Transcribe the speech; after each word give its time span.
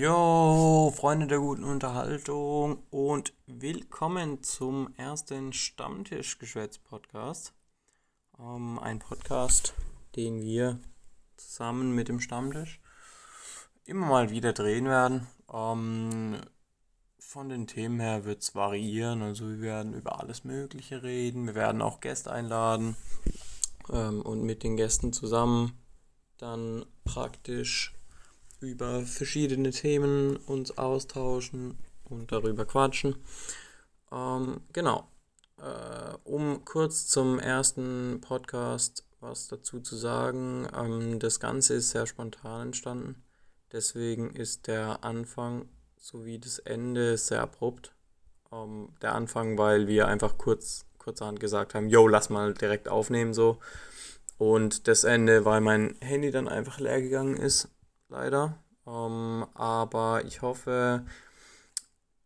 Jo, 0.00 0.94
Freunde 0.94 1.26
der 1.26 1.40
guten 1.40 1.64
Unterhaltung 1.64 2.84
und 2.88 3.32
willkommen 3.48 4.44
zum 4.44 4.94
ersten 4.94 5.52
Stammtischgeschwätz-Podcast. 5.52 7.52
Ähm, 8.38 8.78
ein 8.78 9.00
Podcast, 9.00 9.74
den 10.14 10.40
wir 10.40 10.78
zusammen 11.36 11.96
mit 11.96 12.06
dem 12.06 12.20
Stammtisch 12.20 12.80
immer 13.86 14.06
mal 14.06 14.30
wieder 14.30 14.52
drehen 14.52 14.84
werden. 14.84 15.26
Ähm, 15.52 16.42
von 17.18 17.48
den 17.48 17.66
Themen 17.66 17.98
her 17.98 18.24
wird 18.24 18.42
es 18.42 18.54
variieren, 18.54 19.22
also 19.22 19.48
wir 19.48 19.60
werden 19.60 19.94
über 19.94 20.20
alles 20.20 20.44
Mögliche 20.44 21.02
reden. 21.02 21.48
Wir 21.48 21.56
werden 21.56 21.82
auch 21.82 21.98
Gäste 21.98 22.30
einladen 22.30 22.94
ähm, 23.92 24.22
und 24.22 24.44
mit 24.44 24.62
den 24.62 24.76
Gästen 24.76 25.12
zusammen 25.12 25.72
dann 26.36 26.86
praktisch 27.02 27.97
über 28.60 29.02
verschiedene 29.02 29.70
Themen 29.70 30.36
uns 30.36 30.76
austauschen 30.76 31.78
und 32.04 32.32
darüber 32.32 32.64
quatschen. 32.64 33.16
Ähm, 34.12 34.60
genau. 34.72 35.08
Äh, 35.58 36.16
um 36.24 36.64
kurz 36.64 37.06
zum 37.06 37.38
ersten 37.38 38.20
Podcast 38.20 39.04
was 39.20 39.48
dazu 39.48 39.80
zu 39.80 39.96
sagen. 39.96 40.68
Ähm, 40.76 41.18
das 41.18 41.40
Ganze 41.40 41.74
ist 41.74 41.90
sehr 41.90 42.06
spontan 42.06 42.68
entstanden. 42.68 43.22
Deswegen 43.72 44.30
ist 44.30 44.66
der 44.66 45.04
Anfang 45.04 45.68
sowie 45.96 46.38
das 46.38 46.58
Ende 46.58 47.16
sehr 47.16 47.42
abrupt. 47.42 47.94
Ähm, 48.52 48.90
der 49.02 49.14
Anfang, 49.14 49.58
weil 49.58 49.88
wir 49.88 50.08
einfach 50.08 50.38
kurz 50.38 50.84
kurzerhand 50.98 51.40
gesagt 51.40 51.74
haben, 51.74 51.88
yo, 51.88 52.06
lass 52.06 52.28
mal 52.28 52.54
direkt 52.54 52.88
aufnehmen 52.88 53.32
so. 53.34 53.58
Und 54.36 54.88
das 54.88 55.04
Ende, 55.04 55.44
weil 55.44 55.60
mein 55.60 55.96
Handy 56.00 56.30
dann 56.30 56.48
einfach 56.48 56.78
leer 56.78 57.00
gegangen 57.00 57.36
ist 57.36 57.68
leider. 58.08 58.58
Ähm, 58.86 59.46
aber 59.54 60.24
ich 60.24 60.42
hoffe, 60.42 61.04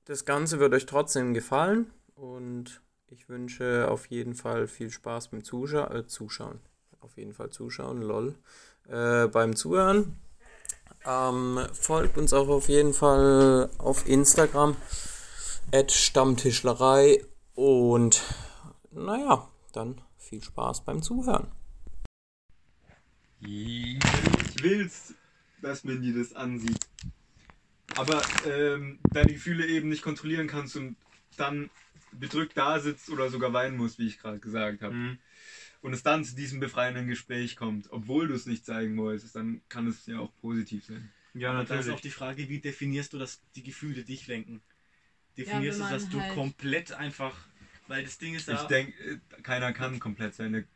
das 0.04 0.24
Ganze 0.24 0.58
wird 0.58 0.74
euch 0.74 0.86
trotzdem 0.86 1.34
gefallen 1.34 1.90
und 2.14 2.80
ich 3.06 3.28
wünsche 3.28 3.88
auf 3.90 4.06
jeden 4.06 4.34
Fall 4.34 4.66
viel 4.66 4.90
Spaß 4.90 5.28
beim 5.28 5.44
Zuscha 5.44 5.92
äh, 5.94 6.06
Zuschauen. 6.06 6.60
Auf 7.00 7.16
jeden 7.16 7.32
Fall 7.32 7.50
zuschauen, 7.50 8.00
lol. 8.00 8.36
Äh, 8.88 9.26
beim 9.26 9.56
Zuhören. 9.56 10.18
Ähm, 11.04 11.60
folgt 11.72 12.16
uns 12.16 12.32
auch 12.32 12.48
auf 12.48 12.68
jeden 12.68 12.94
Fall 12.94 13.68
auf 13.78 14.06
Instagram. 14.06 14.76
Stammtischlerei. 15.88 17.24
Und 17.54 18.22
naja, 18.90 19.48
dann 19.72 20.00
viel 20.16 20.42
Spaß 20.42 20.84
beim 20.84 21.02
Zuhören. 21.02 21.48
Ich 23.40 23.98
will's 24.62 25.14
dass 25.62 25.84
man 25.84 26.02
dir 26.02 26.14
das 26.14 26.34
ansieht. 26.34 26.86
Aber 27.96 28.22
ähm, 28.46 28.98
deine 29.12 29.32
Gefühle 29.32 29.66
eben 29.66 29.88
nicht 29.88 30.02
kontrollieren 30.02 30.46
kannst 30.46 30.76
und 30.76 30.96
dann 31.36 31.70
bedrückt 32.12 32.56
da 32.56 32.78
sitzt 32.78 33.10
oder 33.10 33.30
sogar 33.30 33.52
weinen 33.52 33.76
musst, 33.76 33.98
wie 33.98 34.06
ich 34.06 34.18
gerade 34.18 34.38
gesagt 34.38 34.82
habe. 34.82 34.94
Mhm. 34.94 35.18
Und 35.80 35.92
es 35.92 36.02
dann 36.02 36.24
zu 36.24 36.36
diesem 36.36 36.60
befreienden 36.60 37.08
Gespräch 37.08 37.56
kommt, 37.56 37.90
obwohl 37.90 38.28
du 38.28 38.34
es 38.34 38.46
nicht 38.46 38.64
zeigen 38.64 38.96
wolltest, 38.96 39.34
dann 39.34 39.62
kann 39.68 39.86
es 39.88 40.06
ja 40.06 40.20
auch 40.20 40.32
positiv 40.40 40.84
sein. 40.84 41.10
Ja, 41.34 41.52
natürlich. 41.52 41.78
Das 41.80 41.86
ist 41.86 41.92
auch 41.92 42.00
die 42.00 42.10
Frage, 42.10 42.48
wie 42.48 42.60
definierst 42.60 43.12
du, 43.12 43.18
dass 43.18 43.40
die 43.56 43.62
Gefühle 43.62 44.04
dich 44.04 44.26
lenken? 44.26 44.62
Definierst 45.36 45.80
ja, 45.80 45.86
du, 45.86 45.92
dass 45.92 46.08
du 46.08 46.20
halt 46.20 46.34
komplett 46.34 46.92
einfach, 46.92 47.36
weil 47.88 48.04
das 48.04 48.18
Ding 48.18 48.34
ist 48.34 48.48
da. 48.48 48.54
Ich 48.54 48.68
denke, 48.68 48.92
äh, 49.02 49.18
keiner 49.42 49.72
kann 49.72 49.98
komplett 49.98 50.34
seine 50.34 50.66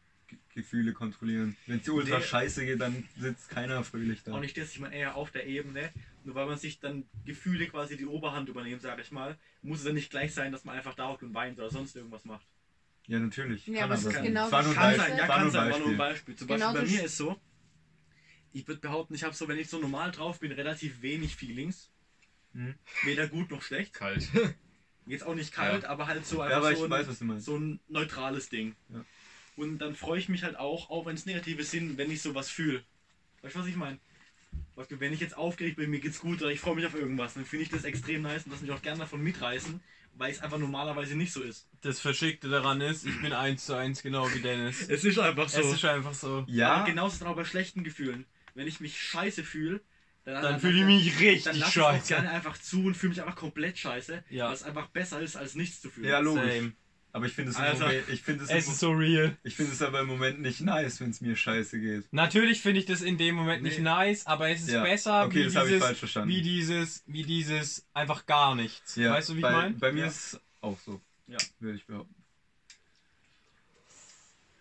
Gefühle 0.57 0.95
kontrollieren. 0.95 1.55
Wenn 1.67 1.81
es 1.81 1.89
ultra 1.89 2.21
scheiße 2.21 2.65
geht, 2.65 2.81
dann 2.81 3.05
sitzt 3.19 3.51
keiner 3.51 3.85
fröhlich 3.85 4.23
da. 4.23 4.33
Auch 4.33 4.41
nicht 4.41 4.57
das, 4.57 4.73
ich 4.73 4.81
meine 4.81 4.97
eher 4.97 5.15
auf 5.15 5.31
der 5.31 5.47
Ebene, 5.47 5.93
nur 6.25 6.35
weil 6.35 6.47
man 6.47 6.57
sich 6.59 6.81
dann 6.81 7.05
Gefühle 7.27 7.69
quasi 7.69 7.99
die 7.99 8.07
Oberhand 8.07 8.49
übernehmen, 8.49 8.81
sage 8.81 9.03
ich 9.03 9.13
mal, 9.13 9.37
muss 9.61 9.81
es 9.81 9.85
dann 9.85 9.95
nicht 9.95 10.11
gleich 10.11 10.33
sein, 10.33 10.53
dass 10.53 10.65
man 10.65 10.75
einfach 10.75 10.95
da 10.95 11.09
und 11.09 11.35
weint 11.35 11.59
oder 11.59 11.71
sonst 11.71 11.95
irgendwas 11.95 12.25
macht. 12.25 12.47
Ja, 13.07 13.21
natürlich. 13.21 13.67
Ja, 13.67 13.87
kann 13.87 13.93
aber 13.93 14.11
kann, 14.11 14.25
genau 14.25 14.51
war 14.51 14.63
nur 14.63 14.75
kann 14.75 14.97
sein, 14.97 15.19
ja, 15.19 15.27
kann 15.27 15.51
sein, 15.51 15.71
war 15.71 15.79
nur 15.79 15.89
ein 15.91 15.97
Beispiel. 15.99 16.35
Zum 16.35 16.49
genau 16.49 16.73
Beispiel 16.73 16.89
bei 16.89 16.97
mir 16.97 17.05
ist 17.05 17.17
so, 17.19 17.39
ich 18.53 18.67
würde 18.67 18.81
behaupten, 18.81 19.15
ich 19.15 19.25
habe 19.25 19.35
so, 19.35 19.47
wenn 19.49 19.59
ich 19.59 19.69
so 19.69 19.79
normal 19.79 20.11
drauf 20.11 20.41
bin, 20.41 20.53
relativ 20.53 21.03
wenig 21.03 21.37
Feelings. 21.37 21.91
Hm. 22.55 22.75
Weder 23.05 23.29
gut 23.29 23.51
noch 23.51 23.61
schlecht. 23.61 23.93
Kalt. 23.93 24.27
Jetzt 25.07 25.25
auch 25.25 25.35
nicht 25.35 25.53
kalt, 25.53 25.85
ja. 25.85 25.91
aber 25.91 26.07
halt 26.07 26.27
so 26.27 26.41
einfach 26.41 26.71
ja, 26.71 26.75
so, 26.75 26.85
ein, 26.85 26.91
weiß, 26.91 27.45
so, 27.45 27.57
ein, 27.57 27.79
neutrales 27.89 28.49
Ding. 28.49 28.75
Ja. 28.89 29.05
Und 29.57 29.79
dann 29.79 29.95
freue 29.95 30.19
ich 30.19 30.29
mich 30.29 30.43
halt 30.43 30.57
auch, 30.57 30.91
auch 30.91 31.07
wenn 31.07 31.17
es 31.17 31.27
negative 31.27 31.65
sind, 31.65 31.97
wenn 31.97 32.11
ich 32.11 32.23
sowas 32.23 32.51
fühle. 32.51 32.85
Weißt 33.43 33.55
du, 33.55 33.61
was 33.61 33.67
ich 33.67 33.77
meine? 33.77 33.99
Wenn 34.91 35.13
ich 35.13 35.21
jetzt 35.21 35.37
aufgeregt 35.37 35.77
bin, 35.77 35.91
mir 35.91 36.01
geht's 36.01 36.21
gut 36.21 36.43
oder 36.43 36.51
ich 36.51 36.61
freue 36.61 36.75
mich 36.75 36.87
auf 36.87 36.95
irgendwas, 36.95 37.35
dann 37.35 37.47
finde 37.47 37.65
ich 37.65 37.71
das 37.71 37.85
extrem 37.85 38.23
nice 38.23 38.45
und 38.45 38.53
lasse 38.53 38.65
mich 38.65 38.73
auch 38.73 38.83
gerne 38.83 39.01
davon 39.01 39.23
mitreißen, 39.23 39.81
weil 40.15 40.31
es 40.31 40.41
einfach 40.41 40.59
normalerweise 40.59 41.17
nicht 41.17 41.33
so 41.33 41.43
ist. 41.43 41.67
Das 41.81 42.01
Verschickte 42.01 42.49
daran 42.49 42.81
ist, 42.81 43.07
ich 43.07 43.21
bin 43.23 43.33
eins 43.33 43.67
zu 43.67 43.75
eins 43.75 44.03
genau 44.03 44.33
wie 44.35 44.41
Dennis. 44.41 44.89
es 44.89 45.05
ist 45.05 45.19
einfach 45.19 45.49
so. 45.49 45.61
Es 45.61 45.73
ist 45.73 45.85
einfach 45.85 46.15
so. 46.15 46.45
Ja. 46.49 46.75
Aber 46.75 46.85
genauso 46.87 47.15
ist 47.15 47.23
es 47.23 47.27
auch 47.27 47.37
bei 47.37 47.45
schlechten 47.45 47.85
Gefühlen. 47.85 48.27
Wenn 48.55 48.67
ich 48.67 48.81
mich 48.81 49.01
scheiße 49.01 49.45
fühle, 49.45 49.81
dann, 50.25 50.35
dann, 50.35 50.43
dann 50.43 50.61
fühle 50.61 50.81
ich 50.81 50.85
mich 50.85 51.21
richtig 51.21 51.45
dann 51.45 51.57
lasse 51.57 51.73
scheiße. 51.73 52.03
Ich 52.03 52.09
gerne 52.09 52.31
einfach 52.31 52.59
zu 52.59 52.85
und 52.85 52.97
fühle 52.97 53.11
mich 53.11 53.23
einfach 53.23 53.37
komplett 53.37 53.79
scheiße, 53.79 54.25
ja. 54.31 54.51
was 54.51 54.63
einfach 54.63 54.89
besser 54.89 55.21
ist, 55.21 55.37
als 55.37 55.55
nichts 55.55 55.81
zu 55.81 55.91
fühlen. 55.91 56.09
Ja, 56.09 56.19
logisch. 56.19 56.53
Same. 56.53 56.73
Aber 57.17 57.25
ich 57.25 57.33
finde 57.33 57.53
es, 57.53 57.57
also, 57.57 57.85
Moment, 57.85 58.11
ich 58.11 58.21
finde 58.21 58.45
es, 58.45 58.51
es 58.51 58.69
ist 58.69 58.79
so 58.79 58.91
real. 58.91 59.35
Ich 59.43 59.57
finde 59.57 59.73
es 59.73 59.81
aber 59.81 60.01
im 60.01 60.07
Moment 60.07 60.39
nicht 60.43 60.61
nice, 60.61 61.01
wenn 61.01 61.09
es 61.09 61.23
mir 61.23 61.35
scheiße 61.35 61.81
geht. 61.81 62.13
Natürlich 62.13 62.61
finde 62.61 62.79
ich 62.79 62.85
das 62.85 63.01
in 63.01 63.17
dem 63.17 63.37
Moment 63.37 63.63
nee. 63.63 63.71
nicht 63.71 63.79
nice, 63.79 64.27
aber 64.27 64.51
es 64.51 64.61
ist 64.61 64.73
ja. 64.73 64.83
besser 64.83 65.25
okay, 65.25 65.47
wie, 65.47 65.49
dieses, 65.49 66.27
wie 66.27 66.43
dieses, 66.43 67.03
wie 67.07 67.23
dieses 67.23 67.87
einfach 67.95 68.27
gar 68.27 68.55
nichts. 68.55 68.97
Ja, 68.97 69.13
weißt 69.15 69.31
du, 69.31 69.37
wie 69.37 69.41
bei, 69.41 69.49
ich 69.49 69.57
meine? 69.57 69.75
Bei 69.77 69.93
mir 69.93 70.01
ja. 70.01 70.07
ist 70.09 70.35
es 70.35 70.41
auch 70.61 70.79
so. 70.79 71.01
Ja. 71.27 71.39
Würde 71.59 71.79
ich 71.79 71.87
behaupten. 71.87 72.15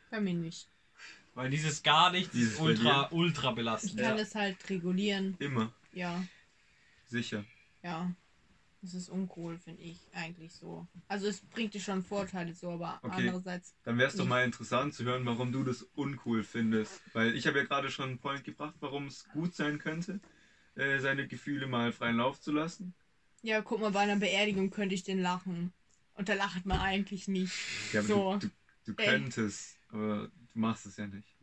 Bei 0.10 0.22
mir 0.22 0.34
nicht. 0.34 0.70
Weil 1.34 1.50
dieses 1.50 1.84
gar 1.84 2.14
nichts 2.14 2.32
dieses 2.32 2.54
ist 2.54 2.62
ultra, 2.62 3.10
ultra 3.12 3.52
belastend. 3.52 4.00
Ich 4.00 4.02
kann 4.02 4.18
es 4.18 4.34
halt 4.34 4.70
regulieren. 4.70 5.36
Immer. 5.40 5.74
Ja. 5.92 6.24
Sicher. 7.10 7.44
Ja. 7.84 8.16
Das 8.86 8.94
ist 8.94 9.10
uncool, 9.10 9.58
finde 9.58 9.82
ich 9.82 9.98
eigentlich 10.14 10.54
so. 10.54 10.88
Also 11.08 11.26
es 11.26 11.42
bringt 11.42 11.74
dir 11.74 11.80
schon 11.80 12.04
Vorteile 12.04 12.54
so, 12.54 12.70
aber 12.70 13.00
okay. 13.02 13.16
andererseits. 13.18 13.74
Dann 13.84 13.98
wäre 13.98 14.10
es 14.10 14.16
doch 14.16 14.28
mal 14.28 14.46
interessant 14.46 14.94
zu 14.94 15.04
hören, 15.06 15.26
warum 15.26 15.52
du 15.52 15.64
das 15.64 15.82
uncool 15.96 16.44
findest. 16.44 17.02
Weil 17.14 17.36
ich 17.36 17.48
habe 17.48 17.58
ja 17.58 17.64
gerade 17.66 17.90
schon 17.90 18.10
einen 18.10 18.20
Point 18.20 18.44
gebracht, 18.44 18.76
warum 18.82 19.08
es 19.08 19.28
gut 19.30 19.56
sein 19.56 19.80
könnte, 19.80 20.20
äh, 20.76 21.00
seine 21.00 21.28
Gefühle 21.28 21.66
mal 21.66 21.92
freien 21.92 22.18
Lauf 22.18 22.40
zu 22.40 22.52
lassen. 22.52 22.94
Ja, 23.42 23.64
guck 23.64 23.82
mal, 23.82 23.90
bei 23.90 24.02
einer 24.02 24.18
Beerdigung 24.18 24.70
könnte 24.70 24.94
ich 24.94 25.04
den 25.04 25.20
lachen. 25.20 25.74
Und 26.14 26.30
da 26.30 26.36
lacht 26.36 26.68
man 26.68 26.80
eigentlich 26.80 27.28
nicht. 27.28 27.54
Ja, 27.92 28.02
aber 28.02 28.08
so. 28.08 28.38
du, 28.38 28.48
du, 28.48 28.54
du 28.86 28.94
könntest, 28.94 29.80
aber 29.90 30.28
du 30.28 30.60
machst 30.60 30.86
es 30.86 30.98
ja 30.98 31.08
nicht. 31.08 31.36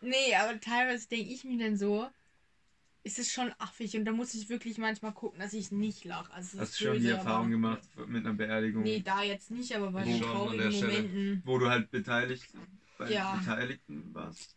Nee, 0.00 0.32
aber 0.36 0.60
teilweise 0.60 1.08
denke 1.08 1.32
ich 1.32 1.42
mir 1.42 1.58
dann 1.58 1.76
so, 1.76 2.08
ist 3.08 3.18
es 3.18 3.32
schon 3.32 3.50
affig 3.58 3.96
und 3.96 4.04
da 4.04 4.12
muss 4.12 4.34
ich 4.34 4.50
wirklich 4.50 4.76
manchmal 4.76 5.12
gucken, 5.12 5.40
dass 5.40 5.54
ich 5.54 5.72
nicht 5.72 6.04
lache. 6.04 6.30
Also 6.30 6.60
Hast 6.60 6.78
du 6.78 6.84
schon 6.84 7.00
die 7.00 7.08
Erfahrung 7.08 7.50
gemacht 7.50 7.80
mit 8.06 8.26
einer 8.26 8.34
Beerdigung? 8.34 8.82
Nee, 8.82 9.00
da 9.00 9.22
jetzt 9.22 9.50
nicht, 9.50 9.74
aber 9.74 9.90
bei 9.92 10.04
den 10.04 10.20
traurigen 10.20 10.70
Momenten. 10.70 11.42
Wo 11.46 11.58
du 11.58 11.70
halt 11.70 11.90
beteiligt, 11.90 12.44
bei 12.98 13.10
ja. 13.10 13.34
Beteiligten 13.36 14.12
warst. 14.12 14.56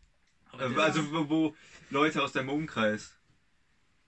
Also 0.57 1.09
wo, 1.13 1.29
wo, 1.29 1.55
Leute 1.91 2.21
aus 2.21 2.33
deinem 2.33 2.49
Umkreis. 2.49 3.15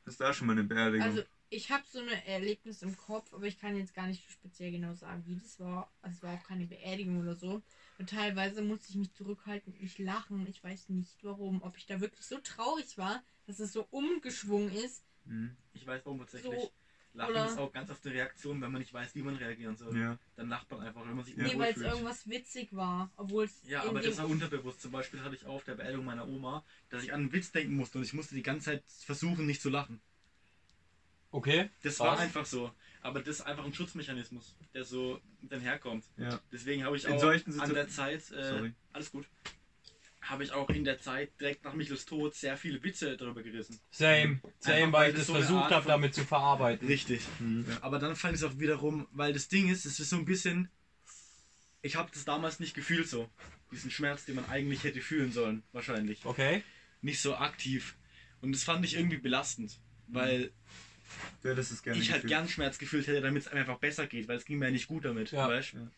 Hast 0.06 0.20
du 0.20 0.26
da 0.26 0.34
schon 0.34 0.48
mal 0.48 0.54
eine 0.54 0.66
Beerdigung? 0.66 1.08
Also 1.08 1.24
ich 1.50 1.72
habe 1.72 1.84
so 1.90 2.00
ein 2.00 2.10
Erlebnis 2.25 2.81
im 2.81 2.98
Kopf, 2.98 3.34
aber 3.34 3.46
ich 3.46 3.58
kann 3.58 3.78
jetzt 3.78 3.94
gar 3.94 4.08
nicht 4.08 4.30
speziell 4.30 4.72
genau 4.72 4.94
sagen, 4.94 5.24
wie 5.25 5.36
das 5.36 5.58
war. 5.62 5.90
Also 6.02 6.18
es 6.18 6.24
war 6.24 6.34
auch 6.34 6.44
keine 6.44 6.66
Beerdigung 6.66 7.22
oder 7.22 7.36
so. 7.36 7.62
Und 7.98 8.10
teilweise 8.10 8.62
musste 8.62 8.90
ich 8.90 8.96
mich 8.98 9.14
zurückhalten 9.14 9.72
und 9.72 9.81
nicht 9.81 10.00
lachen. 10.00 10.46
Ich 10.48 10.62
weiß 10.62 10.90
nicht 10.90 11.24
warum. 11.24 11.64
Ob 11.64 11.78
ich 11.78 11.86
da 11.86 12.02
wirklich 12.02 12.25
so 12.25 12.40
traurig 12.40 12.98
war, 12.98 13.24
dass 13.48 13.59
es 13.59 13.74
so 13.74 13.88
umgeschwungen 13.92 14.72
ist. 14.74 15.04
Mhm. 15.26 15.56
Ich 15.74 15.86
weiß 15.86 16.02
warum 16.06 16.20
tatsächlich. 16.20 16.59
So, 16.59 16.72
Lachen 17.13 17.36
ist 17.36 17.60
auch 17.60 17.72
ganz 17.72 17.92
oft 17.92 18.04
eine 18.06 18.16
Reaktion, 18.16 18.60
wenn 18.62 18.72
man 18.72 18.81
nicht 18.81 18.94
weiß, 18.94 19.13
wie 19.13 19.22
man 19.22 19.36
reagieren 19.36 19.78
soll. 19.78 19.95
Ja. 19.98 20.18
Dann 20.36 20.50
lacht 20.50 20.69
man 20.72 20.81
einfach, 20.81 21.06
wenn 21.06 21.16
man 21.16 21.24
sich 21.24 21.38
Nee, 21.38 21.57
weil 21.57 21.74
es 21.74 21.81
irgendwas 21.81 22.28
witzig 22.28 22.75
war. 22.75 23.12
Obwohl 23.18 23.45
es. 23.45 23.62
Ja, 23.68 23.84
aber 23.84 24.01
das 24.01 24.18
war 24.18 24.28
unterbewusst. 24.28 24.81
Zum 24.81 24.92
Beispiel 24.92 25.22
hatte 25.22 25.36
ich 25.36 25.45
auch 25.45 25.56
auf 25.56 25.63
der 25.63 25.75
Beerdigung 25.75 26.06
meiner 26.06 26.28
Oma, 26.28 26.66
dass 26.90 27.04
ich 27.04 27.13
an 27.13 27.22
einen 27.22 27.34
Witz 27.34 27.51
denken 27.51 27.75
musste 27.75 28.00
und 28.00 28.04
ich 28.04 28.13
musste 28.13 28.34
die 28.34 28.42
ganze 28.42 28.66
Zeit 28.66 28.84
versuchen, 28.88 29.46
nicht 29.46 29.62
zu 29.62 29.69
lachen. 29.69 30.01
Okay. 31.30 31.69
Das 31.84 32.00
war 32.00 32.18
einfach 32.18 32.46
so. 32.46 32.72
Aber 33.01 33.19
das 33.19 33.39
ist 33.39 33.42
einfach 33.42 33.66
ein 33.66 33.74
Schutzmechanismus, 33.74 34.56
der 34.74 34.84
so 34.84 35.19
dann 35.42 35.60
herkommt. 35.60 36.06
Ja. 36.18 36.39
Deswegen 36.51 36.84
habe 36.84 36.96
ich 36.96 37.07
auch 37.07 37.22
an 37.22 37.74
der 37.74 37.89
Zeit. 37.89 38.31
Äh, 38.31 38.72
alles 38.92 39.12
gut 39.12 39.28
habe 40.24 40.44
ich 40.44 40.52
auch 40.52 40.70
in 40.70 40.84
der 40.84 41.00
Zeit 41.00 41.31
direkt 41.40 41.64
nach 41.64 41.74
Michels 41.74 42.06
Tod 42.06 42.34
sehr 42.34 42.58
viele 42.58 42.81
Witze 42.84 43.18
darüber 43.18 43.44
gerissen. 43.44 43.80
Same, 43.92 44.40
same, 44.60 44.92
weil 44.94 45.12
ich 45.12 45.18
das 45.18 45.28
so 45.28 45.34
versucht 45.34 45.72
habe, 45.72 45.86
damit 45.88 46.14
zu 46.16 46.24
verarbeiten. 46.24 46.88
Richtig. 46.88 47.22
Mhm. 47.40 47.66
Aber 47.81 48.00
dann 48.00 48.16
fand 48.16 48.36
ich 48.36 48.42
es 48.42 48.48
auch 48.48 48.58
wiederum, 48.58 49.08
weil 49.12 49.34
das 49.34 49.48
Ding 49.48 49.70
ist, 49.70 49.86
es 49.86 50.00
ist 50.00 50.10
so 50.10 50.16
ein 50.16 50.25
bisschen, 50.25 50.70
ich 51.81 51.96
habe 51.96 52.10
das 52.14 52.25
damals 52.25 52.60
nicht 52.60 52.74
gefühlt 52.74 53.08
so, 53.10 53.30
diesen 53.72 53.92
Schmerz, 53.92 54.25
den 54.25 54.36
man 54.36 54.50
eigentlich 54.50 54.84
hätte 54.84 55.02
fühlen 55.02 55.31
sollen, 55.31 55.64
wahrscheinlich. 55.74 56.25
Okay. 56.25 56.64
Nicht 57.02 57.20
so 57.20 57.36
aktiv. 57.36 57.96
Und 58.42 58.54
das 58.54 58.64
fand 58.64 58.86
ich 58.86 58.96
irgendwie 58.96 59.18
belastend, 59.18 59.80
weil 60.08 60.52
ja, 61.44 61.54
das 61.54 61.72
ist 61.72 61.84
gerne 61.84 62.00
ich 62.00 62.12
halt 62.12 62.28
gern 62.28 62.48
Schmerz 62.48 62.78
gefühlt 62.78 63.08
hätte, 63.08 63.22
damit 63.22 63.44
es 63.44 63.48
einfach 63.48 63.78
besser 63.78 64.08
geht, 64.08 64.28
weil 64.28 64.38
es 64.38 64.46
ging 64.46 64.60
mir 64.60 64.66
ja 64.66 64.72
nicht 64.72 64.88
gut 64.88 65.06
damit. 65.06 65.31
Ja. 65.31 65.48
Weißt? 65.48 65.74
Ja. 65.74 65.92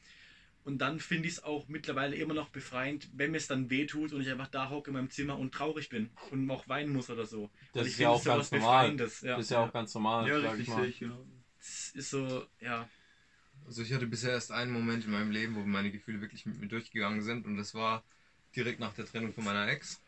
Und 0.66 0.80
dann 0.80 1.00
finde 1.00 1.28
ich 1.28 1.36
es 1.36 1.44
auch 1.44 1.68
mittlerweile 1.68 2.16
immer 2.16 2.34
noch 2.34 2.50
befreiend, 2.50 3.08
wenn 3.14 3.30
mir 3.30 3.38
es 3.38 3.46
dann 3.46 3.70
wehtut 3.70 4.14
und 4.14 4.22
ich 4.22 4.32
einfach 4.32 4.48
da 4.48 4.72
hocke 4.72 4.90
in 4.90 4.96
meinem 4.96 5.12
Zimmer 5.12 5.38
und 5.38 5.54
traurig 5.54 5.90
bin 5.90 6.10
und 6.32 6.50
auch 6.50 6.68
weinen 6.68 6.92
muss 6.92 7.12
oder 7.12 7.28
so. 7.28 7.52
Das 7.74 7.86
ist 7.86 8.00
ja 8.00 8.10
auch 8.10 8.24
ganz 8.24 8.50
normal. 8.50 8.98
Das 8.98 9.22
ja. 9.22 9.38
ist 9.38 9.52
ja 9.52 9.64
auch 9.64 9.72
ganz 9.72 9.94
normal. 9.94 10.28
Ja, 10.28 10.38
richtig, 10.38 10.74
sehe 10.74 10.86
ich, 10.88 11.00
genau. 11.00 11.24
Das 11.60 11.92
ist 11.94 12.10
so, 12.10 12.48
ja. 12.60 12.90
Also 13.68 13.84
ich 13.84 13.94
hatte 13.94 14.08
bisher 14.08 14.32
erst 14.32 14.52
einen 14.52 14.72
Moment 14.72 15.06
in 15.06 15.12
meinem 15.12 15.30
Leben, 15.30 15.56
wo 15.56 15.60
meine 15.60 15.92
Gefühle 15.92 16.20
wirklich 16.20 16.48
mit 16.48 16.60
mir 16.60 16.68
durchgegangen 16.68 17.22
sind 17.22 17.46
und 17.46 17.58
das 17.58 17.76
war 17.76 18.04
direkt 18.56 18.80
nach 18.80 18.94
der 18.94 19.06
Trennung 19.06 19.34
von 19.34 19.44
meiner 19.44 19.68
Ex. 19.68 20.02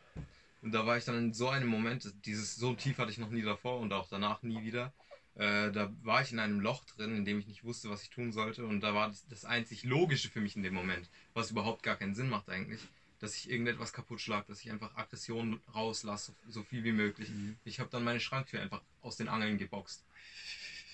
Und 0.62 0.72
da 0.72 0.84
war 0.84 0.96
ich 0.96 1.04
dann 1.04 1.16
in 1.18 1.32
so 1.32 1.48
einem 1.48 1.68
Moment, 1.68 2.12
dieses 2.26 2.56
so 2.56 2.74
tief 2.74 2.98
hatte 2.98 3.12
ich 3.12 3.18
noch 3.18 3.30
nie 3.30 3.42
davor 3.42 3.78
und 3.78 3.92
auch 3.92 4.08
danach 4.08 4.42
nie 4.42 4.64
wieder. 4.64 4.92
Äh, 5.38 5.70
da 5.70 5.92
war 6.02 6.20
ich 6.20 6.32
in 6.32 6.40
einem 6.40 6.60
Loch 6.60 6.84
drin, 6.84 7.16
in 7.16 7.24
dem 7.24 7.38
ich 7.38 7.46
nicht 7.46 7.62
wusste, 7.62 7.88
was 7.88 8.02
ich 8.02 8.10
tun 8.10 8.32
sollte. 8.32 8.66
Und 8.66 8.80
da 8.80 8.92
war 8.92 9.08
das, 9.08 9.24
das 9.28 9.44
einzig 9.44 9.84
Logische 9.84 10.28
für 10.28 10.40
mich 10.40 10.56
in 10.56 10.64
dem 10.64 10.74
Moment, 10.74 11.08
was 11.32 11.52
überhaupt 11.52 11.84
gar 11.84 11.94
keinen 11.94 12.16
Sinn 12.16 12.28
macht 12.28 12.48
eigentlich, 12.50 12.80
dass 13.20 13.36
ich 13.36 13.48
irgendetwas 13.48 13.92
kaputt 13.92 14.20
schlag, 14.20 14.46
dass 14.48 14.60
ich 14.60 14.70
einfach 14.70 14.96
Aggression 14.96 15.60
rauslasse, 15.72 16.34
so 16.48 16.64
viel 16.64 16.82
wie 16.82 16.92
möglich. 16.92 17.30
Mhm. 17.30 17.56
Ich 17.64 17.78
habe 17.78 17.88
dann 17.88 18.02
meine 18.02 18.18
Schranktür 18.18 18.60
einfach 18.60 18.82
aus 19.00 19.16
den 19.16 19.28
Angeln 19.28 19.58
geboxt. 19.58 20.04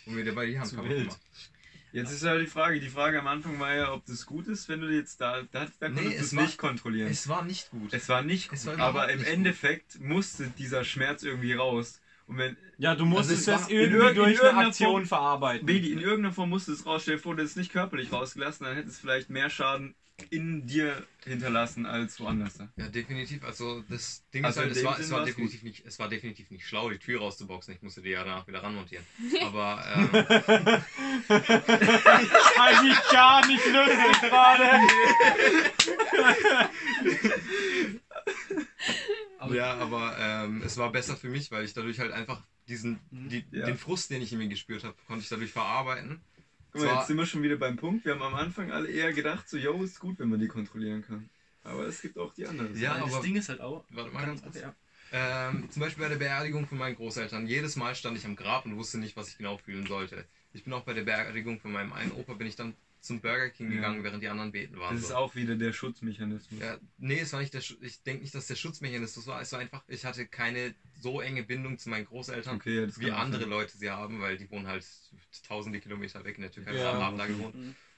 Und 0.05 0.15
mir 0.15 0.25
dabei 0.25 0.45
die 0.45 0.59
Hand 0.59 0.75
kaputt 0.75 0.91
gemacht. 0.91 1.21
Jetzt 1.93 2.11
ist 2.11 2.25
ja 2.25 2.37
die 2.37 2.49
Frage, 2.49 2.81
die 2.81 2.89
Frage 2.89 3.21
am 3.21 3.29
Anfang 3.29 3.59
war 3.61 3.73
ja, 3.73 3.93
ob 3.93 4.05
das 4.05 4.27
gut 4.27 4.49
ist, 4.49 4.69
wenn 4.69 4.81
du 4.81 4.89
jetzt 4.89 5.21
da, 5.21 5.43
da, 5.53 5.69
da 5.79 5.89
nee, 5.89 6.03
konntest 6.03 6.19
du 6.19 6.25
es 6.25 6.33
nicht 6.33 6.59
kontrollieren. 6.59 7.09
Es 7.09 7.29
war 7.29 7.45
nicht 7.45 7.71
gut. 7.71 7.95
Es 7.95 8.09
war 8.09 8.21
nicht 8.21 8.51
gut, 8.51 8.67
war 8.67 8.79
aber 8.81 9.11
im 9.11 9.25
Endeffekt 9.25 9.93
gut. 9.93 10.03
musste 10.03 10.49
dieser 10.49 10.85
Schmerz 10.85 11.23
irgendwie 11.23 11.53
raus. 11.53 12.01
Und 12.27 12.39
wenn, 12.39 12.57
ja, 12.79 12.95
du 12.95 13.05
musstest 13.05 13.49
also 13.49 13.63
das 13.63 13.71
irgendwie 13.71 14.15
durch 14.15 14.43
eine 14.43 14.67
Aktion 14.67 15.05
Form, 15.05 15.07
verarbeiten. 15.07 15.67
Baby, 15.67 15.93
in 15.93 15.99
irgendeiner 15.99 16.33
Form 16.33 16.51
musst 16.51 16.69
du 16.69 16.73
es 16.73 16.87
rausstellen, 16.87 17.19
vor 17.19 17.37
du 17.37 17.43
es 17.43 17.57
nicht 17.57 17.71
körperlich 17.71 18.13
rausgelassen, 18.13 18.65
dann 18.65 18.75
hätte 18.75 18.89
es 18.89 18.99
vielleicht 18.99 19.29
mehr 19.31 19.51
Schaden 19.51 19.95
in 20.31 20.67
dir 20.67 21.07
hinterlassen 21.25 21.87
als 21.87 22.21
woanders. 22.21 22.59
Ja, 22.77 22.89
definitiv. 22.89 23.43
Also 23.45 23.83
das 23.89 24.23
Ding 24.33 24.45
also 24.45 24.61
ist 24.61 24.67
halt, 24.67 24.77
es 24.77 24.85
war, 24.85 25.01
es 25.01 25.11
war 25.11 25.25
definitiv 25.25 25.63
nicht, 25.65 25.85
es 25.85 25.99
war 25.99 26.09
definitiv 26.09 26.51
nicht 26.51 26.67
schlau, 26.67 26.89
die 26.89 26.99
Tür 26.99 27.21
rauszuboxen. 27.21 27.75
Ich 27.75 27.83
musste 27.83 28.01
die 28.01 28.11
ja 28.11 28.23
danach 28.25 28.47
wieder 28.47 28.63
ranmontieren. 28.63 29.05
Aber 29.43 29.85
ähm, 29.95 30.09
eigentlich 32.61 32.99
gar 33.11 33.47
nicht 33.47 33.67
lustig 33.67 34.21
gerade. 34.21 34.71
ja, 39.53 39.75
aber 39.75 40.17
ähm, 40.19 40.63
es 40.65 40.77
war 40.77 40.93
besser 40.93 41.17
für 41.17 41.29
mich, 41.29 41.51
weil 41.51 41.65
ich 41.65 41.75
dadurch 41.75 41.99
halt 42.01 42.13
einfach 42.13 42.43
diesen, 42.69 43.01
mhm. 43.11 43.29
die, 43.29 43.45
ja. 43.51 43.67
den 43.67 43.77
Frust, 43.77 44.11
den 44.11 44.23
ich 44.23 44.33
in 44.33 44.39
mir 44.39 44.49
gespürt 44.49 44.85
habe, 44.85 44.95
konnte 45.07 45.23
ich 45.23 45.29
dadurch 45.29 45.53
verarbeiten. 45.53 46.21
Guck 46.73 46.83
mal, 46.83 46.95
jetzt 46.97 47.07
sind 47.07 47.17
wir 47.17 47.27
schon 47.27 47.43
wieder 47.43 47.57
beim 47.57 47.77
Punkt. 47.77 48.05
Wir 48.05 48.15
haben 48.15 48.23
am 48.23 48.35
Anfang 48.35 48.73
alle 48.73 48.89
eher 48.89 49.13
gedacht, 49.13 49.49
so, 49.49 49.57
yo, 49.57 49.83
ist 49.83 50.01
gut, 50.01 50.19
wenn 50.19 50.29
man 50.29 50.41
die 50.41 50.49
kontrollieren 50.49 51.03
kann. 51.03 51.29
Aber 51.63 51.87
es 51.87 52.03
gibt 52.03 52.19
auch 52.19 52.35
die 52.35 52.47
anderen. 52.47 52.79
Ja, 52.79 52.97
aber 52.97 53.11
das 53.11 53.21
Ding 53.21 53.37
ist 53.37 53.49
halt 53.49 53.61
auch. 53.61 53.85
Warte 53.91 54.11
mal 54.11 54.27
ganz 54.27 54.43
kurz. 54.43 54.61
Ja. 54.61 54.75
Ähm, 55.13 55.71
zum 55.71 55.81
Beispiel 55.81 56.03
bei 56.03 56.09
der 56.09 56.17
Beerdigung 56.17 56.67
von 56.67 56.79
meinen 56.79 56.97
Großeltern. 56.97 57.47
Jedes 57.47 57.77
Mal 57.77 57.95
stand 57.95 58.19
ich 58.19 58.25
am 58.25 58.37
Grab 58.37 58.67
und 58.67 58.77
wusste 58.77 58.99
nicht, 58.99 59.17
was 59.17 59.29
ich 59.29 59.39
genau 59.39 59.57
fühlen 59.59 59.87
sollte. 59.87 60.25
Ich 60.53 60.65
bin 60.65 60.73
auch 60.73 60.83
bei 60.83 60.93
der 60.93 61.03
Beerdigung 61.03 61.61
von 61.61 61.73
meinem 61.73 61.93
einen 61.93 62.13
Opa, 62.13 62.35
bin 62.35 62.47
ich 62.47 62.57
dann 62.57 62.75
zum 63.05 63.21
Burger 63.21 63.51
King 63.51 63.71
gegangen, 63.71 63.99
ja. 63.99 64.05
während 64.05 64.23
die 64.23 64.29
anderen 64.29 64.51
beten 64.51 64.79
waren. 64.79 64.97
Das 64.97 65.05
ist 65.05 65.13
auch 65.13 65.35
wieder 65.35 65.57
der 65.57 65.73
Schutzmechanismus. 65.73 66.61
Ja, 66.61 66.79
nee, 66.97 67.21
es 67.21 67.33
war 67.35 67.41
nicht 67.41 67.53
der 67.53 67.61
Sch 67.61 67.77
Ich 67.83 68.03
denke 68.03 68.23
nicht, 68.23 68.35
dass 68.35 68.47
der 68.47 68.55
Schutzmechanismus 68.55 69.27
war. 69.27 69.43
Es 69.43 69.53
war 69.53 69.61
einfach, 69.61 69.83
ich 69.89 70.05
hatte 70.07 70.27
keine 70.27 70.75
so 71.01 71.21
enge 71.21 71.43
Bindung 71.43 71.79
zu 71.79 71.91
meinen 71.91 72.07
Großeltern, 72.07 72.57
okay, 72.57 72.89
wie 72.97 73.11
andere 73.11 73.43
sein. 73.43 73.51
Leute 73.51 73.77
sie 73.77 73.91
haben, 73.91 74.21
weil 74.21 74.39
die 74.39 74.51
wohnen 74.51 74.67
halt 74.67 74.87
tausende 75.47 75.81
Kilometer 75.81 76.25
weg 76.25 76.37
in 76.37 76.43
der 76.43 76.51
Türkei. 76.51 76.77
Ja, 76.77 76.95
haben 76.95 77.19
da 77.19 77.27
gewohnt. 77.27 77.55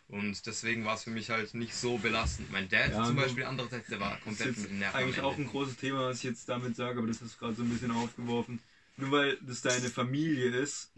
Und 0.09 0.47
deswegen 0.47 0.85
war 0.85 0.95
es 0.95 1.05
für 1.05 1.11
mich 1.11 1.31
halt 1.31 1.55
nicht 1.55 1.75
so 1.75 1.99
belastend. 1.99 2.51
Mein 2.51 2.69
Dad 2.69 2.91
ja, 2.91 3.05
zum 3.05 3.17
Beispiel, 3.17 3.45
andererseits, 3.45 3.89
der 3.89 4.01
war 4.01 4.19
komplett 4.21 4.57
mit 4.57 4.71
den 4.71 4.79
Nerven. 4.79 4.97
Eigentlich 4.97 5.21
auch 5.21 5.37
ein 5.37 5.47
großes 5.47 5.77
Thema, 5.77 6.09
was 6.09 6.19
ich 6.19 6.25
jetzt 6.25 6.49
damit 6.49 6.77
sage, 6.77 6.99
aber 6.99 7.09
das 7.09 7.21
hast 7.21 7.35
du 7.35 7.39
gerade 7.39 7.55
so 7.55 7.63
ein 7.63 7.69
bisschen 7.69 7.91
aufgeworfen. 7.91 8.61
Nur 8.97 9.11
weil 9.11 9.39
das 9.43 9.63
deine 9.63 9.89
Familie 9.89 10.47
ist, 10.47 10.93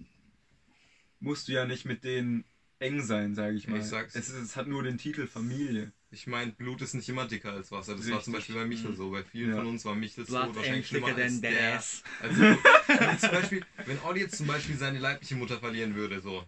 musst 1.20 1.49
du 1.49 1.52
ja 1.52 1.64
nicht 1.64 1.84
mit 1.84 2.05
denen 2.05 2.44
eng 2.81 3.03
sein, 3.03 3.35
sage 3.35 3.57
ich 3.57 3.69
mal. 3.69 3.79
Ich 3.79 3.87
sag's. 3.87 4.15
Es, 4.15 4.29
ist, 4.29 4.37
es 4.37 4.57
hat 4.57 4.67
nur 4.67 4.83
den 4.83 4.99
Titel 4.99 5.27
Familie. 5.27 5.93
Ich 6.11 6.27
meine, 6.27 6.53
Blut 6.53 6.81
ist 6.81 6.95
nicht 6.95 7.09
immer 7.09 7.27
dicker 7.27 7.53
als 7.53 7.71
Wasser. 7.71 7.93
Das 7.93 8.01
Richtig. 8.01 8.15
war 8.15 8.23
zum 8.23 8.33
Beispiel 8.33 8.55
bei 8.55 8.65
Michel 8.65 8.97
so. 8.97 9.11
Bei 9.11 9.23
vielen 9.23 9.51
ja. 9.51 9.57
von 9.57 9.67
uns 9.67 9.85
war 9.85 9.95
Michel 9.95 10.27
so 10.27 10.35
wahrscheinlich 10.35 10.87
schlimmer 10.87 11.15
als 11.15 11.41
der. 11.41 11.77
Ass. 11.77 12.03
Also, 12.21 12.41
wenn, 12.41 13.19
zum 13.19 13.31
Beispiel, 13.31 13.67
wenn 13.85 13.99
Olli 14.01 14.21
jetzt 14.21 14.37
zum 14.37 14.47
Beispiel 14.47 14.77
seine 14.77 14.99
leibliche 14.99 15.35
Mutter 15.35 15.59
verlieren 15.59 15.95
würde, 15.95 16.21
so, 16.21 16.45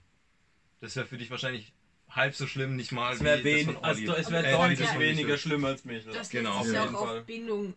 das 0.81 0.97
wäre 0.97 1.07
für 1.07 1.19
dich 1.19 1.31
wahrscheinlich 1.31 1.75
halb 2.09 2.35
so 2.35 2.47
schlimm, 2.47 2.77
nicht 2.77 2.93
mal 2.93 3.15
es 3.15 3.21
wie 3.21 3.45
wen, 3.45 3.67
das 3.67 3.75
von 3.75 3.85
Olli. 3.85 4.09
Also, 4.09 4.15
es 4.15 4.31
wäre 4.31 4.51
deutlich 4.51 4.99
weniger 4.99 5.37
schlimm 5.37 5.65
als 5.65 5.85
Michel. 5.85 6.13
Das 6.13 6.31
genau. 6.31 6.65
ist 6.65 6.73
ja 6.73 6.89
auch 6.89 6.95
auf 6.95 7.27
Bindung 7.27 7.75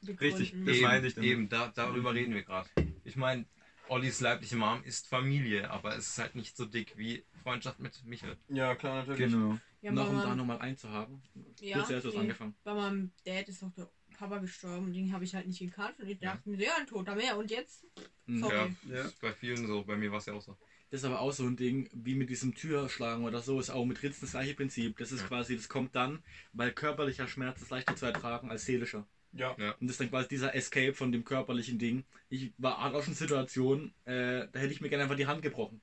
begründen. 0.00 0.36
Richtig, 0.36 0.54
das 0.64 0.80
meine 0.80 1.06
ich 1.06 1.14
dann. 1.14 1.24
Eben, 1.24 1.48
da, 1.48 1.72
darüber 1.74 2.14
reden 2.14 2.34
wir 2.34 2.42
gerade. 2.42 2.70
Ich 3.04 3.16
meine, 3.16 3.44
Ollis 3.88 4.20
leibliche 4.20 4.56
Mom 4.56 4.82
ist 4.84 5.06
Familie, 5.06 5.70
aber 5.70 5.96
es 5.96 6.08
ist 6.08 6.18
halt 6.18 6.34
nicht 6.34 6.56
so 6.56 6.64
dick 6.64 6.96
wie 6.96 7.24
Freundschaft 7.42 7.78
mit 7.80 8.04
Michael. 8.04 8.36
Ja, 8.48 8.74
klar, 8.74 8.96
natürlich. 8.96 9.32
Genau. 9.32 9.58
Ja, 9.80 9.92
Noch 9.92 10.10
um 10.10 10.16
da 10.16 10.34
nochmal 10.34 10.58
einzuhaben. 10.58 11.22
Ja, 11.60 11.78
du 11.78 11.94
hast 11.94 12.06
okay. 12.06 12.18
angefangen. 12.18 12.54
Bei 12.64 12.74
meinem 12.74 13.12
Dad 13.24 13.48
ist 13.48 13.62
auch 13.62 13.72
der 13.72 13.88
Papa 14.18 14.38
gestorben, 14.38 14.92
den 14.92 15.12
habe 15.12 15.22
ich 15.22 15.34
halt 15.34 15.46
nicht 15.46 15.60
gekannt 15.60 16.00
und 16.00 16.08
ich 16.08 16.18
dachte 16.18 16.50
ja. 16.50 16.56
mir, 16.56 16.64
ja, 16.64 16.72
ein 16.76 16.86
toter 16.86 17.14
mehr 17.14 17.36
und 17.38 17.50
jetzt? 17.50 17.86
Hm, 18.26 18.40
Sorry. 18.40 18.74
Ja, 18.88 18.96
ja. 18.96 19.10
bei 19.20 19.32
vielen 19.32 19.66
so, 19.66 19.84
bei 19.84 19.96
mir 19.96 20.10
war 20.10 20.18
es 20.18 20.26
ja 20.26 20.32
auch 20.32 20.42
so. 20.42 20.56
Das 20.90 21.00
ist 21.00 21.04
aber 21.04 21.20
auch 21.20 21.32
so 21.32 21.44
ein 21.44 21.56
Ding, 21.56 21.88
wie 21.92 22.14
mit 22.14 22.30
diesem 22.30 22.54
Türschlagen 22.54 23.24
oder 23.24 23.40
so, 23.40 23.60
ist 23.60 23.70
auch 23.70 23.84
mit 23.84 24.02
Ritzen 24.02 24.22
das 24.22 24.30
gleiche 24.32 24.54
Prinzip. 24.54 24.96
Das 24.98 25.12
ist 25.12 25.20
ja. 25.20 25.28
quasi, 25.28 25.54
das 25.54 25.68
kommt 25.68 25.94
dann, 25.94 26.24
weil 26.52 26.72
körperlicher 26.72 27.28
Schmerz 27.28 27.60
ist 27.62 27.70
leichter 27.70 27.94
zu 27.94 28.06
ertragen 28.06 28.50
als 28.50 28.64
seelischer. 28.64 29.06
Ja. 29.32 29.54
ja. 29.58 29.72
Und 29.72 29.86
das 29.86 29.92
ist 29.92 30.00
dann 30.00 30.10
quasi 30.10 30.28
dieser 30.28 30.54
Escape 30.54 30.94
von 30.94 31.12
dem 31.12 31.24
körperlichen 31.24 31.78
Ding. 31.78 32.04
Ich 32.30 32.52
war 32.56 32.78
auch 32.78 33.02
schon 33.02 33.12
in 33.12 33.18
Situationen, 33.18 33.94
äh, 34.04 34.48
da 34.50 34.58
hätte 34.58 34.72
ich 34.72 34.80
mir 34.80 34.88
gerne 34.88 35.04
einfach 35.04 35.16
die 35.16 35.26
Hand 35.26 35.42
gebrochen. 35.42 35.80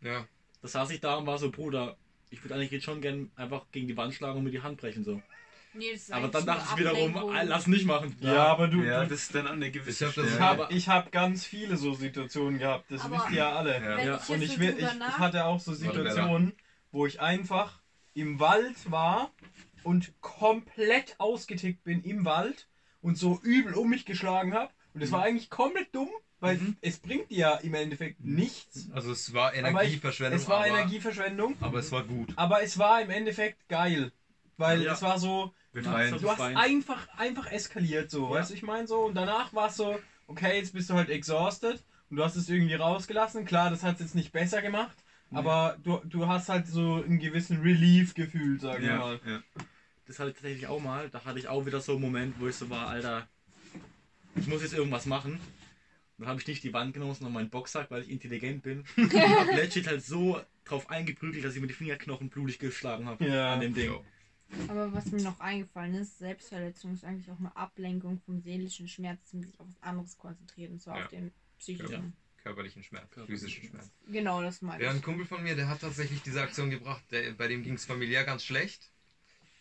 Ja. 0.00 0.26
Da 0.62 0.68
saß 0.68 0.90
ich 0.90 1.00
da 1.00 1.16
und 1.16 1.26
war 1.26 1.38
so, 1.38 1.50
Bruder, 1.50 1.96
ich 2.30 2.42
würde 2.42 2.54
eigentlich 2.54 2.70
jetzt 2.70 2.84
schon 2.84 3.00
gerne 3.00 3.28
einfach 3.36 3.66
gegen 3.72 3.88
die 3.88 3.96
Wand 3.96 4.14
schlagen 4.14 4.38
und 4.38 4.44
mir 4.44 4.50
die 4.50 4.62
Hand 4.62 4.80
brechen 4.80 5.04
so. 5.04 5.20
Nee, 5.74 5.98
aber 6.10 6.28
dann 6.28 6.44
dachte 6.44 6.64
ich 6.70 6.78
wiederum, 6.78 7.32
lass 7.44 7.66
nicht 7.66 7.86
machen. 7.86 8.14
Ja, 8.20 8.34
ja 8.34 8.46
aber 8.46 8.68
du, 8.68 8.82
ja, 8.82 9.04
das 9.04 9.22
ist 9.22 9.34
dann 9.34 9.46
an 9.46 9.60
der 9.60 9.70
gewissen 9.70 10.08
Ich 10.10 10.38
habe 10.38 10.68
hab, 10.68 11.12
ganz 11.12 11.46
viele 11.46 11.78
so 11.78 11.94
Situationen 11.94 12.58
gehabt, 12.58 12.90
das 12.90 13.02
aber 13.02 13.16
wisst 13.16 13.30
ihr 13.30 13.38
ja 13.38 13.56
alle. 13.56 13.80
Ja. 13.80 14.16
Ich 14.18 14.28
und 14.28 14.42
ich, 14.42 14.60
ich, 14.60 14.78
ich, 14.78 15.18
hatte 15.18 15.46
auch 15.46 15.60
so 15.60 15.72
Situationen, 15.72 16.52
wo 16.90 17.06
ich 17.06 17.20
einfach 17.20 17.80
im 18.12 18.38
Wald 18.38 18.90
war 18.90 19.32
und 19.82 20.12
komplett 20.20 21.16
ausgetickt 21.18 21.84
bin 21.84 22.02
im 22.02 22.26
Wald 22.26 22.68
und 23.00 23.16
so 23.16 23.40
übel 23.42 23.72
um 23.72 23.88
mich 23.88 24.04
geschlagen 24.04 24.52
habe. 24.52 24.70
Und 24.92 25.02
das 25.02 25.10
war 25.10 25.22
eigentlich 25.22 25.48
komplett 25.48 25.94
dumm, 25.94 26.10
weil 26.42 26.56
mhm. 26.56 26.76
es 26.80 26.98
bringt 26.98 27.30
dir 27.30 27.38
ja 27.38 27.54
im 27.54 27.72
Endeffekt 27.74 28.18
nichts. 28.24 28.90
Also 28.92 29.12
es 29.12 29.32
war 29.32 29.54
Energieverschwendung. 29.54 30.36
Ich, 30.36 30.42
es 30.42 30.48
war 30.48 30.58
aber, 30.58 30.66
Energieverschwendung. 30.66 31.56
Aber 31.60 31.78
es 31.78 31.92
war 31.92 32.02
gut. 32.02 32.32
Aber 32.34 32.62
es 32.62 32.76
war 32.78 33.00
im 33.00 33.10
Endeffekt 33.10 33.68
geil. 33.68 34.10
Weil 34.56 34.82
ja. 34.82 34.92
es 34.92 35.02
war 35.02 35.20
so, 35.20 35.54
Befreiend. 35.72 36.20
du 36.20 36.28
hast 36.28 36.40
einfach, 36.40 37.06
einfach 37.16 37.50
eskaliert 37.50 38.10
so, 38.10 38.24
ja. 38.24 38.40
weißt 38.40 38.50
du, 38.50 38.54
ich 38.54 38.62
meine 38.64 38.88
so. 38.88 39.04
Und 39.04 39.14
danach 39.14 39.54
war 39.54 39.68
es 39.68 39.76
so, 39.76 39.96
okay, 40.26 40.56
jetzt 40.56 40.74
bist 40.74 40.90
du 40.90 40.94
halt 40.94 41.10
exhausted 41.10 41.80
und 42.10 42.16
du 42.16 42.24
hast 42.24 42.34
es 42.34 42.48
irgendwie 42.48 42.74
rausgelassen. 42.74 43.44
Klar, 43.44 43.70
das 43.70 43.84
hat 43.84 43.94
es 43.94 44.00
jetzt 44.00 44.14
nicht 44.16 44.32
besser 44.32 44.62
gemacht, 44.62 44.96
nee. 45.30 45.38
aber 45.38 45.78
du, 45.84 46.00
du 46.04 46.26
hast 46.26 46.48
halt 46.48 46.66
so 46.66 47.04
einen 47.04 47.20
gewissen 47.20 47.60
Relief 47.60 48.14
gefühlt, 48.14 48.60
sag 48.62 48.80
ich 48.80 48.88
ja. 48.88 48.98
mal. 48.98 49.20
Ja. 49.24 49.42
Das 50.08 50.18
hatte 50.18 50.30
ich 50.30 50.36
tatsächlich 50.36 50.66
auch 50.66 50.80
mal. 50.80 51.08
Da 51.08 51.24
hatte 51.24 51.38
ich 51.38 51.46
auch 51.46 51.66
wieder 51.66 51.80
so 51.80 51.92
einen 51.92 52.00
Moment, 52.00 52.34
wo 52.40 52.48
ich 52.48 52.56
so 52.56 52.68
war, 52.68 52.88
Alter, 52.88 53.28
ich 54.34 54.48
muss 54.48 54.62
jetzt 54.62 54.74
irgendwas 54.74 55.06
machen. 55.06 55.38
Dann 56.22 56.28
habe 56.28 56.40
ich 56.40 56.46
nicht 56.46 56.62
die 56.62 56.72
Wand 56.72 56.94
genommen, 56.94 57.14
sondern 57.14 57.32
meinen 57.32 57.50
Boxsack, 57.50 57.90
weil 57.90 58.02
ich 58.02 58.10
intelligent 58.10 58.62
bin. 58.62 58.84
und 58.96 59.12
habe 59.12 59.56
legit 59.56 59.88
halt 59.88 60.04
so 60.04 60.40
drauf 60.64 60.88
eingeprügelt, 60.88 61.44
dass 61.44 61.56
ich 61.56 61.60
mir 61.60 61.66
die 61.66 61.74
Fingerknochen 61.74 62.28
blutig 62.28 62.60
geschlagen 62.60 63.06
habe 63.06 63.26
ja. 63.26 63.54
an 63.54 63.60
dem 63.60 63.74
Ding. 63.74 63.92
Aber 64.68 64.92
was 64.92 65.06
mir 65.06 65.20
noch 65.20 65.40
eingefallen 65.40 65.94
ist, 65.94 66.18
Selbstverletzung 66.18 66.94
ist 66.94 67.04
eigentlich 67.04 67.28
auch 67.28 67.40
eine 67.40 67.56
Ablenkung 67.56 68.20
vom 68.20 68.40
seelischen 68.40 68.86
Schmerz, 68.86 69.32
um 69.32 69.42
sich 69.42 69.58
auf 69.58 69.66
was 69.66 69.82
anderes 69.82 70.16
konzentrieren, 70.16 70.74
und 70.74 70.80
zwar 70.80 70.98
ja. 70.98 71.04
auf 71.04 71.10
den 71.10 71.32
psychischen. 71.58 71.90
Ja. 71.90 72.12
Körperlichen 72.44 72.84
Schmerz, 72.84 73.08
physischen 73.26 73.64
Schmerz. 73.64 73.90
Genau, 74.06 74.42
das 74.42 74.62
meine 74.62 74.80
ich. 74.80 74.84
Ja, 74.84 74.92
ein 74.92 75.02
Kumpel 75.02 75.26
von 75.26 75.42
mir, 75.42 75.56
der 75.56 75.68
hat 75.68 75.80
tatsächlich 75.80 76.22
diese 76.22 76.42
Aktion 76.42 76.70
gebracht, 76.70 77.02
der, 77.10 77.32
bei 77.32 77.48
dem 77.48 77.64
ging 77.64 77.74
es 77.74 77.84
familiär 77.84 78.22
ganz 78.24 78.44
schlecht. 78.44 78.91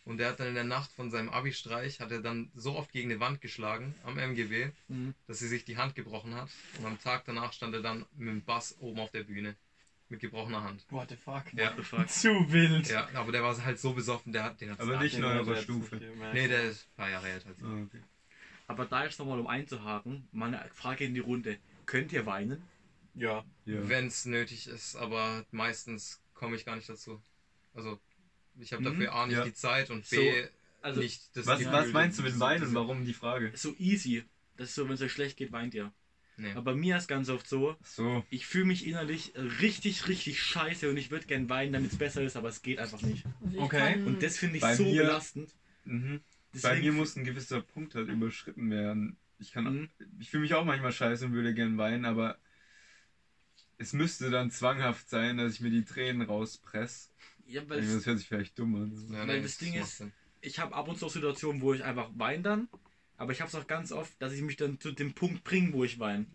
Und 0.03 0.17
der 0.17 0.29
hat 0.29 0.39
dann 0.39 0.47
in 0.47 0.55
der 0.55 0.63
Nacht 0.63 0.91
von 0.91 1.11
seinem 1.11 1.29
Abi-Streich, 1.29 1.99
hat 1.99 2.11
er 2.11 2.21
dann 2.21 2.51
so 2.55 2.75
oft 2.75 2.91
gegen 2.91 3.11
eine 3.11 3.19
Wand 3.19 3.39
geschlagen 3.39 3.93
am 4.03 4.17
MGW, 4.17 4.71
mhm. 4.87 5.13
dass 5.27 5.39
sie 5.39 5.47
sich 5.47 5.63
die 5.63 5.77
Hand 5.77 5.95
gebrochen 5.95 6.33
hat. 6.35 6.49
Und 6.79 6.85
am 6.85 6.99
Tag 6.99 7.23
danach 7.25 7.53
stand 7.53 7.75
er 7.75 7.81
dann 7.81 8.05
mit 8.15 8.29
dem 8.29 8.41
Bass 8.43 8.75
oben 8.79 8.99
auf 8.99 9.11
der 9.11 9.23
Bühne. 9.23 9.55
Mit 10.09 10.19
gebrochener 10.19 10.63
Hand. 10.63 10.85
What 10.89 11.09
the 11.09 11.15
fuck? 11.15 11.45
Ja. 11.53 11.67
What 11.67 11.77
the 11.77 11.83
fuck? 11.83 12.09
Zu 12.09 12.51
wild. 12.51 12.89
Ja, 12.89 13.07
aber 13.13 13.31
der 13.31 13.43
war 13.43 13.63
halt 13.63 13.79
so 13.79 13.93
besoffen, 13.93 14.33
der 14.33 14.43
hat 14.43 14.59
den 14.59 14.71
Aber 14.71 14.99
nicht 14.99 15.15
in 15.15 15.23
eurer 15.23 15.55
Stufe. 15.55 15.95
Nee, 16.33 16.49
der 16.49 16.63
ist 16.63 16.85
ein 16.85 16.95
paar 16.97 17.09
Jahre 17.09 17.29
älter 17.29 17.47
als. 17.47 17.63
Oh, 17.63 17.83
okay. 17.83 18.01
Aber 18.67 18.85
da 18.85 19.05
jetzt 19.05 19.19
nochmal 19.19 19.39
um 19.39 19.47
einzuhaken, 19.47 20.27
mal 20.33 20.47
eine 20.47 20.69
Frage 20.73 21.05
in 21.05 21.13
die 21.13 21.21
Runde. 21.21 21.59
Könnt 21.85 22.11
ihr 22.11 22.25
weinen? 22.25 22.61
Ja. 23.13 23.45
ja. 23.65 23.87
Wenn 23.87 24.07
es 24.07 24.25
nötig 24.25 24.67
ist, 24.67 24.95
aber 24.95 25.45
meistens 25.51 26.21
komme 26.33 26.55
ich 26.55 26.65
gar 26.65 26.75
nicht 26.75 26.89
dazu. 26.89 27.21
Also 27.73 27.99
ich 28.61 28.73
habe 28.73 28.81
mhm. 28.81 28.85
dafür 28.85 29.13
A 29.13 29.27
nicht 29.27 29.37
ja. 29.37 29.45
die 29.45 29.53
Zeit 29.53 29.89
und 29.89 30.09
B 30.09 30.15
so, 30.15 30.47
also 30.81 31.01
nicht 31.01 31.21
das 31.35 31.45
was, 31.45 31.59
Gefühl, 31.59 31.73
was 31.73 31.91
meinst 31.91 32.19
du 32.19 32.23
mit 32.23 32.39
Weinen 32.39 32.67
und 32.67 32.75
warum 32.75 33.05
die 33.05 33.13
Frage? 33.13 33.51
So 33.55 33.75
easy. 33.77 34.23
Das 34.57 34.69
ist 34.69 34.75
so, 34.75 34.87
wenn 34.87 34.93
es 34.93 35.01
euch 35.01 35.11
schlecht 35.11 35.37
geht, 35.37 35.51
weint 35.51 35.73
ihr. 35.73 35.91
Nee. 36.37 36.53
Aber 36.53 36.75
mir 36.75 36.97
ist 36.97 37.07
ganz 37.07 37.29
oft 37.29 37.47
so, 37.47 37.75
so. 37.83 38.25
ich 38.29 38.47
fühle 38.47 38.65
mich 38.65 38.87
innerlich 38.87 39.33
richtig, 39.59 40.07
richtig 40.07 40.41
scheiße 40.41 40.89
und 40.89 40.97
ich 40.97 41.11
würde 41.11 41.27
gern 41.27 41.49
weinen, 41.49 41.73
damit 41.73 41.91
es 41.91 41.97
besser 41.97 42.23
ist, 42.23 42.35
aber 42.35 42.49
es 42.49 42.61
geht 42.61 42.79
einfach 42.79 43.01
nicht. 43.01 43.25
Also 43.45 43.59
okay. 43.59 44.01
Und 44.03 44.23
das 44.23 44.37
finde 44.37 44.55
ich 44.55 44.61
Bei 44.61 44.75
so 44.75 44.83
mir, 44.83 45.03
belastend. 45.03 45.53
Mhm. 45.83 46.21
Bei 46.61 46.79
mir 46.79 46.93
muss 46.93 47.15
ein 47.15 47.25
gewisser 47.25 47.61
Punkt 47.61 47.95
halt 47.95 48.07
überschritten 48.07 48.71
werden. 48.71 49.17
Ich 49.39 49.51
kann, 49.51 49.65
mhm. 49.65 49.89
ich 50.19 50.29
fühle 50.29 50.41
mich 50.41 50.53
auch 50.53 50.65
manchmal 50.65 50.91
scheiße 50.91 51.25
und 51.25 51.33
würde 51.33 51.53
gern 51.53 51.77
weinen, 51.77 52.05
aber 52.05 52.37
es 53.77 53.93
müsste 53.93 54.29
dann 54.29 54.51
zwanghaft 54.51 55.09
sein, 55.09 55.37
dass 55.37 55.53
ich 55.53 55.61
mir 55.61 55.71
die 55.71 55.85
Tränen 55.85 56.21
rauspresse. 56.21 57.09
Ja, 57.51 57.61
weil 57.69 57.81
das 57.81 58.05
hört 58.05 58.17
sich 58.17 58.27
vielleicht 58.27 58.57
dumm 58.57 58.75
an. 58.75 59.13
Ja, 59.13 59.27
weil 59.27 59.41
das 59.41 59.57
Ding 59.57 59.73
ist, 59.73 60.03
ich 60.41 60.59
habe 60.59 60.73
ab 60.73 60.87
und 60.87 60.97
zu 60.97 61.09
Situationen, 61.09 61.61
wo 61.61 61.73
ich 61.73 61.83
einfach 61.83 62.09
weine 62.15 62.43
dann, 62.43 62.69
aber 63.17 63.31
ich 63.31 63.41
habe 63.41 63.49
es 63.49 63.55
auch 63.55 63.67
ganz 63.67 63.91
oft, 63.91 64.13
dass 64.21 64.33
ich 64.33 64.41
mich 64.41 64.55
dann 64.55 64.79
zu 64.79 64.91
dem 64.91 65.13
Punkt 65.13 65.43
bringe, 65.43 65.73
wo 65.73 65.83
ich 65.83 65.99
weine. 65.99 66.25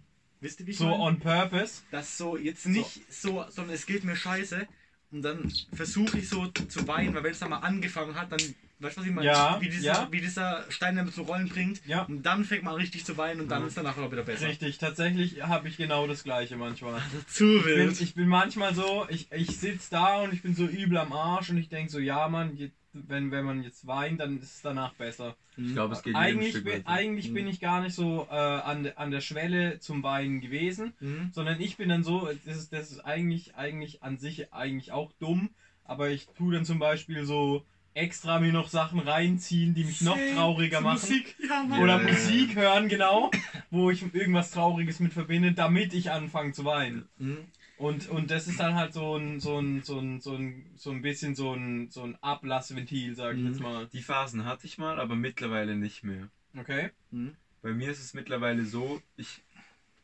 Wisst 0.40 0.60
ihr, 0.60 0.66
wie 0.66 0.72
ich 0.72 0.78
So 0.78 0.84
meine? 0.84 1.02
on 1.02 1.18
purpose? 1.18 1.82
Das 1.90 2.18
so, 2.18 2.36
jetzt 2.36 2.66
nicht 2.66 3.10
so. 3.10 3.44
so, 3.44 3.50
sondern 3.50 3.74
es 3.74 3.86
geht 3.86 4.04
mir 4.04 4.14
scheiße 4.16 4.68
und 5.12 5.22
dann 5.22 5.52
versuche 5.72 6.18
ich 6.18 6.28
so 6.28 6.46
zu 6.46 6.86
weinen, 6.88 7.14
weil 7.14 7.24
wenn 7.24 7.32
es 7.32 7.38
dann 7.38 7.50
mal 7.50 7.58
angefangen 7.58 8.14
hat, 8.14 8.32
dann 8.32 8.40
Weißt 8.78 8.98
du, 8.98 9.00
was 9.00 9.08
ich 9.08 9.14
meine? 9.14 9.26
Ja, 9.26 9.58
wie, 9.60 9.70
dieser, 9.70 9.86
ja. 9.86 10.08
wie 10.10 10.20
dieser 10.20 10.64
Stein 10.68 10.96
damit 10.96 11.14
zu 11.14 11.22
rollen 11.22 11.48
bringt. 11.48 11.80
Ja. 11.86 12.02
Und 12.02 12.24
dann 12.24 12.44
fängt 12.44 12.62
man 12.62 12.74
richtig 12.74 13.06
zu 13.06 13.16
weinen 13.16 13.40
und 13.40 13.48
dann 13.48 13.62
mhm. 13.62 13.68
ist 13.68 13.76
danach 13.78 13.96
auch 13.96 14.12
wieder 14.12 14.22
besser. 14.22 14.48
Richtig, 14.48 14.76
tatsächlich 14.76 15.42
habe 15.42 15.68
ich 15.68 15.78
genau 15.78 16.06
das 16.06 16.24
gleiche 16.24 16.56
manchmal. 16.56 17.00
Zu 17.26 17.64
wild. 17.64 17.92
Ich 17.92 17.98
bin, 17.98 18.06
ich 18.06 18.14
bin 18.14 18.28
manchmal 18.28 18.74
so, 18.74 19.06
ich, 19.08 19.32
ich 19.32 19.56
sitze 19.56 19.88
da 19.92 20.20
und 20.20 20.34
ich 20.34 20.42
bin 20.42 20.54
so 20.54 20.66
übel 20.66 20.98
am 20.98 21.14
Arsch 21.14 21.48
und 21.48 21.56
ich 21.56 21.70
denke 21.70 21.90
so, 21.90 21.98
ja 21.98 22.28
Mann, 22.28 22.58
wenn, 23.06 23.30
wenn 23.30 23.44
man 23.44 23.62
jetzt 23.62 23.86
weint, 23.86 24.20
dann 24.20 24.38
ist 24.38 24.56
es 24.56 24.62
danach 24.62 24.94
besser. 24.94 25.36
Ich 25.56 25.72
glaube, 25.72 25.94
es 25.94 26.02
geht 26.02 26.14
Eigentlich, 26.14 26.62
bin, 26.62 26.86
eigentlich 26.86 27.30
mhm. 27.30 27.34
bin 27.34 27.46
ich 27.46 27.60
gar 27.60 27.80
nicht 27.80 27.94
so 27.94 28.26
äh, 28.30 28.34
an, 28.34 28.90
an 28.96 29.10
der 29.10 29.20
Schwelle 29.20 29.78
zum 29.80 30.02
Weinen 30.02 30.40
gewesen, 30.40 30.92
mhm. 31.00 31.30
sondern 31.32 31.60
ich 31.60 31.76
bin 31.76 31.88
dann 31.88 32.04
so, 32.04 32.28
das 32.44 32.56
ist, 32.56 32.72
das 32.72 32.90
ist 32.90 33.00
eigentlich, 33.00 33.54
eigentlich 33.56 34.02
an 34.02 34.18
sich 34.18 34.52
eigentlich 34.52 34.92
auch 34.92 35.12
dumm, 35.18 35.50
aber 35.84 36.10
ich 36.10 36.26
tue 36.36 36.54
dann 36.54 36.64
zum 36.64 36.78
Beispiel 36.78 37.24
so 37.24 37.64
extra 37.94 38.38
mir 38.38 38.52
noch 38.52 38.68
Sachen 38.68 39.00
reinziehen, 39.00 39.74
die 39.74 39.84
mich 39.84 40.02
noch 40.02 40.18
trauriger 40.34 40.80
machen. 40.82 41.00
Musik, 41.00 41.34
ja. 41.48 41.64
Oder 41.80 41.98
yeah. 41.98 42.12
Musik 42.12 42.54
hören, 42.54 42.88
genau, 42.88 43.30
wo 43.70 43.90
ich 43.90 44.14
irgendwas 44.14 44.50
Trauriges 44.50 45.00
mit 45.00 45.14
verbinde, 45.14 45.52
damit 45.52 45.94
ich 45.94 46.10
anfange 46.10 46.52
zu 46.52 46.64
weinen. 46.64 47.08
Mhm. 47.18 47.38
Und, 47.78 48.08
und 48.08 48.30
das 48.30 48.48
ist 48.48 48.58
dann 48.58 48.74
halt 48.74 48.94
so 48.94 49.16
ein, 49.16 49.38
so 49.38 49.58
ein, 49.58 49.82
so 49.82 49.98
ein, 49.98 50.20
so 50.20 50.34
ein, 50.34 50.70
so 50.76 50.90
ein 50.90 51.02
bisschen 51.02 51.34
so 51.34 51.52
ein, 51.52 51.90
so 51.90 52.04
ein 52.04 52.16
Ablassventil, 52.22 53.14
sag 53.14 53.34
ich 53.36 53.42
mhm. 53.42 53.48
jetzt 53.48 53.60
mal. 53.60 53.86
Die 53.88 54.02
Phasen 54.02 54.44
hatte 54.44 54.66
ich 54.66 54.78
mal, 54.78 54.98
aber 54.98 55.14
mittlerweile 55.14 55.76
nicht 55.76 56.02
mehr. 56.02 56.28
Okay. 56.56 56.90
Mhm. 57.10 57.36
Bei 57.60 57.72
mir 57.72 57.90
ist 57.90 58.00
es 58.00 58.14
mittlerweile 58.14 58.64
so, 58.64 59.02
ich, 59.16 59.42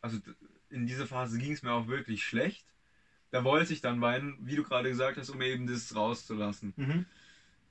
also 0.02 0.18
in 0.68 0.86
dieser 0.86 1.06
Phase 1.06 1.38
ging 1.38 1.52
es 1.52 1.62
mir 1.62 1.72
auch 1.72 1.86
wirklich 1.86 2.24
schlecht. 2.24 2.66
Da 3.30 3.44
wollte 3.44 3.72
ich 3.72 3.80
dann 3.80 4.02
weinen, 4.02 4.36
wie 4.40 4.56
du 4.56 4.62
gerade 4.62 4.90
gesagt 4.90 5.16
hast, 5.16 5.30
um 5.30 5.40
eben 5.40 5.66
das 5.66 5.94
rauszulassen. 5.94 6.74
Mhm. 6.76 7.06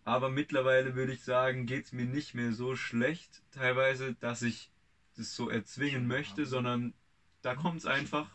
Aber 0.03 0.29
mittlerweile 0.29 0.95
würde 0.95 1.13
ich 1.13 1.21
sagen, 1.21 1.67
geht 1.67 1.85
es 1.85 1.91
mir 1.91 2.05
nicht 2.05 2.33
mehr 2.33 2.53
so 2.53 2.75
schlecht, 2.75 3.43
teilweise, 3.51 4.15
dass 4.15 4.41
ich 4.41 4.71
das 5.15 5.35
so 5.35 5.49
erzwingen 5.49 6.07
möchte, 6.07 6.47
sondern 6.47 6.95
da 7.43 7.53
kommt 7.53 7.79
es 7.79 7.85
einfach. 7.85 8.27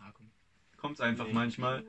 Kommt 0.77 0.95
es 0.95 1.01
einfach 1.01 1.27
manchmal 1.33 1.85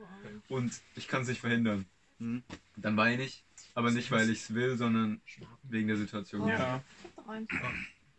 und 0.48 0.72
ich 0.96 1.08
kann 1.08 1.22
es 1.22 1.28
nicht 1.28 1.40
verhindern. 1.40 1.86
Hm. 2.18 2.42
Dann 2.76 2.96
weine 2.96 3.22
ich, 3.22 3.44
aber 3.74 3.90
nicht, 3.90 4.10
weil 4.10 4.28
ich 4.30 4.40
es 4.40 4.54
will, 4.54 4.76
sondern 4.76 5.20
wegen 5.62 5.88
der 5.88 5.96
Situation. 5.96 6.48
Ja. 6.48 6.82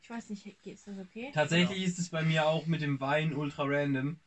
Ich 0.01 0.09
weiß 0.09 0.29
nicht, 0.29 0.45
ist 0.65 0.87
das 0.87 0.97
okay? 0.97 1.31
Tatsächlich 1.33 1.83
ist 1.83 1.99
es 1.99 2.09
bei 2.09 2.23
mir 2.23 2.47
auch 2.47 2.65
mit 2.65 2.81
dem 2.81 2.99
Weinen 2.99 3.33
ultra 3.33 3.63
random. 3.65 4.17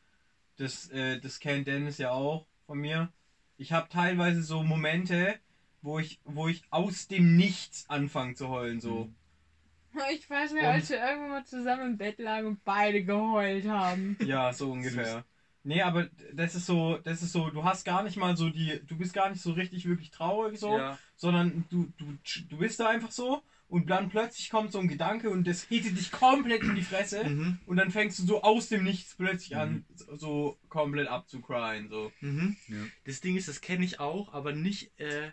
Das, 0.56 0.90
äh, 0.90 1.18
das 1.18 1.40
kennt 1.40 1.66
Dennis 1.66 1.98
ja 1.98 2.10
auch 2.10 2.46
von 2.66 2.78
mir. 2.78 3.12
Ich 3.56 3.72
habe 3.72 3.88
teilweise 3.88 4.42
so 4.42 4.62
Momente, 4.62 5.38
wo 5.80 5.98
ich, 5.98 6.20
wo 6.24 6.48
ich 6.48 6.62
aus 6.70 7.08
dem 7.08 7.36
Nichts 7.36 7.88
anfange 7.88 8.34
zu 8.34 8.48
heulen, 8.48 8.80
so. 8.80 9.04
Mhm. 9.04 9.14
Ich 10.14 10.28
weiß 10.28 10.52
nicht, 10.52 10.64
als 10.64 10.88
wir 10.88 10.98
irgendwann 10.98 11.30
mal 11.30 11.44
zusammen 11.44 11.86
im 11.92 11.98
Bett 11.98 12.18
lagen 12.18 12.46
und 12.46 12.64
beide 12.64 13.04
geheult 13.04 13.66
haben. 13.66 14.16
Ja, 14.24 14.52
so 14.52 14.72
ungefähr. 14.72 15.24
Nee, 15.64 15.82
aber 15.82 16.08
das 16.32 16.54
ist 16.54 16.66
so, 16.66 16.98
das 16.98 17.22
ist 17.22 17.32
so, 17.32 17.50
du 17.50 17.64
hast 17.64 17.84
gar 17.84 18.02
nicht 18.02 18.16
mal 18.16 18.36
so 18.36 18.50
die, 18.50 18.80
du 18.86 18.96
bist 18.96 19.14
gar 19.14 19.30
nicht 19.30 19.42
so 19.42 19.52
richtig 19.52 19.86
wirklich 19.86 20.10
traurig 20.10 20.58
so, 20.58 20.76
ja. 20.76 20.98
sondern 21.16 21.64
du, 21.70 21.92
du, 21.96 22.18
du 22.48 22.58
bist 22.58 22.80
da 22.80 22.88
einfach 22.88 23.12
so 23.12 23.42
und 23.68 23.88
dann 23.88 24.10
plötzlich 24.10 24.50
kommt 24.50 24.72
so 24.72 24.80
ein 24.80 24.88
Gedanke 24.88 25.30
und 25.30 25.46
das 25.46 25.62
hittet 25.62 25.96
dich 25.96 26.10
komplett 26.10 26.62
in 26.62 26.74
die 26.74 26.82
Fresse 26.82 27.24
mhm. 27.24 27.60
und 27.66 27.76
dann 27.76 27.90
fängst 27.90 28.18
du 28.18 28.24
so 28.24 28.42
aus 28.42 28.68
dem 28.68 28.82
Nichts 28.82 29.14
plötzlich 29.14 29.56
an, 29.56 29.86
mhm. 29.88 30.18
so 30.18 30.58
komplett 30.68 31.06
abzucryen. 31.06 31.88
So. 31.88 32.12
Mhm. 32.20 32.56
Ja. 32.68 32.76
Das 33.04 33.20
Ding 33.20 33.36
ist, 33.36 33.48
das 33.48 33.60
kenne 33.60 33.84
ich 33.84 34.00
auch, 34.00 34.34
aber 34.34 34.52
nicht 34.52 34.98
äh, 34.98 35.30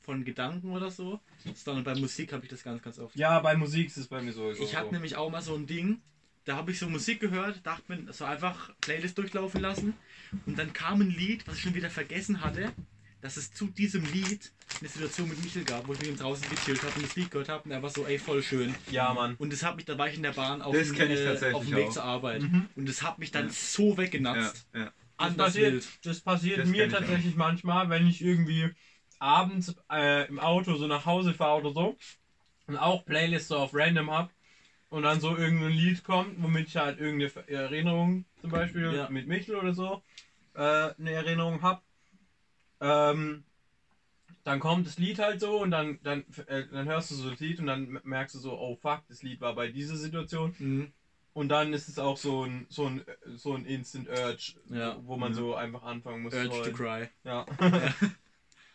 von 0.00 0.24
Gedanken 0.24 0.70
oder 0.70 0.90
so, 0.90 1.20
sondern 1.54 1.84
bei 1.84 1.94
Musik 1.94 2.32
habe 2.32 2.42
ich 2.42 2.50
das 2.50 2.64
ganz, 2.64 2.80
ganz 2.82 2.98
oft. 2.98 3.14
Ja, 3.14 3.38
bei 3.40 3.56
Musik 3.56 3.88
ist 3.88 3.98
es 3.98 4.08
bei 4.08 4.22
mir 4.22 4.32
so. 4.32 4.50
Ich 4.50 4.74
hatte 4.74 4.92
nämlich 4.92 5.16
auch 5.16 5.30
mal 5.30 5.42
so 5.42 5.54
ein 5.54 5.66
Ding, 5.66 6.00
da 6.48 6.56
habe 6.56 6.70
ich 6.70 6.78
so 6.78 6.88
Musik 6.88 7.20
gehört, 7.20 7.64
dachte 7.66 7.84
mir, 7.88 8.12
so 8.12 8.24
einfach 8.24 8.70
Playlist 8.80 9.18
durchlaufen 9.18 9.60
lassen 9.60 9.94
und 10.46 10.58
dann 10.58 10.72
kam 10.72 11.02
ein 11.02 11.10
Lied, 11.10 11.46
was 11.46 11.56
ich 11.56 11.62
schon 11.62 11.74
wieder 11.74 11.90
vergessen 11.90 12.40
hatte, 12.42 12.72
dass 13.20 13.36
es 13.36 13.52
zu 13.52 13.66
diesem 13.66 14.02
Lied 14.12 14.50
eine 14.80 14.88
Situation 14.88 15.28
mit 15.28 15.42
Michel 15.44 15.64
gab, 15.64 15.86
wo 15.86 15.92
ich 15.92 15.98
mit 16.00 16.08
ihm 16.08 16.16
draußen 16.16 16.48
gechillt 16.48 16.82
habe 16.82 16.94
und 16.94 17.04
das 17.04 17.16
Lied 17.16 17.30
gehört 17.30 17.50
habe 17.50 17.64
und 17.64 17.70
er 17.70 17.82
war 17.82 17.90
so, 17.90 18.06
ey, 18.06 18.18
voll 18.18 18.42
schön. 18.42 18.74
Ja, 18.90 19.12
Mann. 19.12 19.34
Und 19.36 19.52
das 19.52 19.62
hat 19.62 19.76
mich, 19.76 19.84
da 19.84 19.98
war 19.98 20.08
ich 20.08 20.16
in 20.16 20.22
der 20.22 20.32
Bahn 20.32 20.62
auf, 20.62 20.72
dem, 20.72 20.94
äh, 20.94 21.52
auf 21.52 21.66
dem 21.66 21.76
Weg 21.76 21.88
auch. 21.88 21.92
zur 21.92 22.04
Arbeit 22.04 22.42
mhm. 22.42 22.66
und 22.76 22.88
das 22.88 23.02
hat 23.02 23.18
mich 23.18 23.30
dann 23.30 23.48
ja. 23.48 23.52
so 23.52 23.98
weggenatzt. 23.98 24.68
Ja, 24.72 24.80
ja. 24.80 24.92
Das 25.18 25.36
passiert, 25.36 25.84
das 26.04 26.20
passiert 26.20 26.60
das 26.60 26.68
mir 26.68 26.88
tatsächlich 26.88 27.34
manchmal, 27.34 27.90
wenn 27.90 28.06
ich 28.06 28.22
irgendwie 28.22 28.70
abends 29.18 29.74
äh, 29.90 30.26
im 30.28 30.38
Auto 30.38 30.76
so 30.76 30.86
nach 30.86 31.04
Hause 31.04 31.34
fahre 31.34 31.60
oder 31.60 31.72
so 31.72 31.96
und 32.68 32.78
auch 32.78 33.04
Playlist 33.04 33.48
so 33.48 33.56
auf 33.56 33.74
random 33.74 34.10
hab 34.10 34.30
und 34.90 35.02
dann 35.02 35.20
so 35.20 35.36
irgendein 35.36 35.72
Lied 35.72 36.02
kommt, 36.04 36.42
womit 36.42 36.68
ich 36.68 36.76
halt 36.76 36.98
irgendeine 36.98 37.48
Erinnerung 37.48 38.24
zum 38.40 38.50
Beispiel 38.50 38.92
ja. 38.92 39.08
mit 39.10 39.26
Michel 39.26 39.56
oder 39.56 39.74
so 39.74 40.02
äh, 40.58 40.92
eine 40.98 41.12
Erinnerung 41.12 41.62
hab, 41.62 41.82
ähm, 42.80 43.44
dann 44.44 44.60
kommt 44.60 44.86
das 44.86 44.98
Lied 44.98 45.18
halt 45.18 45.40
so 45.40 45.60
und 45.60 45.70
dann, 45.70 45.98
dann, 46.02 46.24
äh, 46.46 46.64
dann 46.70 46.86
hörst 46.86 47.10
du 47.10 47.14
so 47.14 47.30
das 47.30 47.40
Lied 47.40 47.60
und 47.60 47.66
dann 47.66 48.00
merkst 48.02 48.34
du 48.34 48.38
so, 48.38 48.58
oh 48.58 48.76
fuck, 48.76 49.02
das 49.08 49.22
Lied 49.22 49.40
war 49.40 49.54
bei 49.54 49.68
dieser 49.68 49.96
Situation. 49.96 50.54
Mhm. 50.58 50.92
Und 51.34 51.50
dann 51.50 51.72
ist 51.72 51.88
es 51.88 51.98
auch 51.98 52.16
so 52.16 52.44
ein, 52.44 52.66
so 52.68 52.86
ein, 52.86 53.04
so 53.36 53.54
ein 53.54 53.64
Instant 53.64 54.08
Urge, 54.08 54.54
ja. 54.70 54.96
wo 55.04 55.16
man 55.16 55.32
mhm. 55.32 55.36
so 55.36 55.54
einfach 55.54 55.82
anfangen 55.84 56.22
muss. 56.22 56.34
Urge 56.34 56.62
to 56.62 56.72
cry. 56.72 57.08
Ja. 57.24 57.46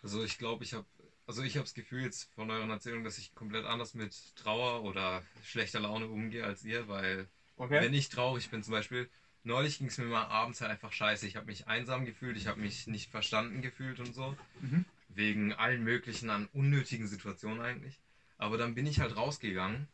Also 0.04 0.22
ich 0.22 0.38
glaube, 0.38 0.66
ich 0.66 0.74
habe 0.74 0.86
also 1.34 1.42
ich 1.42 1.56
habe 1.56 1.64
das 1.64 1.74
Gefühl 1.74 2.04
jetzt 2.04 2.32
von 2.36 2.52
euren 2.52 2.70
Erzählungen, 2.70 3.04
dass 3.04 3.18
ich 3.18 3.34
komplett 3.34 3.66
anders 3.66 3.96
mit 3.96 4.36
Trauer 4.36 4.84
oder 4.84 5.24
schlechter 5.44 5.80
Laune 5.80 6.06
umgehe 6.06 6.44
als 6.44 6.64
ihr, 6.64 6.88
weil 6.88 7.28
okay. 7.58 7.82
wenn 7.82 7.96
ich 7.96 8.10
traurig 8.10 8.52
bin 8.52 8.62
zum 8.62 8.74
Beispiel, 8.74 9.10
neulich 9.44 9.80
ging 9.80 9.88
es 9.88 9.98
mir 9.98 10.06
mal 10.06 10.26
abends 10.28 10.62
halt 10.62 10.70
einfach 10.70 10.92
scheiße. 10.92 11.26
Ich 11.26 11.36
habe 11.36 11.48
mich 11.48 11.66
einsam 11.66 12.06
gefühlt, 12.06 12.38
ich 12.38 12.46
habe 12.46 12.62
mich 12.62 12.86
nicht 12.86 13.10
verstanden 13.10 13.64
gefühlt 13.64 14.00
und 14.00 14.14
so. 14.14 14.38
Mhm. 14.62 14.86
Wegen 15.10 15.54
allen 15.54 15.84
möglichen 15.84 16.30
an 16.30 16.48
unnötigen 16.54 17.08
Situationen 17.08 17.62
eigentlich. 17.62 18.00
Aber 18.38 18.60
dann 18.60 18.76
bin 18.76 18.86
ich 18.86 19.00
halt 19.00 19.18
rausgegangen. 19.18 19.88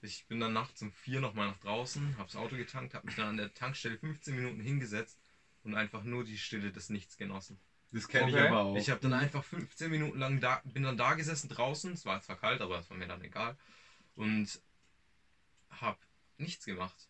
Ich 0.00 0.26
bin 0.26 0.38
dann 0.38 0.52
nachts 0.52 0.80
um 0.80 0.92
vier 0.92 1.18
nochmal 1.18 1.48
nach 1.48 1.58
draußen, 1.58 2.18
habe 2.18 2.28
das 2.28 2.36
Auto 2.36 2.54
getankt, 2.54 2.94
habe 2.94 3.06
mich 3.06 3.16
dann 3.16 3.30
an 3.30 3.36
der 3.36 3.52
Tankstelle 3.52 3.98
15 3.98 4.36
Minuten 4.36 4.60
hingesetzt 4.60 5.18
und 5.64 5.74
einfach 5.74 6.04
nur 6.04 6.22
die 6.22 6.38
Stille 6.38 6.70
des 6.70 6.88
Nichts 6.88 7.16
genossen. 7.16 7.58
Das 7.94 8.08
kenne 8.08 8.24
okay. 8.24 8.34
ich 8.34 8.50
aber 8.50 8.60
auch. 8.60 8.76
Ich 8.76 8.90
habe 8.90 9.00
dann 9.00 9.12
einfach 9.12 9.44
15 9.44 9.88
Minuten 9.88 10.18
lang 10.18 10.40
da, 10.40 10.60
bin 10.64 10.82
dann 10.82 10.96
da 10.96 11.14
gesessen 11.14 11.48
draußen. 11.48 11.92
Es 11.92 12.04
war 12.04 12.20
zwar 12.22 12.36
kalt, 12.36 12.60
aber 12.60 12.80
es 12.80 12.90
war 12.90 12.96
mir 12.96 13.06
dann 13.06 13.22
egal. 13.22 13.56
Und 14.16 14.60
habe 15.70 15.98
nichts 16.36 16.64
gemacht. 16.64 17.08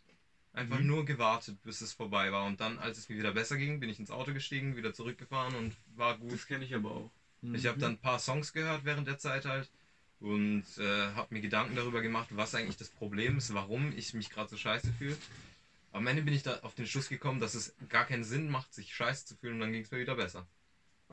Einfach 0.53 0.79
mhm. 0.79 0.87
nur 0.87 1.05
gewartet, 1.07 1.57
bis 1.62 1.81
es 1.81 1.95
vorbei 1.95 2.31
war. 2.33 2.45
Und 2.45 2.61
dann, 2.61 2.79
als 2.79 2.99
es 2.99 3.09
mir 3.09 3.17
wieder 3.17 3.33
besser 3.33 3.57
ging, 3.57 3.81
bin 3.81 3.88
ich 3.88 3.99
ins 3.99 4.11
Auto 4.11 4.35
gestiegen, 4.35 4.76
wieder 4.76 4.93
zurückgefahren 4.93 5.55
und 5.55 5.75
war 5.97 6.19
gut. 6.19 6.33
Das 6.33 6.47
kenne 6.47 6.67
ich 6.67 6.75
aber 6.75 6.91
auch. 6.91 7.11
Mhm. 7.41 7.55
Ich 7.55 7.67
habe 7.67 7.79
dann 7.79 7.93
ein 7.93 7.99
paar 7.99 8.19
Songs 8.19 8.53
gehört 8.53 8.85
während 8.85 9.09
der 9.09 9.19
Zeit 9.19 9.47
halt 9.47 9.71
und 10.21 10.64
äh, 10.76 11.12
habe 11.14 11.33
mir 11.33 11.41
Gedanken 11.41 11.76
darüber 11.76 12.03
gemacht, 12.03 12.29
was 12.33 12.55
eigentlich 12.55 12.76
das 12.76 12.91
Problem 12.91 13.38
ist, 13.38 13.55
warum 13.55 13.97
ich 13.97 14.12
mich 14.12 14.29
gerade 14.29 14.50
so 14.50 14.59
scheiße 14.59 14.93
fühle. 14.93 15.17
Am 15.93 16.07
Ende 16.07 16.23
bin 16.23 16.35
ich 16.35 16.43
da 16.43 16.59
auf 16.61 16.75
den 16.75 16.87
Schluss 16.87 17.09
gekommen, 17.09 17.41
dass 17.41 17.55
es 17.55 17.75
gar 17.88 18.05
keinen 18.05 18.25
Sinn 18.25 18.50
macht, 18.50 18.75
sich 18.75 18.95
scheiße 18.95 19.25
zu 19.25 19.37
fühlen 19.37 19.55
und 19.55 19.61
dann 19.61 19.73
ging 19.73 19.83
es 19.83 19.91
mir 19.91 19.99
wieder 19.99 20.17
besser. 20.17 20.47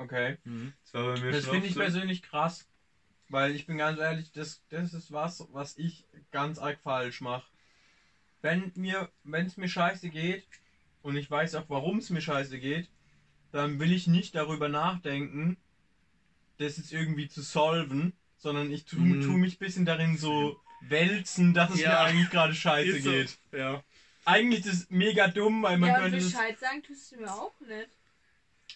Okay. 0.03 0.38
Mhm. 0.43 0.74
Das, 0.91 1.22
das 1.22 1.48
finde 1.48 1.67
ich 1.67 1.75
persönlich 1.75 2.22
krass. 2.22 2.67
Weil 3.29 3.55
ich 3.55 3.65
bin 3.65 3.77
ganz 3.77 3.98
ehrlich, 3.98 4.34
das, 4.34 4.62
das 4.70 4.93
ist 4.93 5.13
was, 5.13 5.48
was 5.53 5.77
ich 5.77 6.05
ganz 6.31 6.60
arg 6.60 6.79
falsch 6.84 7.22
mache. 7.22 7.48
Wenn 8.41 8.74
mir, 8.75 9.10
wenn 9.24 9.46
es 9.46 9.55
mir 9.55 9.70
scheiße 9.70 10.10
geht, 10.10 10.46
und 11.01 11.15
ich 11.15 11.31
weiß 11.31 11.55
auch, 11.55 11.65
warum 11.70 12.00
es 12.00 12.10
mir 12.10 12.22
scheiße 12.22 12.60
geht, 12.60 12.89
dann 13.51 13.79
will 13.79 13.93
ich 13.93 14.08
nicht 14.08 14.36
darüber 14.36 14.67
nachdenken, 14.70 15.58
das 16.58 16.77
jetzt 16.77 16.91
irgendwie 16.91 17.27
zu 17.27 17.41
solven, 17.41 18.13
sondern 18.38 18.72
ich 18.72 18.86
tue 18.86 19.00
mm. 19.00 19.22
tu 19.22 19.31
mich 19.31 19.55
ein 19.55 19.60
bisschen 19.60 19.86
darin 19.86 20.17
so 20.17 20.60
wälzen, 20.81 21.53
dass 21.53 21.72
es 21.72 21.81
ja. 21.81 21.89
mir 21.89 22.00
eigentlich 22.00 22.29
gerade 22.29 22.53
scheiße 22.53 23.01
so. 23.01 23.12
geht. 23.12 23.38
Ja. 23.51 23.84
Eigentlich 24.25 24.65
ist 24.65 24.74
es 24.74 24.89
mega 24.89 25.27
dumm, 25.27 25.63
weil 25.63 25.77
man 25.77 25.89
ja, 25.89 26.00
könnte. 26.00 26.17
Bescheid 26.17 26.60
sagen 26.60 26.84
tust 26.84 27.12
du 27.12 27.22
mir 27.22 27.31
auch 27.31 27.60
nicht. 27.62 27.89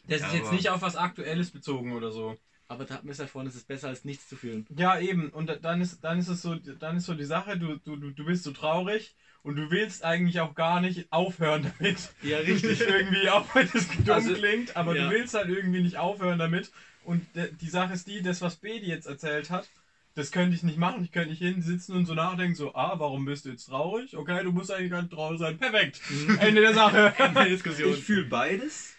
Das 0.08 0.22
ja, 0.22 0.28
ist 0.28 0.34
jetzt 0.34 0.52
nicht 0.52 0.70
auf 0.70 0.82
was 0.82 0.96
Aktuelles 0.96 1.52
bezogen 1.52 1.94
oder 1.94 2.12
so. 2.12 2.38
Aber 2.68 2.86
da 2.86 2.96
hat 2.96 3.04
mir 3.04 3.12
es 3.12 3.18
davon, 3.18 3.46
es 3.46 3.56
ist 3.56 3.68
besser 3.68 3.90
als 3.90 4.06
nichts 4.06 4.28
zu 4.28 4.36
fühlen. 4.36 4.66
Ja, 4.76 5.00
eben. 5.00 5.30
Und 5.30 5.52
dann 5.62 5.82
ist, 5.82 6.04
dann 6.04 6.18
ist 6.18 6.30
es 6.30 6.42
so, 6.42 6.56
dann 6.56 6.98
ist 6.98 7.06
so 7.06 7.14
die 7.14 7.26
Sache, 7.26 7.58
du, 7.58 7.78
du, 7.78 7.96
du 7.96 8.26
bist 8.26 8.44
so 8.44 8.52
traurig 8.52 9.16
und 9.44 9.56
du 9.56 9.70
willst 9.70 10.04
eigentlich 10.04 10.40
auch 10.40 10.56
gar 10.56 10.82
nicht 10.82 11.12
aufhören 11.12 11.72
damit. 11.78 12.10
Ja, 12.24 12.38
richtig. 12.40 12.82
irgendwie, 12.82 13.30
auch 13.30 13.46
wenn 13.54 13.70
es 13.72 13.88
dumm 13.88 14.16
also, 14.16 14.34
klingt, 14.34 14.76
aber 14.76 14.96
ja. 14.96 15.06
du 15.06 15.12
willst 15.12 15.36
halt 15.36 15.50
irgendwie 15.50 15.82
nicht 15.82 15.98
aufhören 15.98 16.40
damit. 16.40 16.72
Und 17.04 17.24
die 17.36 17.70
Sache 17.70 17.94
ist 17.94 18.08
die, 18.08 18.24
das, 18.24 18.42
was 18.42 18.56
Bedi 18.56 18.88
jetzt 18.88 19.06
erzählt 19.06 19.52
hat, 19.52 19.70
das 20.16 20.32
könnte 20.32 20.56
ich 20.56 20.64
nicht 20.64 20.78
machen. 20.78 21.04
Ich 21.04 21.12
könnte 21.12 21.30
nicht 21.30 21.42
hinsitzen 21.42 21.96
und 21.96 22.06
so 22.06 22.16
nachdenken, 22.16 22.56
so, 22.56 22.74
ah, 22.74 22.96
warum 22.98 23.26
bist 23.26 23.46
du 23.46 23.50
jetzt 23.50 23.66
traurig? 23.66 24.18
Okay, 24.18 24.44
du 24.44 24.52
musst 24.52 24.72
eigentlich 24.72 24.90
gar 24.90 25.02
nicht 25.02 25.14
traurig 25.14 25.40
sein. 25.40 25.58
Perfekt. 25.58 26.02
Mhm. 26.10 26.38
Ende 26.40 26.62
der 26.62 26.74
Sache. 26.74 27.14
Ende 27.20 27.42
der 27.42 27.50
Diskussion. 27.50 27.92
Ich 27.92 28.04
fühle 28.04 28.24
beides, 28.24 28.95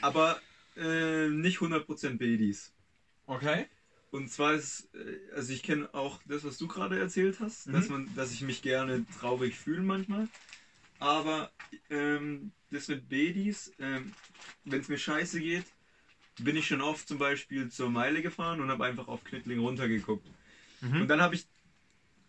aber 0.00 0.40
äh, 0.76 1.28
nicht 1.28 1.58
100% 1.58 2.18
Bedis. 2.18 2.72
Okay. 3.26 3.66
Und 4.10 4.30
zwar 4.30 4.54
ist, 4.54 4.88
äh, 4.94 5.34
also 5.34 5.52
ich 5.52 5.62
kenne 5.62 5.92
auch 5.92 6.20
das, 6.26 6.44
was 6.44 6.58
du 6.58 6.66
gerade 6.66 6.98
erzählt 6.98 7.40
hast, 7.40 7.66
mhm. 7.66 7.72
dass 7.72 7.88
man, 7.88 8.14
dass 8.14 8.32
ich 8.32 8.42
mich 8.42 8.62
gerne 8.62 9.04
traurig 9.18 9.56
fühle 9.56 9.82
manchmal. 9.82 10.28
Aber 10.98 11.50
ähm, 11.90 12.52
das 12.70 12.88
mit 12.88 13.08
Bedis, 13.08 13.72
ähm, 13.78 14.12
wenn 14.64 14.80
es 14.80 14.88
mir 14.88 14.98
scheiße 14.98 15.40
geht, 15.40 15.66
bin 16.40 16.56
ich 16.56 16.66
schon 16.66 16.80
oft 16.80 17.06
zum 17.06 17.18
Beispiel 17.18 17.68
zur 17.70 17.90
Meile 17.90 18.22
gefahren 18.22 18.60
und 18.60 18.70
habe 18.70 18.84
einfach 18.84 19.08
auf 19.08 19.24
Knittling 19.24 19.58
runtergeguckt. 19.58 20.26
Mhm. 20.80 21.02
Und 21.02 21.08
dann 21.08 21.20
habe 21.20 21.34
ich 21.34 21.46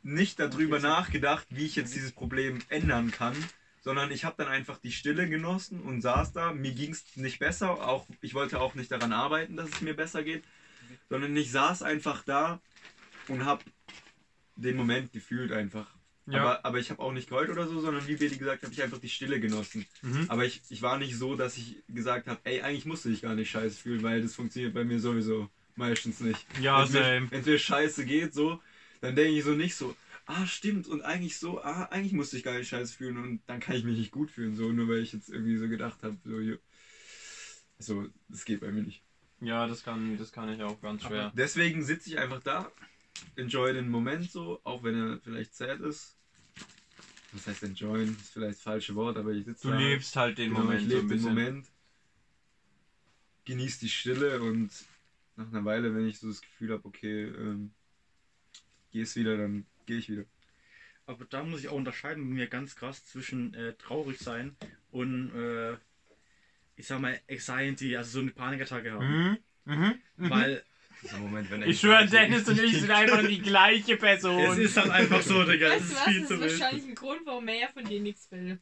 nicht 0.02 0.40
darüber 0.40 0.80
nachgedacht, 0.80 1.48
wie 1.50 1.66
ich 1.66 1.76
jetzt 1.76 1.94
dieses 1.94 2.12
Problem 2.12 2.60
ändern 2.70 3.12
kann, 3.12 3.36
sondern 3.90 4.12
ich 4.12 4.24
habe 4.24 4.36
dann 4.38 4.48
einfach 4.48 4.78
die 4.78 4.92
Stille 4.92 5.28
genossen 5.28 5.82
und 5.82 6.02
saß 6.02 6.32
da. 6.32 6.54
Mir 6.54 6.74
ging 6.74 6.92
es 6.92 7.16
nicht 7.16 7.40
besser, 7.40 7.72
auch 7.72 8.06
ich 8.22 8.36
wollte 8.36 8.62
auch 8.62 8.76
nicht 8.76 8.92
daran 8.92 9.12
arbeiten, 9.12 9.56
dass 9.58 9.68
es 9.68 9.82
mir 9.82 9.96
besser 9.96 10.22
geht, 10.22 10.44
sondern 11.10 11.36
ich 11.36 11.50
saß 11.50 11.82
einfach 11.82 12.24
da 12.24 12.62
und 13.30 13.46
habe 13.46 13.64
den 14.58 14.78
Moment 14.78 15.12
gefühlt 15.12 15.52
einfach. 15.52 15.88
Ja. 16.28 16.40
Aber, 16.40 16.66
aber 16.66 16.78
ich 16.78 16.92
habe 16.92 17.02
auch 17.02 17.12
nicht 17.12 17.30
geheult 17.30 17.50
oder 17.50 17.68
so, 17.68 17.82
sondern 17.82 18.08
wie 18.08 18.16
Billy 18.16 18.38
gesagt 18.38 18.62
habe 18.62 18.72
ich 18.72 18.84
einfach 18.84 19.00
die 19.00 19.10
Stille 19.10 19.40
genossen. 19.40 19.88
Mhm. 20.04 20.26
Aber 20.28 20.46
ich, 20.46 20.62
ich 20.70 20.84
war 20.84 21.00
nicht 21.00 21.18
so, 21.18 21.34
dass 21.36 21.58
ich 21.58 21.78
gesagt 21.88 22.28
habe, 22.28 22.40
ey, 22.44 22.62
eigentlich 22.62 22.86
musste 22.86 23.10
ich 23.10 23.24
gar 23.24 23.34
nicht 23.34 23.50
scheiße 23.50 23.82
fühlen, 23.82 24.04
weil 24.04 24.22
das 24.22 24.36
funktioniert 24.36 24.76
bei 24.76 24.84
mir 24.84 25.00
sowieso 25.00 25.50
meistens 25.76 26.20
nicht. 26.20 26.46
Ja, 26.62 26.78
wenn 26.94 27.24
es 27.24 27.32
mir, 27.32 27.42
mir 27.54 27.58
scheiße 27.58 28.06
geht, 28.06 28.36
so, 28.36 28.62
dann 29.02 29.16
denke 29.16 29.36
ich 29.36 29.44
so 29.44 29.54
nicht 29.54 29.74
so, 29.74 29.96
ah, 30.30 30.46
stimmt, 30.46 30.88
und 30.88 31.02
eigentlich 31.02 31.38
so, 31.38 31.62
ah, 31.62 31.86
eigentlich 31.92 32.14
musste 32.14 32.38
ich 32.38 32.44
gar 32.44 32.58
nicht 32.58 32.70
scheiße 32.70 32.94
fühlen 32.94 33.18
und 33.18 33.42
dann 33.48 33.60
kann 33.60 33.76
ich 33.76 33.84
mich 33.84 33.98
nicht 33.98 34.12
gut 34.12 34.32
fühlen, 34.32 34.56
so, 34.56 34.72
nur 34.72 34.88
weil 34.88 35.00
ich 35.00 35.14
jetzt 35.14 35.30
irgendwie 35.30 35.58
so 35.58 35.68
gedacht 35.68 36.04
habe, 36.04 36.18
so, 36.24 36.38
also, 37.78 38.10
das 38.28 38.46
geht 38.46 38.62
bei 38.62 38.72
mir 38.72 38.84
nicht. 38.84 39.02
Ja, 39.42 39.68
das 39.68 39.84
kann, 39.84 40.18
das 40.18 40.32
kann 40.32 40.50
ich 40.50 40.62
auch 40.62 40.82
ganz 40.82 41.04
schwer. 41.04 41.26
Aber 41.28 41.34
deswegen 41.36 41.84
sitze 41.84 42.10
ich 42.10 42.20
einfach 42.20 42.42
da, 42.44 42.72
enjoy 43.36 43.74
den 43.74 43.90
Moment 43.90 44.30
so, 44.30 44.60
auch 44.64 44.84
wenn 44.84 44.96
er 44.96 45.20
vielleicht 45.20 45.56
sad 45.56 45.80
ist 45.82 46.16
was 47.32 47.48
heißt 47.48 47.64
enjoyen, 47.64 48.10
ist 48.10 48.34
vielleicht 48.34 48.56
das 48.56 48.62
falsche 48.62 48.96
Wort, 48.96 49.18
aber 49.18 49.32
ich 49.32 49.46
sitze 49.46 49.68
Du 49.68 49.74
da, 49.74 49.80
lebst 49.80 50.16
halt 50.16 50.38
den 50.38 50.50
genau, 50.50 50.64
Moment. 50.64 50.82
Ich 50.82 50.88
lebe 50.88 51.08
so 51.08 51.14
den 51.14 51.22
Moment, 51.22 51.68
genieße 53.46 53.80
die 53.82 53.90
Stille 53.90 54.42
und 54.42 54.72
nach 55.36 55.48
einer 55.48 55.64
Weile, 55.66 55.94
wenn 55.96 56.08
ich 56.08 56.20
so 56.20 56.28
das 56.28 56.42
Gefühl 56.42 56.72
habe, 56.72 56.86
okay, 56.86 57.26
ähm, 57.26 57.72
gehst 58.92 59.16
wieder, 59.16 59.38
dann 59.38 59.66
gehe 59.90 59.98
ich 59.98 60.10
wieder. 60.10 60.26
Aber 61.08 61.26
da 61.26 61.44
muss 61.44 61.62
ich 61.62 61.70
auch 61.70 61.76
unterscheiden 61.76 62.24
mit 62.24 62.38
mir 62.38 62.48
ganz 62.48 62.76
krass 62.76 63.04
zwischen 63.04 63.56
äh, 63.56 63.74
traurig 63.74 64.20
sein 64.20 64.56
und 64.92 65.36
äh, 65.36 65.74
ich 66.76 66.86
sag 66.86 67.02
mal 67.02 67.20
Anxiety, 67.30 67.98
also 67.98 68.12
so 68.12 68.20
eine 68.20 68.32
Panikattacke 68.32 68.92
haben. 68.92 69.08
Mhm. 69.08 69.38
Mhm. 69.66 70.00
mhm. 70.18 70.30
Weil 70.30 70.64
Moment, 71.18 71.50
wenn 71.50 71.64
ich 71.64 71.80
schwöre, 71.80 72.06
Dennis 72.06 72.48
und 72.48 72.62
ich 72.62 72.80
sind 72.80 72.92
einfach 72.92 73.26
die 73.26 73.42
gleiche 73.42 73.96
Person. 73.98 74.52
Es 74.52 74.58
ist 74.58 74.78
halt 74.78 74.92
einfach 74.92 75.22
so, 75.22 75.44
Digga. 75.46 75.72
Viel 75.80 76.26
zu 76.26 76.40
wild. 76.40 76.44
Das 76.44 76.54
ist 76.54 76.60
wahrscheinlich 76.60 76.86
ein 76.88 76.96
Grund, 76.96 77.22
warum 77.26 77.48
er 77.48 77.70
von 77.70 77.86
dir 77.86 78.02
nichts 78.02 78.30
will. 78.32 78.60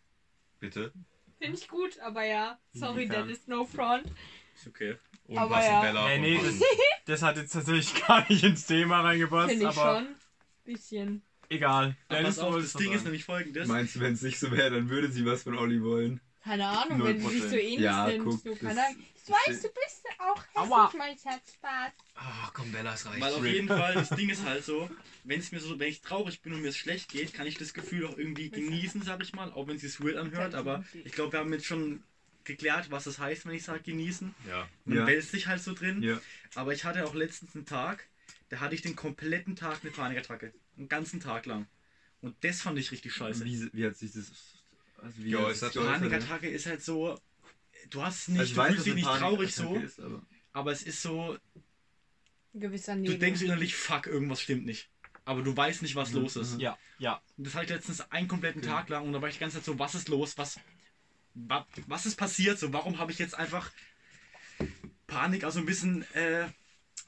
Bitte? 0.59 0.93
Finde 1.39 1.57
ich 1.57 1.67
gut, 1.67 1.99
aber 1.99 2.23
ja. 2.25 2.59
Sorry. 2.73 3.07
Dennis, 3.07 3.47
no 3.47 3.65
front. 3.65 4.11
Ist 4.55 4.67
okay. 4.67 4.97
Und 5.25 5.37
aber 5.37 5.63
ja. 5.63 5.81
Bella 5.81 6.07
nee, 6.09 6.19
nee, 6.19 6.39
das, 6.41 6.61
das, 7.05 7.21
hat 7.23 7.37
jetzt 7.37 7.51
tatsächlich 7.51 7.93
gar 8.07 8.25
nicht 8.29 8.43
ins 8.43 8.67
Thema 8.67 9.01
reingepasst. 9.01 9.49
Finde 9.49 9.69
ich 9.69 9.77
aber 9.77 9.97
schon. 9.97 10.15
Bisschen. 10.67 11.21
Egal. 11.47 11.95
Dennis, 12.11 12.39
auf, 12.39 12.55
das 12.55 12.73
Ding 12.73 12.91
ist 12.91 13.05
nämlich 13.05 13.23
folgendes. 13.23 13.69
Meinst 13.69 13.95
du, 13.95 14.01
wenn 14.01 14.13
es 14.13 14.21
nicht 14.21 14.37
so 14.37 14.51
wäre, 14.51 14.69
dann 14.69 14.89
würde 14.89 15.09
sie 15.09 15.25
was 15.25 15.43
von 15.43 15.57
Olli 15.57 15.81
wollen? 15.81 16.19
Keine 16.43 16.67
Ahnung, 16.67 17.05
wenn 17.05 17.21
sie 17.21 17.39
sich 17.39 17.43
so 17.43 17.55
ähnlich 17.55 17.79
ja, 17.79 18.09
sind. 18.09 18.25
Guck, 18.25 18.41
so, 18.41 18.53
keine 18.53 18.85
Ahnung. 18.85 18.97
Ich 19.15 19.29
weiß, 19.29 19.61
du 19.61 19.69
bist 19.69 20.03
auch 20.19 20.43
hässlich, 20.43 20.71
Aua. 20.71 20.91
mein 20.97 21.17
Schatz. 21.17 21.53
Spaß. 21.53 21.91
Ach 22.15 22.53
komm, 22.53 22.71
Bella, 22.73 22.93
es 22.93 23.05
reicht. 23.05 23.21
Weil 23.21 23.33
auf 23.33 23.45
jeden 23.45 23.67
Fall, 23.69 23.93
das 23.93 24.09
Ding 24.09 24.29
ist 24.29 24.45
halt 24.45 24.65
so, 24.65 24.89
wenn 25.23 25.39
es 25.39 25.53
mir 25.53 25.61
so, 25.61 25.79
wenn 25.79 25.87
ich 25.87 26.01
traurig 26.01 26.41
bin 26.41 26.53
und 26.53 26.61
mir 26.61 26.69
es 26.69 26.77
schlecht 26.77 27.09
geht, 27.09 27.33
kann 27.33 27.47
ich 27.47 27.57
das 27.57 27.73
Gefühl 27.73 28.07
auch 28.07 28.17
irgendwie 28.17 28.49
genießen, 28.49 29.01
sag 29.03 29.21
ich 29.21 29.33
mal, 29.33 29.51
auch 29.53 29.67
wenn 29.67 29.77
es 29.77 29.83
sich 29.83 30.01
weird 30.01 30.17
anhört, 30.17 30.53
aber 30.53 30.83
ich 31.05 31.13
glaube, 31.13 31.31
wir 31.31 31.39
haben 31.39 31.53
jetzt 31.53 31.65
schon 31.65 32.03
geklärt, 32.43 32.91
was 32.91 33.05
das 33.05 33.19
heißt, 33.19 33.45
wenn 33.45 33.53
ich 33.53 33.63
sage 33.63 33.83
genießen. 33.83 34.35
Ja. 34.47 34.67
Man 34.85 34.97
ja. 34.97 35.07
wälzt 35.07 35.31
sich 35.31 35.47
halt 35.47 35.61
so 35.61 35.73
drin. 35.73 36.01
Ja. 36.01 36.19
Aber 36.55 36.73
ich 36.73 36.85
hatte 36.85 37.05
auch 37.05 37.13
letztens 37.13 37.55
einen 37.55 37.65
Tag, 37.65 38.07
da 38.49 38.59
hatte 38.59 38.75
ich 38.75 38.81
den 38.81 38.95
kompletten 38.95 39.55
Tag 39.55 39.79
eine 39.81 39.91
Panikattacke. 39.91 40.53
Einen 40.77 40.89
ganzen 40.89 41.19
Tag 41.19 41.45
lang. 41.45 41.67
Und 42.21 42.35
das 42.43 42.61
fand 42.61 42.79
ich 42.79 42.91
richtig 42.91 43.13
scheiße. 43.13 43.45
Wie, 43.45 43.69
wie 43.73 43.85
hat 43.85 43.95
sich 43.95 44.13
das 44.13 44.31
also 45.01 45.23
wie 45.23 45.31
geäußert? 45.31 45.73
Panikattacke 45.73 46.49
ist 46.49 46.65
halt 46.65 46.83
so, 46.83 47.19
du 47.89 48.03
hast 48.03 48.29
nicht, 48.29 48.39
also 48.39 48.53
du 48.53 48.57
weiß, 48.57 48.67
fühlst 48.73 48.85
dich 48.87 48.95
nicht 48.95 49.05
traurig 49.07 49.53
so, 49.53 49.75
ist, 49.75 49.99
aber... 49.99 50.21
aber... 50.53 50.71
es 50.71 50.83
ist 50.83 51.01
so, 51.01 51.37
Gewisser 52.53 52.95
du 52.95 53.17
denkst 53.17 53.41
innerlich, 53.41 53.75
fuck, 53.75 54.07
irgendwas 54.07 54.41
stimmt 54.41 54.65
nicht. 54.65 54.89
Aber 55.25 55.41
du 55.43 55.55
weißt 55.55 55.81
nicht, 55.81 55.95
was 55.95 56.11
mhm. 56.11 56.21
los 56.21 56.37
ist. 56.37 56.59
Ja, 56.59 56.77
ja. 56.99 57.21
Und 57.37 57.45
das 57.45 57.53
hatte 57.53 57.65
ich 57.65 57.71
letztens 57.71 58.01
einen 58.11 58.27
kompletten 58.27 58.61
okay. 58.61 58.71
Tag 58.71 58.89
lang 58.89 59.05
und 59.05 59.13
da 59.13 59.21
war 59.21 59.27
ich 59.27 59.35
die 59.35 59.41
ganze 59.41 59.57
Zeit 59.57 59.65
so, 59.65 59.77
was 59.77 59.93
ist 59.93 60.07
los, 60.07 60.37
was, 60.37 60.59
was 61.35 62.05
ist 62.05 62.15
passiert, 62.15 62.57
so, 62.57 62.73
warum 62.73 62.97
habe 62.97 63.11
ich 63.11 63.19
jetzt 63.19 63.35
einfach 63.35 63.71
Panik, 65.05 65.43
also 65.43 65.59
ein 65.59 65.65
bisschen, 65.65 66.03
äh, 66.13 66.47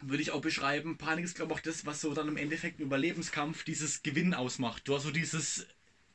würde 0.02 0.21
ich 0.21 0.32
auch 0.32 0.41
beschreiben, 0.41 0.97
Panik 0.97 1.25
ist 1.25 1.36
glaube 1.36 1.54
ich 1.54 1.60
auch 1.60 1.63
das, 1.63 1.86
was 1.86 2.02
so 2.02 2.13
dann 2.13 2.28
im 2.28 2.38
Endeffekt 2.38 2.80
im 2.80 2.86
Überlebenskampf 2.86 3.63
dieses 3.63 4.04
Gewinnen 4.04 4.34
ausmacht. 4.34 4.88
Du 4.88 4.95
hast 4.95 5.04
so 5.04 5.12
dieses, 5.12 5.67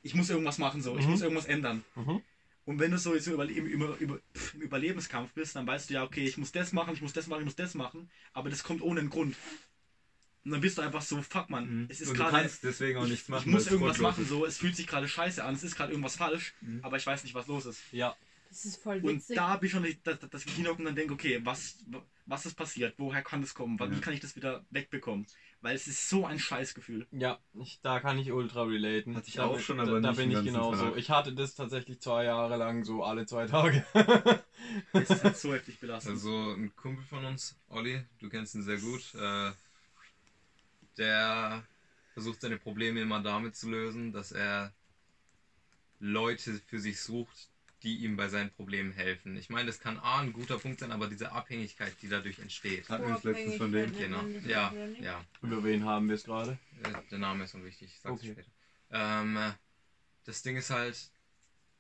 ich 0.03 0.15
muss 0.15 0.31
irgendwas 0.31 0.59
machen, 0.59 0.83
so, 0.83 0.97
ich 0.97 1.05
mhm. 1.05 1.13
muss 1.13 1.23
irgendwas 1.23 1.47
ändern. 1.47 1.85
Mhm. 1.95 2.23
Und 2.67 2.79
wenn 2.79 2.91
du 2.91 2.99
so 2.99 3.15
jetzt 3.15 3.27
über, 3.27 3.45
über, 3.45 3.99
über, 3.99 4.19
im 4.55 4.61
Überlebenskampf 4.61 5.33
bist, 5.33 5.55
dann 5.55 5.67
weißt 5.67 5.91
du 5.91 5.95
ja, 5.95 6.03
okay, 6.03 6.25
ich 6.25 6.39
muss 6.39 6.51
das 6.51 6.73
machen, 6.73 6.95
ich 6.95 7.03
muss 7.03 7.13
das 7.13 7.27
machen, 7.27 7.41
ich 7.41 7.47
muss 7.47 7.57
das 7.57 7.75
machen, 7.75 8.11
aber 8.33 8.49
das 8.49 8.63
kommt 8.63 8.81
ohne 8.81 9.01
einen 9.01 9.11
Grund. 9.11 9.37
Und 10.45 10.51
dann 10.51 10.61
bist 10.61 10.77
du 10.79 10.83
einfach 10.83 11.03
so, 11.03 11.21
fuck 11.23 11.49
man, 11.51 11.83
mhm. 11.83 11.87
es 11.89 12.01
ist 12.01 12.15
gerade. 12.15 12.51
deswegen 12.63 12.99
auch 12.99 13.07
nichts 13.07 13.29
machen. 13.29 13.49
Ich 13.49 13.53
muss 13.53 13.67
irgendwas 13.67 13.99
machen, 13.99 14.27
so, 14.27 14.45
es 14.47 14.59
fühlt 14.59 14.77
sich 14.77 14.87
gerade 14.87 15.09
scheiße 15.09 15.43
an, 15.43 15.55
es 15.55 15.63
ist 15.63 15.77
gerade 15.77 15.93
irgendwas 15.93 16.17
falsch, 16.17 16.55
mhm. 16.61 16.81
aber 16.83 16.97
ich 16.97 17.07
weiß 17.07 17.25
nicht, 17.25 17.35
was 17.35 17.47
los 17.47 17.67
ist. 17.67 17.81
Ja. 17.93 18.17
Das 18.49 18.65
ist 18.65 18.83
voll 18.83 19.03
witzig. 19.03 19.31
Und 19.31 19.37
da 19.37 19.49
habe 19.49 19.67
ich 19.67 19.73
schon 19.73 19.87
das, 20.05 20.19
das 20.31 20.45
Kino 20.45 20.73
und 20.73 20.85
dann 20.85 20.95
denke, 20.95 21.15
okay, 21.15 21.41
was, 21.43 21.79
was 22.27 22.47
ist 22.47 22.55
passiert? 22.55 22.95
Woher 22.99 23.23
kann 23.23 23.43
das 23.43 23.55
kommen? 23.55 23.79
Wie 23.79 24.01
kann 24.01 24.15
ich 24.15 24.21
das 24.21 24.37
wieder 24.37 24.65
wegbekommen? 24.71 25.27
Weil 25.61 25.77
es 25.77 25.87
ist 25.87 26.09
so 26.09 26.27
ein 26.27 26.39
Scheißgefühl. 26.39 27.07
Ja, 27.11 27.39
ich, 27.55 27.81
da 27.83 28.01
kann 28.01 28.19
ich 28.19 28.33
ultra 28.33 28.63
relaten. 28.63 29.17
Hatte 29.17 29.29
ich 29.29 29.35
da, 29.35 29.45
auch 29.45 29.59
schon, 29.59 29.81
aber 29.81 30.01
da, 30.01 30.13
da 30.13 30.13
bin 30.13 30.31
ich 30.31 30.43
genauso. 30.43 30.95
Ich 30.97 31.11
hatte 31.11 31.35
das 31.35 31.55
tatsächlich 31.55 32.01
zwei 32.01 32.25
Jahre 32.25 32.57
lang 32.57 32.85
so 32.85 33.03
alle 33.03 33.27
zwei 33.27 33.47
Tage. 33.47 33.85
das 34.93 35.11
ist 35.11 35.25
halt 35.25 35.37
so 35.37 35.55
heftig 35.55 35.79
belastend. 35.81 36.15
Also 36.15 36.53
ein 36.53 36.75
Kumpel 36.77 37.05
von 37.05 37.25
uns, 37.25 37.57
Olli, 37.69 38.05
du 38.21 38.29
kennst 38.29 38.55
ihn 38.55 38.63
sehr 38.63 38.79
gut, 38.79 39.15
äh, 39.15 39.53
der 40.97 41.65
versucht 42.15 42.41
seine 42.41 42.59
Probleme 42.59 43.01
immer 43.01 43.23
damit 43.23 43.57
zu 43.57 43.69
lösen, 43.69 44.13
dass 44.13 44.33
er 44.33 44.73
Leute 45.99 46.61
für 46.67 46.79
sich 46.79 47.01
sucht, 47.01 47.49
die 47.85 47.99
ihm 47.99 48.17
bei 48.17 48.29
seinen 48.29 48.51
Problemen 48.51 48.93
helfen. 48.93 49.37
Ich 49.37 49.51
meine, 49.51 49.67
das 49.67 49.79
kann 49.79 49.99
A 49.99 50.21
ein 50.21 50.33
guter 50.33 50.59
Punkt 50.59 50.81
sein, 50.81 50.91
aber 50.91 51.07
diese 51.07 51.33
Abhängigkeit, 51.33 51.95
die 52.01 52.09
dadurch 52.09 52.39
entsteht. 52.39 52.89
Hatten 52.89 53.07
wir 53.07 53.33
letztens 53.33 53.57
von 53.57 53.71
dem? 53.71 53.97
Genau. 53.97 54.23
Ja, 54.47 54.73
ja. 55.01 55.23
Über 55.43 55.63
wen 55.63 55.85
haben 55.85 56.09
wir 56.09 56.15
es 56.15 56.25
gerade? 56.25 56.59
Der 57.11 57.19
Name 57.19 57.45
ist 57.45 57.55
unwichtig, 57.55 57.91
ich 57.95 58.01
sag's 58.01 58.21
okay. 58.21 58.33
später. 58.33 58.51
Ähm, 58.91 59.39
das 60.25 60.43
Ding 60.43 60.57
ist 60.57 60.71
halt, 60.71 61.11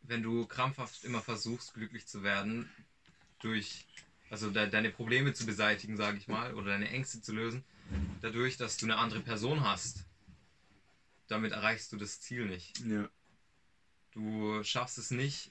wenn 0.02 0.22
du 0.22 0.46
krampfhaft 0.46 1.04
immer 1.04 1.22
versuchst, 1.22 1.72
glücklich 1.72 2.06
zu 2.06 2.22
werden, 2.22 2.70
durch, 3.40 3.86
also 4.28 4.50
de 4.50 4.68
deine 4.68 4.90
Probleme 4.90 5.32
zu 5.32 5.46
beseitigen, 5.46 5.96
sage 5.96 6.18
ich 6.18 6.28
mal, 6.28 6.52
oder 6.54 6.72
deine 6.72 6.90
Ängste 6.90 7.22
zu 7.22 7.32
lösen, 7.32 7.64
dadurch, 8.20 8.58
dass 8.58 8.76
du 8.76 8.84
eine 8.84 8.96
andere 8.96 9.20
Person 9.20 9.64
hast, 9.64 10.04
damit 11.28 11.52
erreichst 11.52 11.92
du 11.92 11.96
das 11.96 12.20
Ziel 12.20 12.44
nicht. 12.44 12.78
Ja. 12.80 13.08
Du 14.12 14.62
schaffst 14.62 14.98
es 14.98 15.10
nicht, 15.10 15.50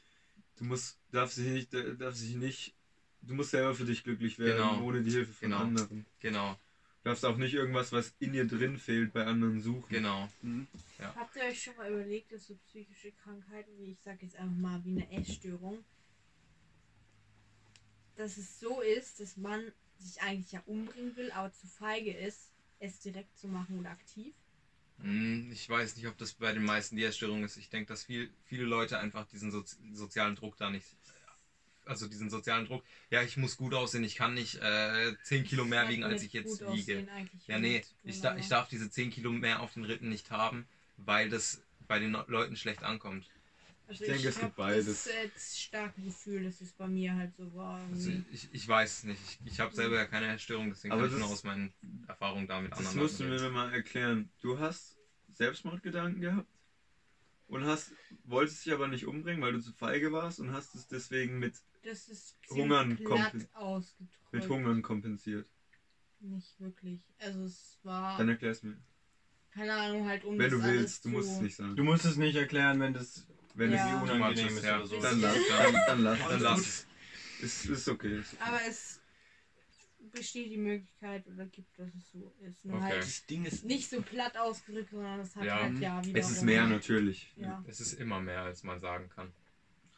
du 0.58 0.66
musst, 0.66 0.98
darfst 1.12 1.38
dich 1.38 1.48
nicht, 1.48 1.74
darfst 1.74 2.22
dich 2.22 2.36
nicht, 2.36 2.74
du 3.22 3.34
musst 3.34 3.52
selber 3.52 3.74
für 3.74 3.86
dich 3.86 4.04
glücklich 4.04 4.40
werden, 4.40 4.58
genau. 4.58 4.84
ohne 4.84 5.02
die 5.02 5.12
Hilfe 5.12 5.32
von 5.34 5.50
genau. 5.50 5.62
anderen. 5.62 6.06
Genau. 6.20 6.58
Du 7.04 7.10
darfst 7.10 7.26
auch 7.26 7.38
nicht 7.38 7.54
irgendwas, 7.54 7.92
was 7.92 8.14
in 8.20 8.32
dir 8.34 8.46
drin 8.46 8.78
fehlt, 8.78 9.12
bei 9.12 9.26
anderen 9.26 9.60
suchen. 9.60 9.90
Genau. 9.90 10.30
Mhm. 10.42 10.68
Ja. 11.00 11.14
Habt 11.16 11.36
ihr 11.36 11.44
euch 11.44 11.62
schon 11.62 11.76
mal 11.76 11.92
überlegt, 11.92 12.32
dass 12.32 12.48
so 12.48 12.56
psychische 12.68 13.12
Krankheiten, 13.12 13.72
wie 13.78 13.92
ich 13.92 14.00
sag 14.02 14.22
jetzt 14.22 14.36
einfach 14.38 14.56
mal, 14.56 14.84
wie 14.86 14.92
eine 14.92 15.12
Essstörung, 15.12 15.84
dass 18.16 18.38
es 18.38 18.60
so 18.60 18.82
ist, 18.82 19.20
dass 19.20 19.38
man 19.38 19.72
sich 19.98 20.22
eigentlich 20.22 20.52
ja 20.52 20.62
umbringen 20.66 21.16
will, 21.16 21.32
aber 21.32 21.52
zu 21.52 21.68
feige 21.68 22.14
ist, 22.14 22.52
es 22.80 23.00
direkt 23.00 23.38
zu 23.38 23.48
machen 23.48 23.80
oder 23.80 23.90
aktiv? 23.90 24.34
Hm, 25.04 25.52
ich 25.52 25.70
weiß 25.70 25.98
nicht, 25.98 26.08
ob 26.08 26.18
das 26.18 26.34
bei 26.34 26.54
den 26.54 26.64
meisten 26.64 26.96
die 26.96 27.04
Essstörung 27.04 27.44
ist. 27.44 27.58
Ich 27.58 27.70
denke, 27.70 27.88
dass 27.90 28.04
viel, 28.06 28.30
viele 28.46 28.64
Leute 28.64 29.00
einfach 29.00 29.26
diesen 29.28 29.52
Sozi 29.52 29.76
sozialen 29.94 30.36
Druck 30.36 30.58
da 30.58 30.70
nicht. 30.70 30.86
Also 31.86 32.08
diesen 32.08 32.30
sozialen 32.30 32.66
Druck, 32.66 32.82
ja, 33.10 33.22
ich 33.22 33.36
muss 33.36 33.58
gut 33.58 33.74
aussehen, 33.74 34.06
ich 34.06 34.16
kann 34.16 34.34
nicht 34.34 34.56
äh, 34.62 35.14
10 35.24 35.44
Kilo 35.44 35.66
mehr 35.66 35.82
wiegen, 35.90 36.04
als 36.06 36.22
ich 36.28 36.32
jetzt 36.32 36.62
wiege. 36.78 37.06
Ja, 37.48 37.60
nee, 37.60 37.84
ich, 38.04 38.22
da, 38.22 38.38
ich 38.38 38.48
darf 38.48 38.70
diese 38.70 38.90
10 38.90 39.12
Kilo 39.12 39.32
mehr 39.34 39.60
auf 39.60 39.74
den 39.74 39.84
Rippen 39.84 40.08
nicht 40.08 40.32
haben, 40.32 40.66
weil 40.96 41.28
das 41.30 41.62
bei 41.88 42.00
den 42.00 42.14
Leuten 42.28 42.56
schlecht 42.56 42.84
ankommt. 42.84 43.30
Also 43.88 44.04
ich 44.04 44.10
denke, 44.10 44.28
es 44.30 44.40
gibt 44.40 44.56
beides. 44.56 45.04
Das 45.04 45.36
ist 45.36 45.60
starke 45.60 46.02
Gefühl, 46.02 46.44
dass 46.44 46.62
es 46.62 46.72
bei 46.72 46.88
mir 46.88 47.16
halt 47.16 47.36
so 47.36 47.54
war. 47.54 47.82
Also 47.92 48.12
ich, 48.32 48.48
ich 48.52 48.68
weiß 48.68 49.00
es 49.00 49.04
nicht. 49.04 49.22
Ich, 49.44 49.54
ich 49.54 49.60
habe 49.60 49.76
selber 49.76 49.98
ja 49.98 50.06
keine 50.06 50.28
Essstörung, 50.28 50.70
deswegen 50.70 50.94
Aber 50.94 51.04
kann 51.04 51.14
ich 51.14 51.20
nur 51.20 51.30
aus 51.30 51.44
meinen 51.44 51.74
Erfahrungen 52.08 52.48
damit 52.48 52.72
das 52.72 52.80
anderen. 52.80 52.96
Das 52.98 53.04
musst 53.04 53.20
du 53.20 53.26
mir 53.26 53.50
mal 53.50 53.74
erklären. 53.74 54.30
Du 54.42 54.58
hast 54.58 54.98
Selbstmordgedanken 55.34 56.22
gehabt 56.22 56.50
und 57.48 57.66
hast 57.66 57.92
wolltest 58.24 58.66
dich 58.66 58.74
aber 58.74 58.88
nicht 58.88 59.06
umbringen, 59.06 59.42
weil 59.42 59.54
du 59.54 59.60
zu 59.60 59.74
feige 59.74 60.12
warst 60.12 60.40
und 60.40 60.52
hast 60.52 60.76
es 60.76 60.88
deswegen 60.88 61.40
mit 61.40 61.62
Hungern 62.50 62.98
mit 64.32 64.50
Hungern 64.50 64.82
kompensiert. 64.82 65.50
Nicht 66.20 66.60
wirklich. 66.60 67.02
Also 67.20 67.44
es 67.44 67.80
war. 67.84 68.18
Dann 68.18 68.30
erklär's 68.30 68.64
mir. 68.64 68.82
Keine 69.52 69.74
Ahnung, 69.74 70.08
halt 70.08 70.24
um 70.24 70.40
Wenn 70.40 70.50
du 70.50 70.64
willst, 70.64 71.06
du 71.06 71.10
musst 71.10 71.34
es 71.34 71.42
nicht 71.42 71.56
sagen. 71.56 71.76
Du 71.76 71.84
musst 71.84 72.06
es 72.06 72.16
nicht 72.16 72.36
erklären, 72.36 72.80
wenn 72.80 72.94
das 72.94 73.28
wenn 73.54 73.72
ja. 73.72 74.04
es 74.04 74.12
unangenehm 74.12 74.58
ist, 74.58 74.64
ja. 74.64 74.78
oder 74.78 74.88
so. 74.88 75.02
Dann 75.02 75.22
lass, 75.22 75.38
dann, 75.48 75.74
dann 75.74 76.00
lass, 76.02 76.20
dann 76.28 76.42
lass. 76.42 76.88
Ist, 77.42 77.66
ist 77.66 77.90
okay. 77.90 78.20
Ist 78.20 78.34
okay. 78.34 78.44
Aber 78.44 78.60
es 78.68 79.02
besteht 80.12 80.52
die 80.52 80.58
Möglichkeit 80.58 81.26
oder 81.28 81.46
gibt, 81.46 81.78
dass 81.78 81.94
es 81.94 82.12
so 82.12 82.34
ist. 82.42 82.66
Nur 82.66 82.78
okay. 82.78 82.86
halt 82.86 83.04
das 83.04 83.26
Ding 83.26 83.46
ist 83.46 83.66
nicht 83.66 83.90
so 83.90 84.02
platt 84.02 84.38
ausgedrückt, 84.38 84.92
sondern 84.92 85.20
es 85.20 85.36
hat 85.36 85.46
ja. 85.46 85.62
halt 85.62 85.80
ja 85.80 86.04
wieder. 86.06 86.20
Es 86.20 86.32
ist 86.32 86.44
mehr 86.44 86.68
natürlich. 86.68 87.32
Ja. 87.36 87.64
Es 87.68 87.80
ist 87.80 87.94
immer 87.94 88.20
mehr, 88.20 88.42
als 88.42 88.64
man 88.64 88.80
sagen 88.80 89.10
kann. 89.10 89.32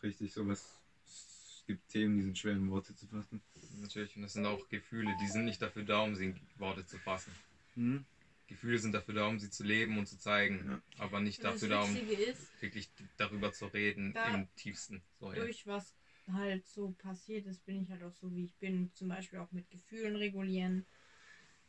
Richtig, 0.04 0.34
sowas. 0.34 0.82
Es 1.06 1.64
gibt 1.66 1.88
Themen, 1.90 2.18
die 2.18 2.24
sind 2.24 2.38
schwer 2.38 2.54
in 2.54 2.70
Worte 2.70 2.96
zu 2.96 3.08
fassen. 3.08 3.42
Natürlich, 3.82 4.16
und 4.16 4.22
das 4.22 4.34
sind 4.34 4.46
auch 4.46 4.70
Gefühle, 4.70 5.16
die 5.22 5.28
sind 5.28 5.46
nicht 5.46 5.62
dafür 5.62 5.84
da, 5.84 6.00
um 6.02 6.16
sie 6.16 6.26
in 6.26 6.40
Worte 6.58 6.86
zu 6.86 6.98
fassen. 7.00 7.34
Hm? 7.74 8.06
Gefühle 8.48 8.78
sind 8.78 8.94
dafür 8.94 9.16
da, 9.16 9.28
um 9.28 9.40
sie 9.40 9.50
zu 9.50 9.64
leben 9.64 9.98
und 9.98 10.08
zu 10.08 10.18
zeigen, 10.18 10.66
ja. 10.70 11.04
aber 11.04 11.20
nicht 11.20 11.40
und 11.40 11.46
dafür 11.46 11.70
da, 11.70 11.82
um 11.82 11.96
ist, 11.96 12.62
wirklich 12.62 12.90
darüber 13.18 13.52
zu 13.52 13.66
reden 13.68 14.16
im 14.34 14.48
tiefsten. 14.56 15.02
So, 15.20 15.32
durch 15.32 15.66
ja. 15.66 15.74
was 15.74 15.96
halt 16.32 16.68
so 16.68 16.92
passiert 16.92 17.46
ist, 17.48 17.66
bin 17.66 17.84
ich 17.84 17.90
halt 17.90 18.04
auch 18.04 18.14
so, 18.14 18.34
wie 18.36 18.46
ich 18.46 18.56
bin. 18.56 18.92
Zum 18.94 19.08
Beispiel 19.08 19.40
auch 19.40 19.52
mit 19.52 19.70
Gefühlen 19.70 20.16
regulieren. 20.16 20.86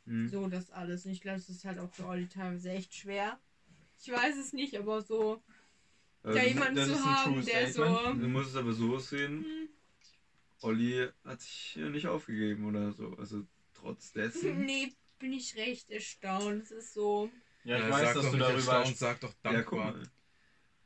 Mhm. 0.05 0.29
So, 0.29 0.47
das 0.49 0.71
alles. 0.71 1.05
Und 1.05 1.13
ich 1.13 1.21
glaube, 1.21 1.39
es 1.39 1.49
ist 1.49 1.65
halt 1.65 1.79
auch 1.79 1.93
für 1.93 2.07
Olli 2.07 2.27
teilweise 2.29 2.71
echt 2.71 2.95
schwer. 2.95 3.39
Ich 4.01 4.11
weiß 4.11 4.37
es 4.37 4.53
nicht, 4.53 4.77
aber 4.77 5.03
so. 5.03 5.43
Also, 6.23 6.39
da 6.39 6.45
jemanden 6.45 6.85
zu 6.85 7.05
haben, 7.05 7.45
der 7.45 7.73
so. 7.73 7.85
Du 7.85 8.29
musst 8.29 8.51
es 8.51 8.57
aber 8.57 8.73
so 8.73 8.99
sehen. 8.99 9.39
Mhm. 9.39 9.69
Olli 10.63 11.09
hat 11.25 11.41
sich 11.41 11.77
ja 11.77 11.89
nicht 11.89 12.07
aufgegeben 12.07 12.65
oder 12.67 12.93
so. 12.93 13.15
Also 13.17 13.47
trotz 13.75 14.13
dessen. 14.13 14.65
nee, 14.65 14.93
bin 15.19 15.33
ich 15.33 15.57
recht 15.57 15.91
erstaunt. 15.91 16.65
Es 16.65 16.71
ist 16.71 16.95
so. 16.95 17.31
Ja, 17.65 17.79
ich 17.79 17.85
ja, 17.85 17.91
weiß, 17.91 18.15
dass 18.15 18.31
du 18.31 18.37
darüber 18.37 18.55
erstaunt, 18.55 18.97
sag 18.97 19.21
doch 19.21 19.35
dankbar. 19.43 19.97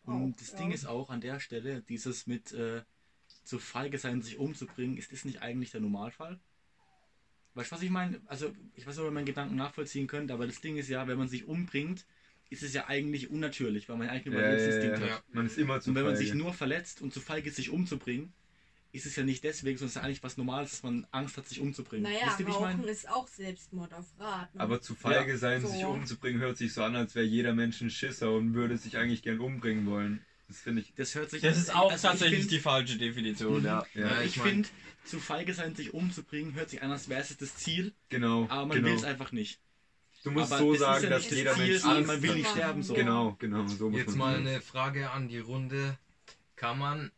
Ja, 0.07 0.12
und 0.12 0.40
das 0.40 0.53
ja. 0.53 0.59
Ding 0.59 0.73
ist 0.73 0.87
auch 0.87 1.11
an 1.11 1.21
der 1.21 1.40
Stelle, 1.40 1.83
dieses 1.83 2.27
mit 2.27 2.53
äh, 2.53 2.83
zu 3.45 3.59
feige 3.59 3.99
sein, 3.99 4.23
sich 4.23 4.38
umzubringen, 4.38 4.97
ist 4.97 5.12
das 5.12 5.25
nicht 5.25 5.43
eigentlich 5.43 5.71
der 5.71 5.81
Normalfall? 5.81 6.40
Weißt 7.55 7.71
du, 7.71 7.77
was 7.77 7.83
ich 7.83 7.90
meine? 7.90 8.21
Also, 8.27 8.55
ich 8.75 8.87
weiß 8.87 8.95
nicht, 8.95 9.01
ob 9.01 9.11
ihr 9.11 9.14
meinen 9.14 9.27
Gedanken 9.27 9.57
nachvollziehen 9.57 10.07
könnt, 10.07 10.31
aber 10.31 10.47
das 10.47 10.61
Ding 10.61 10.77
ist 10.77 10.88
ja, 10.88 11.07
wenn 11.09 11.19
man 11.19 11.29
sich 11.29 11.47
umbringt, 11.47 12.07
ist 12.49 12.62
es 12.62 12.73
ja 12.73 12.88
eigentlich 12.88 13.31
unnatürlich, 13.31 13.88
weil 13.88 13.97
man 13.97 14.09
eigentlich 14.09 14.27
ein 14.27 14.33
Überlebensinstinkt 14.33 14.99
ja, 15.01 15.07
ja, 15.07 15.14
hat. 15.14 15.35
Man 15.35 15.47
ist 15.47 15.59
immer 15.59 15.81
zu 15.81 15.90
Und 15.90 15.97
wenn 15.97 16.05
feige. 16.05 16.14
man 16.14 16.23
sich 16.23 16.35
nur 16.35 16.53
verletzt 16.55 17.03
und 17.03 17.12
zu 17.12 17.21
feige 17.21 17.49
ist, 17.49 17.57
sich 17.57 17.71
umzubringen, 17.71 18.33
ist 18.92 19.07
es 19.07 19.16
ja 19.16 19.22
nicht 19.22 19.44
deswegen, 19.44 19.79
sondern 19.79 19.90
es 19.90 19.96
ist 19.96 20.03
eigentlich 20.03 20.22
was 20.22 20.37
Normales, 20.37 20.70
dass 20.70 20.83
man 20.83 21.07
Angst 21.12 21.37
hat, 21.37 21.46
sich 21.46 21.61
umzubringen. 21.61 22.11
Naja, 22.11 22.26
Wisst 22.26 22.40
ihr, 22.40 22.48
Rauchen 22.48 22.85
ist 22.85 23.09
auch 23.09 23.29
Selbstmord 23.29 23.92
auf 23.94 24.07
Rat. 24.18 24.55
Ne? 24.55 24.61
Aber 24.61 24.81
zu 24.81 24.94
feige 24.94 25.33
ja. 25.33 25.38
sein, 25.38 25.62
so. 25.62 25.68
sich 25.68 25.85
umzubringen, 25.85 26.40
hört 26.40 26.57
sich 26.57 26.72
so 26.72 26.83
an, 26.83 26.96
als 26.96 27.14
wäre 27.14 27.26
jeder 27.26 27.55
Mensch 27.55 27.81
ein 27.81 27.90
Schisser 27.90 28.33
und 28.33 28.55
würde 28.55 28.76
sich 28.76 28.96
eigentlich 28.96 29.22
gern 29.22 29.38
umbringen 29.38 29.87
wollen. 29.87 30.24
Das 30.48 30.59
finde 30.59 30.83
ich. 30.83 30.92
Das 30.96 31.14
hört 31.14 31.31
sich. 31.31 31.42
Das 31.42 31.57
ist 31.57 31.74
auch 31.74 31.92
also 31.92 32.09
tatsächlich 32.09 32.40
find, 32.40 32.50
die 32.50 32.59
falsche 32.59 32.98
Definition. 32.98 33.64
Ja, 33.64 33.87
ja 33.94 34.20
ich, 34.22 34.37
ich 34.37 34.42
finde, 34.42 34.68
zu 35.05 35.20
feige 35.20 35.55
sein, 35.55 35.76
sich 35.76 35.94
umzubringen, 35.94 36.55
hört 36.55 36.70
sich 36.70 36.83
an, 36.83 36.90
als 36.90 37.09
wäre 37.09 37.20
es 37.20 37.37
das 37.37 37.55
Ziel. 37.55 37.92
Genau. 38.09 38.46
Aber 38.48 38.66
man 38.66 38.79
genau. 38.79 38.88
will 38.88 38.94
es 38.96 39.05
einfach 39.05 39.31
nicht. 39.31 39.61
Du 40.24 40.33
musst 40.33 40.53
aber 40.53 40.61
so 40.61 40.74
sagen, 40.74 41.05
ja 41.05 41.11
dass 41.11 41.31
jeder 41.31 41.57
Mensch 41.57 41.81
Ziel, 41.81 42.00
man 42.03 42.22
will 42.22 42.35
nicht 42.35 42.50
sterben. 42.50 42.83
So. 42.83 42.94
Genau, 42.94 43.37
genau. 43.38 43.66
So 43.68 43.90
Jetzt 43.90 44.16
mal 44.16 44.37
eine 44.37 44.61
Frage 44.61 45.11
an 45.11 45.29
die 45.29 45.38
Runde. 45.38 45.96
Kann 46.57 46.79
man 46.79 47.11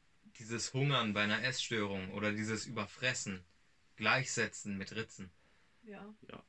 dieses 0.42 0.74
Hungern 0.74 1.12
bei 1.14 1.22
einer 1.22 1.42
Essstörung 1.42 2.12
oder 2.12 2.32
dieses 2.32 2.66
Überfressen 2.66 3.44
gleichsetzen 3.96 4.76
mit 4.76 4.94
Ritzen? 4.94 5.30
Ja. 5.84 6.04
ja. 6.30 6.42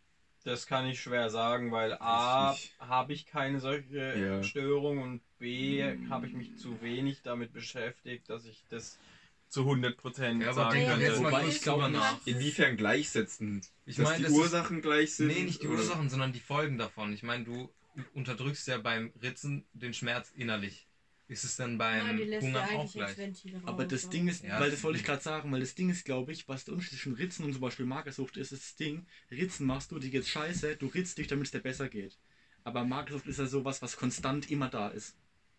Das 0.43 0.67
kann 0.67 0.85
ich 0.87 0.99
schwer 0.99 1.29
sagen, 1.29 1.71
weil 1.71 1.93
A, 1.93 2.57
habe 2.79 3.13
ich 3.13 3.25
keine 3.25 3.59
solche 3.59 4.19
ja. 4.19 4.43
Störung 4.43 5.01
und 5.01 5.21
B, 5.37 5.81
habe 6.09 6.27
ich 6.27 6.33
mich 6.33 6.57
zu 6.57 6.81
wenig 6.81 7.21
damit 7.21 7.53
beschäftigt, 7.53 8.29
dass 8.29 8.45
ich 8.45 8.63
das 8.69 8.99
zu 9.47 9.61
100% 9.61 10.41
ja, 10.41 10.53
sagen 10.53 10.81
ja, 10.81 10.97
könnte. 10.97 11.19
Wobei 11.19 11.47
ich 11.47 11.61
glaube 11.61 11.89
nach. 11.89 12.19
Inwiefern 12.25 12.75
gleichsetzen? 12.75 13.61
Ich 13.85 13.99
meine, 13.99 14.27
die 14.27 14.33
Ursachen 14.33 14.81
gleich 14.81 15.15
sind? 15.15 15.27
Nee, 15.27 15.43
nicht 15.43 15.61
die 15.61 15.67
oder? 15.67 15.77
Ursachen, 15.77 16.09
sondern 16.09 16.33
die 16.33 16.39
Folgen 16.39 16.77
davon. 16.77 17.13
Ich 17.13 17.23
meine, 17.23 17.43
du 17.43 17.69
unterdrückst 18.13 18.67
ja 18.67 18.79
beim 18.79 19.13
Ritzen 19.21 19.65
den 19.73 19.93
Schmerz 19.93 20.31
innerlich 20.35 20.87
ist 21.33 21.43
es 21.43 21.55
dann 21.55 21.77
beim 21.77 22.19
ja, 22.19 22.39
Hunger 22.39 22.69
auch 22.75 22.91
gleich. 22.91 23.17
Aber 23.65 23.85
das 23.85 24.09
Ding 24.09 24.27
ist, 24.27 24.43
ja, 24.43 24.59
weil 24.59 24.71
das 24.71 24.83
wollte 24.83 24.99
ich 24.99 25.05
gerade 25.05 25.21
sagen, 25.21 25.51
weil 25.51 25.59
das 25.59 25.75
Ding 25.75 25.89
ist, 25.89 26.05
glaube 26.05 26.31
ich, 26.31 26.47
was 26.47 26.63
der 26.63 26.75
Unterschied 26.75 26.99
zwischen 26.99 27.15
Ritzen 27.15 27.43
und 27.43 27.53
zum 27.53 27.61
Beispiel 27.61 27.85
Magersucht 27.85 28.37
ist, 28.37 28.51
ist 28.51 28.63
das 28.63 28.75
Ding, 28.75 29.05
Ritzen 29.31 29.65
machst 29.65 29.91
du, 29.91 29.99
dir 29.99 30.09
geht's 30.09 30.29
scheiße, 30.29 30.77
du 30.77 30.87
ritzt 30.87 31.17
dich, 31.17 31.27
damit 31.27 31.47
es 31.47 31.51
dir 31.51 31.59
besser 31.59 31.89
geht. 31.89 32.17
Aber 32.63 32.85
Magersucht 32.85 33.27
ist 33.27 33.39
ja 33.39 33.47
sowas, 33.47 33.81
was 33.81 33.97
konstant 33.97 34.49
immer 34.49 34.69
da 34.69 34.87
ist. 34.89 35.15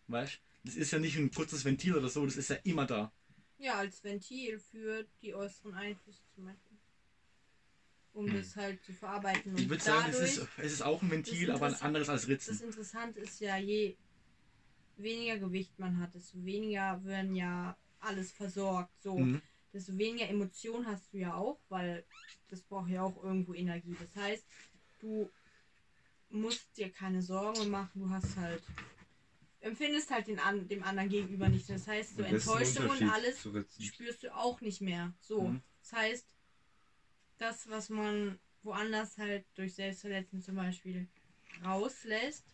Weißt 0.07 0.39
Das 0.63 0.75
ist 0.75 0.91
ja 0.91 0.99
nicht 0.99 1.17
ein 1.17 1.31
kurzes 1.31 1.65
Ventil 1.65 1.95
oder 1.95 2.09
so, 2.09 2.25
das 2.25 2.37
ist 2.37 2.49
ja 2.49 2.57
immer 2.63 2.85
da. 2.85 3.11
Ja, 3.57 3.75
als 3.75 4.03
Ventil 4.03 4.59
für 4.59 5.05
die 5.21 5.35
äußeren 5.35 5.73
Einflüsse 5.73 6.21
zum 6.33 6.45
Beispiel. 6.45 6.77
Um 8.13 8.27
hm. 8.27 8.37
das 8.37 8.55
halt 8.55 8.81
zu 8.83 8.93
verarbeiten. 8.93 9.57
ich 9.57 9.69
würde 9.69 9.83
sagen, 9.83 10.09
es 10.09 10.19
ist, 10.19 10.47
es 10.57 10.71
ist 10.71 10.81
auch 10.81 11.01
ein 11.01 11.11
Ventil, 11.11 11.51
aber 11.51 11.67
ein 11.67 11.81
anderes 11.81 12.07
als 12.07 12.27
Ritzen. 12.29 12.53
Das 12.53 12.61
Interessante 12.61 13.19
ist 13.19 13.41
ja, 13.41 13.57
je 13.57 13.97
weniger 14.97 15.37
Gewicht 15.37 15.77
man 15.79 15.99
hat, 15.99 16.13
desto 16.15 16.43
weniger 16.43 17.03
werden 17.03 17.35
ja 17.35 17.77
alles 17.99 18.31
versorgt. 18.31 18.91
So, 19.01 19.17
mhm. 19.17 19.41
desto 19.73 19.97
weniger 19.97 20.29
Emotionen 20.29 20.85
hast 20.87 21.13
du 21.13 21.17
ja 21.17 21.35
auch, 21.35 21.59
weil 21.69 22.05
das 22.49 22.61
braucht 22.61 22.89
ja 22.89 23.03
auch 23.03 23.23
irgendwo 23.23 23.53
Energie. 23.53 23.95
Das 23.99 24.15
heißt, 24.15 24.45
du 24.99 25.29
musst 26.29 26.65
dir 26.77 26.89
keine 26.89 27.21
Sorgen 27.21 27.69
machen, 27.69 28.01
du 28.01 28.09
hast 28.09 28.35
halt 28.37 28.63
empfindest 29.65 30.11
halt 30.11 30.27
den 30.27 30.39
an, 30.39 30.67
dem 30.67 30.83
anderen 30.83 31.09
gegenüber 31.09 31.49
nicht. 31.49 31.69
Das 31.69 31.87
heißt, 31.87 32.17
so 32.17 32.23
Enttäuschung 32.23 32.87
und 32.87 33.03
alles 33.09 33.47
spürst 33.79 34.23
du 34.23 34.35
auch 34.35 34.61
nicht 34.61 34.81
mehr. 34.81 35.13
So, 35.21 35.49
mhm. 35.49 35.61
das 35.81 35.93
heißt, 35.93 36.27
das, 37.39 37.69
was 37.69 37.89
man 37.89 38.39
woanders 38.63 39.17
halt 39.17 39.45
durch 39.55 39.73
Selbstverletzung 39.73 40.41
zum 40.41 40.55
Beispiel 40.55 41.07
rauslässt, 41.63 42.45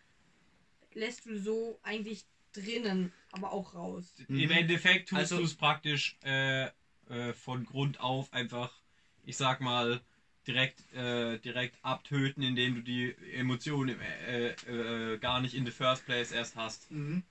lässt 0.94 1.26
du 1.26 1.38
so 1.38 1.80
eigentlich 1.84 2.26
drinnen, 2.54 3.12
aber 3.32 3.52
auch 3.52 3.74
raus. 3.74 4.14
Im 4.28 4.36
mhm. 4.36 4.52
Endeffekt 4.52 5.10
tust 5.10 5.20
also, 5.20 5.38
du 5.38 5.44
es 5.44 5.54
praktisch 5.54 6.18
äh, 6.24 6.66
äh, 7.10 7.34
von 7.34 7.66
Grund 7.66 8.00
auf 8.00 8.32
einfach, 8.34 8.72
ich 9.24 9.38
sag 9.38 9.62
mal, 9.62 10.02
direkt, 10.48 10.92
äh, 10.94 11.38
direkt 11.40 11.78
abtöten, 11.84 12.44
indem 12.44 12.76
du 12.76 12.82
die 12.82 13.16
Emotionen 13.34 14.00
äh, 14.00 14.52
äh, 14.52 15.18
gar 15.18 15.40
nicht 15.42 15.54
in 15.54 15.66
the 15.66 15.72
first 15.72 16.06
place 16.06 16.32
erst 16.32 16.56
hast. 16.56 16.90
Mhm. 16.92 17.24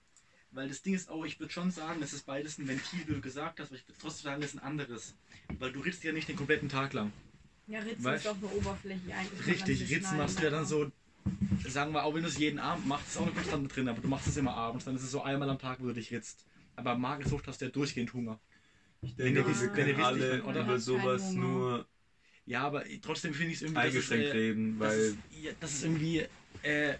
Weil 0.53 0.69
das 0.69 0.83
Ding 0.83 0.95
ist 0.95 1.09
auch, 1.09 1.25
ich 1.25 1.39
würde 1.39 1.53
schon 1.53 1.71
sagen, 1.71 2.03
es 2.03 2.13
ist 2.13 2.27
beides 2.27 2.59
ein 2.59 2.67
Ventil, 2.67 3.07
wie 3.07 3.15
du 3.15 3.21
gesagt 3.21 3.61
hast, 3.61 3.69
aber 3.69 3.77
ich 3.77 3.87
würde 3.87 4.01
trotzdem 4.01 4.25
sagen, 4.25 4.43
es 4.43 4.55
ist 4.55 4.61
ein 4.61 4.65
anderes. 4.65 5.15
Weil 5.59 5.71
du 5.71 5.81
ritzt 5.81 6.03
ja 6.03 6.13
nicht 6.13 6.29
den 6.29 6.37
kompletten 6.37 6.69
Tag 6.69 6.93
lang. 6.93 7.13
Ja, 7.69 7.79
Ritzen 7.81 8.05
weißt? 8.05 8.25
ist 8.25 8.31
auch 8.31 8.37
eine 8.37 8.49
Oberfläche 8.49 9.15
eigentlich. 9.15 9.47
Richtig, 9.47 9.91
Ritzen 9.91 10.17
machst 10.17 10.41
du 10.41 10.43
ja 10.43 10.51
dann 10.51 10.67
so 10.67 10.91
sagen 11.69 11.93
wir, 11.93 12.05
auch 12.05 12.15
wenn 12.15 12.23
du 12.23 12.29
es 12.29 12.39
jeden 12.39 12.59
Abend 12.59 12.87
machst, 12.87 13.09
ist 13.09 13.17
auch 13.19 13.23
eine 13.23 13.33
Konstante 13.33 13.69
drin, 13.69 13.89
aber 13.89 14.01
du 14.01 14.09
machst 14.09 14.27
es 14.27 14.37
immer 14.37 14.55
abends, 14.55 14.85
dann 14.85 14.97
ist 14.97 15.03
es 15.03 15.11
so 15.11 15.23
einmal 15.23 15.49
am 15.49 15.59
Tag, 15.59 15.79
wo 15.81 15.87
du 15.87 15.95
dich 15.95 16.11
ritzt. 16.11 16.45
Aber 16.77 16.97
Magersucht 16.97 17.47
hast 17.47 17.61
du 17.61 17.67
ja 17.67 17.71
durchgehend 17.71 18.13
Hunger. 18.13 18.41
Ich 19.03 19.17
denke, 19.17 19.45
diese 19.45 19.71
können 19.71 20.01
alle 20.01 20.39
über 20.39 20.79
sowas 20.79 21.33
nur. 21.33 21.87
Ja, 22.47 22.63
aber 22.63 22.85
trotzdem 23.03 23.33
finde 23.33 23.53
ich 23.53 23.57
es 23.57 23.63
irgendwie. 23.63 23.81
Eingeschränkt 23.81 24.27
es, 24.27 24.35
äh, 24.35 24.37
reden, 24.37 24.79
weil. 24.79 24.89
Das 24.89 24.99
ist, 24.99 25.19
ja, 25.43 25.53
das 25.61 25.73
ist 25.73 25.85
irgendwie. 25.85 26.27
Äh, 26.63 26.95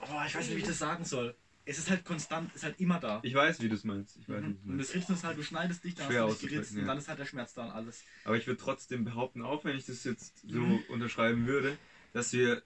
oh, 0.00 0.22
ich 0.26 0.34
weiß 0.34 0.46
nicht, 0.46 0.56
wie 0.56 0.60
ich 0.60 0.66
das 0.66 0.78
sagen 0.78 1.04
soll. 1.04 1.34
Es 1.68 1.78
ist 1.78 1.90
halt 1.90 2.04
konstant, 2.04 2.54
ist 2.54 2.62
halt 2.62 2.78
immer 2.78 3.00
da. 3.00 3.18
Ich 3.24 3.34
weiß, 3.34 3.60
wie 3.60 3.68
du 3.68 3.74
es 3.74 3.82
meinst. 3.82 4.16
Ich 4.18 4.28
weiß, 4.28 4.40
mhm. 4.40 4.58
Und 4.66 4.78
das 4.78 4.94
Ritzen 4.94 5.16
ist 5.16 5.24
halt, 5.24 5.36
du 5.36 5.42
schneidest 5.42 5.82
dich, 5.82 5.96
dann 5.96 6.06
Schwer 6.06 6.24
hast 6.24 6.40
du 6.40 6.46
dich 6.46 6.54
geritzt 6.54 6.74
ja. 6.74 6.82
und 6.82 6.86
dann 6.86 6.98
ist 6.98 7.08
halt 7.08 7.18
der 7.18 7.24
Schmerz 7.24 7.54
da 7.54 7.64
und 7.64 7.72
alles. 7.72 8.04
Aber 8.24 8.36
ich 8.36 8.46
würde 8.46 8.60
trotzdem 8.62 9.04
behaupten, 9.04 9.42
auch 9.42 9.64
wenn 9.64 9.76
ich 9.76 9.84
das 9.84 10.04
jetzt 10.04 10.48
so 10.48 10.60
mhm. 10.60 10.84
unterschreiben 10.88 11.48
würde, 11.48 11.76
dass 12.16 12.32
wir 12.32 12.62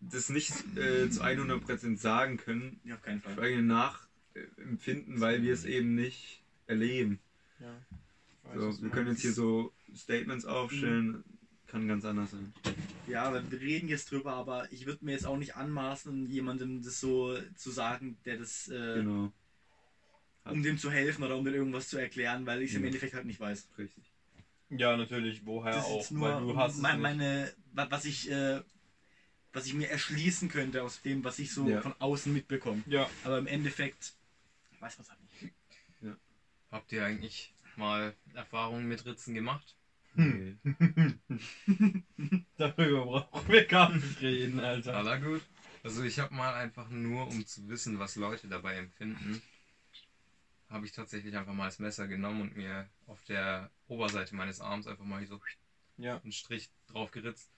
das 0.00 0.28
nicht 0.28 0.52
äh, 0.76 1.08
zu 1.08 1.22
100% 1.22 1.96
sagen 1.96 2.36
können. 2.36 2.80
Ja, 2.84 2.96
auf 2.96 3.02
keinen 3.02 3.22
Fall. 3.22 3.34
Für 3.34 3.40
eigene 3.40 3.62
Nachempfinden, 3.62 5.20
weil 5.22 5.42
wir 5.42 5.54
es 5.54 5.64
eben 5.64 5.94
nicht 5.94 6.42
erleben. 6.66 7.18
Ja. 7.60 8.60
So, 8.60 8.82
wir 8.82 8.90
können 8.90 9.08
jetzt 9.08 9.22
hier 9.22 9.32
so 9.32 9.72
Statements 9.96 10.44
aufstellen, 10.44 11.06
mhm. 11.06 11.24
kann 11.66 11.88
ganz 11.88 12.04
anders 12.04 12.32
sein. 12.32 12.52
Ja, 13.06 13.32
wir 13.32 13.58
reden 13.58 13.88
jetzt 13.88 14.10
drüber, 14.10 14.34
aber 14.34 14.70
ich 14.70 14.84
würde 14.84 15.02
mir 15.02 15.12
jetzt 15.12 15.26
auch 15.26 15.38
nicht 15.38 15.56
anmaßen, 15.56 16.28
jemandem 16.28 16.82
das 16.82 17.00
so 17.00 17.38
zu 17.56 17.70
sagen, 17.70 18.18
der 18.26 18.36
das. 18.36 18.68
Äh, 18.68 18.96
genau. 18.96 19.32
Um 20.44 20.62
dem 20.62 20.76
zu 20.76 20.90
helfen 20.90 21.24
oder 21.24 21.38
um 21.38 21.44
dem 21.46 21.54
irgendwas 21.54 21.88
zu 21.88 21.96
erklären, 21.96 22.44
weil 22.44 22.60
ich 22.60 22.68
es 22.68 22.74
ja. 22.74 22.80
im 22.80 22.84
Endeffekt 22.84 23.14
halt 23.14 23.24
nicht 23.24 23.40
weiß. 23.40 23.66
Richtig. 23.78 24.12
Ja, 24.68 24.94
natürlich, 24.94 25.46
woher 25.46 25.72
das 25.72 25.86
auch. 25.86 26.10
Nur 26.10 26.28
weil 26.28 26.40
du 26.42 26.56
hast 26.56 26.82
meine, 26.82 27.00
meine, 27.00 27.52
was 27.74 28.04
ich 28.04 28.30
äh, 28.30 28.62
was 29.52 29.66
ich 29.66 29.74
mir 29.74 29.88
erschließen 29.88 30.48
könnte 30.48 30.82
aus 30.82 31.00
dem, 31.02 31.22
was 31.24 31.38
ich 31.38 31.52
so 31.52 31.68
ja. 31.68 31.80
von 31.80 31.94
außen 32.00 32.32
mitbekomme. 32.32 32.82
Ja. 32.86 33.08
Aber 33.22 33.38
im 33.38 33.46
Endeffekt 33.46 34.14
weiß 34.80 34.98
man 34.98 35.04
es 35.04 35.10
halt 35.10 35.20
nicht. 35.40 35.54
Ja. 36.00 36.16
Habt 36.70 36.92
ihr 36.92 37.04
eigentlich 37.04 37.54
mal 37.76 38.14
Erfahrungen 38.34 38.88
mit 38.88 39.06
Ritzen 39.06 39.34
gemacht? 39.34 39.76
Hm. 40.16 40.58
Darüber 42.56 43.04
brauchen 43.04 43.48
wir 43.48 43.64
gar 43.66 43.92
nicht 43.92 44.20
reden, 44.20 44.60
Alter. 44.60 44.96
Aller 44.96 45.20
gut. 45.20 45.42
Also 45.82 46.02
ich 46.02 46.18
habe 46.18 46.34
mal 46.34 46.54
einfach 46.54 46.88
nur, 46.88 47.26
um 47.28 47.46
zu 47.46 47.68
wissen, 47.68 47.98
was 47.98 48.16
Leute 48.16 48.48
dabei 48.48 48.76
empfinden, 48.76 49.42
habe 50.68 50.86
ich 50.86 50.92
tatsächlich 50.92 51.36
einfach 51.36 51.52
mal 51.52 51.66
das 51.66 51.78
Messer 51.78 52.08
genommen 52.08 52.40
und 52.40 52.56
mir 52.56 52.88
auf 53.06 53.22
der 53.24 53.70
Oberseite 53.86 54.34
meines 54.34 54.60
Arms 54.60 54.86
einfach 54.86 55.04
mal 55.04 55.24
so 55.26 55.40
ja. 55.98 56.20
einen 56.22 56.32
Strich 56.32 56.70
drauf 56.88 57.10
geritzt. 57.10 57.50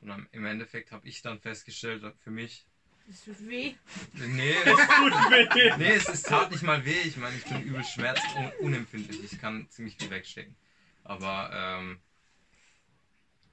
Und 0.00 0.26
im 0.32 0.44
Endeffekt 0.44 0.92
habe 0.92 1.06
ich 1.06 1.22
dann 1.22 1.38
festgestellt, 1.38 2.02
für 2.18 2.30
mich. 2.30 2.66
Es 3.08 3.24
tut 3.24 3.46
weh. 3.46 3.74
Nee, 4.14 4.54
es 4.64 4.64
tut 4.64 5.12
weh. 5.30 5.76
Nee, 5.78 5.94
es, 5.94 6.08
es 6.08 6.22
tat 6.22 6.50
nicht 6.50 6.62
mal 6.62 6.84
weh. 6.84 7.00
Ich 7.04 7.16
meine, 7.16 7.36
ich 7.36 7.44
bin 7.44 7.62
übel 7.62 7.84
schmerz- 7.84 8.20
und 8.36 8.52
unempfindlich. 8.60 9.32
Ich 9.32 9.40
kann 9.40 9.68
ziemlich 9.70 9.96
viel 9.96 10.10
wegstecken. 10.10 10.56
Aber 11.04 11.50
ähm, 11.52 12.00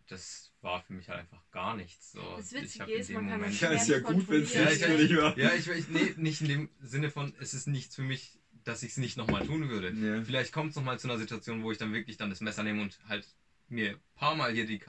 das 0.08 0.52
war 0.62 0.82
für 0.82 0.94
mich 0.94 1.10
halt 1.10 1.20
einfach 1.20 1.42
gar 1.52 1.76
nichts. 1.76 2.12
So, 2.12 2.36
das 2.38 2.52
Witzige 2.54 2.94
ist, 2.94 3.10
man 3.12 3.26
Moment, 3.26 3.60
kann 3.60 3.74
Ja, 3.74 3.82
ist 3.82 3.88
ja 3.88 4.00
gut, 4.00 4.28
wenn 4.30 4.44
es 4.44 4.54
nicht 4.54 4.84
für 4.84 4.98
dich 4.98 5.18
war. 5.18 5.38
Ja, 5.38 5.54
ich, 5.54 5.68
ich, 5.68 5.88
nee, 5.90 6.14
nicht 6.18 6.42
in 6.42 6.48
dem 6.48 6.70
Sinne 6.82 7.10
von, 7.10 7.34
es 7.40 7.54
ist 7.54 7.68
nichts 7.68 7.96
für 7.96 8.04
mich, 8.04 8.38
dass 8.64 8.84
ich 8.84 8.92
es 8.92 8.98
nicht 8.98 9.18
nochmal 9.18 9.46
tun 9.46 9.70
würde. 9.70 9.92
Ja. 9.92 10.24
Vielleicht 10.24 10.54
kommt 10.54 10.72
es 10.72 10.76
nochmal 10.76 11.00
zu 11.00 11.08
einer 11.08 11.18
Situation, 11.18 11.64
wo 11.64 11.72
ich 11.72 11.78
dann 11.78 11.94
wirklich 11.94 12.18
dann 12.18 12.30
das 12.30 12.42
Messer 12.42 12.64
nehme 12.64 12.82
und 12.82 13.00
halt 13.08 13.28
mir 13.70 13.92
ein 13.92 14.00
paar 14.16 14.36
Mal 14.36 14.54
hier 14.54 14.66
die, 14.66 14.80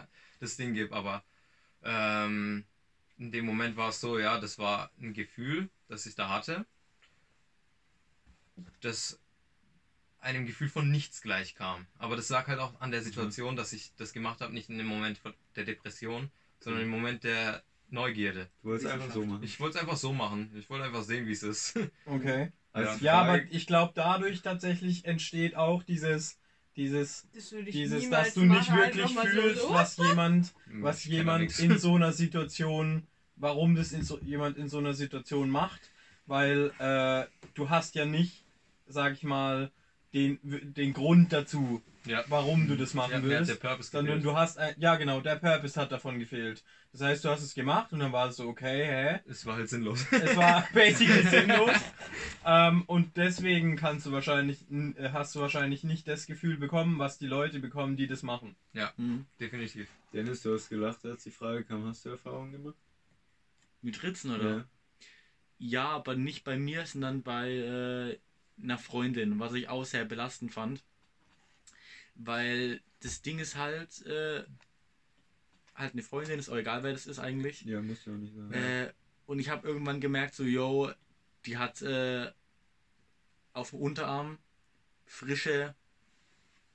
das 0.40 0.56
Ding 0.56 0.74
gebe, 0.74 0.94
aber 0.94 1.24
ähm, 1.84 2.64
in 3.18 3.32
dem 3.32 3.44
Moment 3.44 3.76
war 3.76 3.90
es 3.90 4.00
so, 4.00 4.18
ja, 4.18 4.38
das 4.38 4.58
war 4.58 4.90
ein 5.00 5.12
Gefühl, 5.12 5.68
das 5.88 6.06
ich 6.06 6.14
da 6.14 6.28
hatte, 6.28 6.64
das 8.80 9.18
einem 10.20 10.46
Gefühl 10.46 10.68
von 10.68 10.90
nichts 10.90 11.20
gleich 11.20 11.54
kam. 11.54 11.86
Aber 11.98 12.16
das 12.16 12.28
lag 12.28 12.46
halt 12.46 12.60
auch 12.60 12.80
an 12.80 12.90
der 12.90 13.02
Situation, 13.02 13.56
dass 13.56 13.72
ich 13.72 13.92
das 13.96 14.12
gemacht 14.12 14.40
habe, 14.40 14.52
nicht 14.52 14.68
in 14.68 14.78
dem 14.78 14.86
Moment 14.86 15.20
der 15.56 15.64
Depression, 15.64 16.30
sondern 16.60 16.82
im 16.82 16.88
Moment 16.88 17.24
der 17.24 17.62
Neugierde. 17.90 18.48
Du 18.62 18.68
wolltest 18.68 18.86
es 18.86 18.92
einfach 18.92 19.12
so 19.12 19.24
machen. 19.24 19.42
Ich 19.42 19.58
wollte 19.60 19.76
es 19.76 19.82
einfach 19.82 19.96
so 19.96 20.12
machen. 20.12 20.50
Ich 20.56 20.70
wollte 20.70 20.84
einfach 20.84 21.02
sehen, 21.02 21.26
wie 21.26 21.32
es 21.32 21.42
ist. 21.42 21.78
Okay. 22.06 22.52
Also 22.72 23.04
ja, 23.04 23.20
aber 23.20 23.42
ich 23.50 23.66
glaube, 23.66 23.92
dadurch 23.94 24.40
tatsächlich 24.40 25.04
entsteht 25.04 25.56
auch 25.56 25.82
dieses, 25.82 26.38
dieses, 26.76 27.26
das 27.34 27.50
dieses, 27.50 28.08
dass 28.08 28.34
du 28.34 28.44
nicht 28.44 28.74
wirklich 28.74 29.14
fühlst, 29.14 29.62
so, 29.62 29.70
was 29.70 29.96
jemand, 29.96 30.54
hm, 30.66 30.82
was 30.82 31.04
jemand 31.04 31.58
in 31.58 31.78
so 31.78 31.94
einer 31.96 32.12
Situation, 32.12 33.06
warum 33.36 33.74
das 33.74 33.92
in 33.92 34.02
so, 34.02 34.18
jemand 34.20 34.56
in 34.56 34.68
so 34.68 34.78
einer 34.78 34.94
Situation 34.94 35.50
macht, 35.50 35.90
weil 36.26 36.72
äh, 36.78 37.26
du 37.54 37.68
hast 37.68 37.94
ja 37.94 38.06
nicht, 38.06 38.44
sag 38.86 39.12
ich 39.14 39.22
mal, 39.22 39.70
den, 40.14 40.38
den 40.42 40.92
Grund 40.92 41.32
dazu, 41.32 41.82
ja. 42.04 42.22
warum 42.28 42.68
du 42.68 42.76
das 42.76 42.92
machen 42.94 43.12
ja, 43.12 43.22
willst, 43.22 43.50
der 43.50 43.56
Purpose 43.56 43.90
sondern 43.90 44.22
du 44.22 44.36
hast, 44.36 44.58
ein, 44.58 44.74
ja 44.78 44.96
genau, 44.96 45.20
der 45.20 45.36
Purpose 45.36 45.80
hat 45.80 45.90
davon 45.90 46.18
gefehlt. 46.18 46.62
Das 46.92 47.00
heißt, 47.00 47.24
du 47.24 47.30
hast 47.30 47.42
es 47.42 47.54
gemacht 47.54 47.92
und 47.94 48.00
dann 48.00 48.12
war 48.12 48.28
es 48.28 48.36
so, 48.36 48.46
okay, 48.46 48.84
hä? 48.84 49.20
Es 49.26 49.46
war 49.46 49.56
halt 49.56 49.70
sinnlos. 49.70 50.04
Es 50.10 50.36
war 50.36 50.68
basically 50.74 51.22
sinnlos. 51.22 51.70
ähm, 52.44 52.82
und 52.86 53.16
deswegen 53.16 53.76
kannst 53.76 54.04
du 54.04 54.12
wahrscheinlich, 54.12 54.70
äh, 54.70 55.08
hast 55.12 55.34
du 55.34 55.40
wahrscheinlich 55.40 55.84
nicht 55.84 56.06
das 56.06 56.26
Gefühl 56.26 56.58
bekommen, 56.58 56.98
was 56.98 57.18
die 57.18 57.26
Leute 57.26 57.60
bekommen, 57.60 57.96
die 57.96 58.06
das 58.06 58.22
machen. 58.22 58.54
Ja, 58.74 58.92
mhm. 58.98 59.24
definitiv. 59.40 59.88
Dennis, 60.12 60.42
du 60.42 60.52
hast 60.52 60.68
gelacht, 60.68 61.04
als 61.06 61.24
die 61.24 61.30
Frage 61.30 61.64
kam, 61.64 61.86
hast 61.86 62.04
du 62.04 62.10
Erfahrungen 62.10 62.52
gemacht? 62.52 62.76
Mit 63.80 64.02
Ritzen, 64.02 64.34
oder? 64.34 64.50
Ja, 64.50 64.64
ja 65.58 65.88
aber 65.88 66.14
nicht 66.14 66.44
bei 66.44 66.58
mir, 66.58 66.84
sondern 66.84 67.22
bei 67.22 67.50
äh, 67.50 68.18
einer 68.60 68.78
Freundin, 68.78 69.38
was 69.38 69.54
ich 69.54 69.68
auch 69.68 69.84
sehr 69.84 70.04
belastend 70.04 70.52
fand. 70.52 70.82
Weil 72.14 72.80
das 73.00 73.22
Ding 73.22 73.38
ist 73.38 73.56
halt, 73.56 74.04
äh, 74.06 74.44
halt 75.74 75.92
eine 75.92 76.02
Freundin, 76.02 76.38
ist 76.38 76.48
auch 76.48 76.56
egal, 76.56 76.82
wer 76.82 76.92
das 76.92 77.06
ist 77.06 77.18
eigentlich. 77.18 77.62
Ja, 77.62 77.80
muss 77.80 78.04
ja 78.04 78.12
auch 78.12 78.18
nicht 78.18 78.34
sein. 78.34 78.52
Äh, 78.52 78.92
und 79.26 79.38
ich 79.38 79.48
habe 79.48 79.66
irgendwann 79.66 80.00
gemerkt, 80.00 80.34
so, 80.34 80.44
yo, 80.44 80.92
die 81.46 81.56
hat 81.56 81.82
äh, 81.82 82.30
auf 83.52 83.70
dem 83.70 83.80
Unterarm 83.80 84.38
frische 85.06 85.74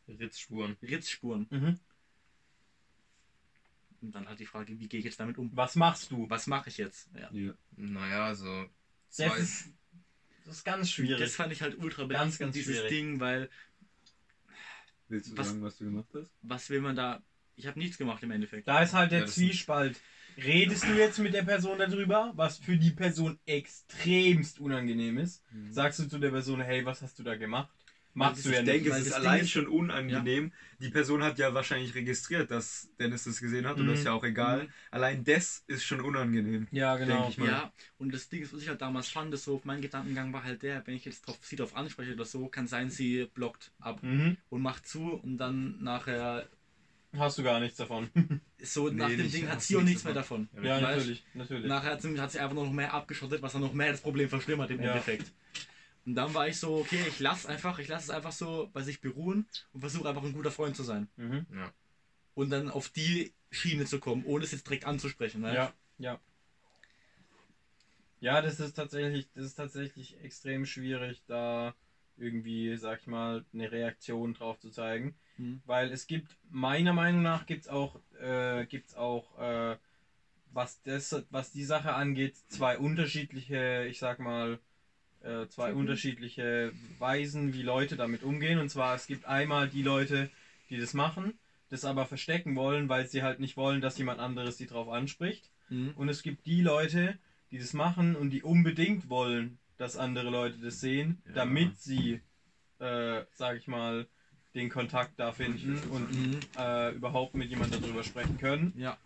Ritzspuren. 0.07 0.77
Ritzspuren. 0.81 1.47
Mhm. 1.49 1.79
Und 4.01 4.11
dann 4.13 4.27
halt 4.27 4.39
die 4.39 4.45
Frage, 4.45 4.79
wie 4.79 4.87
gehe 4.87 4.99
ich 4.99 5.05
jetzt 5.05 5.19
damit 5.19 5.37
um? 5.37 5.49
Was 5.55 5.75
machst 5.75 6.11
du? 6.11 6.29
Was 6.29 6.47
mache 6.47 6.69
ich 6.69 6.77
jetzt? 6.77 7.09
Ja. 7.15 7.31
ja. 7.31 7.53
Naja, 7.75 8.35
so. 8.35 8.69
Das 9.17 9.37
ist, 9.39 9.69
das 10.47 10.57
ist 10.57 10.63
ganz 10.63 10.89
schwierig. 10.89 11.19
Das 11.19 11.35
fand 11.35 11.51
ich 11.51 11.61
halt 11.61 11.77
ultra 11.77 12.05
belastend, 12.05 12.31
ganz, 12.31 12.37
ganz 12.39 12.53
dieses 12.55 12.77
schwierig. 12.77 12.89
Ding, 12.89 13.19
weil. 13.19 13.49
Willst 15.09 15.31
du 15.31 15.37
was, 15.37 15.47
sagen, 15.47 15.61
was 15.61 15.77
du 15.77 15.85
gemacht 15.85 16.09
hast? 16.13 16.33
Was 16.41 16.69
will 16.69 16.81
man 16.81 16.95
da 16.95 17.21
ich 17.57 17.65
habe 17.65 17.79
nichts 17.79 17.97
gemacht 17.97 18.21
im 18.23 18.31
Endeffekt. 18.31 18.67
Da 18.67 18.81
ist 18.81 18.93
halt 18.93 19.11
der 19.11 19.21
ja, 19.21 19.25
Zwiespalt. 19.25 19.99
Redest 20.37 20.83
du 20.83 20.93
jetzt 20.93 21.17
mit 21.17 21.33
der 21.33 21.41
Person 21.41 21.79
darüber, 21.79 22.31
was 22.35 22.57
für 22.57 22.77
die 22.77 22.91
Person 22.91 23.39
extremst 23.47 24.59
unangenehm 24.59 25.17
ist? 25.17 25.43
Mhm. 25.51 25.73
Sagst 25.73 25.97
du 25.99 26.07
zu 26.07 26.19
der 26.19 26.29
Person, 26.29 26.61
hey, 26.61 26.85
was 26.85 27.01
hast 27.01 27.17
du 27.17 27.23
da 27.23 27.35
gemacht? 27.35 27.75
Machst 28.17 28.45
du 28.45 28.49
ja 28.49 28.61
nicht. 28.61 28.73
Ich 28.73 28.83
denke, 28.83 28.97
es 28.97 29.07
ist 29.07 29.13
allein 29.13 29.41
ist 29.41 29.51
schon 29.51 29.67
unangenehm. 29.67 30.45
Ja. 30.45 30.51
Die 30.79 30.89
Person 30.89 31.23
hat 31.23 31.37
ja 31.37 31.53
wahrscheinlich 31.53 31.93
registriert, 31.93 32.49
dass 32.49 32.89
Dennis 32.99 33.25
das 33.25 33.39
gesehen 33.39 33.67
hat, 33.67 33.77
mhm. 33.77 33.83
und 33.83 33.87
das 33.89 33.99
ist 33.99 34.05
ja 34.05 34.13
auch 34.13 34.23
egal. 34.23 34.63
Mhm. 34.63 34.69
Allein 34.89 35.23
das 35.23 35.63
ist 35.67 35.83
schon 35.83 36.01
unangenehm. 36.01 36.67
Ja, 36.71 36.97
genau. 36.97 37.31
Ja, 37.37 37.71
und 37.99 38.13
das 38.13 38.29
Ding 38.29 38.41
ist, 38.41 38.53
was 38.53 38.61
ich 38.61 38.69
halt 38.69 38.81
damals 38.81 39.09
fand, 39.09 39.33
ist 39.35 39.43
so, 39.43 39.61
mein 39.65 39.81
Gedankengang 39.81 40.33
war 40.33 40.43
halt 40.43 40.63
der, 40.63 40.85
wenn 40.87 40.95
ich 40.95 41.05
jetzt 41.05 41.27
drauf, 41.27 41.37
sie 41.41 41.55
darauf 41.55 41.75
anspreche 41.75 42.13
oder 42.13 42.25
so, 42.25 42.47
kann 42.47 42.67
sein, 42.67 42.89
sie 42.89 43.25
blockt 43.33 43.71
ab 43.79 44.01
mhm. 44.01 44.37
und 44.49 44.61
macht 44.61 44.87
zu 44.87 45.13
und 45.13 45.37
dann 45.37 45.81
nachher 45.83 46.47
Hast 47.15 47.37
du 47.37 47.43
gar 47.43 47.59
nichts 47.59 47.77
davon. 47.77 48.09
So, 48.59 48.89
nee, 48.89 48.95
nach 48.95 49.07
dem 49.09 49.31
Ding 49.31 49.47
hat 49.47 49.61
sie 49.61 49.77
auch 49.77 49.83
nichts 49.83 50.03
mehr 50.03 50.15
davon. 50.15 50.49
Ja, 50.63 50.81
natürlich, 50.81 51.23
natürlich. 51.35 51.67
Nachher 51.67 51.91
hat 51.91 52.01
sie, 52.01 52.19
hat 52.19 52.31
sie 52.31 52.39
einfach 52.39 52.55
noch 52.55 52.71
mehr 52.71 52.91
abgeschottet, 52.91 53.39
was 53.43 53.53
dann 53.53 53.61
noch 53.61 53.73
mehr 53.73 53.91
das 53.91 54.01
Problem 54.01 54.29
verschlimmert 54.29 54.71
im 54.71 54.81
ja. 54.81 54.87
Endeffekt. 54.87 55.31
Und 56.07 56.15
dann 56.15 56.33
war 56.33 56.47
ich 56.47 56.57
so, 56.57 56.77
okay, 56.77 57.03
ich 57.05 57.19
lasse 57.19 57.49
einfach, 57.49 57.79
ich 57.79 57.89
lasse 57.89 58.05
es 58.05 58.09
einfach 58.11 58.31
so 58.31 58.69
bei 58.71 58.81
sich 58.81 59.01
beruhen 59.01 59.45
und 59.73 59.81
versuche 59.81 60.07
einfach 60.07 60.23
ein 60.23 60.31
guter 60.31 60.51
Freund 60.51 60.73
zu 60.73 60.83
sein. 60.83 61.09
Mhm. 61.17 61.45
Ja. 61.53 61.69
Und 62.33 62.49
dann 62.49 62.69
auf 62.69 62.87
die 62.87 63.33
Schiene 63.51 63.83
zu 63.83 63.99
kommen, 63.99 64.23
ohne 64.23 64.45
es 64.45 64.53
jetzt 64.53 64.65
direkt 64.65 64.85
anzusprechen. 64.85 65.41
Ne? 65.41 65.53
Ja, 65.53 65.73
ja. 65.97 66.17
Ja, 68.21 68.41
das 68.41 68.61
ist 68.61 68.73
tatsächlich, 68.73 69.27
das 69.33 69.43
ist 69.43 69.55
tatsächlich 69.55 70.17
extrem 70.21 70.65
schwierig, 70.65 71.23
da 71.27 71.75
irgendwie, 72.15 72.77
sag 72.77 73.01
ich 73.01 73.07
mal, 73.07 73.43
eine 73.53 73.69
Reaktion 73.69 74.33
drauf 74.33 74.57
zu 74.61 74.69
zeigen. 74.69 75.13
Mhm. 75.35 75.61
Weil 75.65 75.91
es 75.91 76.07
gibt, 76.07 76.37
meiner 76.49 76.93
Meinung 76.93 77.21
nach, 77.21 77.45
gibt 77.45 77.63
es 77.63 77.67
auch, 77.67 77.99
äh, 78.21 78.65
gibt's 78.65 78.95
auch 78.95 79.37
äh, 79.37 79.75
was, 80.53 80.81
das, 80.83 81.25
was 81.31 81.51
die 81.51 81.65
Sache 81.65 81.93
angeht, 81.93 82.37
zwei 82.47 82.77
unterschiedliche, 82.77 83.85
ich 83.89 83.99
sag 83.99 84.19
mal, 84.19 84.57
äh, 85.27 85.47
zwei 85.49 85.71
mhm. 85.71 85.79
unterschiedliche 85.81 86.71
Weisen, 86.99 87.53
wie 87.53 87.61
Leute 87.61 87.95
damit 87.95 88.23
umgehen. 88.23 88.59
Und 88.59 88.69
zwar, 88.69 88.95
es 88.95 89.07
gibt 89.07 89.25
einmal 89.25 89.67
die 89.67 89.83
Leute, 89.83 90.29
die 90.69 90.77
das 90.79 90.93
machen, 90.93 91.33
das 91.69 91.85
aber 91.85 92.05
verstecken 92.05 92.55
wollen, 92.55 92.89
weil 92.89 93.07
sie 93.07 93.23
halt 93.23 93.39
nicht 93.39 93.57
wollen, 93.57 93.81
dass 93.81 93.97
jemand 93.97 94.19
anderes 94.19 94.57
sie 94.57 94.67
drauf 94.67 94.89
anspricht. 94.89 95.49
Mhm. 95.69 95.93
Und 95.95 96.09
es 96.09 96.23
gibt 96.23 96.45
die 96.45 96.61
Leute, 96.61 97.17
die 97.51 97.59
das 97.59 97.73
machen 97.73 98.15
und 98.15 98.29
die 98.29 98.43
unbedingt 98.43 99.09
wollen, 99.09 99.59
dass 99.77 99.97
andere 99.97 100.29
Leute 100.29 100.57
das 100.59 100.79
sehen, 100.79 101.21
ja. 101.27 101.33
damit 101.33 101.77
sie 101.79 102.21
äh, 102.79 103.23
sag 103.33 103.57
ich 103.57 103.67
mal, 103.67 104.07
den 104.55 104.69
Kontakt 104.69 105.19
da 105.19 105.31
finden 105.31 105.79
und 105.91 106.11
mhm. 106.11 106.39
äh, 106.57 106.91
überhaupt 106.91 107.35
mit 107.35 107.49
jemandem 107.49 107.81
darüber 107.81 108.03
sprechen 108.03 108.37
können. 108.37 108.73
Ja. 108.77 108.97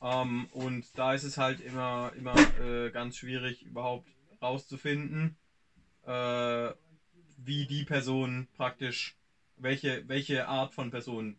Ähm, 0.00 0.46
und 0.52 0.86
da 0.96 1.14
ist 1.14 1.24
es 1.24 1.36
halt 1.36 1.60
immer, 1.60 2.12
immer 2.16 2.34
äh, 2.60 2.90
ganz 2.90 3.16
schwierig, 3.16 3.62
überhaupt 3.62 4.08
rauszufinden, 4.40 5.36
äh, 6.04 6.72
wie 7.38 7.66
die 7.66 7.84
Person 7.84 8.48
praktisch, 8.56 9.16
welche, 9.56 10.06
welche 10.08 10.48
Art 10.48 10.74
von 10.74 10.90
Person 10.90 11.36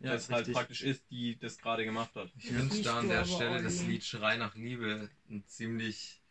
ja, 0.00 0.12
das 0.12 0.28
halt 0.30 0.52
praktisch 0.52 0.82
ist, 0.82 1.10
die 1.10 1.38
das 1.38 1.58
gerade 1.58 1.84
gemacht 1.84 2.14
hat. 2.14 2.30
Ich 2.36 2.52
wünsche 2.54 2.82
da 2.82 2.98
an 2.98 3.08
der 3.08 3.24
Stelle 3.24 3.62
das 3.62 3.82
Lied 3.86 4.04
Schrei 4.04 4.36
nach 4.36 4.54
Liebe 4.54 5.08
ein 5.30 5.44
ziemlich 5.46 6.22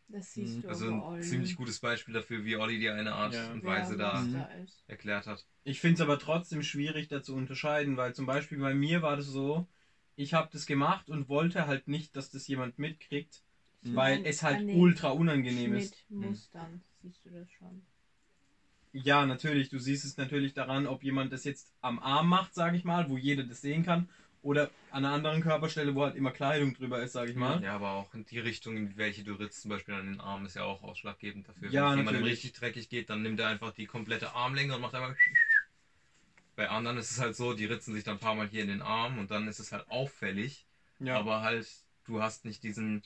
also 0.67 1.13
ein 1.13 1.23
ziemlich 1.23 1.55
gutes 1.55 1.79
Beispiel 1.79 2.13
dafür, 2.13 2.45
wie 2.45 2.55
Olli 2.57 2.77
dir 2.77 2.93
eine 2.93 3.13
Art 3.13 3.33
ja. 3.33 3.51
und 3.51 3.63
Weise 3.63 3.93
ja, 3.93 4.13
da 4.13 4.21
mhm. 4.21 4.45
erklärt 4.87 5.25
hat. 5.25 5.45
Ich 5.63 5.79
finde 5.79 5.95
es 5.95 6.01
aber 6.01 6.19
trotzdem 6.19 6.61
schwierig, 6.61 7.07
da 7.07 7.23
zu 7.23 7.35
unterscheiden, 7.35 7.97
weil 7.97 8.13
zum 8.13 8.27
Beispiel 8.27 8.59
bei 8.59 8.73
mir 8.73 9.01
war 9.01 9.17
das 9.17 9.25
so, 9.25 9.67
ich 10.15 10.33
habe 10.33 10.49
das 10.51 10.67
gemacht 10.67 11.09
und 11.09 11.27
wollte 11.27 11.65
halt 11.65 11.87
nicht, 11.87 12.15
dass 12.15 12.29
das 12.29 12.47
jemand 12.47 12.77
mitkriegt. 12.77 13.41
Weil 13.93 14.25
es 14.25 14.43
halt 14.43 14.67
ultra 14.67 15.09
unangenehm 15.09 15.75
ist. 15.75 15.95
Mustern, 16.09 16.73
mhm. 16.73 16.81
siehst 17.01 17.25
du 17.25 17.29
das 17.29 17.49
schon. 17.51 17.81
Ja, 18.93 19.25
natürlich. 19.25 19.69
Du 19.69 19.77
siehst 19.77 20.05
es 20.05 20.17
natürlich 20.17 20.53
daran, 20.53 20.87
ob 20.87 21.03
jemand 21.03 21.33
das 21.33 21.43
jetzt 21.43 21.73
am 21.81 21.99
Arm 21.99 22.29
macht, 22.29 22.53
sage 22.53 22.77
ich 22.77 22.85
mal, 22.85 23.09
wo 23.09 23.17
jeder 23.17 23.43
das 23.43 23.61
sehen 23.61 23.83
kann, 23.83 24.07
oder 24.45 24.69
an 24.91 25.03
einer 25.03 25.13
anderen 25.13 25.41
Körperstelle, 25.41 25.95
wo 25.95 26.03
halt 26.03 26.15
immer 26.15 26.29
Kleidung 26.31 26.75
drüber 26.75 27.01
ist, 27.01 27.13
sage 27.13 27.31
ich 27.31 27.35
mal. 27.35 27.63
Ja, 27.63 27.73
aber 27.73 27.93
auch 27.93 28.13
in 28.13 28.25
die 28.25 28.37
Richtung, 28.37 28.77
in 28.77 28.95
welche 28.95 29.23
du 29.23 29.33
ritzt, 29.33 29.63
zum 29.63 29.69
Beispiel 29.69 29.95
an 29.95 30.05
den 30.05 30.19
Arm, 30.19 30.45
ist 30.45 30.55
ja 30.55 30.63
auch 30.63 30.83
ausschlaggebend 30.83 31.49
dafür. 31.49 31.71
Ja, 31.71 31.91
Wenn 31.91 31.97
jemand 31.97 32.23
richtig 32.23 32.53
dreckig 32.53 32.87
geht, 32.87 33.09
dann 33.09 33.23
nimmt 33.23 33.39
er 33.39 33.47
einfach 33.47 33.71
die 33.71 33.87
komplette 33.87 34.33
Armlänge 34.33 34.75
und 34.75 34.81
macht 34.81 34.93
einfach. 34.93 35.15
Bei 36.55 36.69
anderen 36.69 36.97
ist 36.97 37.09
es 37.09 37.19
halt 37.19 37.35
so, 37.35 37.53
die 37.53 37.65
ritzen 37.65 37.93
sich 37.93 38.03
dann 38.03 38.17
ein 38.17 38.19
paar 38.19 38.35
Mal 38.35 38.47
hier 38.47 38.61
in 38.61 38.69
den 38.69 38.83
Arm 38.83 39.17
und 39.17 39.31
dann 39.31 39.47
ist 39.47 39.59
es 39.59 39.71
halt 39.71 39.89
auffällig. 39.89 40.67
Ja. 40.99 41.17
Aber 41.17 41.41
halt, 41.41 41.67
du 42.05 42.21
hast 42.21 42.45
nicht 42.45 42.63
diesen. 42.63 43.01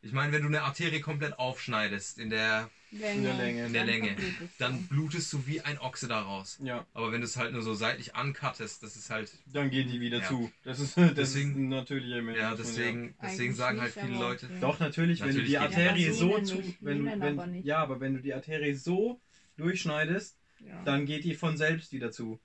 Ich 0.00 0.12
meine, 0.12 0.32
wenn 0.32 0.42
du 0.42 0.48
eine 0.48 0.62
Arterie 0.62 1.00
komplett 1.00 1.38
aufschneidest 1.38 2.18
in 2.18 2.30
der 2.30 2.70
Länge. 2.90 3.14
In 3.14 3.22
der 3.24 3.34
Länge. 3.34 3.66
In 3.66 3.72
der 3.72 3.84
Länge. 3.84 4.16
Dann 4.58 4.86
blutest 4.86 5.32
du 5.32 5.46
wie 5.46 5.60
ein 5.60 5.78
Ochse 5.78 6.08
daraus. 6.08 6.58
Ja. 6.62 6.86
Aber 6.94 7.12
wenn 7.12 7.20
du 7.20 7.26
es 7.26 7.36
halt 7.36 7.52
nur 7.52 7.62
so 7.62 7.74
seitlich 7.74 8.14
ancuttest, 8.14 8.82
das 8.82 8.96
ist 8.96 9.10
halt. 9.10 9.30
Dann 9.46 9.70
gehen 9.70 9.90
die 9.90 10.00
wieder 10.00 10.18
ja. 10.18 10.28
zu. 10.28 10.50
Das 10.64 10.80
ist, 10.80 10.96
das 10.96 11.14
deswegen, 11.14 11.72
ist 11.72 11.90
ein. 11.90 12.34
Ja, 12.34 12.54
deswegen, 12.54 13.14
deswegen 13.22 13.54
sagen 13.54 13.80
halt 13.80 13.92
viele 13.92 14.18
Leute. 14.18 14.46
Ja. 14.46 14.60
Doch, 14.60 14.80
natürlich, 14.80 15.20
wenn 15.20 15.28
natürlich 15.28 15.46
du 15.46 15.50
die 15.50 15.58
Arterie 15.58 16.06
ja, 16.06 16.12
so 16.12 16.40
zu. 16.40 16.62
Wenn, 16.80 17.04
wenn, 17.04 17.62
ja, 17.62 17.78
aber 17.78 18.00
wenn 18.00 18.14
du 18.14 18.20
die 18.20 18.32
Arterie 18.32 18.74
so 18.74 19.20
durchschneidest, 19.56 20.36
dann 20.84 21.06
geht 21.06 21.24
die 21.24 21.34
von 21.34 21.56
selbst 21.56 21.92
wieder 21.92 22.10
zu. 22.10 22.40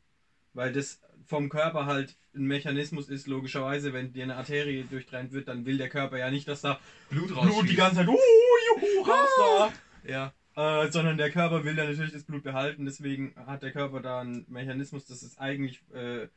Weil 0.53 0.71
das 0.73 1.01
vom 1.25 1.49
Körper 1.49 1.85
halt 1.85 2.15
ein 2.35 2.45
Mechanismus 2.45 3.09
ist, 3.09 3.27
logischerweise, 3.27 3.93
wenn 3.93 4.13
dir 4.13 4.23
eine 4.23 4.35
Arterie 4.35 4.85
durchtrennt 4.89 5.31
wird, 5.31 5.47
dann 5.47 5.65
will 5.65 5.77
der 5.77 5.89
Körper 5.89 6.17
ja 6.17 6.31
nicht, 6.31 6.47
dass 6.47 6.61
da 6.61 6.79
Blut 7.09 7.35
rausschießt. 7.35 7.57
Blut 7.57 7.69
die 7.69 7.75
ganze 7.75 7.97
Zeit, 7.97 8.07
uh, 8.07 8.11
juhu, 8.11 9.03
raus 9.03 9.29
da. 9.37 9.73
Ja. 10.03 10.33
Äh, 10.55 10.91
sondern 10.91 11.17
der 11.17 11.31
Körper 11.31 11.63
will 11.63 11.75
dann 11.75 11.89
natürlich 11.89 12.13
das 12.13 12.25
Blut 12.25 12.43
behalten, 12.43 12.85
deswegen 12.85 13.33
hat 13.47 13.63
der 13.63 13.71
Körper 13.71 14.01
da 14.01 14.21
einen 14.21 14.45
Mechanismus, 14.49 15.07
das 15.07 15.23
ist 15.23 15.39
eigentlich 15.39 15.81
äh, 15.93 16.27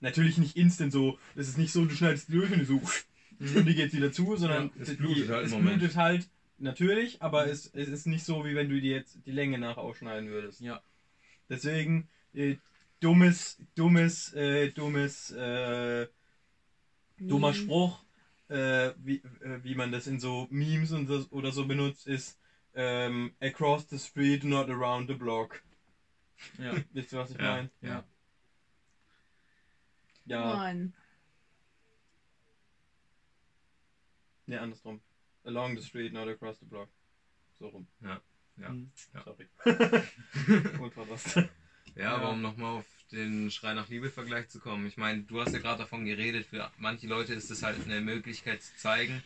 natürlich 0.00 0.38
nicht 0.38 0.56
instant 0.56 0.90
so, 0.90 1.18
es 1.36 1.48
ist 1.48 1.58
nicht 1.58 1.72
so, 1.72 1.84
du 1.84 1.94
schneidest 1.94 2.32
durch 2.32 2.50
und 2.50 2.64
so 2.64 2.80
mhm. 3.38 3.56
und 3.56 3.66
die 3.66 3.74
geht 3.74 3.92
wieder 3.92 4.10
zu, 4.10 4.36
sondern 4.36 4.70
ja, 4.74 4.82
es 4.82 4.96
blutet, 4.96 5.28
die, 5.28 5.32
halt, 5.32 5.46
es 5.46 5.54
blutet 5.54 5.96
halt 5.96 6.28
natürlich, 6.56 7.20
aber 7.20 7.44
mhm. 7.44 7.52
es, 7.52 7.66
es 7.74 7.88
ist 7.88 8.06
nicht 8.06 8.24
so, 8.24 8.46
wie 8.46 8.54
wenn 8.54 8.70
du 8.70 8.80
dir 8.80 8.96
jetzt 8.96 9.18
die 9.26 9.32
Länge 9.32 9.58
nach 9.58 9.76
ausschneiden 9.76 10.30
würdest. 10.30 10.62
Ja. 10.62 10.80
Deswegen, 11.50 12.08
äh, 12.32 12.56
dummes, 13.00 13.58
dummes, 13.74 14.32
äh, 14.34 14.70
dummes, 14.70 15.30
äh, 15.30 16.06
dummer 17.18 17.54
Spruch, 17.54 18.04
äh, 18.48 18.92
wie, 18.98 19.22
äh, 19.40 19.62
wie 19.62 19.74
man 19.74 19.92
das 19.92 20.06
in 20.06 20.20
so 20.20 20.46
Memes 20.50 20.92
und 20.92 21.06
so, 21.06 21.26
oder 21.30 21.52
so 21.52 21.66
benutzt, 21.66 22.06
ist, 22.06 22.38
ähm, 22.74 23.34
across 23.40 23.88
the 23.88 23.98
street, 23.98 24.44
not 24.44 24.68
around 24.70 25.08
the 25.08 25.14
block. 25.14 25.62
Ja. 26.58 26.72
Wisst 26.92 27.12
ihr, 27.12 27.18
was 27.18 27.30
ich 27.30 27.38
ja. 27.38 27.42
meine? 27.42 27.70
Ja. 27.80 28.04
Ja. 30.26 30.56
Nein. 30.56 30.92
Ne, 34.46 34.60
andersrum. 34.60 35.00
Along 35.44 35.76
the 35.76 35.82
street, 35.82 36.12
not 36.12 36.28
across 36.28 36.58
the 36.58 36.66
block. 36.66 36.88
So 37.58 37.68
rum. 37.68 37.86
Ja. 38.00 38.20
Ja. 38.56 38.68
Hm. 38.68 38.90
ja. 39.14 39.24
Sorry. 39.24 39.48
Unverpasst. 40.80 41.48
Ja, 41.96 42.02
ja, 42.02 42.14
aber 42.16 42.30
um 42.30 42.42
nochmal 42.42 42.78
auf 42.78 42.86
den 43.12 43.50
Schrei 43.50 43.74
nach 43.74 43.88
Liebe-Vergleich 43.88 44.48
zu 44.48 44.60
kommen. 44.60 44.86
Ich 44.86 44.96
meine, 44.96 45.22
du 45.22 45.40
hast 45.40 45.52
ja 45.52 45.58
gerade 45.58 45.78
davon 45.78 46.04
geredet, 46.04 46.46
für 46.46 46.70
manche 46.78 47.06
Leute 47.06 47.34
ist 47.34 47.50
es 47.50 47.62
halt 47.62 47.76
eine 47.84 48.00
Möglichkeit 48.00 48.62
zu 48.62 48.76
zeigen, 48.76 49.22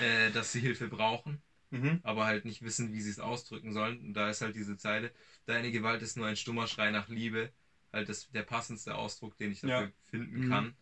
äh, 0.00 0.30
dass 0.32 0.52
sie 0.52 0.60
Hilfe 0.60 0.88
brauchen 0.88 1.40
mhm. 1.72 2.00
aber 2.02 2.26
halt 2.26 2.44
nicht 2.44 2.62
wissen, 2.62 2.92
wie 2.92 3.00
sie 3.00 3.10
es 3.10 3.18
ausdrücken 3.18 3.72
sollen. 3.72 3.98
Und 4.00 4.14
da 4.14 4.30
ist 4.30 4.42
halt 4.42 4.54
diese 4.54 4.76
Zeile, 4.76 5.10
deine 5.46 5.72
Gewalt 5.72 6.02
ist 6.02 6.16
nur 6.16 6.26
ein 6.26 6.36
stummer 6.36 6.66
Schrei 6.66 6.90
nach 6.90 7.08
Liebe, 7.08 7.50
halt 7.92 8.08
das, 8.08 8.30
der 8.30 8.42
passendste 8.42 8.94
Ausdruck, 8.94 9.36
den 9.38 9.52
ich 9.52 9.60
dafür 9.60 9.86
ja. 9.86 9.92
finden 10.06 10.44
mhm. 10.44 10.48
kann. 10.48 10.74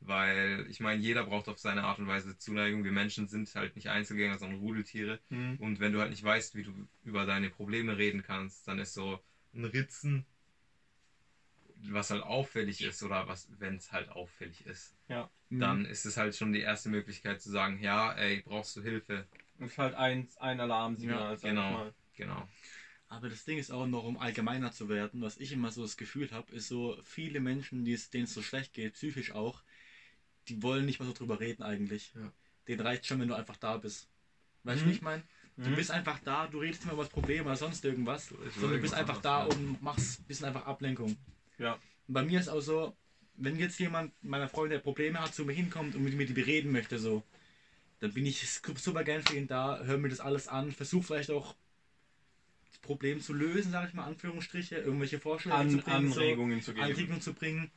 Weil 0.00 0.66
ich 0.68 0.80
meine, 0.80 1.00
jeder 1.00 1.24
braucht 1.24 1.48
auf 1.48 1.58
seine 1.58 1.84
Art 1.84 1.98
und 1.98 2.06
Weise 2.06 2.36
Zuneigung. 2.36 2.84
Wir 2.84 2.92
Menschen 2.92 3.26
sind 3.26 3.52
halt 3.54 3.74
nicht 3.74 3.88
Einzelgänger, 3.88 4.38
sondern 4.38 4.60
Rudeltiere. 4.60 5.18
Mhm. 5.30 5.56
Und 5.58 5.80
wenn 5.80 5.92
du 5.92 6.00
halt 6.00 6.10
nicht 6.10 6.22
weißt, 6.22 6.54
wie 6.54 6.64
du 6.64 6.72
über 7.04 7.24
deine 7.24 7.48
Probleme 7.48 7.96
reden 7.96 8.22
kannst, 8.22 8.68
dann 8.68 8.78
ist 8.78 8.92
so 8.92 9.18
ein 9.54 9.64
Ritzen, 9.64 10.26
was 11.76 12.10
halt 12.10 12.22
auffällig 12.22 12.82
ist, 12.82 13.02
oder 13.02 13.28
was, 13.28 13.48
wenn 13.58 13.76
es 13.76 13.92
halt 13.92 14.08
auffällig 14.08 14.64
ist, 14.66 14.94
ja. 15.08 15.30
dann 15.50 15.80
mhm. 15.80 15.86
ist 15.86 16.06
es 16.06 16.16
halt 16.16 16.34
schon 16.36 16.52
die 16.52 16.60
erste 16.60 16.88
Möglichkeit 16.88 17.40
zu 17.40 17.50
sagen, 17.50 17.78
ja, 17.80 18.12
ey, 18.12 18.42
brauchst 18.42 18.76
du 18.76 18.82
Hilfe? 18.82 19.26
Ist 19.58 19.78
halt 19.78 19.94
ein, 19.94 20.28
ein 20.38 20.60
Alarmsignal. 20.60 21.34
Ja, 21.34 21.48
genau, 21.48 21.92
genau. 22.16 22.48
Aber 23.08 23.28
das 23.28 23.44
Ding 23.44 23.58
ist 23.58 23.70
auch 23.70 23.86
noch, 23.86 24.04
um 24.04 24.18
allgemeiner 24.18 24.72
zu 24.72 24.88
werden, 24.88 25.20
was 25.20 25.36
ich 25.36 25.52
immer 25.52 25.70
so 25.70 25.82
das 25.82 25.96
Gefühl 25.96 26.30
habe, 26.32 26.52
ist 26.52 26.68
so, 26.68 26.98
viele 27.04 27.40
Menschen, 27.40 27.84
denen 27.84 28.24
es 28.24 28.34
so 28.34 28.42
schlecht 28.42 28.72
geht, 28.72 28.94
psychisch 28.94 29.32
auch, 29.32 29.62
die 30.48 30.62
wollen 30.62 30.84
nicht 30.84 30.98
mehr 30.98 31.06
so 31.06 31.14
drüber 31.14 31.38
reden 31.38 31.62
eigentlich. 31.62 32.12
Ja. 32.14 32.32
Den 32.66 32.80
reicht 32.80 33.06
schon, 33.06 33.20
wenn 33.20 33.28
du 33.28 33.34
einfach 33.34 33.56
da 33.56 33.76
bist. 33.76 34.08
Weißt 34.64 34.80
du, 34.80 34.86
mhm. 34.86 34.90
wie 34.90 34.94
ich 34.94 35.02
meine? 35.02 35.22
Du 35.56 35.70
mhm. 35.70 35.76
bist 35.76 35.90
einfach 35.90 36.18
da, 36.24 36.48
du 36.48 36.58
redest 36.58 36.82
immer 36.82 36.94
über 36.94 37.04
das 37.04 37.12
Problem 37.12 37.46
oder 37.46 37.56
sonst 37.56 37.84
irgendwas, 37.84 38.28
sondern 38.28 38.76
du 38.76 38.80
bist 38.80 38.94
einfach 38.94 39.20
da 39.20 39.44
und 39.44 39.80
machst 39.80 40.20
ein 40.20 40.24
bisschen 40.24 40.46
einfach 40.46 40.66
Ablenkung. 40.66 41.16
Ja. 41.58 41.74
Und 42.08 42.14
bei 42.14 42.22
mir 42.22 42.40
ist 42.40 42.48
auch 42.48 42.60
so, 42.60 42.96
wenn 43.36 43.56
jetzt 43.56 43.78
jemand 43.78 44.12
meiner 44.22 44.48
Freunde 44.48 44.80
Probleme 44.80 45.20
hat, 45.20 45.34
zu 45.34 45.44
mir 45.44 45.52
hinkommt 45.52 45.94
und 45.94 46.02
mit 46.02 46.14
mir 46.14 46.26
die 46.26 46.32
bereden 46.32 46.72
möchte, 46.72 46.98
so, 46.98 47.22
dann 48.00 48.12
bin 48.12 48.26
ich 48.26 48.60
super 48.76 49.04
gern 49.04 49.22
für 49.22 49.36
ihn 49.36 49.46
da, 49.46 49.80
höre 49.84 49.98
mir 49.98 50.08
das 50.08 50.20
alles 50.20 50.48
an, 50.48 50.72
versuche 50.72 51.04
vielleicht 51.04 51.30
auch 51.30 51.54
das 52.70 52.78
Problem 52.80 53.20
zu 53.20 53.32
lösen, 53.32 53.70
sage 53.70 53.88
ich 53.88 53.94
mal, 53.94 54.04
Anführungsstriche, 54.04 54.76
irgendwelche 54.76 55.20
Vorschläge 55.20 55.56
an, 55.56 55.70
zu 55.70 55.78
bringen, 55.78 56.12
Anregungen 56.12 56.60
so, 56.60 56.66
zu 56.66 56.74
geben. 56.74 56.86
Anregungen 56.86 57.20
zu 57.20 57.32
bringen. 57.32 57.70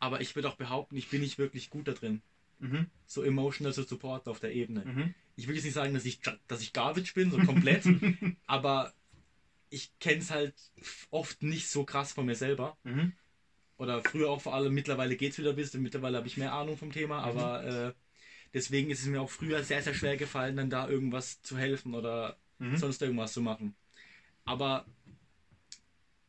Aber 0.00 0.20
ich 0.20 0.34
würde 0.34 0.48
auch 0.48 0.56
behaupten, 0.56 0.96
ich 0.96 1.08
bin 1.08 1.20
nicht 1.20 1.38
wirklich 1.38 1.70
gut 1.70 1.86
da 1.86 1.92
drin. 1.92 2.20
Mhm. 2.58 2.86
So 3.06 3.22
emotional 3.22 3.72
zu 3.72 3.84
supporten 3.84 4.30
auf 4.30 4.40
der 4.40 4.52
Ebene. 4.52 4.84
Mhm. 4.84 5.14
Ich 5.36 5.48
will 5.48 5.54
jetzt 5.54 5.64
nicht 5.64 5.74
sagen, 5.74 5.94
dass 5.94 6.04
ich, 6.04 6.20
dass 6.46 6.60
ich 6.60 6.72
Garbage 6.72 7.14
bin, 7.14 7.30
so 7.30 7.38
komplett, 7.38 7.84
aber 8.46 8.92
ich 9.68 9.90
kenne 9.98 10.18
es 10.18 10.30
halt 10.30 10.54
oft 11.10 11.42
nicht 11.42 11.68
so 11.68 11.84
krass 11.84 12.12
von 12.12 12.26
mir 12.26 12.36
selber. 12.36 12.76
Mhm. 12.84 13.12
Oder 13.76 14.02
früher 14.02 14.30
auch 14.30 14.40
vor 14.40 14.54
allem, 14.54 14.72
mittlerweile 14.72 15.16
geht 15.16 15.32
es 15.32 15.38
wieder 15.38 15.50
ein 15.50 15.56
bisschen, 15.56 15.82
mittlerweile 15.82 16.18
habe 16.18 16.28
ich 16.28 16.36
mehr 16.36 16.52
Ahnung 16.52 16.76
vom 16.76 16.92
Thema, 16.92 17.20
mhm. 17.20 17.24
aber 17.24 17.64
äh, 17.64 17.92
Deswegen 18.54 18.88
ist 18.90 19.00
es 19.00 19.06
mir 19.06 19.20
auch 19.20 19.30
früher 19.30 19.64
sehr, 19.64 19.82
sehr 19.82 19.94
schwer 19.94 20.16
gefallen, 20.16 20.56
dann 20.56 20.70
da 20.70 20.88
irgendwas 20.88 21.42
zu 21.42 21.58
helfen 21.58 21.92
oder 21.92 22.38
mhm. 22.60 22.76
sonst 22.76 23.02
irgendwas 23.02 23.32
zu 23.32 23.42
machen. 23.42 23.74
Aber 24.44 24.86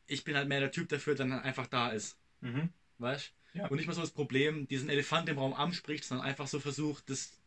ich 0.08 0.24
bin 0.24 0.36
halt 0.36 0.50
mehr 0.50 0.60
der 0.60 0.72
Typ 0.72 0.90
dafür, 0.90 1.14
der 1.14 1.28
dann 1.28 1.40
einfach 1.40 1.68
da 1.68 1.90
ist. 1.90 2.18
Mhm. 2.42 2.70
Weißt 2.98 3.32
ja. 3.54 3.68
Und 3.68 3.78
nicht 3.78 3.86
mal 3.86 3.94
so 3.94 4.02
das 4.02 4.12
Problem, 4.12 4.68
diesen 4.68 4.90
Elefant 4.90 5.30
im 5.30 5.38
Raum 5.38 5.54
anspricht, 5.54 6.04
sondern 6.04 6.26
einfach 6.26 6.48
so 6.48 6.60
versucht, 6.60 7.10
das 7.10 7.40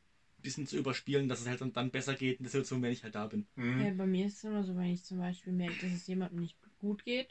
bisschen 0.42 0.66
zu 0.66 0.76
überspielen, 0.76 1.28
dass 1.28 1.40
es 1.40 1.46
halt 1.46 1.60
dann 1.76 1.90
besser 1.90 2.14
geht 2.14 2.38
in 2.38 2.44
der 2.44 2.50
Situation, 2.50 2.82
wenn 2.82 2.92
ich 2.92 3.02
halt 3.02 3.14
da 3.14 3.26
bin. 3.26 3.46
Mhm. 3.56 3.84
Ja, 3.84 3.90
bei 3.94 4.06
mir 4.06 4.26
ist 4.26 4.38
es 4.38 4.44
immer 4.44 4.62
so, 4.64 4.76
wenn 4.76 4.92
ich 4.92 5.04
zum 5.04 5.18
Beispiel 5.18 5.52
merke, 5.52 5.76
dass 5.76 5.92
es 5.92 6.06
jemandem 6.06 6.40
nicht 6.40 6.56
gut 6.80 7.04
geht, 7.04 7.28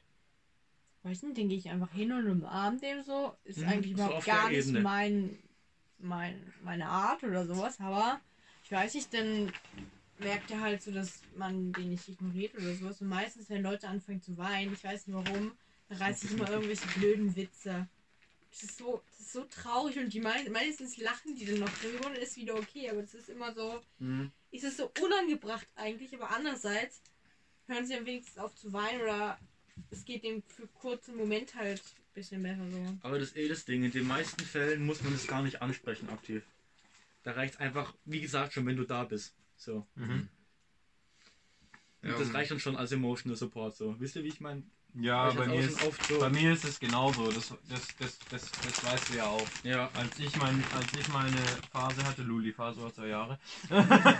weiß 1.04 1.24
nicht, 1.24 1.38
dann 1.38 1.50
gehe 1.50 1.58
ich 1.58 1.70
einfach 1.70 1.92
hin 1.92 2.12
und 2.12 2.28
umarme 2.28 2.80
dem 2.80 3.02
so. 3.02 3.36
Ist 3.44 3.60
mhm, 3.60 3.68
eigentlich 3.68 3.94
überhaupt 3.94 4.24
so 4.24 4.32
gar 4.32 4.50
nicht 4.50 4.74
mein, 4.74 5.38
mein, 5.98 6.54
meine 6.62 6.88
Art 6.88 7.24
oder 7.24 7.46
sowas, 7.46 7.80
aber 7.80 8.22
ich 8.64 8.72
weiß 8.72 8.94
nicht, 8.96 9.14
dann 9.14 9.52
merkt 10.20 10.52
er 10.52 10.62
halt 10.62 10.82
so, 10.82 10.92
dass 10.92 11.24
man 11.36 11.74
den 11.74 11.90
nicht 11.90 12.08
ignoriert 12.10 12.56
oder 12.56 12.74
sowas. 12.76 13.02
Und 13.02 13.08
meistens, 13.08 13.50
wenn 13.50 13.64
Leute 13.64 13.88
anfangen 13.88 14.22
zu 14.22 14.36
weinen, 14.38 14.74
ich 14.74 14.84
weiß 14.84 15.08
nicht 15.08 15.16
warum, 15.16 15.58
dann 15.88 15.98
reiße 16.00 16.26
ich 16.26 16.34
immer 16.34 16.50
irgendwelche 16.52 16.88
blöden 16.90 17.36
Witze. 17.36 17.88
Das 18.60 18.72
ist 18.72 18.78
so, 18.80 19.04
das 19.12 19.20
ist 19.20 19.34
so 19.34 19.44
traurig 19.44 20.00
und 20.00 20.12
die 20.12 20.20
meisten, 20.20 20.52
meistens 20.52 20.98
lachen 20.98 21.36
die 21.36 21.46
dann 21.46 21.60
noch 21.60 21.78
drüber 21.78 22.08
und 22.08 22.18
ist 22.18 22.38
wieder 22.38 22.56
okay, 22.56 22.90
aber 22.90 23.02
das 23.02 23.14
ist 23.14 23.30
immer 23.30 23.54
so, 23.54 23.82
mhm. 24.00 24.32
ist 24.50 24.64
es 24.64 24.78
so 24.78 24.92
unangebracht 25.00 25.68
eigentlich, 25.76 26.14
aber 26.16 26.32
andererseits 26.32 27.02
hören 27.68 27.86
sie 27.86 27.96
am 27.96 28.06
wenigsten 28.08 28.40
auf 28.40 28.56
zu 28.56 28.74
weinen 28.74 29.02
oder 29.02 29.38
es 29.92 30.06
geht 30.06 30.24
dem 30.24 30.42
für 30.42 30.68
kurzen 30.68 31.16
Moment 31.16 31.54
halt 31.54 31.82
ein 31.82 32.14
bisschen 32.16 32.42
besser 32.42 32.68
so. 32.72 32.98
Aber 33.02 33.20
das 33.20 33.30
ist 33.30 33.38
eh 33.38 33.48
das 33.48 33.66
Ding, 33.66 33.84
in 33.84 33.92
den 33.92 34.08
meisten 34.08 34.44
Fällen 34.44 34.84
muss 34.84 35.04
man 35.04 35.14
es 35.14 35.28
gar 35.28 35.44
nicht 35.44 35.62
ansprechen 35.62 36.10
aktiv. 36.10 36.44
Da 37.22 37.34
reicht 37.34 37.56
es 37.56 37.60
einfach, 37.60 37.94
wie 38.06 38.22
gesagt, 38.22 38.54
schon, 38.54 38.66
wenn 38.66 38.78
du 38.78 38.86
da 38.86 39.04
bist. 39.04 39.36
So. 39.56 39.86
Mhm. 39.94 40.30
Und 42.02 42.10
ja, 42.10 42.18
das 42.18 42.34
reicht 42.34 42.52
dann 42.52 42.60
schon 42.60 42.76
als 42.76 42.92
Emotional 42.92 43.36
Support. 43.36 43.76
So. 43.76 44.00
Wisst 44.00 44.16
ihr, 44.16 44.24
wie 44.24 44.30
ich 44.30 44.40
meine? 44.40 44.64
Ja, 45.00 45.32
bei 45.32 45.48
mir, 45.48 45.60
ist, 45.60 45.80
so 45.80 46.20
bei 46.20 46.30
mir 46.30 46.54
ist 46.54 46.66
es 46.66 46.80
genauso. 46.80 47.32
Das, 47.32 47.54
das, 47.70 47.88
das, 48.00 48.20
das, 48.30 48.52
das 48.52 48.86
weißt 48.86 49.10
du 49.10 49.18
ja 49.18 49.26
auch. 49.26 49.48
Ja. 49.64 49.90
Als 49.94 50.18
ich, 50.18 50.36
mein, 50.38 50.64
als 50.76 50.88
ich 51.00 51.08
meine 51.10 51.38
Phase 51.72 52.04
hatte, 52.04 52.24
Luli-Phase 52.24 52.82
war 52.82 52.94
zwei 52.94 53.08
Jahre. 53.08 53.40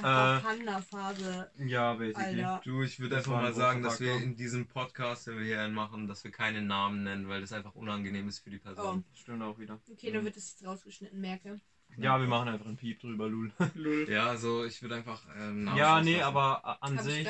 Panda-Phase. 0.00 1.50
Ja, 1.58 1.94
basically. 1.94 2.44
Alter. 2.44 2.60
Du, 2.64 2.82
ich 2.82 2.98
würde 3.00 3.16
einfach 3.18 3.32
mal 3.32 3.54
sagen, 3.54 3.82
dass 3.82 4.00
wir 4.00 4.14
in 4.16 4.36
diesem 4.36 4.66
Podcast, 4.66 5.26
den 5.26 5.38
wir 5.38 5.44
hier 5.44 5.68
machen, 5.68 6.06
dass 6.06 6.24
wir 6.24 6.30
keinen 6.30 6.66
Namen 6.66 7.04
nennen, 7.04 7.28
weil 7.28 7.40
das 7.40 7.52
einfach 7.52 7.74
unangenehm 7.74 8.28
ist 8.28 8.40
für 8.40 8.50
die 8.50 8.58
Person. 8.58 9.04
Oh. 9.06 9.16
Stimmt 9.18 9.42
auch 9.42 9.58
wieder. 9.58 9.80
Okay, 9.90 10.10
dann 10.10 10.24
wird 10.24 10.36
das 10.36 10.52
jetzt 10.52 10.66
rausgeschnitten, 10.66 11.20
merke. 11.20 11.60
Ja, 11.96 12.18
wir 12.18 12.26
machen 12.26 12.48
einfach 12.48 12.66
einen 12.66 12.76
Piep 12.76 13.00
drüber, 13.00 13.28
Lul. 13.28 13.52
Lul. 13.74 14.06
Ja, 14.10 14.26
also 14.26 14.64
ich 14.64 14.80
würde 14.82 14.96
einfach. 14.96 15.22
Ähm, 15.36 15.70
ja, 15.76 16.00
nee, 16.00 16.14
lassen. 16.14 16.24
aber 16.24 16.82
an 16.82 16.98
Hab 16.98 17.04
sich. 17.04 17.28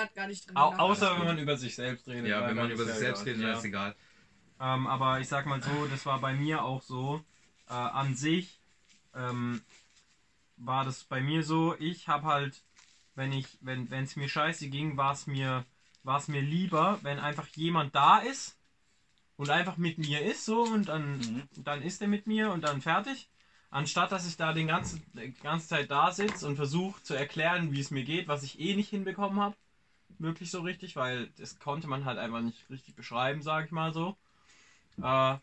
Au 0.55 0.73
außer 0.75 1.19
wenn 1.19 1.27
man 1.27 1.39
über 1.39 1.57
sich 1.57 1.75
selbst 1.75 2.07
redet. 2.09 2.29
Ja, 2.29 2.47
wenn 2.47 2.57
man 2.57 2.71
über 2.71 2.85
sich 2.85 2.95
selbst 2.95 3.27
redet, 3.27 3.43
dann 3.43 3.57
ist 3.57 3.65
egal. 3.65 3.95
Ähm, 4.61 4.87
aber 4.87 5.21
ich 5.21 5.29
sag 5.29 5.47
mal 5.47 5.63
so, 5.63 5.87
das 5.91 6.07
war 6.07 6.21
bei 6.21 6.35
mir 6.35 6.63
auch 6.63 6.83
so. 6.83 7.25
Äh, 7.69 7.75
an 7.75 8.15
sich 8.15 8.61
ähm, 9.15 9.63
war 10.57 10.85
das 10.85 11.05
bei 11.05 11.21
mir 11.21 11.43
so, 11.43 11.75
ich 11.79 12.09
habe 12.09 12.27
halt, 12.27 12.63
wenn 13.15 13.33
ich, 13.33 13.47
wenn 13.61 13.91
es 13.93 14.17
mir 14.17 14.29
scheiße 14.29 14.69
ging, 14.69 14.97
war 14.97 15.13
es 15.13 15.27
mir, 15.27 15.65
war's 16.03 16.29
mir 16.29 16.41
lieber, 16.43 16.99
wenn 17.03 17.19
einfach 17.19 17.49
jemand 17.49 17.95
da 17.95 18.19
ist 18.19 18.57
und 19.37 19.51
einfach 19.51 19.77
mit 19.77 19.99
mir 19.99 20.23
ist 20.23 20.45
so 20.45 20.63
und 20.63 20.89
dann, 20.89 21.19
mhm. 21.19 21.43
dann 21.57 21.83
ist 21.83 22.01
er 22.01 22.09
mit 22.09 22.27
mir 22.27 22.51
und 22.53 22.63
dann 22.63 22.81
fertig 22.81 23.29
anstatt 23.73 24.13
dass 24.13 24.29
ich 24.29 24.37
da 24.37 24.53
den 24.53 24.69
ganzen, 24.69 25.03
die 25.15 25.33
ganze 25.43 25.67
Zeit 25.67 25.91
da 25.91 26.13
sitze 26.13 26.47
und 26.47 26.57
versuche 26.57 27.03
zu 27.03 27.15
erklären, 27.15 27.73
wie 27.73 27.81
es 27.81 27.91
mir 27.91 28.05
geht, 28.05 28.29
was 28.29 28.45
ich 28.45 28.61
eh 28.61 28.77
nicht 28.77 28.91
hinbekommen 28.91 29.41
habe, 29.41 29.57
wirklich 30.19 30.51
so 30.51 30.61
richtig, 30.61 30.95
weil 30.95 31.29
das 31.39 31.59
konnte 31.59 31.89
man 31.89 32.05
halt 32.05 32.19
einfach 32.19 32.43
nicht 32.43 32.71
richtig 32.71 32.95
beschreiben, 32.95 33.43
sage 33.43 33.67
ich 33.67 33.73
mal 33.73 33.93
so. 33.93 34.17
Äh, 35.03 35.39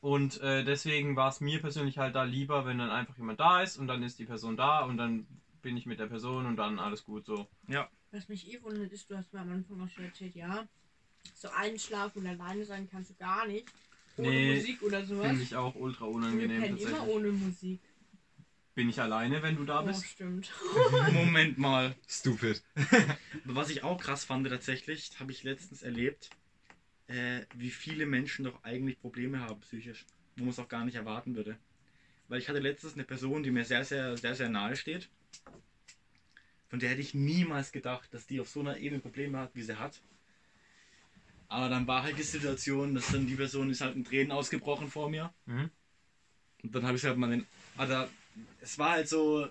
und 0.00 0.40
äh, 0.40 0.64
deswegen 0.64 1.16
war 1.16 1.28
es 1.28 1.40
mir 1.40 1.60
persönlich 1.60 1.98
halt 1.98 2.14
da 2.14 2.24
lieber, 2.24 2.66
wenn 2.66 2.78
dann 2.78 2.90
einfach 2.90 3.16
jemand 3.16 3.40
da 3.40 3.62
ist 3.62 3.78
und 3.78 3.88
dann 3.88 4.02
ist 4.02 4.18
die 4.18 4.26
Person 4.26 4.56
da 4.56 4.84
und 4.84 4.96
dann 4.98 5.26
bin 5.62 5.76
ich 5.76 5.86
mit 5.86 5.98
der 5.98 6.06
Person 6.06 6.46
und 6.46 6.56
dann 6.56 6.78
alles 6.78 7.04
gut 7.04 7.24
so. 7.24 7.48
Ja. 7.68 7.88
Was 8.10 8.28
mich 8.28 8.52
eh 8.52 8.62
wundert 8.62 8.92
ist, 8.92 9.08
du 9.08 9.16
hast 9.16 9.32
mir 9.32 9.40
am 9.40 9.50
Anfang 9.50 9.80
auch 9.80 9.88
schon 9.88 10.04
erzählt, 10.04 10.34
ja, 10.34 10.66
so 11.34 11.48
einschlafen 11.48 12.18
und 12.18 12.26
alleine 12.26 12.64
sein 12.64 12.88
kannst 12.90 13.10
du 13.10 13.14
gar 13.14 13.46
nicht. 13.46 13.72
Ohne 14.16 14.28
nee, 14.28 14.54
Musik 14.56 14.82
oder 14.82 15.04
sowas. 15.04 15.26
Finde 15.28 15.42
ich 15.42 15.56
auch 15.56 15.74
ultra 15.74 16.04
unangenehm. 16.04 16.62
Wir 16.62 16.70
tatsächlich. 16.70 16.88
immer 16.88 17.08
ohne 17.08 17.32
Musik. 17.32 17.80
Bin 18.74 18.88
ich 18.88 19.00
alleine, 19.00 19.42
wenn 19.42 19.56
du 19.56 19.64
da 19.64 19.82
oh, 19.82 19.86
bist? 19.86 20.06
stimmt. 20.06 20.50
Moment 21.12 21.58
mal. 21.58 21.94
Stupid. 22.08 22.62
Was 23.44 23.68
ich 23.68 23.82
auch 23.82 24.00
krass 24.00 24.24
fand 24.24 24.48
tatsächlich, 24.48 25.10
habe 25.18 25.30
ich 25.30 25.42
letztens 25.42 25.82
erlebt, 25.82 26.30
äh, 27.08 27.42
wie 27.54 27.70
viele 27.70 28.06
Menschen 28.06 28.46
doch 28.46 28.64
eigentlich 28.64 28.98
Probleme 28.98 29.40
haben 29.40 29.60
psychisch, 29.60 30.06
wo 30.36 30.44
man 30.44 30.50
es 30.50 30.58
auch 30.58 30.68
gar 30.68 30.84
nicht 30.86 30.94
erwarten 30.94 31.34
würde. 31.34 31.58
Weil 32.28 32.38
ich 32.38 32.48
hatte 32.48 32.60
letztens 32.60 32.94
eine 32.94 33.04
Person, 33.04 33.42
die 33.42 33.50
mir 33.50 33.64
sehr, 33.64 33.84
sehr, 33.84 34.16
sehr, 34.16 34.34
sehr 34.34 34.48
nahe 34.48 34.74
steht. 34.76 35.10
Von 36.68 36.78
der 36.78 36.88
hätte 36.88 37.02
ich 37.02 37.12
niemals 37.12 37.72
gedacht, 37.72 38.14
dass 38.14 38.26
die 38.26 38.40
auf 38.40 38.48
so 38.48 38.60
einer 38.60 38.78
Ebene 38.78 39.02
Probleme 39.02 39.38
hat, 39.38 39.54
wie 39.54 39.62
sie 39.62 39.78
hat. 39.78 40.00
Aber 41.52 41.68
dann 41.68 41.86
war 41.86 42.02
halt 42.02 42.16
die 42.16 42.22
Situation, 42.22 42.94
dass 42.94 43.08
dann 43.08 43.26
die 43.26 43.34
Person 43.34 43.68
ist 43.68 43.82
halt 43.82 43.94
in 43.94 44.04
Tränen 44.04 44.32
ausgebrochen 44.32 44.88
vor 44.88 45.10
mir. 45.10 45.34
Mhm. 45.44 45.68
Und 46.62 46.74
dann 46.74 46.86
habe 46.86 46.96
ich 46.96 47.04
halt 47.04 47.18
mal 47.18 47.28
den. 47.28 47.46
Also, 47.76 48.06
es 48.62 48.78
war 48.78 48.92
halt 48.92 49.06
so. 49.06 49.46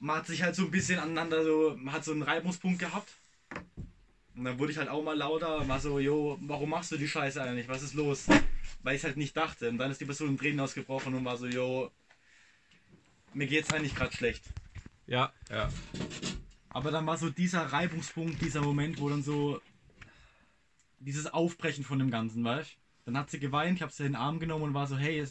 Man 0.00 0.16
hat 0.16 0.26
sich 0.26 0.42
halt 0.42 0.54
so 0.54 0.64
ein 0.64 0.70
bisschen 0.70 0.98
aneinander 0.98 1.44
so. 1.44 1.76
Man 1.76 1.92
hat 1.92 2.06
so 2.06 2.12
einen 2.12 2.22
Reibungspunkt 2.22 2.78
gehabt. 2.78 3.12
Und 4.34 4.44
dann 4.44 4.58
wurde 4.58 4.72
ich 4.72 4.78
halt 4.78 4.88
auch 4.88 5.02
mal 5.02 5.16
lauter 5.16 5.58
und 5.58 5.68
war 5.68 5.80
so, 5.80 5.98
jo, 5.98 6.38
warum 6.40 6.70
machst 6.70 6.90
du 6.90 6.96
die 6.96 7.08
Scheiße 7.08 7.42
eigentlich? 7.42 7.68
Was 7.68 7.82
ist 7.82 7.92
los? 7.92 8.28
Weil 8.82 8.94
ich 8.94 9.00
es 9.00 9.04
halt 9.04 9.18
nicht 9.18 9.36
dachte. 9.36 9.68
Und 9.68 9.76
dann 9.76 9.90
ist 9.90 10.00
die 10.00 10.06
Person 10.06 10.28
in 10.28 10.38
Tränen 10.38 10.60
ausgebrochen 10.60 11.12
und 11.12 11.24
war 11.26 11.36
so, 11.36 11.46
jo, 11.46 11.90
mir 13.34 13.46
geht's 13.46 13.74
eigentlich 13.74 13.94
gerade 13.94 14.14
schlecht. 14.14 14.44
Ja, 15.06 15.34
ja. 15.50 15.68
Aber 16.70 16.90
dann 16.90 17.04
war 17.04 17.18
so 17.18 17.28
dieser 17.28 17.64
Reibungspunkt, 17.64 18.40
dieser 18.40 18.62
Moment, 18.62 19.00
wo 19.00 19.10
dann 19.10 19.22
so 19.22 19.60
dieses 21.00 21.26
Aufbrechen 21.26 21.84
von 21.84 21.98
dem 21.98 22.10
Ganzen, 22.10 22.44
weißt 22.44 22.76
Dann 23.06 23.16
hat 23.16 23.30
sie 23.30 23.38
geweint, 23.38 23.76
ich 23.76 23.82
habe 23.82 23.92
sie 23.92 24.04
in 24.04 24.12
den 24.12 24.20
Arm 24.20 24.40
genommen 24.40 24.64
und 24.64 24.74
war 24.74 24.86
so, 24.86 24.96
hey, 24.96 25.24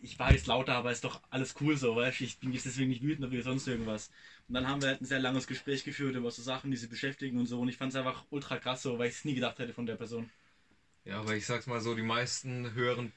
ich 0.00 0.18
war 0.18 0.32
jetzt 0.32 0.46
lauter, 0.46 0.74
aber 0.74 0.90
ist 0.90 1.04
doch 1.04 1.20
alles 1.30 1.54
cool 1.60 1.76
so, 1.76 1.96
weißt 1.96 2.20
Ich 2.22 2.38
bin 2.38 2.52
jetzt 2.52 2.66
deswegen 2.66 2.90
nicht 2.90 3.02
wütend 3.02 3.26
oder 3.26 3.42
sonst 3.42 3.68
irgendwas. 3.68 4.10
Und 4.48 4.54
dann 4.54 4.66
haben 4.66 4.82
wir 4.82 4.88
halt 4.88 5.00
ein 5.00 5.06
sehr 5.06 5.20
langes 5.20 5.46
Gespräch 5.46 5.84
geführt 5.84 6.16
über 6.16 6.30
so 6.30 6.42
Sachen, 6.42 6.70
die 6.70 6.76
sie 6.76 6.88
beschäftigen 6.88 7.38
und 7.38 7.46
so. 7.46 7.60
Und 7.60 7.68
ich 7.68 7.76
fand 7.76 7.92
es 7.92 7.96
einfach 7.96 8.24
ultra 8.30 8.58
krass 8.58 8.82
so, 8.82 8.98
weil 8.98 9.08
ich 9.08 9.14
es 9.14 9.24
nie 9.24 9.34
gedacht 9.34 9.58
hätte 9.58 9.72
von 9.72 9.86
der 9.86 9.96
Person. 9.96 10.28
Ja, 11.04 11.20
aber 11.20 11.34
ich 11.34 11.46
sag's 11.46 11.66
mal 11.66 11.80
so, 11.80 11.94
die 11.94 12.02
meisten 12.02 12.74
höheren 12.74 13.12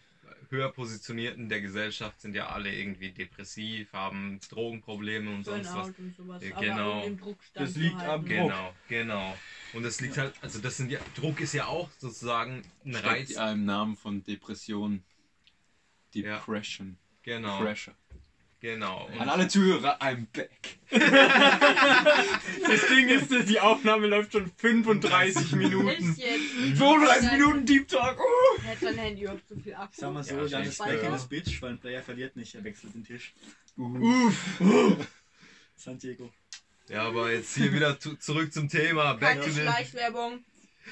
höher 0.50 0.70
positionierten 0.72 1.50
der 1.50 1.62
Gesellschaft 1.62 2.22
sind 2.22 2.36
ja 2.36 2.48
alle 2.48 2.74
irgendwie 2.74 3.12
depressiv, 3.12 3.92
haben 3.94 4.40
Drogenprobleme 4.50 5.34
und 5.34 5.44
sonst 5.44 5.74
was. 5.74 5.88
Und 5.88 6.16
sowas. 6.16 6.44
Ja, 6.44 6.60
genau. 6.60 7.04
Das 7.54 7.76
liegt 7.76 8.02
am 8.02 8.22
Druck. 8.22 8.30
Genau, 8.30 8.74
genau. 8.88 9.38
Und 9.74 9.84
das 9.84 10.02
liegt 10.02 10.18
ja. 10.18 10.24
halt, 10.24 10.36
also 10.42 10.60
das 10.60 10.78
sind 10.78 10.92
ja, 10.92 11.00
Druck 11.16 11.40
ist 11.42 11.54
ja 11.54 11.66
auch 11.66 11.90
sozusagen 11.98 12.64
ein 12.86 12.96
Reiz. 12.96 13.32
Ja 13.32 13.52
im 13.52 13.66
Namen 13.66 13.96
von 13.96 14.24
Depression. 14.24 15.04
Depression. 16.14 16.98
Ja, 17.26 17.36
genau. 17.38 17.60
Pressure. 17.60 17.96
Genau. 18.66 19.06
Und 19.06 19.22
An 19.22 19.30
alle 19.30 19.48
Zuhörer, 19.48 20.02
I'm 20.02 20.26
back. 20.34 20.80
das 20.90 21.00
Ding 22.90 23.10
ist, 23.10 23.30
die 23.48 23.60
Aufnahme 23.60 24.08
läuft 24.08 24.32
schon 24.32 24.52
35 24.58 25.52
Minuten. 25.52 26.16
35 26.16 27.32
Minuten 27.34 27.64
Deep 27.68 27.88
Talk. 27.88 28.20
Uh. 28.20 28.62
Hätte 28.64 28.86
dein 28.86 28.98
Handy 28.98 29.28
auch 29.28 29.38
zu 29.48 29.56
viel 29.60 29.76
Akku. 29.76 29.94
Sag 29.96 30.12
mal 30.12 30.24
so, 30.24 30.36
ja, 30.36 30.48
dann 30.48 30.64
ist 30.64 30.80
back 30.80 31.04
in 31.04 31.12
das 31.12 31.28
Bitch, 31.28 31.62
weil 31.62 31.74
ein 31.74 31.80
Player 31.80 32.02
verliert 32.02 32.36
nicht, 32.36 32.56
er 32.56 32.64
wechselt 32.64 32.96
den 32.96 33.04
Tisch. 33.04 33.36
Uh. 33.78 34.32
Uh. 34.60 34.96
Santiago. 35.76 36.34
Ja, 36.90 37.04
aber 37.04 37.32
jetzt 37.32 37.56
hier 37.56 37.72
wieder 37.72 38.00
zurück 38.00 38.52
zum 38.52 38.68
Thema. 38.68 39.14
Back 39.14 39.42
Keine 39.42 39.46
to 39.46 39.52
Schleichwerbung. 39.62 40.44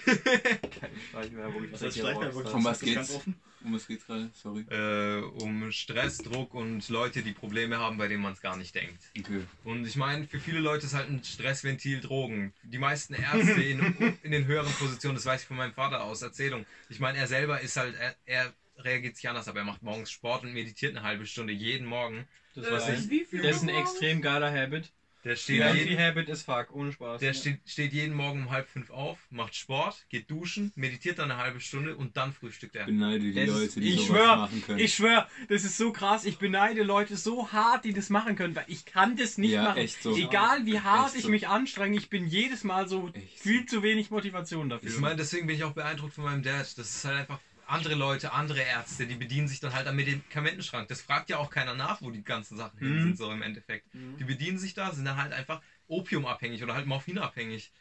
Keine 0.06 1.00
Schleichwerbung. 1.10 1.72
Was 1.72 1.82
heißt 1.82 1.98
Schleichwerbung? 1.98 2.46
Von 2.48 2.64
was 2.64 2.80
geht's? 2.80 3.20
Um 3.64 3.74
was 3.74 3.88
geht's 3.88 4.06
gerade? 4.06 4.30
Sorry. 4.34 4.66
Äh, 4.70 5.22
um 5.44 5.72
Stress, 5.72 6.18
Druck 6.18 6.54
und 6.54 6.88
Leute, 6.90 7.22
die 7.22 7.32
Probleme 7.32 7.78
haben, 7.78 7.98
bei 7.98 8.08
denen 8.08 8.22
man 8.22 8.34
es 8.34 8.42
gar 8.42 8.58
nicht 8.58 8.76
denkt. 8.76 9.02
Okay. 9.18 9.44
Und 9.64 9.86
ich 9.88 9.96
meine, 9.96 10.28
für 10.28 10.40
viele 10.40 10.60
Leute 10.60 10.86
ist 10.86 10.94
halt 10.94 11.10
ein 11.10 11.24
Stressventil 11.24 12.02
Drogen. 12.02 12.54
Die 12.64 12.78
meisten 12.78 13.14
Ärzte 13.14 13.62
in, 13.62 14.18
in 14.24 14.32
den 14.32 14.46
höheren 14.46 14.72
Positionen, 14.74 15.16
das 15.16 15.26
weiß 15.26 15.42
ich 15.42 15.48
von 15.48 15.58
meinem 15.58 15.74
Vater 15.74 16.04
aus 16.04 16.22
Erzählung. 16.22 16.66
Ich 16.90 17.00
meine, 17.00 17.18
er 17.18 17.28
selber 17.28 17.62
ist 17.62 17.78
halt, 17.78 17.96
er, 17.96 18.16
er 18.26 18.54
reagiert 18.78 19.16
sich 19.16 19.30
anders, 19.30 19.48
aber 19.48 19.60
er 19.60 19.66
macht 19.66 19.82
morgens 19.82 20.12
Sport 20.12 20.44
und 20.44 20.54
meditiert 20.54 20.96
eine 20.96 21.06
halbe 21.06 21.26
Stunde 21.26 21.54
jeden 21.54 21.88
Morgen. 21.88 22.28
Das, 22.56 22.88
äh, 22.88 22.96
ich, 22.96 23.30
das 23.32 23.58
ist 23.58 23.64
ein 23.64 23.70
extrem 23.70 24.22
geiler 24.22 24.52
Habit. 24.52 24.92
Der 25.24 25.38
steht 25.38 25.60
ja, 25.60 25.74
jeden, 25.74 25.98
Habit 25.98 26.28
ist 26.28 26.44
fuck, 26.44 26.74
ohne 26.74 26.92
Spaß. 26.92 27.22
Der 27.22 27.30
ja. 27.30 27.34
steht, 27.34 27.60
steht 27.66 27.94
jeden 27.94 28.14
Morgen 28.14 28.44
um 28.44 28.52
halb 28.52 28.68
fünf 28.68 28.90
auf, 28.90 29.18
macht 29.30 29.56
Sport, 29.56 30.06
geht 30.10 30.30
duschen, 30.30 30.74
meditiert 30.76 31.20
dann 31.20 31.32
eine 31.32 31.42
halbe 31.42 31.62
Stunde 31.62 31.96
und 31.96 32.18
dann 32.18 32.34
frühstückt 32.34 32.76
er. 32.76 32.86
Beneide 32.86 33.20
die 33.20 33.34
das 33.34 33.48
Leute, 33.48 33.80
die 33.80 33.94
ich 33.94 34.06
schwör, 34.06 34.36
machen 34.36 34.62
können. 34.66 34.80
Ich 34.80 34.96
schwöre, 34.96 35.28
das 35.48 35.64
ist 35.64 35.78
so 35.78 35.94
krass. 35.94 36.26
Ich 36.26 36.40
beneide 36.40 36.84
Leute 36.84 37.16
so 37.16 37.54
hart, 37.54 37.86
die 37.86 37.94
das 37.94 38.10
machen 38.10 38.36
können, 38.36 38.54
weil 38.56 38.66
ich 38.68 38.86
kann 38.86 39.16
das 39.16 39.38
nicht 39.38 39.52
ja, 39.52 39.64
machen. 39.64 39.88
So. 40.02 40.18
Egal 40.18 40.66
wie 40.66 40.82
hart 40.82 41.16
echt 41.16 41.24
ich 41.24 41.30
mich 41.30 41.48
anstrenge, 41.48 41.96
ich 41.96 42.10
bin 42.10 42.28
jedes 42.28 42.66
Mal 42.66 42.90
so 42.90 43.10
echt 43.14 43.40
viel 43.40 43.62
so. 43.62 43.78
zu 43.78 43.84
wenig 43.84 44.12
Motivation 44.12 44.68
dafür. 44.70 44.90
Ich 44.90 45.00
meine, 45.00 45.16
deswegen 45.16 45.48
bin 45.48 45.56
ich 45.56 45.64
auch 45.64 45.74
beeindruckt 45.74 46.16
von 46.16 46.26
meinem 46.26 46.44
Dad. 46.44 46.78
Das 46.78 46.78
ist 46.78 47.06
halt 47.06 47.20
einfach 47.20 47.40
andere 47.68 47.96
Leute, 47.96 48.34
andere 48.34 48.62
Ärzte, 48.62 49.08
die 49.08 49.16
bedienen 49.16 49.48
sich 49.48 49.60
dann 49.60 49.74
halt 49.74 49.88
am 49.88 49.96
Medikamentenschrank. 49.96 50.88
Das 50.88 51.02
fragt 51.02 51.30
ja 51.30 51.38
auch 51.38 51.50
keiner 51.50 51.74
nach, 51.74 52.02
wo 52.02 52.12
die 52.12 52.24
ganzen 52.24 52.58
Sachen 52.58 52.80
mhm. 52.80 52.86
hin 52.86 53.04
sind, 53.04 53.18
so 53.18 53.32
im 53.32 53.42
Endeffekt. 53.42 53.94
Mhm. 53.94 54.18
Die 54.18 54.24
bedienen 54.24 54.58
sich 54.58 54.74
da, 54.74 54.92
sind 54.92 55.06
dann 55.06 55.22
halt 55.22 55.34
einfach 55.34 55.62
opiumabhängig 55.88 56.64
oder 56.64 56.74
halt 56.74 56.86
morphinabhängig. 56.86 57.72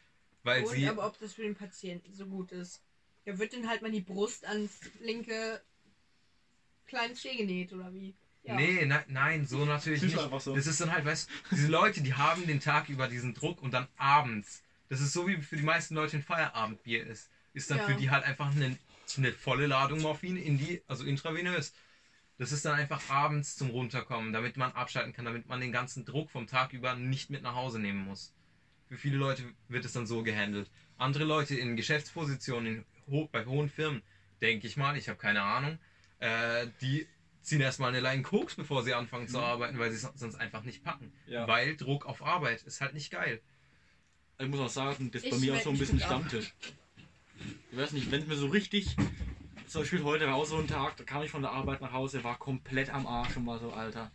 Weil 0.43 0.63
Und 0.63 0.75
sie. 0.75 0.87
aber 0.87 1.05
ob 1.07 1.19
das 1.19 1.33
für 1.33 1.43
den 1.43 1.55
Patienten 1.55 2.13
so 2.13 2.25
gut 2.25 2.51
ist. 2.51 2.81
Da 3.25 3.37
wird 3.37 3.53
dann 3.53 3.69
halt 3.69 3.81
mal 3.81 3.91
die 3.91 4.01
Brust 4.01 4.45
ans 4.45 4.79
linke 4.99 5.61
kleines 6.85 7.19
Steh 7.19 7.35
genäht 7.37 7.71
oder 7.71 7.93
wie? 7.93 8.13
Ja. 8.43 8.55
Nee, 8.55 8.85
ne, 8.85 9.03
nein, 9.07 9.47
so 9.47 9.63
natürlich 9.63 10.01
nicht. 10.01 10.17
So. 10.39 10.53
Das 10.53 10.67
ist 10.67 10.81
dann 10.81 10.91
halt, 10.91 11.05
weißt 11.05 11.29
du, 11.29 11.55
diese 11.55 11.67
Leute, 11.67 12.01
die 12.01 12.13
haben 12.13 12.45
den 12.45 12.59
Tag 12.59 12.89
über 12.89 13.07
diesen 13.07 13.33
Druck 13.33 13.61
und 13.61 13.73
dann 13.73 13.87
abends. 13.95 14.61
Das 14.89 14.99
ist 14.99 15.13
so 15.13 15.27
wie 15.27 15.37
für 15.37 15.55
die 15.55 15.63
meisten 15.63 15.95
Leute 15.95 16.17
ein 16.17 16.23
Feierabendbier 16.23 17.07
ist. 17.07 17.29
Ist 17.53 17.71
dann 17.71 17.77
ja. 17.77 17.85
für 17.85 17.95
die 17.95 18.09
halt 18.09 18.25
einfach 18.25 18.53
eine, 18.53 18.77
eine 19.17 19.31
volle 19.31 19.67
Ladung 19.67 20.01
Morphin 20.01 20.37
in 20.37 20.57
die, 20.57 20.81
also 20.87 21.03
intravenös. 21.03 21.73
Das 22.37 22.51
ist 22.51 22.65
dann 22.65 22.75
einfach 22.75 23.09
abends 23.09 23.55
zum 23.55 23.69
Runterkommen, 23.69 24.33
damit 24.33 24.57
man 24.57 24.71
abschalten 24.71 25.13
kann, 25.13 25.25
damit 25.25 25.47
man 25.47 25.61
den 25.61 25.71
ganzen 25.71 26.03
Druck 26.03 26.31
vom 26.31 26.47
Tag 26.47 26.73
über 26.73 26.95
nicht 26.95 27.29
mit 27.29 27.43
nach 27.43 27.55
Hause 27.55 27.79
nehmen 27.79 28.05
muss. 28.05 28.33
Für 28.89 28.97
viele 28.97 29.17
Leute 29.17 29.43
wird 29.67 29.85
es 29.85 29.93
dann 29.93 30.07
so 30.07 30.23
gehandelt. 30.23 30.69
andere 30.97 31.23
Leute 31.25 31.55
in 31.55 31.75
Geschäftspositionen 31.75 32.85
in 33.07 33.29
bei 33.31 33.45
hohen 33.45 33.69
Firmen, 33.69 34.01
denke 34.41 34.67
ich 34.67 34.77
mal, 34.77 34.97
ich 34.97 35.09
habe 35.09 35.19
keine 35.19 35.41
Ahnung, 35.41 35.77
äh, 36.19 36.67
die 36.81 37.07
ziehen 37.41 37.61
erstmal 37.61 37.89
eine 37.89 37.99
Line 37.99 38.23
Koks, 38.23 38.55
bevor 38.55 38.83
sie 38.83 38.93
anfangen 38.93 39.27
zu 39.27 39.37
mhm. 39.37 39.43
arbeiten, 39.43 39.79
weil 39.79 39.91
sie 39.91 39.97
es 39.97 40.09
sonst 40.15 40.35
einfach 40.35 40.63
nicht 40.63 40.83
packen. 40.83 41.11
Ja. 41.27 41.47
Weil 41.47 41.75
Druck 41.75 42.05
auf 42.05 42.23
Arbeit 42.23 42.63
ist 42.63 42.81
halt 42.81 42.93
nicht 42.93 43.11
geil. 43.11 43.41
Ich 44.39 44.47
muss 44.47 44.59
auch 44.59 44.69
sagen, 44.69 45.11
das 45.11 45.23
ist 45.23 45.29
bei 45.29 45.37
mir 45.37 45.55
auch 45.55 45.61
so 45.61 45.69
ein 45.69 45.77
bisschen 45.77 45.99
Stammtisch. 45.99 46.53
Ich 47.71 47.77
weiß 47.77 47.91
nicht, 47.93 48.11
wenn 48.11 48.21
es 48.21 48.27
mir 48.27 48.35
so 48.35 48.47
richtig. 48.47 48.95
Zum 49.67 49.81
Beispiel 49.81 50.03
heute 50.03 50.27
war 50.27 50.35
auch 50.35 50.45
so 50.45 50.57
ein 50.57 50.67
Tag, 50.67 50.97
da 50.97 51.03
kam 51.03 51.23
ich 51.23 51.31
von 51.31 51.41
der 51.41 51.51
Arbeit 51.51 51.81
nach 51.81 51.93
Hause, 51.93 52.23
war 52.23 52.37
komplett 52.37 52.93
am 52.93 53.07
Arsch 53.07 53.37
und 53.37 53.47
war 53.47 53.59
so, 53.59 53.71
Alter. 53.71 54.11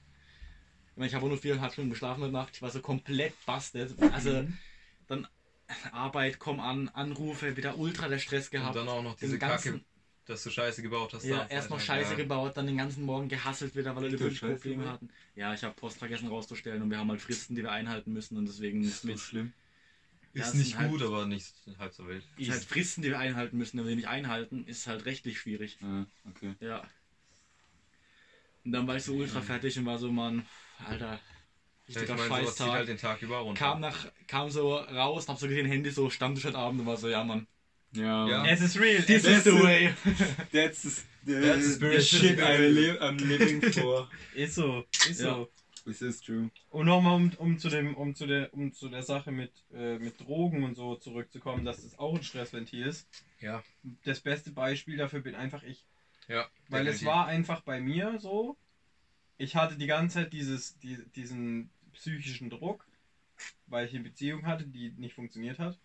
Ich 0.97 1.15
habe 1.15 1.29
nur 1.29 1.39
viereinhalb 1.39 1.73
Stunden 1.73 1.91
geschlafen 1.91 2.21
der 2.21 2.31
Nacht, 2.31 2.55
ich 2.55 2.63
war 2.63 2.71
so 2.71 2.81
komplett 2.81 3.35
bastet. 3.47 3.95
Also, 4.13 4.31
mhm. 4.31 4.59
dann 5.07 5.27
Arbeit, 5.93 6.39
komm 6.39 6.61
an, 6.61 6.89
Anrufe, 6.89 7.57
wieder 7.57 7.79
ultra 7.79 8.09
der 8.09 8.19
Stress 8.19 8.51
gehabt. 8.51 8.77
Und 8.77 8.87
dann 8.87 8.89
auch 8.89 9.03
noch 9.03 9.17
diese 9.17 9.39
ganzen, 9.39 9.73
Kacke, 9.73 9.85
dass 10.27 10.43
du 10.43 10.51
Scheiße 10.51 10.83
gebaut 10.83 11.13
hast. 11.15 11.25
Ja, 11.25 11.47
erstmal 11.47 11.81
Scheiße 11.81 12.13
ja. 12.13 12.17
gebaut, 12.17 12.57
dann 12.57 12.67
den 12.67 12.77
ganzen 12.77 13.05
Morgen 13.05 13.29
gehasselt 13.29 13.75
wieder, 13.77 13.95
weil 13.97 14.11
wir 14.11 14.19
Probleme 14.19 14.89
hatten. 14.89 15.09
Ja, 15.35 15.55
ich 15.55 15.63
habe 15.63 15.75
Post 15.75 15.99
vergessen 15.99 16.29
rauszustellen 16.29 16.83
und 16.83 16.91
wir 16.91 16.99
haben 16.99 17.11
halt 17.11 17.21
Fristen, 17.21 17.55
die 17.55 17.63
wir 17.63 17.73
einhalten 17.73 18.13
müssen 18.13 18.37
und 18.37 18.47
deswegen 18.47 18.83
ist 18.83 19.05
es 19.05 19.21
schlimm. 19.23 19.53
Ist 20.35 20.55
ja, 20.55 20.59
nicht 20.59 20.79
halt 20.79 20.91
gut, 20.91 21.03
aber 21.03 21.27
nicht 21.27 21.53
halb 21.79 21.93
so 21.95 22.07
wild. 22.07 22.23
Ist 22.37 22.51
halt 22.51 22.65
Fristen, 22.65 23.03
die 23.03 23.09
wir 23.09 23.19
einhalten 23.19 23.57
müssen, 23.57 23.79
wenn 23.79 23.89
wir 23.89 23.97
nicht 23.97 24.09
einhalten, 24.09 24.65
ist 24.67 24.87
halt 24.87 25.05
rechtlich 25.07 25.41
schwierig. 25.41 25.79
Ah, 25.83 26.05
okay. 26.29 26.55
Ja. 26.61 26.83
Und 28.65 28.73
dann 28.73 28.87
war 28.87 28.97
ich 28.97 29.05
so 29.05 29.15
ultra 29.15 29.41
fertig 29.41 29.79
und 29.79 29.87
war 29.87 29.99
so, 29.99 30.13
Mann, 30.13 30.47
Alter, 30.87 31.19
richtiger 31.89 32.17
ja, 32.17 32.25
ich 32.25 32.31
mein, 32.31 32.45
Scheißtag. 32.45 32.71
Halt 32.71 32.89
den 32.89 32.99
Tag 32.99 33.23
über 33.23 33.39
runter. 33.39 33.59
Kam, 33.59 33.81
nach, 33.81 34.07
kam 34.27 34.51
so 34.51 34.77
raus 34.77 35.25
und 35.25 35.31
hab 35.31 35.41
so 35.41 35.49
gesehen, 35.49 35.67
Handy 35.67 35.91
so, 35.91 36.11
Stammtisch 36.11 36.45
heute 36.45 36.59
Abend 36.59 36.81
und 36.81 36.87
war 36.87 36.97
so, 36.97 37.09
ja, 37.09 37.25
Mann. 37.25 37.47
Ja. 37.93 38.29
ja. 38.29 38.47
Es 38.47 38.61
ist 38.61 38.79
real. 38.79 39.03
This 39.03 39.25
is 39.25 39.45
the 39.45 39.53
way. 39.53 39.95
That's 40.53 40.83
the, 40.83 40.91
the, 41.25 41.41
that's 41.41 41.79
the 41.79 42.01
shit 42.01 42.39
I'm, 42.39 42.75
li 42.75 42.91
I'm 42.99 43.19
living 43.27 43.63
for. 43.73 44.09
ist 44.35 44.57
so, 44.57 44.85
ist 45.09 45.21
ja. 45.21 45.35
so. 45.35 45.49
This 45.89 46.03
is 46.03 46.21
true. 46.21 46.51
Und 46.69 46.85
nochmal 46.85 47.15
um, 47.15 47.33
um 47.39 47.59
zu 47.59 47.71
dem, 47.71 47.97
um 47.97 48.15
zu 48.15 48.27
der, 48.27 48.53
um 48.53 48.75
zu 48.75 48.91
der 48.91 49.03
Sache 49.03 49.33
mit, 49.33 49.53
äh, 49.73 49.99
mit 49.99 50.21
Drogen 50.21 50.63
und 50.63 50.75
so 50.75 50.97
zurückzukommen, 50.97 51.65
dass 51.65 51.83
das 51.83 51.99
auch 51.99 52.15
ein 52.15 52.23
Stressventil 52.23 52.87
ist. 52.87 53.09
Ja. 53.41 53.65
Das 54.05 54.21
beste 54.21 54.51
Beispiel 54.51 54.99
dafür 54.99 55.21
bin 55.21 55.35
einfach 55.35 55.63
ich. 55.63 55.87
Ja. 56.29 56.47
Weil 56.69 56.85
definitiv. 56.85 57.01
es 57.01 57.05
war 57.07 57.27
einfach 57.27 57.63
bei 57.63 57.81
mir 57.81 58.19
so. 58.21 58.59
Ich 59.39 59.57
hatte 59.57 59.77
die 59.77 59.87
ganze 59.87 60.17
Zeit 60.17 60.35
dieses, 60.35 60.79
die, 60.81 60.99
diesen 61.17 61.71
psychischen 61.95 62.51
Druck, 62.51 62.87
weil 63.67 63.87
ich 63.87 63.95
eine 63.95 64.05
Beziehung 64.05 64.45
hatte, 64.45 64.67
die 64.67 64.91
nicht 64.99 65.15
funktioniert 65.15 65.59
hat. 65.59 65.79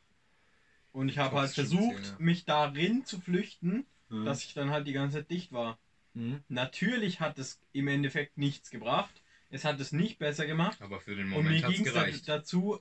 Und 0.92 1.08
ich 1.08 1.18
habe 1.18 1.38
halt 1.38 1.52
versucht, 1.52 2.04
sehen, 2.04 2.16
ja. 2.20 2.26
mich 2.26 2.44
darin 2.44 3.06
zu 3.06 3.22
flüchten, 3.22 3.86
mhm. 4.10 4.26
dass 4.26 4.44
ich 4.44 4.54
dann 4.54 4.70
halt 4.70 4.86
die 4.86 4.94
ganze 4.94 5.20
Zeit 5.20 5.32
dicht 5.32 5.54
war. 5.54 5.80
Mhm. 6.14 6.44
Natürlich 6.50 7.22
hat 7.22 7.40
es 7.40 7.62
im 7.72 7.88
Endeffekt 7.88 8.38
nichts 8.38 8.70
gebracht. 8.70 9.23
Es 9.54 9.66
hat 9.66 9.80
es 9.80 9.92
nicht 9.92 10.18
besser 10.18 10.48
gemacht. 10.48 10.82
Aber 10.82 11.00
für 11.00 11.16
den 11.16 11.30
Moment 11.30 11.64
Und 11.64 11.70
mir 11.70 11.76
ging 11.76 11.86
es 11.86 12.24
dazu, 12.24 12.80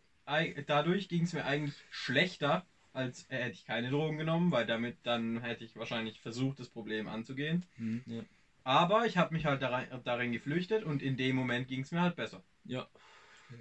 dadurch 0.67 1.09
ging 1.09 1.25
es 1.25 1.35
mir 1.35 1.45
eigentlich 1.45 1.75
schlechter, 1.91 2.67
als 2.95 3.27
hätte 3.29 3.51
ich 3.51 3.67
keine 3.67 3.91
Drogen 3.91 4.17
genommen, 4.17 4.51
weil 4.51 4.65
damit 4.65 4.97
dann 5.03 5.43
hätte 5.43 5.65
ich 5.65 5.77
wahrscheinlich 5.77 6.21
versucht, 6.21 6.61
das 6.61 6.71
Problem 6.71 7.09
anzugehen. 7.09 7.67
Mhm. 7.77 8.03
Ja. 8.07 8.23
Aber 8.65 9.05
ich 9.05 9.19
habe 9.19 9.35
mich 9.35 9.45
halt 9.45 9.61
darin, 9.61 9.87
darin, 10.05 10.33
geflüchtet 10.33 10.83
und 10.83 11.03
in 11.03 11.19
dem 11.19 11.37
Moment 11.37 11.69
ging 11.69 11.83
es 11.83 11.91
mir 11.91 12.01
halt 12.01 12.17
besser. 12.17 12.43
Ja. 12.65 12.87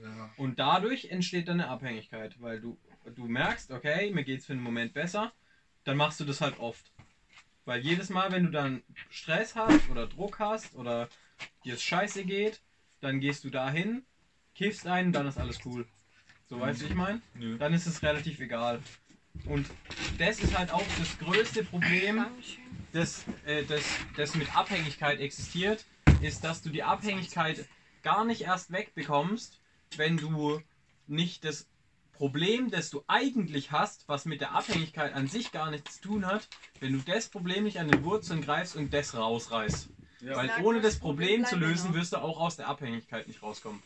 ja. 0.01 0.31
Und 0.37 0.59
dadurch 0.59 1.05
entsteht 1.05 1.49
dann 1.49 1.59
eine 1.59 1.69
Abhängigkeit, 1.69 2.39
weil 2.39 2.61
du, 2.61 2.77
du 3.13 3.27
merkst, 3.27 3.71
okay, 3.71 4.09
mir 4.11 4.23
geht 4.23 4.39
es 4.39 4.45
für 4.45 4.53
einen 4.53 4.63
Moment 4.63 4.93
besser, 4.93 5.33
dann 5.83 5.97
machst 5.97 6.21
du 6.21 6.23
das 6.23 6.39
halt 6.39 6.59
oft. 6.59 6.93
Weil 7.65 7.81
jedes 7.81 8.09
Mal, 8.09 8.31
wenn 8.31 8.43
du 8.43 8.51
dann 8.51 8.83
Stress 9.09 9.55
hast 9.55 9.89
oder 9.89 10.07
Druck 10.07 10.39
hast 10.39 10.75
oder 10.75 11.09
dir 11.65 11.73
es 11.73 11.83
scheiße 11.83 12.23
geht, 12.23 12.61
dann 13.01 13.19
gehst 13.19 13.43
du 13.43 13.49
dahin, 13.49 14.03
kiffst 14.55 14.87
einen, 14.87 15.11
dann 15.11 15.27
ist 15.27 15.37
alles 15.37 15.59
cool. 15.65 15.85
So 16.47 16.59
weißt 16.59 16.81
du, 16.81 16.85
ich 16.85 16.95
meine? 16.95 17.21
Dann 17.59 17.73
ist 17.73 17.87
es 17.87 18.01
relativ 18.03 18.39
egal. 18.39 18.81
Und 19.45 19.67
das 20.17 20.39
ist 20.39 20.57
halt 20.57 20.71
auch 20.71 20.83
das 20.99 21.17
größte 21.19 21.63
Problem, 21.63 22.25
das, 22.91 23.23
äh, 23.45 23.63
das, 23.63 23.83
das 24.17 24.35
mit 24.35 24.55
Abhängigkeit 24.55 25.19
existiert, 25.19 25.85
ist, 26.21 26.43
dass 26.43 26.61
du 26.61 26.69
die 26.69 26.83
Abhängigkeit 26.83 27.65
gar 28.03 28.25
nicht 28.25 28.41
erst 28.41 28.71
wegbekommst, 28.71 29.61
wenn 29.95 30.17
du 30.17 30.61
nicht 31.07 31.45
das 31.45 31.67
Problem, 32.13 32.69
das 32.69 32.89
du 32.89 33.03
eigentlich 33.07 33.71
hast, 33.71 34.07
was 34.07 34.25
mit 34.25 34.41
der 34.41 34.51
Abhängigkeit 34.51 35.13
an 35.13 35.27
sich 35.27 35.51
gar 35.51 35.71
nichts 35.71 35.95
zu 35.95 36.09
tun 36.09 36.25
hat, 36.27 36.47
wenn 36.79 36.93
du 36.93 36.99
das 36.99 37.29
Problem 37.29 37.63
nicht 37.63 37.79
an 37.79 37.87
den 37.87 38.03
Wurzeln 38.03 38.41
greifst 38.41 38.75
und 38.75 38.93
das 38.93 39.15
rausreißt. 39.15 39.89
Ja. 40.21 40.35
Weil 40.35 40.51
ohne 40.63 40.81
das 40.81 40.99
Problem 40.99 41.45
zu 41.45 41.55
lösen, 41.55 41.93
wirst 41.93 42.13
du 42.13 42.17
auch 42.17 42.39
aus 42.39 42.55
der 42.55 42.67
Abhängigkeit 42.67 43.27
nicht 43.27 43.41
rauskommen. 43.41 43.81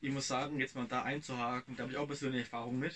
Ich 0.00 0.10
muss 0.10 0.26
sagen, 0.26 0.58
jetzt 0.58 0.74
mal 0.74 0.86
da 0.86 1.02
einzuhaken, 1.02 1.76
da 1.76 1.84
habe 1.84 1.92
ich 1.92 1.98
auch 1.98 2.06
persönliche 2.06 2.44
Erfahrung 2.44 2.78
mit. 2.78 2.94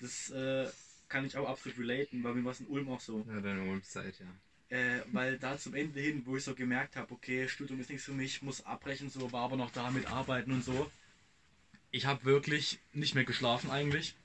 Das 0.00 0.30
äh, 0.30 0.68
kann 1.08 1.24
ich 1.24 1.36
auch 1.36 1.48
absolut 1.48 1.78
relaten, 1.78 2.22
weil 2.22 2.34
mir 2.34 2.44
war 2.44 2.52
es 2.52 2.60
in 2.60 2.66
Ulm 2.66 2.90
auch 2.90 3.00
so. 3.00 3.24
Ja, 3.28 3.40
deine 3.40 3.62
Ulm-Zeit, 3.62 4.14
ja. 4.20 4.26
Äh, 4.76 5.02
weil 5.12 5.38
da 5.38 5.56
zum 5.56 5.74
Ende 5.74 6.00
hin, 6.00 6.22
wo 6.26 6.36
ich 6.36 6.44
so 6.44 6.54
gemerkt 6.54 6.96
habe, 6.96 7.12
okay, 7.14 7.48
Studium 7.48 7.80
ist 7.80 7.88
nichts 7.88 8.04
für 8.04 8.12
mich, 8.12 8.42
muss 8.42 8.66
abbrechen, 8.66 9.08
so 9.10 9.30
war 9.30 9.44
aber 9.44 9.56
noch 9.56 9.70
da 9.70 9.90
mit 9.90 10.10
Arbeiten 10.10 10.52
und 10.52 10.64
so. 10.64 10.90
Ich 11.92 12.04
habe 12.04 12.24
wirklich 12.24 12.80
nicht 12.92 13.14
mehr 13.14 13.24
geschlafen 13.24 13.70
eigentlich. 13.70 14.16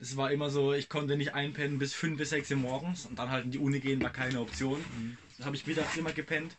Es 0.00 0.16
war 0.16 0.32
immer 0.32 0.50
so, 0.50 0.72
ich 0.72 0.88
konnte 0.88 1.16
nicht 1.16 1.32
einpennen 1.32 1.78
bis 1.78 1.94
5 1.94 2.18
bis 2.18 2.30
6 2.30 2.50
Uhr 2.50 2.56
morgens 2.56 3.06
und 3.06 3.20
dann 3.20 3.30
halt 3.30 3.44
in 3.44 3.52
die 3.52 3.58
Uni 3.58 3.78
gehen 3.78 4.02
war 4.02 4.10
keine 4.10 4.40
Option. 4.40 4.80
Mhm. 4.80 5.16
Dann 5.38 5.46
habe 5.46 5.54
ich 5.54 5.64
mittags 5.64 5.96
immer 5.96 6.12
gepennt. 6.12 6.56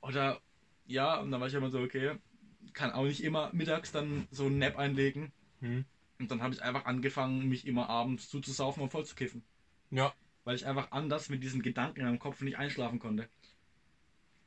Oder 0.00 0.40
ja, 0.86 1.20
und 1.20 1.30
dann 1.30 1.40
war 1.40 1.48
ich 1.48 1.54
immer 1.54 1.70
so, 1.70 1.80
okay, 1.80 2.16
kann 2.72 2.92
auch 2.92 3.04
nicht 3.04 3.22
immer 3.22 3.50
mittags 3.52 3.92
dann 3.92 4.26
so 4.30 4.46
einen 4.46 4.58
Nap 4.58 4.76
einlegen. 4.76 5.32
Mhm. 5.60 5.84
Und 6.18 6.30
dann 6.30 6.42
habe 6.42 6.54
ich 6.54 6.62
einfach 6.62 6.84
angefangen, 6.84 7.48
mich 7.48 7.66
immer 7.66 7.88
abends 7.88 8.28
zuzusaufen 8.28 8.82
und 8.82 8.90
voll 8.90 9.04
zu 9.04 9.14
kiffen. 9.14 9.42
Ja. 9.90 10.12
Weil 10.44 10.56
ich 10.56 10.66
einfach 10.66 10.90
anders 10.92 11.28
mit 11.28 11.42
diesen 11.42 11.62
Gedanken 11.62 12.00
in 12.00 12.06
meinem 12.06 12.18
Kopf 12.18 12.40
nicht 12.42 12.58
einschlafen 12.58 12.98
konnte. 12.98 13.28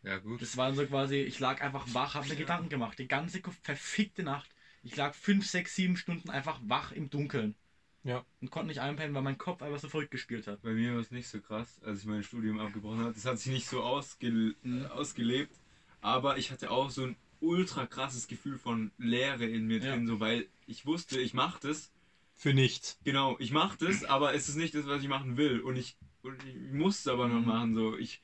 Ja, 0.03 0.17
gut. 0.17 0.41
Das 0.41 0.57
war 0.57 0.73
so 0.73 0.85
quasi, 0.85 1.17
ich 1.17 1.39
lag 1.39 1.61
einfach 1.61 1.85
wach, 1.93 2.15
habe 2.15 2.27
mir 2.27 2.35
Gedanken 2.35 2.69
gemacht. 2.69 2.99
Die 2.99 3.07
ganze 3.07 3.41
verfickte 3.61 4.23
Nacht. 4.23 4.49
Ich 4.83 4.95
lag 4.95 5.13
5, 5.15 5.47
6, 5.47 5.75
7 5.75 5.97
Stunden 5.97 6.29
einfach 6.29 6.59
wach 6.63 6.91
im 6.91 7.09
Dunkeln. 7.09 7.55
Ja. 8.03 8.25
Und 8.41 8.51
konnte 8.51 8.67
nicht 8.67 8.81
einpennen, 8.81 9.15
weil 9.15 9.21
mein 9.21 9.37
Kopf 9.37 9.61
einfach 9.61 9.79
so 9.79 9.87
verrückt 9.87 10.11
gespielt 10.11 10.47
hat. 10.47 10.61
Bei 10.61 10.71
mir 10.73 10.93
war 10.93 10.99
es 10.99 11.11
nicht 11.11 11.27
so 11.27 11.39
krass, 11.39 11.81
als 11.83 11.99
ich 11.99 12.05
mein 12.05 12.23
Studium 12.23 12.59
abgebrochen 12.59 12.99
habe. 12.99 13.13
Das 13.13 13.25
hat 13.25 13.39
sich 13.39 13.51
nicht 13.51 13.67
so 13.67 13.81
ausge 13.81 14.55
mhm. 14.61 14.85
ausgelebt. 14.87 15.55
Aber 16.01 16.37
ich 16.37 16.51
hatte 16.51 16.69
auch 16.69 16.89
so 16.89 17.03
ein 17.03 17.15
ultra 17.39 17.85
krasses 17.85 18.27
Gefühl 18.27 18.57
von 18.57 18.91
Leere 18.97 19.45
in 19.45 19.67
mir 19.67 19.79
drin, 19.79 20.01
ja. 20.01 20.07
so 20.07 20.19
weil 20.19 20.47
ich 20.67 20.85
wusste, 20.85 21.19
ich 21.19 21.33
mache 21.33 21.59
das. 21.67 21.91
Für 22.35 22.53
nichts. 22.53 22.99
Genau, 23.03 23.37
ich 23.39 23.51
mache 23.51 23.77
das, 23.85 24.03
aber 24.03 24.33
es 24.33 24.49
ist 24.49 24.55
nicht 24.55 24.75
das, 24.75 24.87
was 24.87 25.01
ich 25.01 25.07
machen 25.07 25.37
will. 25.37 25.61
Und 25.61 25.77
ich, 25.77 25.95
und 26.23 26.43
ich 26.45 26.73
muss 26.73 26.99
es 26.99 27.07
aber 27.07 27.27
noch 27.27 27.39
mhm. 27.39 27.47
machen. 27.47 27.75
So. 27.75 27.97
Ich, 27.97 28.21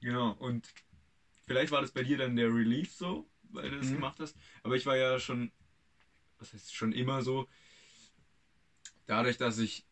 genau, 0.00 0.32
und 0.32 0.68
vielleicht 1.46 1.70
war 1.70 1.82
das 1.82 1.92
bei 1.92 2.02
dir 2.02 2.18
dann 2.18 2.34
der 2.34 2.48
Relief 2.48 2.92
so, 2.92 3.28
weil 3.50 3.70
du 3.70 3.78
das 3.78 3.88
mhm. 3.88 3.94
gemacht 3.94 4.18
hast. 4.18 4.36
Aber 4.64 4.74
ich 4.74 4.86
war 4.86 4.96
ja 4.96 5.20
schon, 5.20 5.52
was 6.40 6.52
heißt 6.52 6.74
schon 6.74 6.92
immer 6.92 7.22
so, 7.22 7.46
dadurch, 9.08 9.36
dass 9.36 9.58
ich 9.58 9.84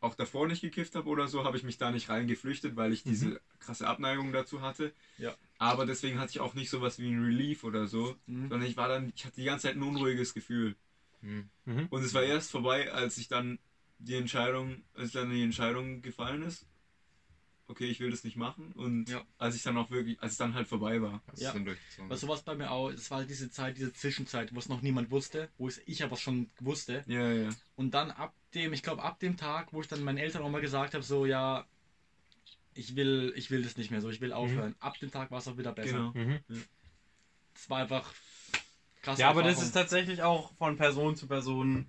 auch 0.00 0.14
davor 0.14 0.46
nicht 0.46 0.60
gekifft 0.60 0.94
habe 0.94 1.08
oder 1.08 1.28
so, 1.28 1.44
habe 1.44 1.56
ich 1.56 1.62
mich 1.62 1.78
da 1.78 1.90
nicht 1.90 2.10
reingeflüchtet, 2.10 2.76
weil 2.76 2.92
ich 2.92 3.06
mhm. 3.06 3.10
diese 3.10 3.40
krasse 3.58 3.88
Abneigung 3.88 4.32
dazu 4.32 4.60
hatte. 4.60 4.92
Ja. 5.16 5.34
Aber 5.56 5.86
deswegen 5.86 6.20
hatte 6.20 6.30
ich 6.32 6.40
auch 6.40 6.52
nicht 6.52 6.68
so 6.68 6.82
was 6.82 6.98
wie 6.98 7.10
ein 7.10 7.24
Relief 7.24 7.64
oder 7.64 7.86
so, 7.86 8.14
mhm. 8.26 8.50
sondern 8.50 8.68
ich 8.68 8.76
war 8.76 8.88
dann, 8.88 9.12
ich 9.16 9.24
hatte 9.24 9.36
die 9.36 9.44
ganze 9.44 9.68
Zeit 9.68 9.76
ein 9.76 9.82
unruhiges 9.82 10.34
Gefühl. 10.34 10.76
Mhm. 11.22 11.48
Und 11.88 12.02
es 12.02 12.12
war 12.12 12.22
erst 12.22 12.50
vorbei, 12.50 12.92
als 12.92 13.16
ich 13.16 13.28
dann 13.28 13.58
die 13.98 14.16
Entscheidung, 14.16 14.82
als 14.94 15.12
dann 15.12 15.30
die 15.30 15.42
Entscheidung 15.42 16.02
gefallen 16.02 16.42
ist, 16.42 16.66
okay, 17.74 17.86
ich 17.86 17.98
will 17.98 18.12
das 18.12 18.22
nicht 18.22 18.36
machen. 18.36 18.70
Und 18.72 19.08
ja. 19.08 19.20
als 19.36 19.56
ich 19.56 19.62
dann 19.64 19.76
auch 19.76 19.90
wirklich, 19.90 20.22
als 20.22 20.32
es 20.32 20.38
dann 20.38 20.54
halt 20.54 20.68
vorbei 20.68 21.02
war. 21.02 21.20
Ja. 21.36 21.52
Was 22.08 22.20
sowas 22.20 22.42
bei 22.42 22.54
mir 22.54 22.70
auch, 22.70 22.88
es 22.90 23.10
war 23.10 23.18
halt 23.18 23.30
diese 23.30 23.50
Zeit, 23.50 23.76
diese 23.76 23.92
Zwischenzeit, 23.92 24.54
wo 24.54 24.60
es 24.60 24.68
noch 24.68 24.80
niemand 24.80 25.10
wusste, 25.10 25.48
wo 25.58 25.66
es 25.66 25.82
ich 25.86 26.04
aber 26.04 26.16
schon 26.16 26.50
wusste. 26.60 27.02
Ja, 27.06 27.32
ja. 27.32 27.48
Und 27.74 27.94
dann 27.94 28.12
ab 28.12 28.32
dem, 28.54 28.72
ich 28.72 28.84
glaube 28.84 29.02
ab 29.02 29.18
dem 29.18 29.36
Tag, 29.36 29.72
wo 29.72 29.80
ich 29.80 29.88
dann 29.88 30.04
meinen 30.04 30.18
Eltern 30.18 30.42
auch 30.42 30.50
mal 30.50 30.60
gesagt 30.60 30.94
habe, 30.94 31.02
so 31.02 31.26
ja, 31.26 31.66
ich 32.74 32.94
will, 32.94 33.32
ich 33.36 33.50
will 33.50 33.62
das 33.62 33.76
nicht 33.76 33.90
mehr 33.90 34.00
so, 34.00 34.08
ich 34.08 34.20
will 34.20 34.28
mhm. 34.28 34.34
aufhören. 34.34 34.70
Mhm. 34.70 34.76
Ab 34.78 34.98
dem 35.00 35.10
Tag 35.10 35.32
war 35.32 35.38
es 35.38 35.48
auch 35.48 35.58
wieder 35.58 35.72
besser. 35.72 36.12
Genau. 36.14 36.26
Mhm. 36.26 36.38
Es 37.56 37.68
war 37.68 37.78
einfach 37.78 38.14
krass. 39.02 39.18
Ja, 39.18 39.30
aber 39.30 39.42
das 39.42 39.60
ist 39.60 39.72
tatsächlich 39.72 40.22
auch 40.22 40.54
von 40.54 40.76
Person 40.76 41.16
zu 41.16 41.26
Person 41.26 41.86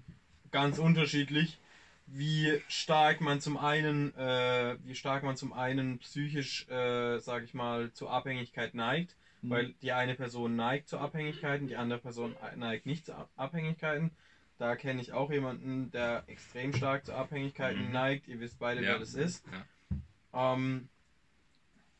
ganz 0.49 0.79
unterschiedlich 0.79 1.59
wie 2.07 2.61
stark 2.67 3.21
man 3.21 3.41
zum 3.41 3.57
einen, 3.57 4.15
äh, 4.15 4.77
wie 4.83 4.95
stark 4.95 5.23
man 5.23 5.35
zum 5.35 5.53
einen 5.53 5.99
psychisch, 5.99 6.67
äh, 6.69 7.19
sage 7.19 7.45
ich 7.45 7.53
mal, 7.53 7.91
zur 7.93 8.11
Abhängigkeit 8.11 8.75
neigt, 8.75 9.15
mhm. 9.41 9.49
weil 9.49 9.73
die 9.81 9.91
eine 9.91 10.15
Person 10.15 10.55
neigt 10.55 10.87
zu 10.87 10.99
Abhängigkeiten, 10.99 11.67
die 11.67 11.77
andere 11.77 11.99
Person 11.99 12.35
neigt 12.55 12.85
nicht 12.85 13.05
zu 13.05 13.13
Abhängigkeiten. 13.35 14.11
Da 14.57 14.75
kenne 14.75 15.01
ich 15.01 15.11
auch 15.11 15.31
jemanden, 15.31 15.91
der 15.91 16.23
extrem 16.27 16.73
stark 16.73 17.05
zu 17.05 17.13
Abhängigkeiten 17.13 17.87
mhm. 17.87 17.91
neigt. 17.91 18.27
Ihr 18.27 18.39
wisst 18.39 18.59
beide, 18.59 18.81
ja. 18.81 18.91
wer 18.91 18.99
das 18.99 19.13
ist. 19.13 19.43
Ja. 20.31 20.53
Ähm, 20.53 20.87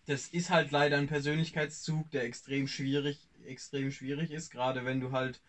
das 0.05 0.27
ist 0.27 0.51
halt 0.51 0.71
leider 0.71 0.97
ein 0.97 1.07
Persönlichkeitszug, 1.07 2.11
der 2.11 2.23
extrem 2.23 2.67
schwierig, 2.67 3.27
extrem 3.45 3.91
schwierig 3.91 4.31
ist, 4.31 4.51
gerade 4.51 4.85
wenn 4.85 4.99
du 4.99 5.11
halt 5.11 5.41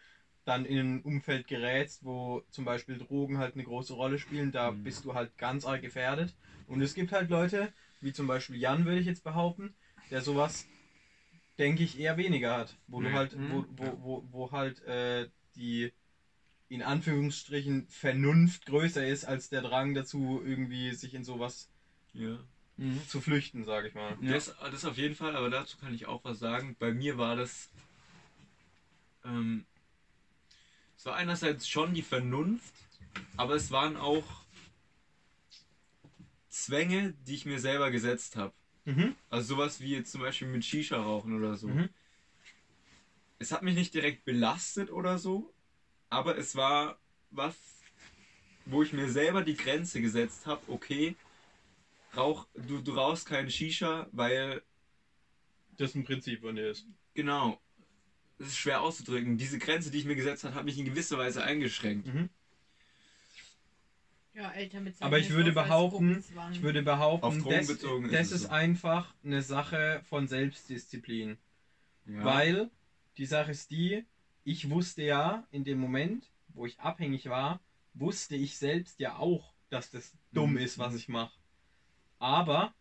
dann 0.46 0.64
in 0.64 0.78
ein 0.78 1.02
Umfeld 1.02 1.48
gerätst, 1.48 2.04
wo 2.04 2.42
zum 2.50 2.64
Beispiel 2.64 2.98
Drogen 2.98 3.38
halt 3.38 3.54
eine 3.54 3.64
große 3.64 3.92
Rolle 3.92 4.18
spielen, 4.18 4.52
da 4.52 4.70
mhm. 4.70 4.84
bist 4.84 5.04
du 5.04 5.14
halt 5.14 5.36
ganz 5.36 5.66
arg 5.66 5.82
gefährdet. 5.82 6.34
Und 6.68 6.80
es 6.80 6.94
gibt 6.94 7.12
halt 7.12 7.30
Leute, 7.30 7.72
wie 8.00 8.12
zum 8.12 8.28
Beispiel 8.28 8.56
Jan, 8.56 8.84
würde 8.84 9.00
ich 9.00 9.06
jetzt 9.06 9.24
behaupten, 9.24 9.74
der 10.10 10.22
sowas, 10.22 10.66
denke 11.58 11.82
ich, 11.82 11.98
eher 11.98 12.16
weniger 12.16 12.56
hat. 12.56 12.76
Wo 12.86 13.00
mhm. 13.00 13.04
du 13.04 13.12
halt, 13.12 13.36
wo, 13.36 13.58
mhm. 13.58 13.66
wo, 13.76 13.98
wo, 14.00 14.28
wo 14.30 14.52
halt 14.52 14.82
äh, 14.84 15.28
die 15.56 15.92
in 16.68 16.82
Anführungsstrichen 16.82 17.88
Vernunft 17.88 18.66
größer 18.66 19.06
ist 19.06 19.24
als 19.24 19.48
der 19.48 19.62
Drang 19.62 19.94
dazu, 19.94 20.40
irgendwie 20.44 20.92
sich 20.92 21.14
in 21.14 21.24
sowas 21.24 21.68
ja. 22.12 22.38
Mhm. 22.76 23.00
zu 23.08 23.20
flüchten, 23.20 23.64
sage 23.64 23.88
ich 23.88 23.94
mal. 23.94 24.16
Ja. 24.20 24.32
Das, 24.32 24.54
das 24.70 24.84
auf 24.84 24.96
jeden 24.96 25.16
Fall, 25.16 25.34
aber 25.34 25.50
dazu 25.50 25.76
kann 25.76 25.94
ich 25.94 26.06
auch 26.06 26.22
was 26.24 26.38
sagen. 26.38 26.76
Bei 26.78 26.92
mir 26.92 27.18
war 27.18 27.34
das. 27.34 27.68
Ähm, 29.24 29.64
war 31.06 31.16
einerseits 31.16 31.68
schon 31.68 31.94
die 31.94 32.02
Vernunft, 32.02 32.74
aber 33.36 33.54
es 33.54 33.70
waren 33.70 33.96
auch 33.96 34.24
Zwänge, 36.48 37.14
die 37.26 37.34
ich 37.34 37.46
mir 37.46 37.58
selber 37.58 37.90
gesetzt 37.90 38.36
habe. 38.36 38.52
Mhm. 38.84 39.14
Also 39.30 39.54
sowas 39.54 39.80
wie 39.80 39.92
jetzt 39.92 40.12
zum 40.12 40.20
Beispiel 40.20 40.48
mit 40.48 40.64
Shisha 40.64 41.00
rauchen 41.00 41.36
oder 41.36 41.56
so. 41.56 41.68
Mhm. 41.68 41.88
Es 43.38 43.52
hat 43.52 43.62
mich 43.62 43.76
nicht 43.76 43.94
direkt 43.94 44.24
belastet 44.24 44.90
oder 44.90 45.18
so, 45.18 45.52
aber 46.08 46.38
es 46.38 46.56
war 46.56 46.98
was, 47.30 47.56
wo 48.64 48.82
ich 48.82 48.92
mir 48.92 49.10
selber 49.10 49.42
die 49.42 49.56
Grenze 49.56 50.00
gesetzt 50.00 50.46
habe, 50.46 50.62
okay, 50.68 51.16
rauch, 52.16 52.46
du, 52.54 52.80
du 52.80 52.92
rauchst 52.92 53.26
keinen 53.26 53.50
Shisha, 53.50 54.08
weil. 54.12 54.62
Das 55.78 55.94
ein 55.94 56.04
Prinzip 56.04 56.40
von 56.40 56.56
dir 56.56 56.70
ist. 56.70 56.86
Genau. 57.12 57.60
Das 58.38 58.48
ist 58.48 58.58
schwer 58.58 58.82
auszudrücken. 58.82 59.38
Diese 59.38 59.58
Grenze, 59.58 59.90
die 59.90 59.98
ich 59.98 60.04
mir 60.04 60.16
gesetzt 60.16 60.44
habe, 60.44 60.54
hat 60.54 60.64
mich 60.64 60.78
in 60.78 60.84
gewisser 60.84 61.18
Weise 61.18 61.42
eingeschränkt. 61.42 62.06
Mhm. 62.06 62.28
Ja, 64.34 64.50
älter 64.50 64.80
mit 64.80 65.00
Aber 65.00 65.18
ich 65.18 65.30
würde 65.30 65.52
behaupten, 65.52 66.22
ich 66.52 66.60
würde 66.60 66.82
behaupten, 66.82 67.42
das, 67.48 67.68
das 68.10 68.32
ist, 68.32 68.42
so. 68.42 68.48
einfach 68.50 69.14
eine 69.24 69.40
Sache 69.40 70.02
von 70.10 70.28
Selbstdisziplin. 70.28 71.38
Ja. 72.04 72.22
Weil 72.22 72.70
die 73.16 73.24
Sache 73.24 73.52
ist 73.52 73.70
die, 73.70 74.04
ich 74.44 74.68
wusste 74.68 75.02
ja 75.02 75.46
in 75.50 75.64
dem 75.64 75.78
Moment, 75.78 76.30
wo 76.48 76.66
ich 76.66 76.78
abhängig 76.80 77.30
war, 77.30 77.60
wusste 77.94 78.36
ich 78.36 78.58
selbst 78.58 79.00
ja 79.00 79.16
auch, 79.16 79.54
dass 79.70 79.90
das 79.90 80.12
dumm 80.32 80.52
mhm. 80.52 80.58
ist, 80.58 80.78
was 80.78 80.94
ich 80.94 81.08
mache. 81.08 81.34
Aber 82.18 82.74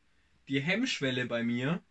die 0.50 0.62
Hemmschwelle 0.62 1.26
bei 1.26 1.42
mir 1.42 1.82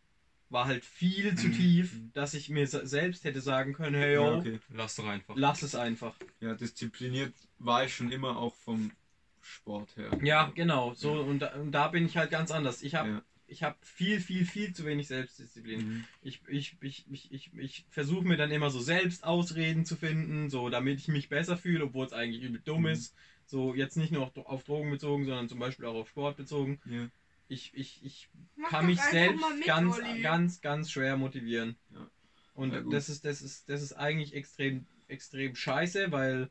war 0.50 0.66
halt 0.66 0.84
viel 0.84 1.36
zu 1.36 1.48
mhm. 1.48 1.52
tief, 1.52 2.00
dass 2.12 2.34
ich 2.34 2.48
mir 2.48 2.66
selbst 2.66 3.24
hätte 3.24 3.40
sagen 3.40 3.72
können, 3.72 3.96
hey 3.96 4.14
yo, 4.14 4.24
ja, 4.24 4.38
okay. 4.38 4.60
lass 4.68 4.96
doch 4.96 5.06
einfach. 5.06 5.34
Lass 5.36 5.62
es 5.62 5.74
einfach. 5.74 6.14
Ja, 6.40 6.54
diszipliniert 6.54 7.34
war 7.58 7.84
ich 7.84 7.94
schon 7.94 8.12
immer 8.12 8.36
auch 8.36 8.54
vom 8.54 8.92
Sport 9.40 9.96
her. 9.96 10.10
Ja, 10.22 10.50
genau. 10.54 10.94
So 10.94 11.16
ja. 11.16 11.20
und, 11.22 11.38
da, 11.40 11.54
und 11.54 11.72
da 11.72 11.88
bin 11.88 12.06
ich 12.06 12.16
halt 12.16 12.30
ganz 12.30 12.50
anders. 12.50 12.82
Ich 12.82 12.94
habe 12.94 13.08
ja. 13.08 13.22
ich 13.46 13.62
habe 13.62 13.76
viel 13.82 14.20
viel 14.20 14.46
viel 14.46 14.72
zu 14.72 14.84
wenig 14.84 15.08
Selbstdisziplin. 15.08 15.80
Mhm. 15.80 16.04
Ich 16.22 16.40
ich 16.48 16.76
ich 16.80 17.04
ich 17.10 17.32
ich, 17.32 17.50
ich 17.54 17.86
versuche 17.90 18.26
mir 18.26 18.36
dann 18.36 18.50
immer 18.50 18.70
so 18.70 18.80
selbst 18.80 19.24
Ausreden 19.24 19.84
zu 19.84 19.96
finden, 19.96 20.50
so 20.50 20.70
damit 20.70 20.98
ich 20.98 21.08
mich 21.08 21.28
besser 21.28 21.56
fühle, 21.56 21.84
obwohl 21.84 22.06
es 22.06 22.12
eigentlich 22.12 22.42
übel 22.42 22.60
dumm 22.64 22.82
mhm. 22.82 22.88
ist. 22.88 23.14
So 23.46 23.74
jetzt 23.74 23.96
nicht 23.96 24.12
nur 24.12 24.22
auf, 24.22 24.36
auf 24.36 24.64
Drogen 24.64 24.90
bezogen, 24.90 25.26
sondern 25.26 25.48
zum 25.48 25.58
Beispiel 25.58 25.84
auch 25.84 25.94
auf 25.94 26.08
Sport 26.08 26.36
bezogen. 26.36 26.80
Ja 26.86 27.08
ich, 27.54 27.72
ich, 27.74 28.04
ich 28.04 28.28
kann 28.68 28.86
mich 28.86 29.00
selbst 29.00 29.44
mit, 29.56 29.66
ganz, 29.66 29.96
Olli. 29.96 30.20
ganz, 30.20 30.60
ganz 30.60 30.90
schwer 30.90 31.16
motivieren. 31.16 31.76
Ja. 31.90 32.10
Und 32.54 32.92
das 32.92 33.08
ist, 33.08 33.24
das 33.24 33.42
ist, 33.42 33.68
das 33.68 33.82
ist 33.82 33.94
eigentlich 33.94 34.34
extrem, 34.34 34.86
extrem 35.08 35.56
scheiße, 35.56 36.12
weil 36.12 36.50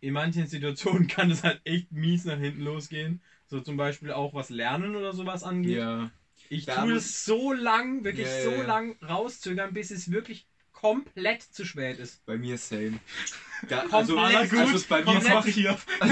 in 0.00 0.12
manchen 0.12 0.46
Situationen 0.46 1.06
kann 1.08 1.30
es 1.30 1.42
halt 1.42 1.60
echt 1.64 1.90
mies 1.92 2.24
nach 2.24 2.38
hinten 2.38 2.62
losgehen. 2.62 3.22
So 3.46 3.60
zum 3.60 3.76
Beispiel 3.76 4.12
auch 4.12 4.34
was 4.34 4.50
Lernen 4.50 4.96
oder 4.96 5.12
sowas 5.12 5.42
angeht. 5.42 5.78
Ja. 5.78 6.10
Ich 6.48 6.66
tue 6.66 6.94
es 6.94 7.24
so 7.24 7.52
lang, 7.52 8.04
wirklich 8.04 8.26
ja, 8.26 8.42
so 8.42 8.62
lang 8.62 8.96
rauszögern, 9.02 9.72
bis 9.72 9.90
es 9.90 10.10
wirklich 10.10 10.46
komplett 10.72 11.42
zu 11.42 11.64
spät 11.64 11.98
ist. 11.98 12.24
Bei 12.26 12.36
mir 12.36 12.58
same. 12.58 12.98
Ja, 13.68 13.84
also, 13.90 14.18
also, 14.18 14.56
also 14.58 14.86
bei 14.88 15.04
mir 15.04 15.20
mache 15.20 15.48
ich 15.48 15.54
hier. 15.54 15.78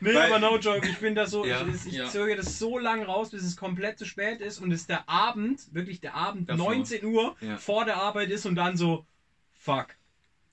nee, 0.00 0.12
bei, 0.12 0.26
aber 0.26 0.38
no 0.38 0.58
joke, 0.58 0.88
ich 0.88 0.98
bin 0.98 1.14
da 1.14 1.26
so, 1.26 1.44
ja, 1.44 1.66
ich, 1.66 1.86
ich 1.86 1.92
ja. 1.92 2.08
zögere 2.08 2.36
das 2.36 2.58
so 2.58 2.78
lang 2.78 3.02
raus, 3.02 3.30
bis 3.30 3.42
es 3.42 3.56
komplett 3.56 3.98
zu 3.98 4.06
spät 4.06 4.40
ist 4.40 4.58
und 4.58 4.72
es 4.72 4.86
der 4.86 5.08
Abend, 5.08 5.74
wirklich 5.74 6.00
der 6.00 6.14
Abend, 6.14 6.48
Davor. 6.48 6.74
19 6.74 7.04
Uhr 7.04 7.36
ja. 7.40 7.58
vor 7.58 7.84
der 7.84 7.96
Arbeit 7.98 8.30
ist 8.30 8.46
und 8.46 8.54
dann 8.54 8.78
so, 8.78 9.06
fuck, 9.54 9.88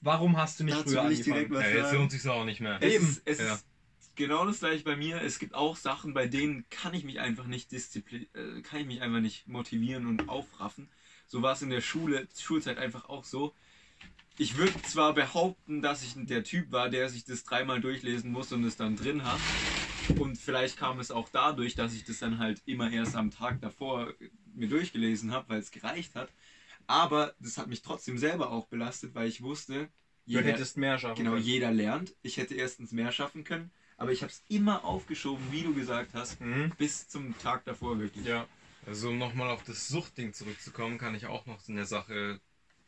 warum 0.01 0.37
hast 0.37 0.59
du 0.59 0.65
nicht 0.65 0.77
Dazu 0.77 0.89
früher 0.89 1.03
angefangen? 1.03 1.51
Ja, 1.53 1.67
jetzt 1.69 1.93
lohnt 1.93 2.11
sich 2.11 2.27
auch 2.27 2.43
nicht 2.45 2.59
mehr. 2.59 2.77
Es 2.81 2.93
Eben. 2.93 3.07
Ist, 3.07 3.21
es 3.25 3.39
ist 3.39 3.65
genau 4.15 4.45
das 4.45 4.59
gleiche 4.59 4.83
bei 4.83 4.95
mir. 4.95 5.21
Es 5.21 5.39
gibt 5.39 5.53
auch 5.55 5.75
Sachen, 5.75 6.13
bei 6.13 6.27
denen 6.27 6.65
kann 6.69 6.93
ich 6.93 7.03
mich 7.03 7.19
einfach 7.19 7.45
nicht 7.45 7.71
disziplin, 7.71 8.27
äh, 8.33 8.61
kann 8.61 8.81
ich 8.81 8.85
mich 8.85 9.01
einfach 9.01 9.21
nicht 9.21 9.47
motivieren 9.47 10.05
und 10.07 10.29
aufraffen. 10.29 10.89
So 11.27 11.41
war 11.41 11.53
es 11.53 11.61
in 11.61 11.69
der 11.69 11.81
Schule, 11.81 12.27
Schulzeit 12.37 12.77
einfach 12.77 13.09
auch 13.09 13.23
so. 13.23 13.55
Ich 14.38 14.57
würde 14.57 14.81
zwar 14.81 15.13
behaupten, 15.13 15.81
dass 15.81 16.03
ich 16.03 16.13
der 16.15 16.43
Typ 16.43 16.71
war, 16.71 16.89
der 16.89 17.07
sich 17.09 17.23
das 17.23 17.43
dreimal 17.43 17.81
durchlesen 17.81 18.31
muss 18.31 18.51
und 18.51 18.63
es 18.63 18.75
dann 18.75 18.95
drin 18.95 19.23
hat. 19.23 19.39
Und 20.17 20.38
vielleicht 20.38 20.77
kam 20.77 20.99
es 20.99 21.11
auch 21.11 21.29
dadurch, 21.29 21.75
dass 21.75 21.93
ich 21.93 22.03
das 22.03 22.19
dann 22.19 22.39
halt 22.39 22.61
immer 22.65 22.91
erst 22.91 23.15
am 23.15 23.29
Tag 23.29 23.61
davor 23.61 24.11
mir 24.55 24.67
durchgelesen 24.67 25.31
habe, 25.31 25.49
weil 25.49 25.59
es 25.59 25.71
gereicht 25.71 26.15
hat. 26.15 26.29
Aber 26.88 27.34
das 27.39 27.57
hat 27.57 27.67
mich 27.67 27.81
trotzdem 27.81 28.17
selber 28.17 28.51
auch 28.51 28.67
belastet, 28.67 29.13
weil 29.13 29.27
ich 29.27 29.41
wusste, 29.41 29.89
jeder, 30.25 30.41
du 30.41 30.47
hättest 30.49 30.77
mehr 30.77 30.97
schaffen 30.97 31.17
Genau, 31.17 31.31
können. 31.34 31.43
jeder 31.43 31.71
lernt. 31.71 32.15
Ich 32.23 32.38
hätte 32.38 32.55
erstens 32.55 32.91
mehr 32.91 33.11
schaffen 33.11 33.43
können, 33.43 33.71
aber 33.97 34.11
ich 34.11 34.23
habe 34.23 34.31
es 34.31 34.41
immer 34.49 34.84
aufgeschoben, 34.84 35.43
wie 35.51 35.61
du 35.61 35.73
gesagt 35.73 36.13
hast, 36.13 36.41
mhm. 36.41 36.71
bis 36.77 37.07
zum 37.07 37.38
Tag 37.38 37.65
davor 37.65 37.99
wirklich. 37.99 38.25
Ja. 38.25 38.47
Also 38.86 39.09
um 39.09 39.17
nochmal 39.17 39.49
auf 39.49 39.63
das 39.63 39.88
Suchtding 39.88 40.34
zurückzukommen, 40.34 40.97
kann 40.97 41.15
ich 41.15 41.27
auch 41.27 41.45
noch 41.45 41.59
eine 41.69 41.86
Sache 41.86 42.41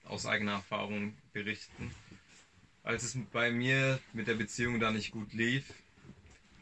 aus 0.05 0.25
eigener 0.25 0.53
Erfahrung 0.53 1.17
berichten. 1.33 1.93
Als 2.83 3.03
es 3.03 3.17
bei 3.31 3.51
mir 3.51 3.99
mit 4.13 4.27
der 4.27 4.35
Beziehung 4.35 4.79
da 4.79 4.91
nicht 4.91 5.11
gut 5.11 5.33
lief, 5.33 5.73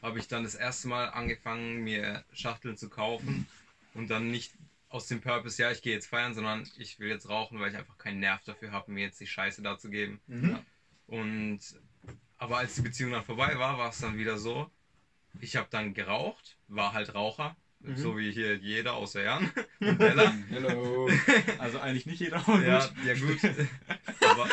habe 0.01 0.19
ich 0.19 0.27
dann 0.27 0.43
das 0.43 0.55
erste 0.55 0.87
Mal 0.87 1.05
angefangen, 1.09 1.83
mir 1.83 2.23
Schachteln 2.33 2.77
zu 2.77 2.89
kaufen 2.89 3.47
und 3.93 4.09
dann 4.09 4.31
nicht 4.31 4.53
aus 4.89 5.07
dem 5.07 5.21
Purpose, 5.21 5.61
ja, 5.61 5.71
ich 5.71 5.81
gehe 5.81 5.93
jetzt 5.93 6.07
feiern, 6.07 6.35
sondern 6.35 6.69
ich 6.77 6.99
will 6.99 7.09
jetzt 7.09 7.27
rauchen, 7.27 7.59
weil 7.59 7.71
ich 7.71 7.77
einfach 7.77 7.97
keinen 7.97 8.19
Nerv 8.19 8.43
dafür 8.43 8.71
habe, 8.71 8.91
mir 8.91 9.01
jetzt 9.01 9.19
die 9.19 9.27
Scheiße 9.27 9.61
da 9.61 9.77
zu 9.77 9.89
geben. 9.89 10.19
Mhm. 10.27 10.59
Und 11.07 11.59
aber 12.37 12.57
als 12.57 12.75
die 12.75 12.81
Beziehung 12.81 13.11
dann 13.11 13.23
vorbei 13.23 13.57
war, 13.57 13.77
war 13.77 13.89
es 13.89 13.99
dann 13.99 14.17
wieder 14.17 14.37
so, 14.37 14.69
ich 15.39 15.55
habe 15.55 15.67
dann 15.71 15.93
geraucht, 15.93 16.57
war 16.67 16.93
halt 16.93 17.15
Raucher, 17.15 17.55
Mhm. 17.84 17.97
So 17.97 18.17
wie 18.17 18.31
hier 18.31 18.55
jeder 18.55 18.93
außer 18.93 19.23
Jan. 19.23 19.51
Hello. 20.49 21.09
Also 21.59 21.79
eigentlich 21.79 22.05
nicht 22.05 22.19
jeder. 22.19 22.43
ja, 22.47 22.89
ja 23.05 23.13
gut. 23.19 23.39
Aber 24.21 24.49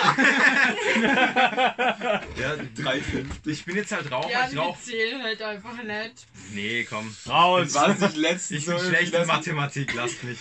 ja, 2.36 2.56
drei, 2.76 3.00
fünf. 3.00 3.40
Ich 3.46 3.64
bin 3.64 3.76
jetzt 3.76 3.92
halt 3.92 4.10
Raucher. 4.10 4.30
Ja, 4.30 4.48
ich 4.50 4.56
rauch. 4.56 4.78
zählen 4.80 5.22
halt 5.22 5.42
einfach 5.42 5.82
nicht. 5.82 6.26
Nee, 6.52 6.84
komm. 6.84 7.14
Raus. 7.28 7.74
Was 7.74 8.00
ich 8.02 8.16
letztens 8.16 8.60
Ich 8.60 8.66
bin 8.66 8.78
so 8.78 8.84
schlecht 8.84 9.14
in 9.14 9.26
Mathematik, 9.26 9.94
lasst 9.94 10.22
mich. 10.24 10.38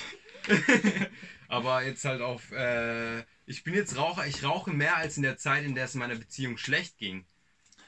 Aber 1.48 1.84
jetzt 1.84 2.06
halt 2.06 2.22
auf. 2.22 2.52
Äh, 2.52 3.24
ich 3.46 3.64
bin 3.64 3.74
jetzt 3.74 3.98
Raucher. 3.98 4.26
Ich 4.28 4.44
rauche 4.44 4.72
mehr 4.72 4.98
als 4.98 5.18
in 5.18 5.24
der 5.24 5.38
Zeit, 5.38 5.64
in 5.64 5.76
der 5.76 5.86
es 5.86 5.94
in 5.96 6.00
meiner 6.00 6.16
Beziehung 6.16 6.58
schlecht 6.58 6.98
ging. 6.98 7.26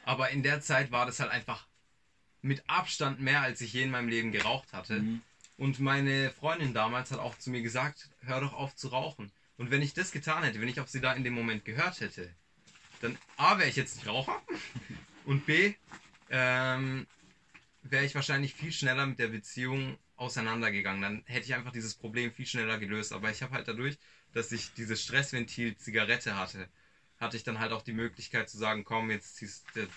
Aber 0.05 0.29
in 0.29 0.41
der 0.43 0.61
Zeit 0.61 0.91
war 0.91 1.05
das 1.05 1.19
halt 1.19 1.31
einfach 1.31 1.67
mit 2.41 2.63
Abstand 2.67 3.21
mehr, 3.21 3.41
als 3.41 3.61
ich 3.61 3.73
je 3.73 3.83
in 3.83 3.91
meinem 3.91 4.09
Leben 4.09 4.31
geraucht 4.31 4.73
hatte. 4.73 5.01
Mhm. 5.01 5.21
Und 5.57 5.79
meine 5.79 6.31
Freundin 6.31 6.73
damals 6.73 7.11
hat 7.11 7.19
auch 7.19 7.37
zu 7.37 7.51
mir 7.51 7.61
gesagt, 7.61 8.09
hör 8.21 8.41
doch 8.41 8.53
auf 8.53 8.75
zu 8.75 8.87
rauchen. 8.87 9.31
Und 9.57 9.69
wenn 9.69 9.81
ich 9.81 9.93
das 9.93 10.11
getan 10.11 10.43
hätte, 10.43 10.59
wenn 10.59 10.67
ich 10.67 10.79
auf 10.79 10.89
sie 10.89 11.01
da 11.01 11.13
in 11.13 11.23
dem 11.23 11.33
Moment 11.33 11.65
gehört 11.65 11.99
hätte, 11.99 12.33
dann 13.01 13.17
A, 13.37 13.59
wäre 13.59 13.69
ich 13.69 13.75
jetzt 13.75 13.95
nicht 13.95 14.07
Raucher 14.07 14.41
und 15.25 15.45
B, 15.45 15.75
ähm, 16.29 17.05
wäre 17.83 18.05
ich 18.05 18.15
wahrscheinlich 18.15 18.53
viel 18.53 18.71
schneller 18.71 19.05
mit 19.05 19.19
der 19.19 19.27
Beziehung 19.27 19.97
auseinandergegangen. 20.15 21.01
Dann 21.01 21.23
hätte 21.25 21.45
ich 21.45 21.53
einfach 21.53 21.71
dieses 21.71 21.95
Problem 21.95 22.31
viel 22.31 22.45
schneller 22.45 22.77
gelöst. 22.77 23.11
Aber 23.11 23.29
ich 23.29 23.41
habe 23.41 23.53
halt 23.53 23.67
dadurch, 23.67 23.97
dass 24.33 24.51
ich 24.51 24.73
dieses 24.73 25.03
Stressventil 25.03 25.77
Zigarette 25.77 26.37
hatte, 26.37 26.69
hatte 27.19 27.37
ich 27.37 27.43
dann 27.43 27.59
halt 27.59 27.71
auch 27.71 27.81
die 27.81 27.93
Möglichkeit 27.93 28.49
zu 28.49 28.57
sagen, 28.57 28.83
komm, 28.83 29.11
jetzt 29.11 29.35
ziehst 29.35 29.65
du 29.75 29.87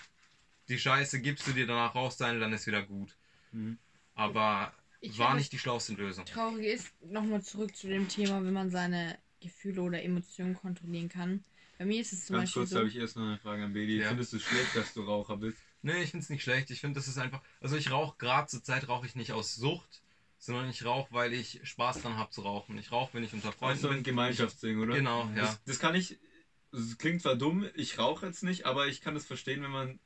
die 0.69 0.79
Scheiße 0.79 1.21
gibst 1.21 1.47
du 1.47 1.51
dir 1.51 1.67
danach 1.67 1.95
raus, 1.95 2.17
sein, 2.17 2.39
dann 2.39 2.53
ist 2.53 2.67
wieder 2.67 2.83
gut. 2.83 3.15
Mhm. 3.51 3.77
Aber 4.13 4.73
ich 5.01 5.17
war 5.17 5.35
nicht 5.35 5.51
die 5.51 5.59
schlauste 5.59 5.93
Lösung. 5.93 6.25
Traurig 6.25 6.65
ist, 6.65 6.93
nochmal 7.03 7.43
zurück 7.43 7.75
zu 7.75 7.87
dem 7.87 8.07
Thema, 8.07 8.43
wenn 8.43 8.53
man 8.53 8.71
seine 8.71 9.17
Gefühle 9.39 9.81
oder 9.81 10.01
Emotionen 10.01 10.55
kontrollieren 10.55 11.09
kann. 11.09 11.43
Bei 11.77 11.85
mir 11.85 12.01
ist 12.01 12.13
es 12.13 12.25
zum 12.25 12.37
Ganz 12.37 12.49
Beispiel 12.49 12.61
kurz 12.61 12.69
so. 12.71 12.77
habe 12.77 12.87
ich 12.87 12.95
erst 12.95 13.17
noch 13.17 13.23
eine 13.23 13.37
Frage 13.37 13.63
an 13.63 13.73
Bedi. 13.73 13.99
Ja. 13.99 14.07
Findest 14.09 14.33
du 14.33 14.37
es 14.37 14.43
schlecht, 14.43 14.75
dass 14.75 14.93
du 14.93 15.03
Raucher 15.03 15.37
bist? 15.37 15.57
Nee, 15.81 16.01
ich 16.03 16.11
find's 16.11 16.29
nicht 16.29 16.41
schlecht. 16.41 16.71
Ich 16.71 16.79
finde, 16.79 16.99
das 16.99 17.07
ist 17.07 17.17
einfach. 17.17 17.41
Also 17.59 17.75
ich 17.75 17.91
rauche 17.91 18.15
gerade 18.17 18.47
zur 18.47 18.63
Zeit 18.63 18.87
rauche 18.87 19.05
ich 19.05 19.15
nicht 19.15 19.33
aus 19.33 19.55
Sucht, 19.55 20.01
sondern 20.39 20.69
ich 20.69 20.85
rauche, 20.85 21.13
weil 21.13 21.33
ich 21.33 21.59
Spaß 21.63 22.01
dran 22.01 22.17
habe 22.17 22.31
zu 22.31 22.41
rauchen. 22.41 22.77
Ich 22.77 22.91
rauche, 22.91 23.13
wenn 23.13 23.23
ich 23.23 23.33
unter 23.33 23.49
Das 23.49 23.55
Freunden 23.57 23.75
ist 23.75 23.81
so 23.81 23.89
ein. 23.89 24.03
Gemeinschaftsding, 24.03 24.79
oder? 24.79 24.95
Genau, 24.95 25.29
ja. 25.35 25.41
Das, 25.41 25.63
das 25.65 25.79
kann 25.79 25.95
ich. 25.95 26.17
Das 26.71 26.97
klingt 26.97 27.21
zwar 27.21 27.35
dumm, 27.35 27.69
ich 27.75 27.99
rauche 27.99 28.25
jetzt 28.25 28.43
nicht, 28.43 28.65
aber 28.65 28.87
ich 28.87 29.01
kann 29.01 29.13
das 29.13 29.25
verstehen, 29.25 29.61
wenn 29.61 29.71
man. 29.71 29.99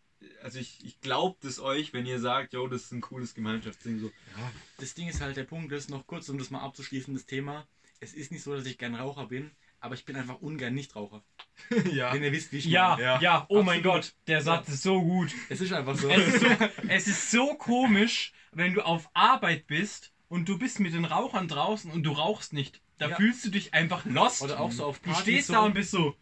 Also 0.44 0.60
ich, 0.60 0.84
ich 0.84 1.00
glaube 1.02 1.38
das 1.42 1.60
euch, 1.60 1.94
wenn 1.94 2.06
ihr 2.06 2.20
sagt, 2.20 2.54
yo, 2.54 2.68
das 2.68 2.84
ist 2.84 2.92
ein 2.92 3.02
cooles 3.02 3.34
Gemeinschaftsding. 3.34 4.00
So. 4.00 4.08
Ja, 4.08 4.52
Das 4.78 4.94
Ding 4.94 5.08
ist 5.08 5.22
halt, 5.22 5.38
der 5.38 5.44
Punkt 5.46 5.72
ist 5.72 5.90
noch 5.90 6.06
kurz, 6.08 6.28
um 6.30 6.38
das 6.38 6.50
mal 6.50 6.60
abzuschließen, 6.62 7.14
das 7.14 7.26
Thema. 7.26 7.68
Es 8.02 8.14
ist 8.14 8.32
nicht 8.32 8.44
so, 8.44 8.54
dass 8.56 8.66
ich 8.66 8.78
gern 8.78 8.96
Raucher 8.96 9.28
bin, 9.28 9.52
aber 9.80 9.96
ich 9.96 10.06
bin 10.06 10.16
einfach 10.16 10.42
ungern 10.42 10.74
Nichtraucher. 10.74 11.24
ja. 11.92 12.14
Wenn 12.14 12.24
ihr 12.24 12.32
wisst, 12.32 12.52
wie 12.52 12.58
ich 12.58 12.66
Ja, 12.66 12.90
meine. 12.92 13.04
ja, 13.04 13.22
Ja. 13.22 13.46
oh 13.50 13.64
mein 13.64 13.80
Absolut. 13.80 13.84
Gott, 14.04 14.14
der 14.28 14.42
Satz 14.42 14.70
ist 14.70 14.84
so 14.84 15.02
gut. 15.02 15.32
Es 15.50 15.62
ist 15.62 15.72
einfach 15.74 15.96
so. 15.98 16.10
Es 16.10 16.28
ist 16.34 16.40
so, 16.42 16.48
es 16.90 17.08
ist 17.08 17.32
so 17.32 17.54
komisch, 17.56 18.34
wenn 18.52 18.74
du 18.74 18.82
auf 18.86 19.10
Arbeit 19.14 19.68
bist 19.68 20.12
und 20.28 20.48
du 20.50 20.58
bist 20.58 20.80
mit 20.80 20.94
den 20.94 21.06
Rauchern 21.06 21.48
draußen 21.48 21.92
und 21.92 22.04
du 22.04 22.12
rauchst 22.12 22.52
nicht. 22.54 22.82
Da 22.98 23.10
Ja. 23.10 23.16
fühlst 23.16 23.46
du 23.46 23.50
dich 23.52 23.74
einfach 23.74 24.04
lost. 24.06 24.42
Oder 24.42 24.60
auch 24.60 24.72
so 24.72 24.84
auf 24.86 25.00
du 25.00 25.06
Partys 25.12 25.22
stehst 25.22 25.48
so. 25.48 25.54
da 25.54 25.60
und 25.62 25.74
bist 25.74 25.92
so. 25.92 26.16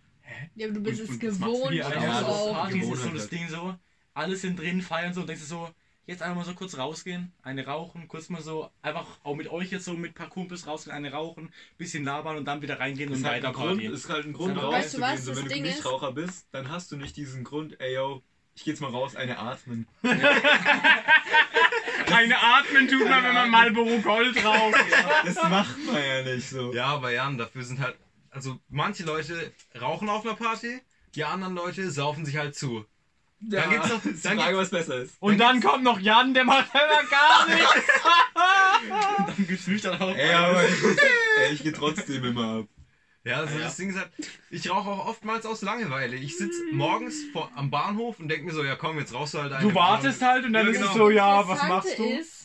Ja, 0.55 0.67
aber 0.67 0.75
du 0.75 0.81
bist 0.81 1.01
Und- 1.01 1.05
es 1.05 1.09
und 1.09 1.23
du 1.23 1.29
gewohnt. 1.53 1.71
hier, 1.71 1.87
Oder 1.87 1.95
Alter? 2.01 2.01
auch 2.01 2.03
Ja, 2.03 2.19
so 2.19 2.25
das 2.25 2.35
auf 2.35 2.47
ist 2.47 2.53
Partys 2.53 2.83
ist 2.83 2.89
so 3.03 3.09
das 3.09 3.21
halt. 3.21 3.31
Ding 3.31 3.49
so. 3.49 3.75
Alle 4.17 4.35
sind 4.35 4.57
drin, 4.59 4.81
feiern 4.81 5.13
so 5.13 5.21
und 5.21 5.27
denkst 5.27 5.43
du 5.43 5.47
so, 5.47 5.69
jetzt 6.07 6.23
einfach 6.23 6.37
mal 6.37 6.45
so 6.45 6.53
kurz 6.55 6.75
rausgehen, 6.77 7.31
eine 7.43 7.65
rauchen, 7.67 8.07
kurz 8.07 8.29
mal 8.29 8.41
so, 8.41 8.71
einfach 8.81 9.05
auch 9.23 9.35
mit 9.35 9.49
euch 9.51 9.69
jetzt 9.71 9.85
so 9.85 9.93
mit 9.93 10.11
ein 10.11 10.13
paar 10.15 10.29
Kumpels 10.29 10.65
rausgehen, 10.65 10.95
eine 10.95 11.11
rauchen, 11.11 11.53
bisschen 11.77 12.03
labern 12.03 12.37
und 12.37 12.45
dann 12.45 12.61
wieder 12.61 12.79
reingehen 12.79 13.09
Das 13.09 13.19
und 13.19 13.25
ist 13.25 13.29
halt 13.29 13.43
weiter 13.43 13.49
ein 13.49 13.53
Grund, 13.53 13.83
ist 13.83 14.09
halt 14.09 14.25
ein 14.25 14.33
Grund 14.33 14.57
Aber 14.57 14.71
weißt 14.71 14.95
du 14.95 15.01
rauszugehen. 15.01 15.17
was, 15.17 15.25
so, 15.25 15.35
wenn 15.43 15.49
Ding 15.49 15.63
du 15.63 15.69
ist- 15.69 15.75
Nichtraucher 15.75 16.11
bist, 16.13 16.47
dann 16.51 16.69
hast 16.71 16.91
du 16.91 16.97
nicht 16.97 17.15
diesen 17.15 17.43
Grund, 17.43 17.79
ey 17.79 17.93
yo, 17.95 18.23
ich 18.55 18.63
geh 18.63 18.71
jetzt 18.71 18.79
mal 18.79 18.89
raus, 18.89 19.15
eine 19.15 19.37
atmen. 19.37 19.87
Eine 22.09 22.37
Atmen 22.41 22.87
tut 22.87 23.07
man, 23.07 23.23
wenn 23.23 23.33
man 23.33 23.49
Marlboro 23.51 23.99
Gold 23.99 24.43
raucht. 24.43 24.75
Das 25.25 25.35
macht 25.35 25.77
man 25.85 26.01
ja 26.01 26.23
nicht 26.23 26.49
so. 26.49 26.73
Ja, 26.73 26.85
aber 26.85 27.11
Jan, 27.11 27.37
dafür 27.37 27.63
sind 27.63 27.79
halt. 27.79 27.95
Also 28.29 28.59
manche 28.69 29.03
Leute 29.03 29.51
rauchen 29.79 30.09
auf 30.09 30.25
einer 30.25 30.35
Party, 30.35 30.79
die 31.15 31.23
anderen 31.23 31.53
Leute 31.55 31.91
saufen 31.91 32.25
sich 32.25 32.37
halt 32.37 32.55
zu. 32.55 32.85
Ja, 33.39 33.61
Dann 33.61 33.69
gibt's 33.69 33.89
noch- 33.89 34.01
dann 34.23 34.37
Frage, 34.39 34.57
was 34.57 34.69
besser 34.71 34.95
ist. 34.97 35.13
Und 35.19 35.37
dann 35.37 35.61
kommt 35.61 35.83
noch 35.83 35.99
Jan, 35.99 36.33
der 36.33 36.43
macht 36.43 36.69
immer 36.73 37.03
gar 37.09 37.47
nichts. 37.55 37.91
dann 39.27 39.47
gibt's 39.47 39.67
nüchtern 39.67 40.01
auch. 40.01 40.15
Ey, 40.15 40.33
aber 40.33 40.63
ich, 40.67 40.75
ey, 41.39 41.53
ich 41.53 41.63
geh 41.63 41.71
trotzdem 41.71 42.23
immer 42.23 42.59
ab. 42.61 42.65
Ja, 43.23 43.37
also 43.41 43.57
Ja. 43.57 43.65
das 43.65 43.75
Ding 43.75 43.89
ist 43.89 43.97
halt, 43.97 44.09
ich 44.49 44.69
rauche 44.69 44.89
auch 44.89 45.05
oftmals 45.07 45.45
aus 45.45 45.61
Langeweile. 45.61 46.15
Ich 46.15 46.37
sitze 46.37 46.59
morgens 46.71 47.15
vor, 47.33 47.51
am 47.55 47.69
Bahnhof 47.69 48.19
und 48.19 48.29
denke 48.29 48.45
mir 48.45 48.53
so, 48.53 48.63
ja 48.63 48.75
komm, 48.75 48.97
jetzt 48.99 49.13
rauchst 49.13 49.33
du 49.33 49.39
halt 49.41 49.51
eine. 49.51 49.67
Du 49.67 49.75
wartest 49.75 50.21
halt 50.21 50.45
und 50.45 50.53
dann 50.53 50.65
Ja, 50.65 50.71
ist 50.71 50.77
genau. 50.79 50.91
es 50.91 50.97
so, 50.97 51.09
ja, 51.09 51.47
was 51.47 51.61
machst 51.67 51.99
du? 51.99 52.05
Ist, 52.05 52.36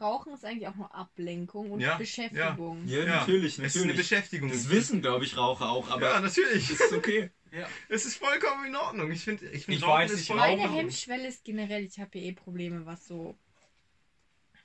Rauchen 0.00 0.32
ist 0.32 0.44
eigentlich 0.44 0.68
auch 0.68 0.76
nur 0.76 0.94
Ablenkung 0.94 1.72
und 1.72 1.80
Ja, 1.80 1.96
Beschäftigung. 1.96 2.86
Ja, 2.86 3.00
Ja, 3.00 3.04
natürlich, 3.20 3.58
Es 3.58 3.74
ist 3.74 3.82
eine 3.82 3.86
natürlich. 3.92 4.08
Beschäftigung. 4.08 4.48
Das 4.50 4.70
wissen, 4.70 5.02
glaube 5.02 5.24
ich, 5.24 5.36
Raucher 5.36 5.68
auch, 5.68 5.90
aber 5.90 6.12
ja, 6.12 6.20
natürlich. 6.20 6.70
ist 6.70 6.92
okay. 6.92 7.30
Es 7.88 8.06
ist 8.06 8.16
vollkommen 8.16 8.66
in 8.66 8.76
Ordnung. 8.76 9.10
Ich 9.10 9.24
finde, 9.24 9.44
ich, 9.46 9.64
find, 9.64 9.78
Ich 9.78 9.84
weiß, 9.84 10.14
ich 10.20 10.28
Meine 10.30 10.72
Hemmschwelle 10.72 11.26
ist 11.26 11.42
generell, 11.42 11.82
ich 11.84 11.98
habe 11.98 12.16
ja 12.16 12.26
eh 12.26 12.32
Probleme, 12.32 12.86
was 12.86 13.08
so 13.08 13.36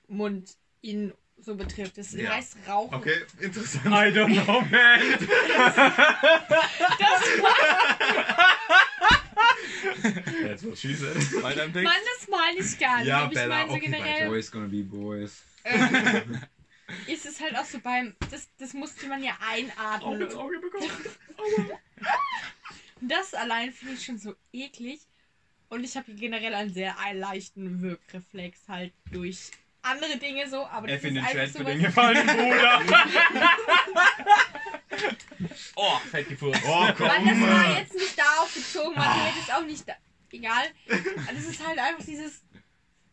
Mund 0.07 0.55
in 0.81 1.11
so 1.37 1.55
betrifft. 1.55 1.97
Das 1.97 2.13
Ja. 2.13 2.35
heißt 2.35 2.57
Rauchen. 2.67 2.93
Okay, 2.93 3.23
interessant. 3.39 3.87
I 3.87 4.11
don't 4.15 4.45
know, 4.45 4.61
man. 4.61 4.69
That's 10.43 10.63
what 10.65 10.77
she 10.77 10.93
said. 10.95 11.15
Weiter 11.43 11.65
im 11.65 11.73
Text. 11.73 11.83
Mann, 11.83 12.03
das 12.19 12.27
meine 12.29 12.59
ich 12.59 12.79
gar 12.79 12.97
nicht. 12.99 13.07
Ja, 13.07 13.17
aber 13.19 13.31
ich 13.31 13.37
Bella, 13.37 13.55
meine 13.55 13.69
so 13.69 13.75
okay, 13.75 13.85
generell. 13.85 14.27
Boys 14.29 14.51
gonna 14.51 14.67
be 14.67 14.83
boys. 14.83 15.41
ähm, 15.63 16.41
ist 17.07 17.25
es 17.25 17.39
halt 17.39 17.57
auch 17.57 17.65
so 17.65 17.79
beim. 17.79 18.15
Das, 18.31 18.47
das 18.59 18.73
musste 18.73 19.07
man 19.07 19.23
ja 19.23 19.37
einatmen. 19.47 20.33
Auge 20.35 20.59
bekommen. 20.59 20.89
Das 23.01 23.33
allein 23.33 23.71
finde 23.73 23.95
ich 23.95 24.05
schon 24.05 24.17
so 24.17 24.35
eklig. 24.53 25.01
Und 25.69 25.83
ich 25.83 25.97
habe 25.97 26.13
generell 26.13 26.53
einen 26.53 26.73
sehr 26.73 26.95
leichten 27.13 27.81
Wirkreflex 27.81 28.61
halt 28.67 28.93
durch 29.11 29.51
andere 29.81 30.17
Dinge 30.17 30.49
so. 30.49 30.65
Aber 30.65 30.87
das 30.87 30.97
F 30.97 31.03
in 31.05 31.17
ist 31.17 31.21
den 31.21 31.23
einfach 31.25 31.33
Chat 31.33 31.51
so 31.53 31.59
für 31.59 31.65
was- 31.65 31.71
den 31.73 31.81
gefallenen 31.83 32.27
Bruder. 32.27 32.81
oh, 35.75 35.97
fett 36.11 36.29
gefurzt. 36.29 36.61
Oh, 36.65 36.87
komm. 36.97 37.07
Mann, 37.07 37.25
das 37.25 37.39
war 37.41 37.79
jetzt 37.79 37.93
nicht 37.93 38.17
darauf 38.17 38.53
bezogen, 38.53 38.95
man 38.95 39.11
hätte 39.25 39.39
es 39.45 39.49
auch 39.53 39.65
nicht. 39.65 39.87
Da 39.87 39.93
egal. 40.31 40.65
Das 40.87 41.45
ist 41.45 41.65
halt 41.65 41.79
einfach 41.79 42.03
dieses. 42.05 42.41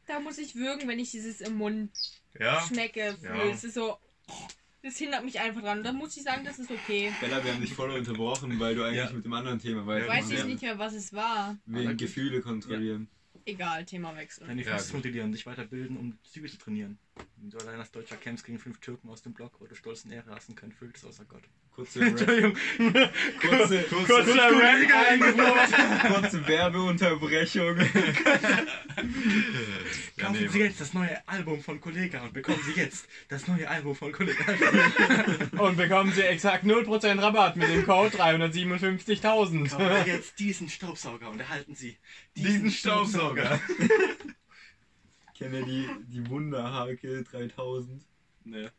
Da 0.06 0.18
muss 0.20 0.38
ich 0.38 0.54
würgen, 0.56 0.88
wenn 0.88 0.98
ich 0.98 1.10
dieses 1.12 1.40
im 1.40 1.54
Mund 1.56 1.90
Ja. 2.38 2.60
schmecke. 2.66 3.16
Ja. 3.22 3.34
Fühle. 3.34 3.50
Es 3.52 3.64
ist 3.64 3.74
so. 3.74 3.96
Das 4.84 4.96
hindert 4.96 5.24
mich 5.24 5.38
einfach 5.38 5.62
dran. 5.62 5.84
Da 5.84 5.92
muss 5.92 6.16
ich 6.16 6.24
sagen, 6.24 6.44
das 6.44 6.58
ist 6.58 6.70
okay. 6.70 7.12
Bella, 7.20 7.44
wir 7.44 7.52
haben 7.52 7.60
dich 7.60 7.72
voll 7.72 7.90
unterbrochen, 7.92 8.58
weil 8.58 8.74
du 8.74 8.82
eigentlich 8.82 8.96
Ja. 8.98 9.12
mit 9.12 9.24
dem 9.24 9.32
anderen 9.32 9.60
Thema 9.60 9.86
weiter 9.86 10.08
Weiß 10.08 10.28
ich 10.28 10.44
nicht 10.44 10.62
mehr, 10.62 10.76
was 10.76 10.92
es 10.94 11.12
war. 11.12 11.56
Wegen 11.66 11.96
Gefühle 11.96 12.40
kontrollieren. 12.40 13.08
Egal, 13.44 13.84
Thema 13.84 14.14
wechseln. 14.16 14.48
Deine 14.48 14.62
Ja, 14.62 14.72
Fass 14.72 14.88
gut. 14.88 14.96
motivieren, 14.98 15.30
dich 15.32 15.46
weiterbilden, 15.46 15.96
um 15.96 16.18
Züge 16.24 16.48
zu 16.50 16.58
trainieren. 16.58 16.98
Wenn 17.42 17.50
du 17.50 17.58
allein 17.58 17.80
als 17.80 17.90
Deutscher 17.90 18.16
kämpfst 18.16 18.46
gegen 18.46 18.58
fünf 18.58 18.78
Türken 18.78 19.08
aus 19.10 19.22
dem 19.22 19.34
Block 19.34 19.60
oder 19.60 19.74
stolz 19.74 20.04
in 20.04 20.12
Ehre 20.12 20.30
lassen 20.30 20.54
können, 20.54 20.70
füllt 20.70 20.96
es 20.96 21.04
außer 21.04 21.24
Gott. 21.24 21.42
Kurze, 21.74 22.00
Entschuldigung. 22.04 22.56
kurze, 23.40 23.82
Kurzer 24.06 24.50
Rap 24.52 26.12
kurze 26.22 26.46
Werbeunterbrechung. 26.46 27.76
Kaufen 30.18 30.48
Sie 30.50 30.58
jetzt 30.60 30.80
das 30.80 30.94
neue 30.94 31.28
Album 31.28 31.60
von 31.60 31.80
Kollega 31.80 32.22
und 32.22 32.32
bekommen 32.32 32.60
Sie 32.64 32.80
jetzt 32.80 33.06
das 33.28 33.48
neue 33.48 33.68
Album 33.68 33.96
von 33.96 34.12
Kollega. 34.12 34.44
Und 35.58 35.76
bekommen 35.76 36.12
Sie 36.12 36.22
exakt 36.22 36.64
0% 36.64 37.20
Rabatt 37.20 37.56
mit 37.56 37.68
dem 37.68 37.84
Code 37.84 38.16
357.000. 38.16 39.68
Kaufen 39.70 40.04
Sie 40.04 40.10
jetzt 40.10 40.38
diesen 40.38 40.68
Staubsauger 40.68 41.28
und 41.28 41.40
erhalten 41.40 41.74
Sie 41.74 41.96
Diesen 42.36 42.70
Staubsauger. 42.70 43.60
Kennt 45.42 45.54
ihr 45.54 45.64
die, 45.64 45.88
die 46.08 46.28
Wunderhake 46.30 47.22
3000? 47.24 48.02
Ne. 48.44 48.70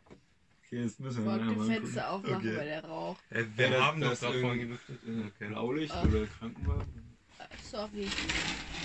Okay, 0.65 0.83
das 0.83 0.99
müssen 0.99 1.23
wir 1.25 1.31
mal 1.37 1.65
Fenster 1.65 1.79
gucken. 1.81 1.99
aufmachen, 1.99 2.35
Okay. 2.37 2.57
weil 2.57 2.65
der 2.65 2.85
Rauch. 2.85 3.17
Äh, 3.29 3.43
wir 3.55 3.69
Ja, 3.69 3.85
haben 3.85 4.01
das 4.01 4.21
irgend- 4.23 4.41
vorhin 4.41 4.59
gelüftet. 4.61 4.99
Okay. 5.03 5.47
Blaulicht 5.49 5.93
Ah. 5.93 6.03
oder 6.03 6.25
Krankenwagen? 6.27 7.15
Äh, 7.39 7.43
Sorry. 7.69 8.07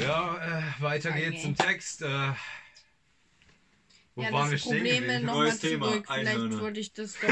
Ja, 0.00 0.60
äh, 0.78 0.82
weiter 0.82 1.10
Okay. 1.10 1.30
geht's 1.30 1.44
im 1.44 1.56
Text. 1.56 2.02
Äh, 2.02 2.32
wo 4.14 4.22
ja, 4.22 4.32
waren 4.32 4.46
wir 4.50 4.56
das 4.56 4.60
stehen 4.62 4.72
Probleme 4.78 5.00
geblieben? 5.00 5.26
nochmal 5.26 5.44
Neues 5.44 5.58
Thema, 5.60 5.86
zurück. 5.92 6.06
Vielleicht 6.12 6.38
würde 6.60 6.80
ich 6.80 6.92
das 6.92 7.14
doch. 7.20 7.28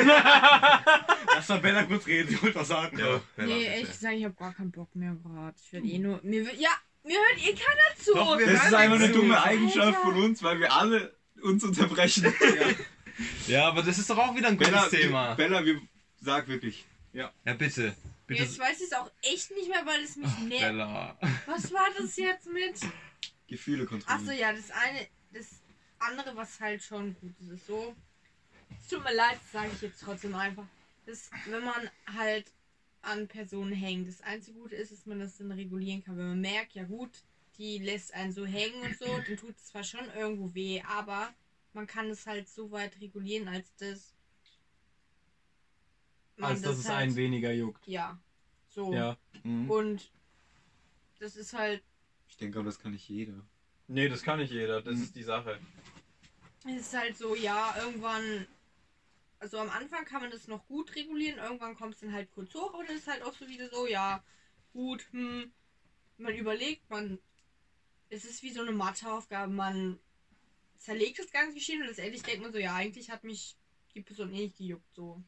Lass 1.35 1.49
mal 1.49 1.59
Bella 1.61 1.83
kurz 1.85 2.07
reden, 2.07 2.29
sie 2.31 2.43
wollte 2.43 2.55
was 2.61 2.69
sagen. 2.69 2.99
Ja, 2.99 3.21
Bella, 3.37 3.49
nee, 3.49 3.55
bitte. 3.59 3.71
ehrlich 3.73 3.89
gesagt, 3.89 4.15
ich 4.15 4.25
habe 4.25 4.35
gar 4.35 4.55
keinen 4.55 4.71
Bock 4.71 4.95
mehr 4.95 5.15
gerade. 5.23 5.57
Ich 5.61 5.73
werde 5.73 5.87
eh 5.89 5.99
nur. 5.99 6.21
Mir 6.23 6.47
wird. 6.47 6.59
Ja, 6.61 6.71
mir 7.07 7.19
hört 7.19 7.39
eh 7.39 7.55
keiner 7.55 7.97
zu. 8.03 8.15
Doch, 8.15 8.39
wir 8.39 8.47
Das 8.47 8.67
ist 8.67 8.75
einfach 8.75 8.97
eine 8.97 9.13
dumme 9.13 9.43
Eigenschaft 9.43 9.87
Alter. 9.87 10.01
von 10.01 10.23
uns, 10.23 10.43
weil 10.43 10.61
wir 10.61 10.73
alle 10.73 11.17
uns 11.43 11.65
unterbrechen. 11.65 12.33
Ja, 13.47 13.69
aber 13.69 13.83
das 13.83 13.99
ist 13.99 14.11
doch 14.11 14.19
auch 14.19 14.35
wieder 14.35 14.49
ein 14.49 14.57
gutes 14.59 14.73
Bella, 14.73 14.89
Thema. 14.89 15.35
Bella, 15.35 15.65
wir, 15.65 15.81
sag 16.21 16.49
wirklich. 16.49 16.85
Ja, 17.13 17.33
bitte. 17.45 17.95
Bitte. 18.27 18.43
Jetzt 18.43 18.59
weiß 18.59 18.77
ich 18.79 18.87
es 18.87 18.93
auch 18.93 19.11
echt 19.23 19.53
nicht 19.53 19.69
mehr, 19.69 19.87
weil 19.87 20.03
es 20.03 20.17
mich 20.17 20.39
nervt. 20.41 20.63
Bella. 20.63 21.19
Was 21.47 21.73
war 21.73 21.89
das 21.97 22.17
jetzt 22.17 22.47
mit? 22.47 22.75
Gefühle 23.47 23.87
kontrollieren. 23.87 24.29
Achso, 24.29 24.33
ja, 24.33 24.53
das 24.53 24.71
eine. 24.71 25.07
Das 25.33 25.47
andere, 25.99 26.37
was 26.37 26.61
halt 26.61 26.83
schon 26.83 27.15
gut 27.21 27.35
ist, 27.41 27.51
ist 27.51 27.67
so. 27.67 27.95
Es 28.79 28.89
tut 28.89 29.03
mir 29.05 29.15
leid, 29.15 29.39
sage 29.53 29.71
ich 29.75 29.83
jetzt 29.83 30.03
trotzdem 30.03 30.35
einfach. 30.35 30.65
Das, 31.07 31.31
wenn 31.47 31.65
man 31.65 31.89
halt 32.17 32.47
an 33.07 33.29
Personen 33.29 33.73
hängt. 33.73 34.09
Das 34.09 34.21
einzige 34.21 34.59
Gute 34.59 34.75
ist, 34.77 34.93
dass 34.93 35.07
man 35.07 35.21
das 35.21 35.37
dann 35.39 35.53
regulieren 35.53 36.03
kann. 36.03 36.17
Wenn 36.19 36.29
man 36.29 36.41
merkt, 36.41 36.73
ja 36.75 36.85
gut, 36.85 37.11
die 37.59 37.79
lässt 37.79 38.13
einen 38.15 38.33
so 38.33 38.45
hängen 38.45 38.83
und 38.83 38.99
so, 38.99 39.07
dann 39.07 39.37
tut 39.37 39.57
es 39.57 39.67
zwar 39.67 39.85
schon 39.85 40.09
irgendwo 40.17 40.55
weh, 40.55 40.83
aber 40.83 41.33
man 41.73 41.87
kann 41.87 42.11
es 42.11 42.27
halt 42.27 42.49
so 42.49 42.71
weit 42.71 43.01
regulieren, 43.01 43.49
als 43.49 43.75
dass. 43.77 44.15
man 46.37 46.51
Als 46.51 46.63
dass 46.63 46.79
es 46.79 46.89
halt- 46.89 46.99
einen 46.99 47.17
weniger 47.17 47.53
juckt. 47.53 47.87
Ja. 47.87 48.19
So. 48.69 48.93
Ja. 48.93 49.17
Mhm. 49.43 49.71
Und 49.71 50.11
das 51.19 51.37
ist 51.37 51.55
halt. 51.55 51.83
Ich 52.29 52.37
denke 52.37 52.59
aber, 52.59 52.67
das 52.67 52.79
kann 52.79 52.93
nicht 52.93 53.09
jeder. 53.09 53.41
Nee, 53.89 54.09
das 54.09 54.23
kann 54.23 54.39
nicht 54.39 54.53
jeder. 54.53 54.83
Das 54.83 54.99
ist 54.99 55.15
die 55.15 55.23
Sache. 55.23 55.59
Es 56.67 56.81
ist 56.81 56.99
halt 56.99 57.17
so, 57.17 57.35
ja, 57.37 57.75
irgendwann. 57.79 58.47
Also 59.39 59.59
am 59.59 59.69
Anfang 59.69 60.05
kann 60.05 60.23
man 60.23 60.31
das 60.31 60.49
noch 60.49 60.67
gut 60.67 60.95
regulieren, 60.95 61.39
irgendwann 61.39 61.75
kommt 61.75 61.95
es 61.95 62.01
dann 62.01 62.13
halt 62.13 62.31
kurz 62.31 62.55
hoch 62.55 62.73
und 62.73 62.89
ist 62.89 63.07
halt 63.07 63.23
auch 63.23 63.35
so 63.35 63.49
wieder 63.49 63.69
so, 63.69 63.87
ja, 63.87 64.21
gut, 64.73 65.07
hm, 65.13 65.51
man 66.19 66.35
überlegt, 66.35 66.89
man. 66.89 67.19
Es 68.09 68.25
ist 68.25 68.43
wie 68.43 68.51
so 68.53 68.61
eine 68.61 68.71
Matheaufgabe, 68.71 69.53
man 69.53 69.99
zerlegt 70.77 71.19
das 71.19 71.31
ganze 71.31 71.55
Geschehen 71.55 71.81
und 71.81 71.89
letztendlich 71.89 72.23
denkt 72.23 72.41
man 72.41 72.53
so, 72.53 72.59
ja, 72.59 72.75
eigentlich 72.75 73.11
hat 73.11 73.25
mich 73.25 73.57
die 73.95 74.01
Person 74.01 74.33
eh 74.33 74.43
nicht 74.43 74.57
gejuckt, 74.57 74.95
so. 74.95 75.23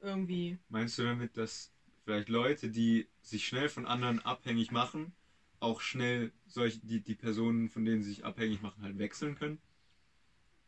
Irgendwie. 0.00 0.58
Meinst 0.68 0.98
du 0.98 1.04
damit, 1.04 1.36
dass 1.36 1.70
vielleicht 2.04 2.28
Leute, 2.28 2.68
die 2.68 3.06
sich 3.22 3.46
schnell 3.46 3.68
von 3.68 3.86
anderen 3.86 4.18
abhängig 4.18 4.70
machen, 4.70 5.12
auch 5.60 5.80
schnell 5.80 6.32
solche, 6.46 6.78
die, 6.78 7.00
die 7.00 7.14
Personen, 7.14 7.68
von 7.68 7.84
denen 7.84 8.02
sie 8.02 8.10
sich 8.10 8.24
abhängig 8.24 8.60
machen, 8.60 8.82
halt 8.82 8.98
wechseln 8.98 9.34
können. 9.34 9.58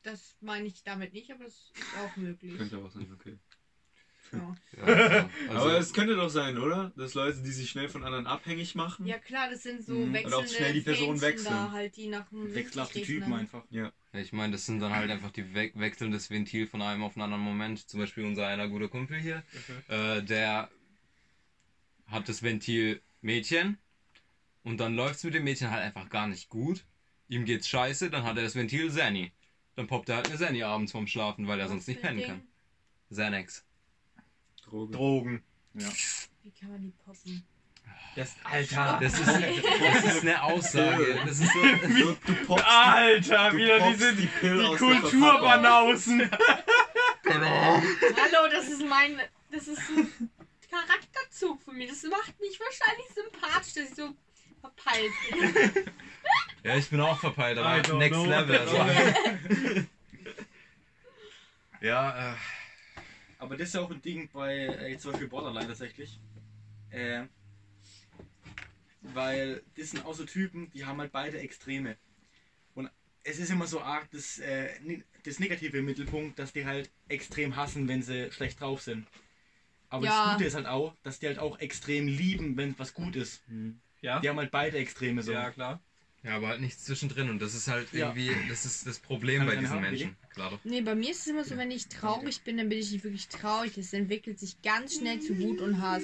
Das 0.02 0.36
meine 0.40 0.66
ich 0.66 0.82
damit 0.84 1.12
nicht, 1.12 1.30
aber 1.30 1.44
das 1.44 1.72
ist 1.74 1.94
auch 1.96 2.16
möglich. 2.16 2.56
Könnte 2.56 2.78
auch 2.78 2.90
sein, 2.90 3.10
okay. 3.12 3.36
Ja. 4.32 4.54
Ja, 4.76 4.84
also, 5.48 5.68
aber 5.68 5.78
es 5.78 5.92
könnte 5.92 6.14
doch 6.14 6.28
sein, 6.28 6.58
oder? 6.58 6.92
Dass 6.96 7.14
Leute, 7.14 7.42
die 7.42 7.50
sich 7.50 7.70
schnell 7.70 7.88
von 7.88 8.04
anderen 8.04 8.26
abhängig 8.26 8.74
machen. 8.74 9.06
ja 9.06 9.18
klar, 9.18 9.48
das 9.50 9.62
sind 9.62 9.82
so 9.84 9.94
Mhm. 9.94 10.12
wechselnde 10.12 10.36
Und 10.36 10.44
auch 10.44 10.48
schnell 10.48 10.72
die 10.74 10.80
Person 10.82 11.18
Fähnchen 11.18 11.22
wechseln. 11.22 11.54
Da 11.54 11.72
halt, 11.72 11.96
die 11.96 12.06
nach 12.08 12.30
einem 12.30 12.54
Wechselhafte 12.54 13.00
Typen 13.00 13.30
ne? 13.30 13.36
einfach. 13.36 13.64
Ja. 13.70 13.90
Ja, 14.12 14.20
ich 14.20 14.32
meine, 14.32 14.52
das 14.52 14.66
sind 14.66 14.80
dann 14.80 14.92
halt 14.92 15.10
einfach 15.10 15.30
die 15.30 15.54
we 15.54 15.70
wechselndes 15.74 16.30
Ventil 16.30 16.66
von 16.66 16.80
einem 16.82 17.02
auf 17.02 17.16
einen 17.16 17.22
anderen 17.24 17.42
Moment. 17.42 17.88
Zum 17.88 18.00
Beispiel 18.00 18.24
unser 18.24 18.46
einer 18.46 18.68
guter 18.68 18.88
Kumpel 18.88 19.18
hier, 19.18 19.42
äh, 19.88 20.22
der 20.22 20.70
hat 22.06 22.28
das 22.28 22.42
Ventil 22.42 23.00
Mädchen 23.20 23.76
und 24.62 24.78
dann 24.80 24.94
läuft 24.94 25.16
es 25.16 25.24
mit 25.24 25.34
dem 25.34 25.44
Mädchen 25.44 25.70
halt 25.70 25.82
einfach 25.82 26.08
gar 26.08 26.26
nicht 26.26 26.48
gut. 26.48 26.84
Ihm 27.28 27.44
geht's 27.44 27.68
scheiße, 27.68 28.08
dann 28.10 28.24
hat 28.24 28.36
er 28.36 28.42
das 28.44 28.54
Ventil 28.54 28.90
Zanny. 28.90 29.30
Dann 29.78 29.86
poppt 29.86 30.08
er 30.08 30.16
halt 30.16 30.26
eine 30.28 30.36
Zanny 30.36 30.64
abends 30.64 30.90
vorm 30.90 31.06
Schlafen, 31.06 31.46
weil 31.46 31.60
er 31.60 31.66
Was 31.66 31.70
sonst 31.70 31.86
nicht 31.86 32.00
pennen 32.00 32.18
Ding? 32.18 32.26
kann. 32.26 32.42
Xanax. 33.10 33.64
Droge. 34.64 34.92
Drogen. 34.92 35.44
Ja. 35.74 35.86
Wie 36.42 36.50
kann 36.50 36.72
man 36.72 36.82
die 36.82 36.92
poppen? 37.04 37.46
Das, 38.16 38.34
Alter. 38.42 38.98
Das 39.00 39.14
ist, 39.14 39.28
das 39.28 40.04
ist 40.04 40.22
eine 40.22 40.42
Aussage. 40.42 41.20
Das 41.24 41.38
ist 41.38 41.52
so, 41.52 41.62
Du, 41.62 42.16
du 42.26 42.34
poppst 42.44 42.64
Alter, 42.66 43.50
du 43.50 43.56
wieder 43.56 43.92
diese 43.92 44.16
die 44.16 44.26
die. 44.26 44.76
Kulturbanausen. 44.76 46.28
Hallo, 47.28 48.48
das 48.50 48.68
ist 48.70 48.84
mein. 48.84 49.20
Das 49.52 49.68
ist 49.68 49.78
ein 49.90 50.28
Charakterzug 50.68 51.62
von 51.62 51.76
mir. 51.76 51.86
Das 51.86 52.02
macht 52.02 52.40
mich 52.40 52.58
wahrscheinlich 52.58 53.06
sympathisch, 53.14 53.74
dass 53.74 53.90
ich 53.90 53.94
so 53.94 54.12
verpeilt 54.60 55.12
bin. 55.30 55.84
ja, 56.64 56.76
ich 56.76 56.88
bin 56.88 57.00
auch 57.00 57.18
verpeilt, 57.18 57.58
aber 57.58 57.76
don't 57.82 57.98
next 57.98 58.14
know. 58.14 58.24
level. 58.26 58.58
Also. 58.58 58.76
ja, 61.80 62.32
äh, 62.32 62.36
Aber 63.38 63.56
das 63.56 63.68
ist 63.68 63.74
ja 63.74 63.80
auch 63.82 63.90
ein 63.90 64.02
Ding 64.02 64.28
bei 64.32 64.54
äh, 64.54 64.90
jetzt 64.92 65.02
zum 65.02 65.12
Beispiel 65.12 65.28
Borderline 65.28 65.66
tatsächlich. 65.68 66.18
Äh, 66.90 67.24
weil 69.02 69.62
das 69.76 69.90
sind 69.90 70.04
auch 70.04 70.14
so 70.14 70.24
Typen, 70.24 70.70
die 70.72 70.84
haben 70.84 70.98
halt 70.98 71.12
beide 71.12 71.38
Extreme. 71.38 71.96
Und 72.74 72.90
es 73.22 73.38
ist 73.38 73.50
immer 73.50 73.66
so 73.66 73.80
arg 73.80 74.10
das, 74.10 74.38
äh, 74.38 74.70
das 75.24 75.38
Negative 75.38 75.78
im 75.78 75.84
Mittelpunkt, 75.84 76.38
dass 76.38 76.52
die 76.52 76.66
halt 76.66 76.90
extrem 77.08 77.56
hassen, 77.56 77.88
wenn 77.88 78.02
sie 78.02 78.30
schlecht 78.32 78.60
drauf 78.60 78.82
sind. 78.82 79.06
Aber 79.88 80.04
Ja. 80.04 80.24
das 80.24 80.32
Gute 80.34 80.44
ist 80.44 80.54
halt 80.54 80.66
auch, 80.66 80.94
dass 81.02 81.18
die 81.18 81.26
halt 81.28 81.38
auch 81.38 81.58
extrem 81.60 82.06
lieben, 82.08 82.56
wenn 82.56 82.78
was 82.78 82.92
gut 82.92 83.16
ist. 83.16 83.42
Ja, 84.00 84.20
Die 84.20 84.28
haben 84.28 84.38
halt 84.38 84.50
beide 84.50 84.78
Extreme 84.78 85.22
so. 85.22 85.32
ja 85.32 85.50
klar. 85.50 85.80
Ja, 86.22 86.36
aber 86.36 86.48
halt 86.48 86.60
nichts 86.60 86.84
zwischendrin 86.84 87.30
und 87.30 87.40
das 87.40 87.54
ist 87.54 87.68
halt 87.68 87.92
Ja. 87.92 88.08
irgendwie, 88.08 88.34
das 88.48 88.64
ist 88.64 88.86
das 88.86 88.98
Problem 88.98 89.38
Kann 89.38 89.46
bei 89.46 89.52
ich 89.52 89.58
eine 89.58 89.66
diesen 89.66 89.74
haben, 89.76 89.82
Menschen. 89.90 90.16
Klar. 90.34 90.58
Nee, 90.64 90.80
bei 90.80 90.94
mir 90.94 91.10
ist 91.10 91.20
es 91.20 91.26
immer 91.28 91.44
so, 91.44 91.56
wenn 91.56 91.70
ich 91.70 91.88
traurig 91.88 92.42
bin, 92.42 92.56
dann 92.56 92.68
bin 92.68 92.78
ich 92.78 92.90
nicht 92.90 93.04
wirklich 93.04 93.28
traurig. 93.28 93.78
Es 93.78 93.92
entwickelt 93.92 94.38
sich 94.38 94.60
ganz 94.62 94.96
schnell 94.96 95.20
zu 95.20 95.40
Wut 95.40 95.60
und 95.60 95.80
Hass. 95.80 96.02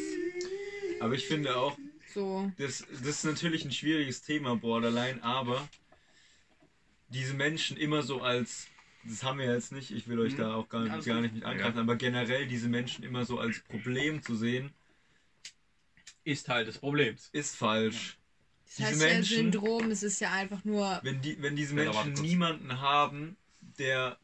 Aber 1.01 1.14
ich 1.14 1.26
finde 1.26 1.57
auch, 1.57 1.76
So. 2.14 2.51
das, 2.57 2.84
das 2.90 3.07
ist 3.09 3.24
natürlich 3.24 3.64
ein 3.64 3.72
schwieriges 3.72 4.22
Thema, 4.22 4.55
Borderline, 4.57 5.22
aber 5.22 5.68
diese 7.09 7.34
Menschen 7.34 7.76
immer 7.76 8.03
so 8.03 8.22
als, 8.22 8.68
das 9.05 9.22
haben 9.22 9.38
wir 9.38 9.53
jetzt 9.53 9.72
nicht, 9.72 9.90
ich 9.90 10.07
will 10.09 10.18
euch 10.20 10.32
Mhm. 10.34 10.38
da 10.38 10.55
auch 10.55 10.68
gar, 10.68 10.88
Alles 10.88 11.05
gar 11.05 11.14
gut. 11.16 11.22
nicht 11.24 11.34
mit 11.34 11.45
angreifen, 11.45 11.78
aber 11.78 11.97
generell 11.97 12.47
diese 12.47 12.68
Menschen 12.68 13.05
immer 13.05 13.24
so 13.24 13.38
als 13.38 13.61
Problem 13.61 14.22
zu 14.22 14.34
sehen, 14.34 14.70
Ist 16.25 16.47
Teil 16.47 16.64
des 16.64 16.79
Problems. 16.79 17.29
ist 17.33 17.57
falsch. 17.57 18.18
Das 18.66 18.77
Diese 18.77 18.89
heißt 18.89 18.99
Menschen- 18.99 19.37
ja 19.37 19.43
Syndrom, 19.53 19.91
es 19.91 20.03
ist 20.03 20.20
ja 20.20 20.33
einfach 20.33 20.64
nur. 20.64 20.99
Wenn, 21.03 21.20
die, 21.20 21.41
wenn 21.41 21.55
diese 21.55 21.75
Menschen 21.75 22.14
niemanden 22.14 22.81
haben, 22.81 23.37
der 23.79 24.18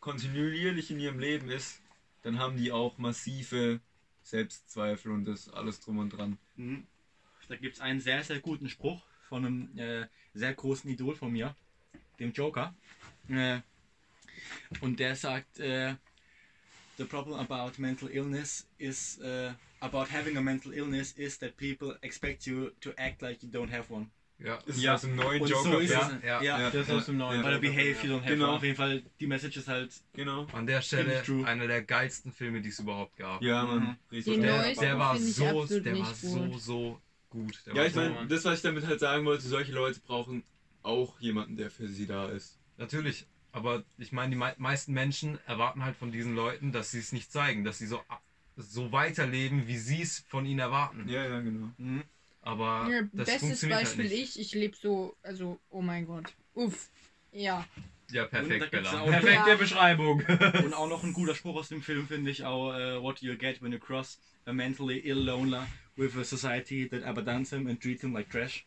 kontinuierlich 0.00 0.90
in 0.90 1.00
ihrem 1.00 1.18
Leben 1.18 1.50
ist, 1.50 1.80
dann 2.22 2.38
haben 2.38 2.56
die 2.56 2.70
auch 2.70 2.98
massive 2.98 3.80
Selbstzweifel 4.22 5.10
und 5.10 5.24
das 5.24 5.48
alles 5.48 5.80
drum 5.80 5.98
und 5.98 6.10
dran. 6.10 6.38
Mhm. 6.56 6.86
Da 7.48 7.56
gibt 7.56 7.76
es 7.76 7.80
einen 7.80 8.00
sehr, 8.00 8.22
sehr 8.22 8.40
guten 8.40 8.68
Spruch 8.68 9.02
von 9.28 9.44
einem 9.46 9.78
äh, 9.78 10.06
sehr 10.34 10.52
großen 10.54 10.88
Idol 10.90 11.16
von 11.16 11.32
mir, 11.32 11.56
dem 12.20 12.32
Joker. 12.32 12.74
Äh, 13.28 13.60
und 14.80 15.00
der 15.00 15.16
sagt, 15.16 15.58
äh, 15.58 15.94
the 16.98 17.04
problem 17.04 17.38
about 17.40 17.78
mental 17.78 18.08
illness 18.12 18.66
is, 18.78 19.18
äh, 19.20 19.52
about 19.80 20.06
having 20.12 20.36
a 20.36 20.40
mental 20.40 20.72
illness 20.72 21.12
is 21.12 21.38
that 21.38 21.56
people 21.56 21.96
expect 22.02 22.46
you 22.46 22.70
to 22.80 22.90
act 22.96 23.22
like 23.22 23.42
you 23.42 23.48
don't 23.50 23.70
have 23.72 23.84
one. 23.92 24.10
Ja. 24.40 24.56
Ist 24.66 24.80
Ja. 24.80 24.94
aus 24.94 25.00
dem 25.00 25.16
neuen 25.16 25.40
Und 25.42 25.48
Joker. 25.50 25.70
so 25.72 25.78
ist 25.78 25.90
ja, 25.90 26.12
es. 26.16 26.24
ja, 26.24 26.42
ja. 26.42 26.70
Das 26.70 26.86
ist 26.86 26.90
aus 26.92 27.06
dem 27.06 27.16
neuen. 27.16 27.40
Oder 27.44 27.58
behave 27.58 27.96
you 28.04 28.12
don't 28.14 28.20
have 28.20 28.28
Genau. 28.34 28.44
one. 28.48 28.56
Auf 28.58 28.62
jeden 28.62 28.76
Fall, 28.76 29.02
die 29.18 29.26
Message 29.26 29.56
ist 29.56 29.66
halt, 29.68 29.90
Genau. 30.12 30.46
An 30.52 30.66
der 30.66 30.80
Stelle 30.80 31.24
einer 31.44 31.66
der 31.66 31.82
geilsten 31.82 32.30
Filme, 32.32 32.60
die 32.60 32.68
es 32.68 32.78
überhaupt 32.78 33.16
gab. 33.16 33.42
Ja, 33.42 33.64
man. 33.64 33.98
Mhm. 34.12 34.40
Der, 34.40 34.74
der 34.74 34.98
war 34.98 35.16
so, 35.18 35.42
der 35.80 35.98
war 35.98 36.14
so, 36.14 36.36
gut. 36.46 36.60
so 36.60 37.00
gut. 37.30 37.62
Der 37.66 37.74
Ja, 37.74 37.84
ich 37.86 37.94
so, 37.94 38.00
meine, 38.00 38.28
das, 38.28 38.44
was 38.44 38.58
ich 38.58 38.62
damit 38.62 38.86
halt 38.86 39.00
sagen 39.00 39.24
wollte, 39.24 39.42
solche 39.48 39.72
Leute 39.72 39.98
brauchen 40.06 40.44
auch 40.84 41.18
jemanden, 41.20 41.56
der 41.56 41.70
für 41.72 41.88
sie 41.88 42.06
da 42.06 42.28
ist. 42.28 42.58
Natürlich. 42.76 43.26
Aber 43.58 43.82
ich 43.98 44.12
meine, 44.12 44.30
die 44.30 44.36
mei 44.36 44.54
meisten 44.58 44.92
Menschen 44.92 45.38
erwarten 45.46 45.84
halt 45.84 45.96
von 45.96 46.12
diesen 46.12 46.34
Leuten, 46.36 46.70
dass 46.70 46.92
sie 46.92 47.00
es 47.00 47.10
nicht 47.12 47.32
zeigen, 47.32 47.64
dass 47.64 47.78
sie 47.78 47.86
so, 47.86 48.00
so 48.56 48.92
weiterleben, 48.92 49.66
wie 49.66 49.78
sie 49.78 50.00
es 50.00 50.20
von 50.28 50.46
ihnen 50.46 50.60
erwarten. 50.60 51.08
Ja, 51.08 51.24
ja, 51.28 51.40
genau. 51.40 51.70
mhm. 51.76 52.04
Aber 52.42 52.88
Ja, 52.88 53.02
das 53.12 53.26
bestes 53.26 53.40
funktioniert 53.40 53.80
Beispiel 53.80 54.04
halt 54.04 54.12
nicht. 54.12 54.36
ich, 54.36 54.40
ich 54.40 54.54
lebe 54.54 54.76
so, 54.76 55.16
also, 55.24 55.58
oh 55.70 55.82
mein 55.82 56.06
Gott. 56.06 56.32
Uff. 56.54 56.88
Ja. 57.32 57.66
Ja, 58.12 58.24
perfekt, 58.26 58.70
Bella. 58.70 59.02
Perfekte 59.04 59.50
Ja. 59.50 59.56
Beschreibung. 59.56 60.22
Und 60.64 60.72
auch 60.72 60.88
noch 60.88 61.02
ein 61.02 61.12
guter 61.12 61.34
Spruch 61.34 61.56
aus 61.56 61.68
dem 61.68 61.82
Film 61.82 62.06
finde 62.06 62.30
ich 62.30 62.44
auch, 62.44 62.72
äh, 62.72 63.02
what 63.02 63.20
you 63.20 63.36
get 63.36 63.60
when 63.60 63.72
you 63.72 63.78
cross 63.78 64.18
a 64.46 64.52
mentally 64.52 64.98
ill 65.00 65.18
loner 65.18 65.66
with 65.96 66.16
a 66.16 66.24
society 66.24 66.88
that 66.88 67.02
abandons 67.04 67.50
him 67.52 67.66
and 67.66 67.80
treats 67.82 68.02
him 68.02 68.14
like 68.14 68.30
trash. 68.30 68.64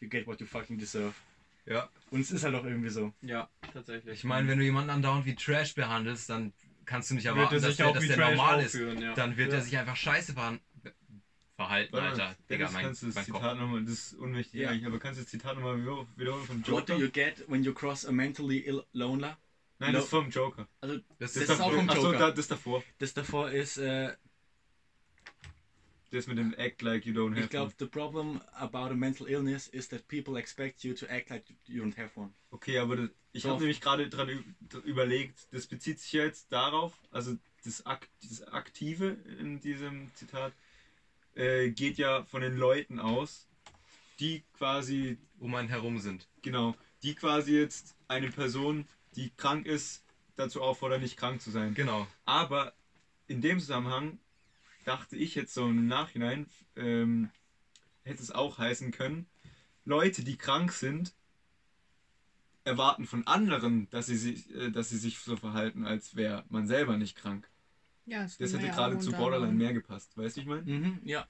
You 0.00 0.08
get 0.08 0.26
what 0.26 0.40
you 0.40 0.46
fucking 0.46 0.78
deserve. 0.78 1.14
Ja. 1.66 1.88
Und 2.10 2.20
es 2.20 2.30
ist 2.30 2.44
halt 2.44 2.54
auch 2.54 2.64
irgendwie 2.64 2.88
so. 2.88 3.12
Ja, 3.22 3.48
tatsächlich. 3.72 4.14
Ich 4.14 4.24
meine, 4.24 4.48
wenn 4.48 4.58
du 4.58 4.64
jemanden 4.64 4.90
andauernd 4.90 5.26
wie 5.26 5.34
Trash 5.34 5.74
behandelst, 5.74 6.30
dann 6.30 6.52
kannst 6.84 7.10
du 7.10 7.14
nicht 7.16 7.26
erwarten, 7.26 7.54
er 7.56 7.60
dass 7.60 7.76
der, 7.76 7.92
dass 7.92 8.06
der 8.06 8.16
normal 8.30 8.62
ist. 8.62 8.74
ja. 8.74 9.14
Dann 9.14 9.36
wird 9.36 9.50
Ja. 9.52 9.58
er 9.58 9.62
sich 9.64 9.76
einfach 9.76 9.96
scheiße 9.96 10.32
verhan- 10.32 10.60
verhalten, 11.56 11.96
Alter. 11.96 12.36
Digga, 12.50 12.70
mein, 12.70 12.84
kannst 12.84 13.02
du 13.02 13.06
das 13.06 13.14
mein 13.16 13.26
Kopf. 13.26 13.40
Zitat 13.40 13.58
nochmal, 13.58 13.82
das 13.82 13.92
ist 13.92 14.14
unwichtig 14.14 14.60
Ja. 14.60 14.68
eigentlich, 14.70 14.86
aber 14.86 14.98
kannst 14.98 15.18
du 15.18 15.22
das 15.24 15.30
Zitat 15.30 15.54
nochmal 15.56 15.80
wieder- 15.80 16.06
wiederholen 16.16 16.44
vom 16.46 16.60
What 16.68 16.88
do 16.88 16.92
Joker? 16.94 17.04
you 17.04 17.10
get 17.10 17.44
when 17.48 17.64
you 17.64 17.72
cross 17.72 18.04
a 18.04 18.12
mentally 18.12 18.58
ill 18.58 18.84
loner? 18.92 19.38
Nein, 19.78 19.92
das 19.92 20.04
ist 20.04 20.10
vom 20.10 20.30
Joker. 20.30 20.68
Also 20.80 20.96
Das, 21.18 21.32
Das 21.34 21.42
ist 21.44 21.60
auch 21.60 21.72
vom 21.72 21.88
Achso, 21.90 22.04
Joker. 22.06 22.18
da, 22.18 22.30
das 22.30 22.46
davor. 22.48 22.82
das 22.98 23.12
davor 23.14 23.50
ist, 23.50 23.76
äh, 23.78 24.12
Das 26.16 26.26
mit 26.26 26.38
dem 26.38 26.54
Act 26.54 26.80
like 26.80 27.04
you 27.04 27.12
don't 27.12 27.34
have 27.34 27.44
ich 27.44 27.50
glaube, 27.50 27.66
one. 27.66 27.74
the 27.78 27.86
problem 27.86 28.40
about 28.54 28.90
a 28.90 28.94
mental 28.94 29.26
illness 29.28 29.68
is 29.68 29.86
that 29.88 30.08
people 30.08 30.38
expect 30.38 30.82
you 30.82 30.94
to 30.94 31.06
act 31.06 31.28
like 31.28 31.44
you 31.66 31.82
don't 31.82 31.96
have 31.98 32.10
one. 32.18 32.32
Okay, 32.50 32.78
aber 32.78 32.96
das, 32.96 33.10
ich 33.32 33.42
So. 33.42 33.50
habe 33.50 33.60
nämlich 33.60 33.82
gerade 33.82 34.08
dran 34.08 34.30
überlegt, 34.84 35.46
das 35.52 35.66
bezieht 35.66 36.00
sich 36.00 36.12
ja 36.12 36.24
jetzt 36.24 36.50
darauf, 36.50 36.94
also 37.10 37.36
das, 37.64 37.84
Ak 37.84 38.08
das 38.22 38.42
Aktive 38.48 39.18
in 39.38 39.60
diesem 39.60 40.10
Zitat 40.14 40.54
äh, 41.34 41.68
geht 41.70 41.98
ja 41.98 42.24
von 42.24 42.40
den 42.40 42.56
Leuten 42.56 42.98
aus, 42.98 43.46
die 44.18 44.42
quasi 44.56 45.18
um 45.38 45.54
einen 45.54 45.68
herum 45.68 45.98
sind. 45.98 46.26
Genau, 46.40 46.74
die 47.02 47.14
quasi 47.14 47.54
jetzt 47.58 47.94
eine 48.08 48.30
Person, 48.30 48.86
die 49.16 49.30
krank 49.36 49.66
ist, 49.66 50.02
dazu 50.36 50.62
auffordern, 50.62 51.02
nicht 51.02 51.18
krank 51.18 51.42
zu 51.42 51.50
sein. 51.50 51.74
Genau. 51.74 52.06
Aber 52.24 52.72
in 53.26 53.42
dem 53.42 53.58
Zusammenhang 53.60 54.18
dachte 54.86 55.16
ich 55.16 55.34
jetzt 55.34 55.52
so 55.52 55.66
im 55.68 55.86
Nachhinein, 55.86 56.46
ähm, 56.76 57.30
hätte 58.04 58.22
es 58.22 58.30
auch 58.30 58.58
heißen 58.58 58.92
können, 58.92 59.26
Leute, 59.84 60.24
die 60.24 60.36
krank 60.36 60.72
sind, 60.72 61.12
erwarten 62.64 63.04
von 63.06 63.26
anderen, 63.26 63.88
dass 63.90 64.06
sie 64.06 64.16
sich, 64.16 64.50
äh, 64.54 64.70
dass 64.70 64.88
sie 64.88 64.98
sich 64.98 65.18
so 65.18 65.36
verhalten, 65.36 65.86
als 65.86 66.16
wäre 66.16 66.44
man 66.48 66.66
selber 66.66 66.96
nicht 66.96 67.16
krank. 67.16 67.48
Ja, 68.06 68.22
Das 68.22 68.38
wir 68.38 68.48
hätte 68.48 68.68
gerade 68.68 68.98
zu 68.98 69.10
Borderline 69.10 69.50
anderem. 69.52 69.56
mehr 69.58 69.72
gepasst, 69.72 70.16
weißt 70.16 70.36
du, 70.36 70.40
ich 70.40 70.46
meine? 70.46 70.62
Mhm, 70.62 71.00
ja. 71.04 71.26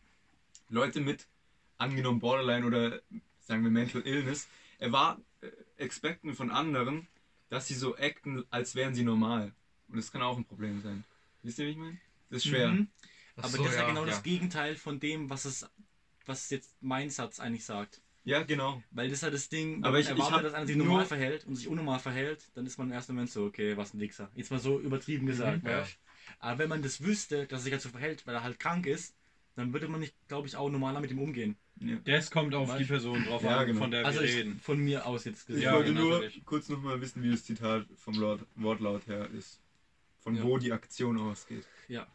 Leute 0.68 1.00
mit 1.00 1.26
angenommen 1.78 2.20
Borderline 2.20 2.66
oder 2.66 3.00
sagen 3.40 3.62
wir 3.64 3.70
Mental 3.70 4.02
Illness 4.02 4.48
erwarten, 4.78 5.24
äh, 5.40 5.48
expecten 5.78 6.34
von 6.34 6.50
anderen, 6.50 7.06
dass 7.48 7.68
sie 7.68 7.74
so 7.74 7.96
acten, 7.96 8.44
als 8.50 8.74
wären 8.74 8.94
sie 8.94 9.04
normal. 9.04 9.52
Und 9.88 9.96
das 9.96 10.10
kann 10.12 10.20
auch 10.22 10.36
ein 10.36 10.44
Problem 10.44 10.82
sein. 10.82 11.04
Wisst 11.42 11.58
ihr, 11.58 11.66
wie 11.66 11.70
ich 11.70 11.76
meine? 11.76 11.98
Das 12.28 12.38
ist 12.38 12.48
schwer. 12.48 12.68
Mhm. 12.68 12.88
Aber 13.36 13.48
so, 13.48 13.58
das 13.58 13.72
ist 13.72 13.74
ja 13.74 13.82
ja, 13.82 13.88
genau 13.88 14.00
ja. 14.04 14.10
das 14.10 14.22
Gegenteil 14.22 14.76
von 14.76 14.98
dem, 15.00 15.28
was 15.30 15.44
es, 15.44 15.68
was 16.24 16.50
jetzt 16.50 16.74
mein 16.80 17.10
Satz 17.10 17.38
eigentlich 17.40 17.64
sagt. 17.64 18.00
Ja, 18.24 18.42
genau. 18.42 18.82
Weil 18.90 19.08
das 19.08 19.18
ist 19.18 19.22
ja 19.22 19.30
das 19.30 19.48
Ding, 19.48 19.76
wenn 19.76 19.84
Aber 19.84 19.92
man 19.92 20.00
ich- 20.00 20.08
hab 20.08 20.42
dass 20.42 20.52
einer 20.54 20.66
sich 20.66 20.76
nur- 20.76 20.86
normal 20.86 21.06
verhält 21.06 21.46
und 21.46 21.54
sich 21.54 21.68
unnormal 21.68 22.00
verhält, 22.00 22.50
dann 22.54 22.66
ist 22.66 22.76
man 22.76 22.88
im 22.88 22.92
ersten 22.92 23.12
Moment 23.12 23.30
so, 23.30 23.44
okay, 23.44 23.76
was 23.76 23.94
ein 23.94 24.00
Wichser. 24.00 24.30
Jetzt 24.34 24.50
mal 24.50 24.58
so 24.58 24.80
übertrieben 24.80 25.26
gesagt, 25.26 25.62
ja. 25.64 25.82
weißt? 25.82 25.98
Aber 26.40 26.58
wenn 26.58 26.68
man 26.68 26.82
das 26.82 27.02
wüsste, 27.02 27.46
dass 27.46 27.60
er 27.60 27.64
sich 27.64 27.72
halt 27.72 27.82
so 27.82 27.88
verhält, 27.88 28.26
weil 28.26 28.34
er 28.34 28.42
halt 28.42 28.58
krank 28.58 28.86
ist, 28.86 29.14
dann 29.54 29.72
würde 29.72 29.86
man 29.88 30.00
nicht, 30.00 30.14
glaube 30.28 30.48
ich, 30.48 30.56
auch 30.56 30.68
normaler 30.68 31.00
mit 31.00 31.10
ihm 31.12 31.20
umgehen. 31.20 31.56
Ja. 31.80 31.96
Das 32.04 32.30
kommt 32.30 32.54
auf 32.54 32.68
weißt? 32.68 32.80
die 32.80 32.84
Person 32.84 33.24
drauf 33.24 33.42
ja, 33.42 33.58
an, 33.58 33.66
genau. 33.66 33.80
von 33.80 33.90
der 33.90 34.04
also 34.04 34.20
wir 34.20 34.28
reden. 34.28 34.58
Von 34.60 34.80
mir 34.80 35.06
aus 35.06 35.24
jetzt 35.24 35.46
gesehen. 35.46 35.62
Ich 35.62 35.70
wollte 35.70 35.92
nur 35.92 36.14
natürlich. 36.14 36.44
kurz 36.44 36.68
nochmal 36.68 37.00
wissen, 37.00 37.22
wie 37.22 37.30
das 37.30 37.44
Zitat 37.44 37.86
vom 37.96 38.14
Lord, 38.14 38.44
Wortlaut 38.56 39.06
her 39.06 39.28
ist. 39.30 39.60
Von 40.18 40.34
ja. 40.36 40.42
wo 40.42 40.58
die 40.58 40.72
Aktion 40.72 41.18
ausgeht. 41.18 41.64
Ja. 41.88 42.06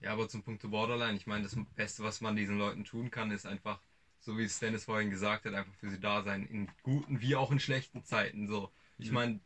Ja, 0.00 0.12
aber 0.12 0.28
zum 0.28 0.42
Punkt 0.42 0.62
Borderline, 0.70 1.16
ich 1.16 1.26
meine, 1.26 1.44
das 1.44 1.56
Beste, 1.74 2.02
was 2.02 2.20
man 2.20 2.36
diesen 2.36 2.58
Leuten 2.58 2.84
tun 2.84 3.10
kann, 3.10 3.30
ist 3.30 3.46
einfach, 3.46 3.80
so 4.20 4.38
wie 4.38 4.44
es 4.44 4.58
Dennis 4.58 4.84
vorhin 4.84 5.10
gesagt 5.10 5.44
hat, 5.44 5.54
einfach 5.54 5.74
für 5.74 5.90
sie 5.90 6.00
da 6.00 6.22
sein, 6.22 6.46
in 6.46 6.68
guten 6.82 7.20
wie 7.20 7.34
auch 7.36 7.50
in 7.50 7.60
schlechten 7.60 8.04
Zeiten. 8.04 8.46
So, 8.46 8.70
ich 8.98 9.10
meine, 9.10 9.40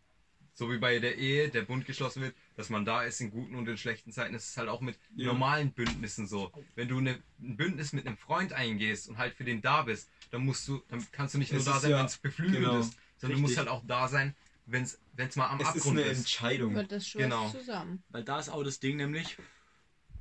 so 0.55 0.71
wie 0.71 0.79
bei 0.79 0.99
der 0.99 1.17
Ehe, 1.17 1.49
der 1.49 1.63
Bund 1.63 1.87
geschlossen 1.87 2.23
wird, 2.23 2.35
dass 2.57 2.69
man 2.69 2.85
da 2.85 3.03
ist 3.03 3.21
in 3.21 3.31
guten 3.31 3.55
und 3.55 3.67
in 3.69 3.79
schlechten 3.79 4.13
Zeiten. 4.13 4.35
Das 4.35 4.49
ist 4.49 4.57
halt 4.57 4.69
auch 4.69 4.81
mit 4.81 4.99
ja. 5.17 5.27
normalen 5.27 5.73
Bündnissen 5.73 6.27
so. 6.27 6.53
Wenn 6.75 6.89
du 6.89 6.99
eine, 6.99 7.19
ein 7.41 7.57
Bündnis 7.57 7.93
mit 7.93 8.07
einem 8.07 8.19
Freund 8.19 8.53
eingehst 8.53 9.09
und 9.09 9.19
halt 9.19 9.35
für 9.35 9.45
den 9.45 9.63
da 9.63 9.83
bist, 9.83 10.11
dann 10.31 10.45
musst 10.45 10.69
du, 10.69 10.83
dann 10.89 11.05
kannst 11.13 11.35
du 11.35 11.39
nicht 11.39 11.53
nur 11.53 11.63
da 11.63 11.79
sein, 11.79 11.93
ja, 11.93 11.99
wenn 11.99 12.07
es 12.07 12.19
beflügelt 12.19 12.59
genau, 12.59 12.81
ist, 12.81 12.93
sondern 12.93 12.99
richtig. 13.19 13.35
du 13.37 13.41
musst 13.41 13.57
halt 13.57 13.69
auch 13.69 13.83
da 13.87 14.09
sein, 14.09 14.35
wenn 14.67 14.83
es 14.83 14.99
mal 15.37 15.49
am 15.49 15.61
es 15.61 15.67
Abgrund 15.67 15.99
ist. 15.99 16.05
eine 16.05 16.17
Entscheidung. 16.17 16.75
Wird 16.75 16.93
das 16.93 17.09
schon 17.09 17.23
genau. 17.23 17.49
zusammen. 17.51 18.03
Weil 18.11 18.25
da 18.25 18.39
ist 18.39 18.49
auch 18.51 18.63
das 18.63 18.79
Ding 18.79 18.97
nämlich, 18.97 19.39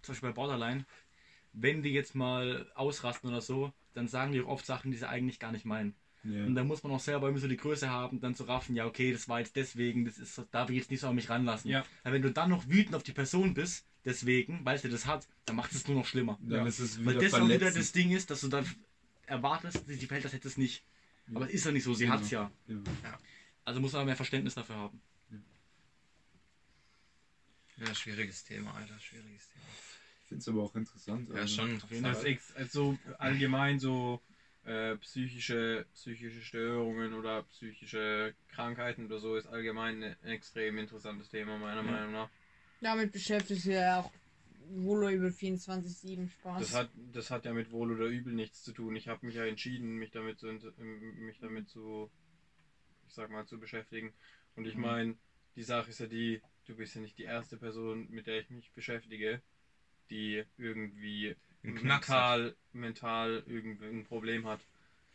zum 0.02 0.14
Beispiel 0.14 0.30
bei 0.30 0.36
Borderline, 0.36 0.86
wenn 1.54 1.84
die 1.84 1.92
jetzt 1.92 2.16
mal 2.16 2.72
ausrasten 2.76 3.30
oder 3.30 3.42
so, 3.42 3.74
dann 3.94 4.08
sagen 4.08 4.32
die 4.32 4.42
auch 4.42 4.48
oft 4.48 4.66
Sachen, 4.66 4.92
die 4.92 4.98
sie 4.98 5.08
eigentlich 5.08 5.40
gar 5.40 5.52
nicht 5.52 5.66
meinen. 5.66 5.96
Yeah. 6.24 6.46
Und 6.46 6.56
dann 6.56 6.68
muss 6.68 6.84
man 6.84 6.92
auch 6.92 7.00
selber 7.00 7.30
immer 7.30 7.40
so 7.40 7.48
die 7.48 7.58
Größe 7.58 7.90
haben, 7.90 8.22
dann 8.22 8.36
zu 8.36 8.44
raffen, 8.44 8.76
ja, 8.76 8.86
okay, 8.86 9.12
das 9.12 9.28
war 9.28 9.40
jetzt 9.40 9.56
deswegen, 9.56 10.06
das 10.06 10.20
ist, 10.20 10.40
darf 10.52 10.70
ich 10.70 10.78
jetzt 10.78 10.92
nicht 10.92 11.00
so 11.00 11.08
an 11.08 11.16
mich 11.16 11.30
ranlassen. 11.30 11.72
Ja. 11.72 11.84
Aber 12.04 12.14
wenn 12.14 12.22
du 12.22 12.32
dann 12.32 12.50
noch 12.50 12.68
wütend 12.70 12.96
auf 12.96 13.04
die 13.04 13.12
Person 13.12 13.56
bist, 13.56 13.86
deswegen, 14.06 14.64
weil 14.64 14.78
sie 14.78 14.90
das 14.90 15.08
hat, 15.08 15.28
dann 15.46 15.56
macht 15.56 15.72
es 15.74 15.88
nur 15.88 15.98
noch 15.98 16.06
schlimmer. 16.06 16.38
Dann 16.42 16.68
ist 16.68 16.80
es 16.80 17.00
wieder 17.00 17.16
Weil 17.16 17.22
das 17.22 17.34
auch 17.34 17.50
wieder 17.50 17.72
das 17.72 17.92
Ding 17.92 18.12
ist, 18.12 18.30
dass 18.30 18.42
du 18.42 18.50
dann 18.50 18.66
erwartest, 19.26 19.84
die 19.88 20.10
Welt 20.10 20.24
das 20.24 20.34
hätte 20.34 20.48
es 20.48 20.58
nicht. 20.58 20.84
Aber 21.34 21.48
es 21.48 21.54
ist 21.54 21.66
ja 21.66 21.72
nicht 21.72 21.84
so, 21.84 21.94
sie 21.94 22.06
genau. 22.06 22.16
hat 22.16 22.24
es 22.24 22.32
ja. 22.32 22.52
ja. 22.68 23.18
Also 23.66 23.80
muss 23.80 23.94
man 23.94 24.06
mehr 24.06 24.16
Verständnis 24.16 24.56
dafür 24.56 24.76
haben. 24.76 25.02
Ja, 27.78 27.96
schwieriges 27.96 28.44
Thema, 28.44 28.76
Alter, 28.76 29.00
schwieriges 29.00 29.48
Thema. 29.50 29.66
Ich 30.32 30.34
finde 30.34 30.44
es 30.44 30.48
aber 30.48 30.64
auch 30.64 30.76
interessant. 30.76 31.30
Ja, 31.30 31.42
also. 31.42 31.62
schon. 31.62 32.04
Das 32.04 32.56
also 32.56 32.98
allgemein 33.18 33.80
so 33.80 34.22
äh, 34.64 34.96
psychische, 34.96 35.86
psychische 35.94 36.42
Störungen 36.42 37.14
oder 37.16 37.44
psychische 37.44 38.34
Krankheiten 38.48 39.08
oder 39.08 39.20
so 39.20 39.36
ist 39.36 39.48
allgemein 39.48 40.02
ein 40.02 40.16
extrem 40.24 40.78
interessantes 40.78 41.28
Thema, 41.28 41.58
meiner 41.58 41.84
ja. 41.84 41.92
Meinung 41.92 42.14
nach. 42.14 42.30
Damit 42.80 43.12
beschäftigt 43.12 43.64
sich 43.64 43.74
ja 43.74 44.00
auch 44.00 44.12
wohl 44.70 45.00
oder 45.00 45.12
übel 45.12 45.32
24-7 45.32 46.30
Spaß. 46.30 46.62
Das 46.62 46.76
hat, 46.76 46.90
das 47.12 47.30
hat 47.30 47.44
ja 47.44 47.52
mit 47.52 47.70
wohl 47.72 47.92
oder 47.92 48.06
übel 48.06 48.32
nichts 48.32 48.64
zu 48.64 48.72
tun. 48.72 48.96
Ich 48.96 49.10
habe 49.10 49.26
mich 49.26 49.36
ja 49.36 49.46
entschieden, 49.46 49.98
mich 49.98 50.12
damit 50.12 50.40
zu, 50.40 50.48
mich 50.78 51.40
damit 51.40 51.68
zu, 51.68 52.10
ich 53.06 53.14
sag 53.14 53.30
mal, 53.32 53.46
zu 53.46 53.60
beschäftigen. 53.60 54.14
Und 54.56 54.66
ich 54.66 54.76
mhm. 54.76 54.82
meine, 54.82 55.16
die 55.58 55.64
Sache 55.64 55.90
ist 55.90 56.00
ja 56.00 56.08
die, 56.08 56.42
du 56.68 56.76
bist 56.78 56.96
ja 56.96 57.02
nicht 57.02 57.18
die 57.18 57.24
erste 57.24 57.58
Person, 57.58 58.10
mit 58.10 58.28
der 58.28 58.40
ich 58.40 58.50
mich 58.50 58.72
beschäftige, 58.72 59.42
die 60.12 60.44
irgendwie 60.58 61.36
mental, 61.64 62.56
mental 62.74 63.44
irgendein 63.48 64.04
Problem 64.04 64.46
hat. 64.46 64.60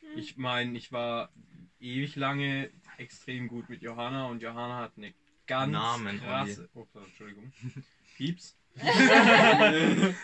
Hm. 0.00 0.18
Ich 0.18 0.36
meine, 0.36 0.76
ich 0.76 0.90
war 0.90 1.30
ewig 1.78 2.16
lange 2.16 2.70
extrem 2.98 3.46
gut 3.48 3.68
mit 3.68 3.82
Johanna 3.82 4.26
und 4.26 4.42
Johanna 4.42 4.78
hat 4.78 4.92
eine 4.96 5.12
ganz 5.46 5.72
Namen, 5.72 6.18
krasse. 6.18 6.68
Oh, 6.74 6.86
Entschuldigung. 6.94 7.52
Pieps. 8.16 8.56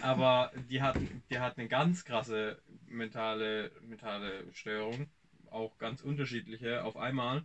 Aber 0.00 0.52
die 0.68 0.82
hat, 0.82 0.96
die 1.30 1.38
hat 1.38 1.58
eine 1.58 1.68
ganz 1.68 2.04
krasse 2.04 2.60
mentale, 2.86 3.70
mentale 3.82 4.44
Störung. 4.52 5.08
Auch 5.50 5.78
ganz 5.78 6.00
unterschiedliche 6.00 6.84
auf 6.84 6.96
einmal. 6.96 7.44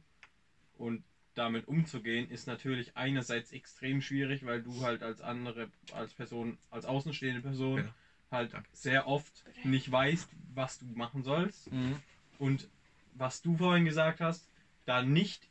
Und 0.78 1.04
damit 1.38 1.68
umzugehen, 1.68 2.30
ist 2.30 2.48
natürlich 2.48 2.96
einerseits 2.96 3.52
extrem 3.52 4.02
schwierig, 4.02 4.46
weil 4.46 4.62
du 4.62 4.82
halt 4.82 5.04
als 5.04 5.22
andere, 5.22 5.70
als 5.92 6.14
Person, 6.14 6.58
als 6.70 6.86
außenstehende 6.86 7.42
Person 7.42 7.80
ja. 7.80 7.94
halt 8.32 8.54
Danke. 8.54 8.68
sehr 8.72 9.08
oft 9.08 9.44
nicht 9.64 9.92
weißt, 9.92 10.30
was 10.54 10.80
du 10.80 10.86
machen 10.86 11.24
sollst. 11.24 11.72
Mhm. 11.72 11.98
Und 12.38 12.68
was 13.14 13.42
du 13.42 13.58
vorhin 13.58 13.86
gesagt 13.86 14.22
hast, 14.22 14.50
da 14.86 15.02
nicht 15.02 15.48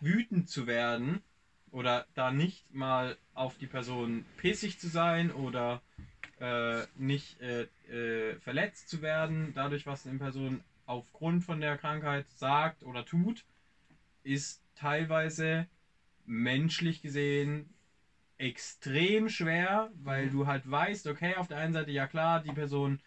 wütend 0.00 0.48
zu 0.48 0.66
werden 0.66 1.20
oder 1.70 2.06
da 2.14 2.30
nicht 2.30 2.72
mal 2.72 3.16
auf 3.34 3.56
die 3.58 3.66
Person 3.66 4.24
pissig 4.36 4.78
zu 4.78 4.88
sein 4.88 5.30
oder 5.30 5.82
äh, 6.40 6.84
nicht 6.96 7.40
äh, 7.40 7.62
äh, 7.88 8.38
verletzt 8.40 8.88
zu 8.88 9.02
werden, 9.02 9.52
dadurch, 9.54 9.86
was 9.86 10.06
eine 10.06 10.18
Person 10.18 10.62
aufgrund 10.86 11.44
von 11.44 11.60
der 11.60 11.76
Krankheit 11.76 12.28
sagt 12.28 12.82
oder 12.82 13.04
tut, 13.04 13.44
ist 14.22 14.63
teilweise 14.74 15.66
menschlich 16.26 17.02
gesehen 17.02 17.74
extrem 18.38 19.28
schwer, 19.28 19.90
weil 20.02 20.28
du 20.28 20.46
halt 20.46 20.68
weißt, 20.68 21.06
okay, 21.06 21.36
auf 21.36 21.48
der 21.48 21.58
einen 21.58 21.72
Seite, 21.72 21.90
ja 21.90 22.06
klar, 22.06 22.42
die 22.42 22.52
Person 22.52 23.00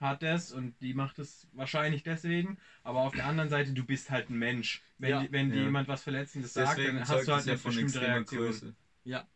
hat 0.00 0.22
das 0.22 0.52
und 0.52 0.74
die 0.82 0.92
macht 0.92 1.18
es 1.18 1.48
wahrscheinlich 1.52 2.02
deswegen, 2.02 2.58
aber 2.82 3.00
auf 3.00 3.14
der 3.14 3.26
anderen 3.26 3.48
Seite, 3.48 3.72
du 3.72 3.84
bist 3.84 4.10
halt 4.10 4.28
ein 4.28 4.38
Mensch. 4.38 4.82
Wenn, 4.98 5.10
ja. 5.10 5.26
wenn 5.30 5.50
ja. 5.50 5.62
jemand 5.62 5.88
was 5.88 6.02
Verletzendes 6.02 6.52
sagt, 6.52 6.78
dann 6.78 7.00
hast 7.00 7.26
du 7.26 7.32
halt 7.32 7.48
eine 7.48 7.56
bestimmte 7.56 8.00
Reaktion. 8.00 8.44
Größe. 8.44 8.74
Ja. 9.04 9.26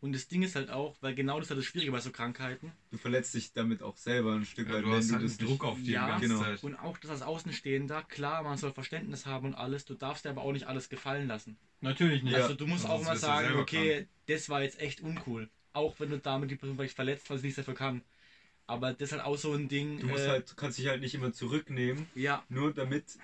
Und 0.00 0.14
das 0.14 0.28
Ding 0.28 0.42
ist 0.42 0.56
halt 0.56 0.70
auch, 0.70 0.96
weil 1.02 1.14
genau 1.14 1.36
das 1.36 1.46
ist 1.46 1.50
halt 1.50 1.58
das 1.58 1.66
Schwierige 1.66 1.92
bei 1.92 2.00
so 2.00 2.10
Krankheiten. 2.10 2.72
Du 2.90 2.96
verletzt 2.96 3.34
dich 3.34 3.52
damit 3.52 3.82
auch 3.82 3.98
selber 3.98 4.32
ein 4.32 4.46
Stück 4.46 4.68
ja, 4.68 4.74
weit, 4.74 4.84
du 4.84 4.92
hast 4.92 5.12
halt 5.12 5.22
du 5.22 5.26
das 5.26 5.36
Druck 5.36 5.62
auf 5.62 5.78
dir. 5.78 5.92
Ja, 5.92 6.18
genau. 6.18 6.42
Und 6.62 6.76
auch 6.76 6.96
das 6.96 7.10
als 7.10 7.22
Außenstehender, 7.22 8.04
klar, 8.04 8.42
man 8.42 8.56
soll 8.56 8.72
Verständnis 8.72 9.26
haben 9.26 9.48
und 9.48 9.54
alles, 9.54 9.84
du 9.84 9.94
darfst 9.94 10.24
dir 10.24 10.30
aber 10.30 10.40
auch 10.40 10.52
nicht 10.52 10.66
alles 10.66 10.88
gefallen 10.88 11.28
lassen. 11.28 11.58
Natürlich 11.82 12.22
nicht. 12.22 12.34
Also 12.34 12.54
du 12.54 12.66
musst 12.66 12.86
auch 12.86 13.04
mal 13.04 13.16
sagen, 13.16 13.58
okay, 13.58 13.98
kann. 13.98 14.08
das 14.26 14.48
war 14.48 14.62
jetzt 14.62 14.80
echt 14.80 15.02
uncool. 15.02 15.50
Auch 15.74 16.00
wenn 16.00 16.10
du 16.10 16.18
damit 16.18 16.50
die 16.50 16.56
Person 16.56 16.76
vielleicht 16.76 16.96
verletzt, 16.96 17.28
weil 17.28 17.36
sie 17.38 17.48
nichts 17.48 17.56
dafür 17.56 17.74
kann. 17.74 18.02
Aber 18.66 18.92
das 18.92 19.08
ist 19.08 19.12
halt 19.12 19.24
auch 19.24 19.36
so 19.36 19.52
ein 19.52 19.68
Ding. 19.68 20.00
Du 20.00 20.06
musst 20.06 20.24
äh, 20.24 20.28
halt, 20.28 20.56
kannst 20.56 20.78
dich 20.78 20.86
halt 20.86 21.00
nicht 21.02 21.14
immer 21.14 21.32
zurücknehmen. 21.32 22.06
Ja. 22.14 22.42
Nur 22.48 22.72
damit. 22.72 23.18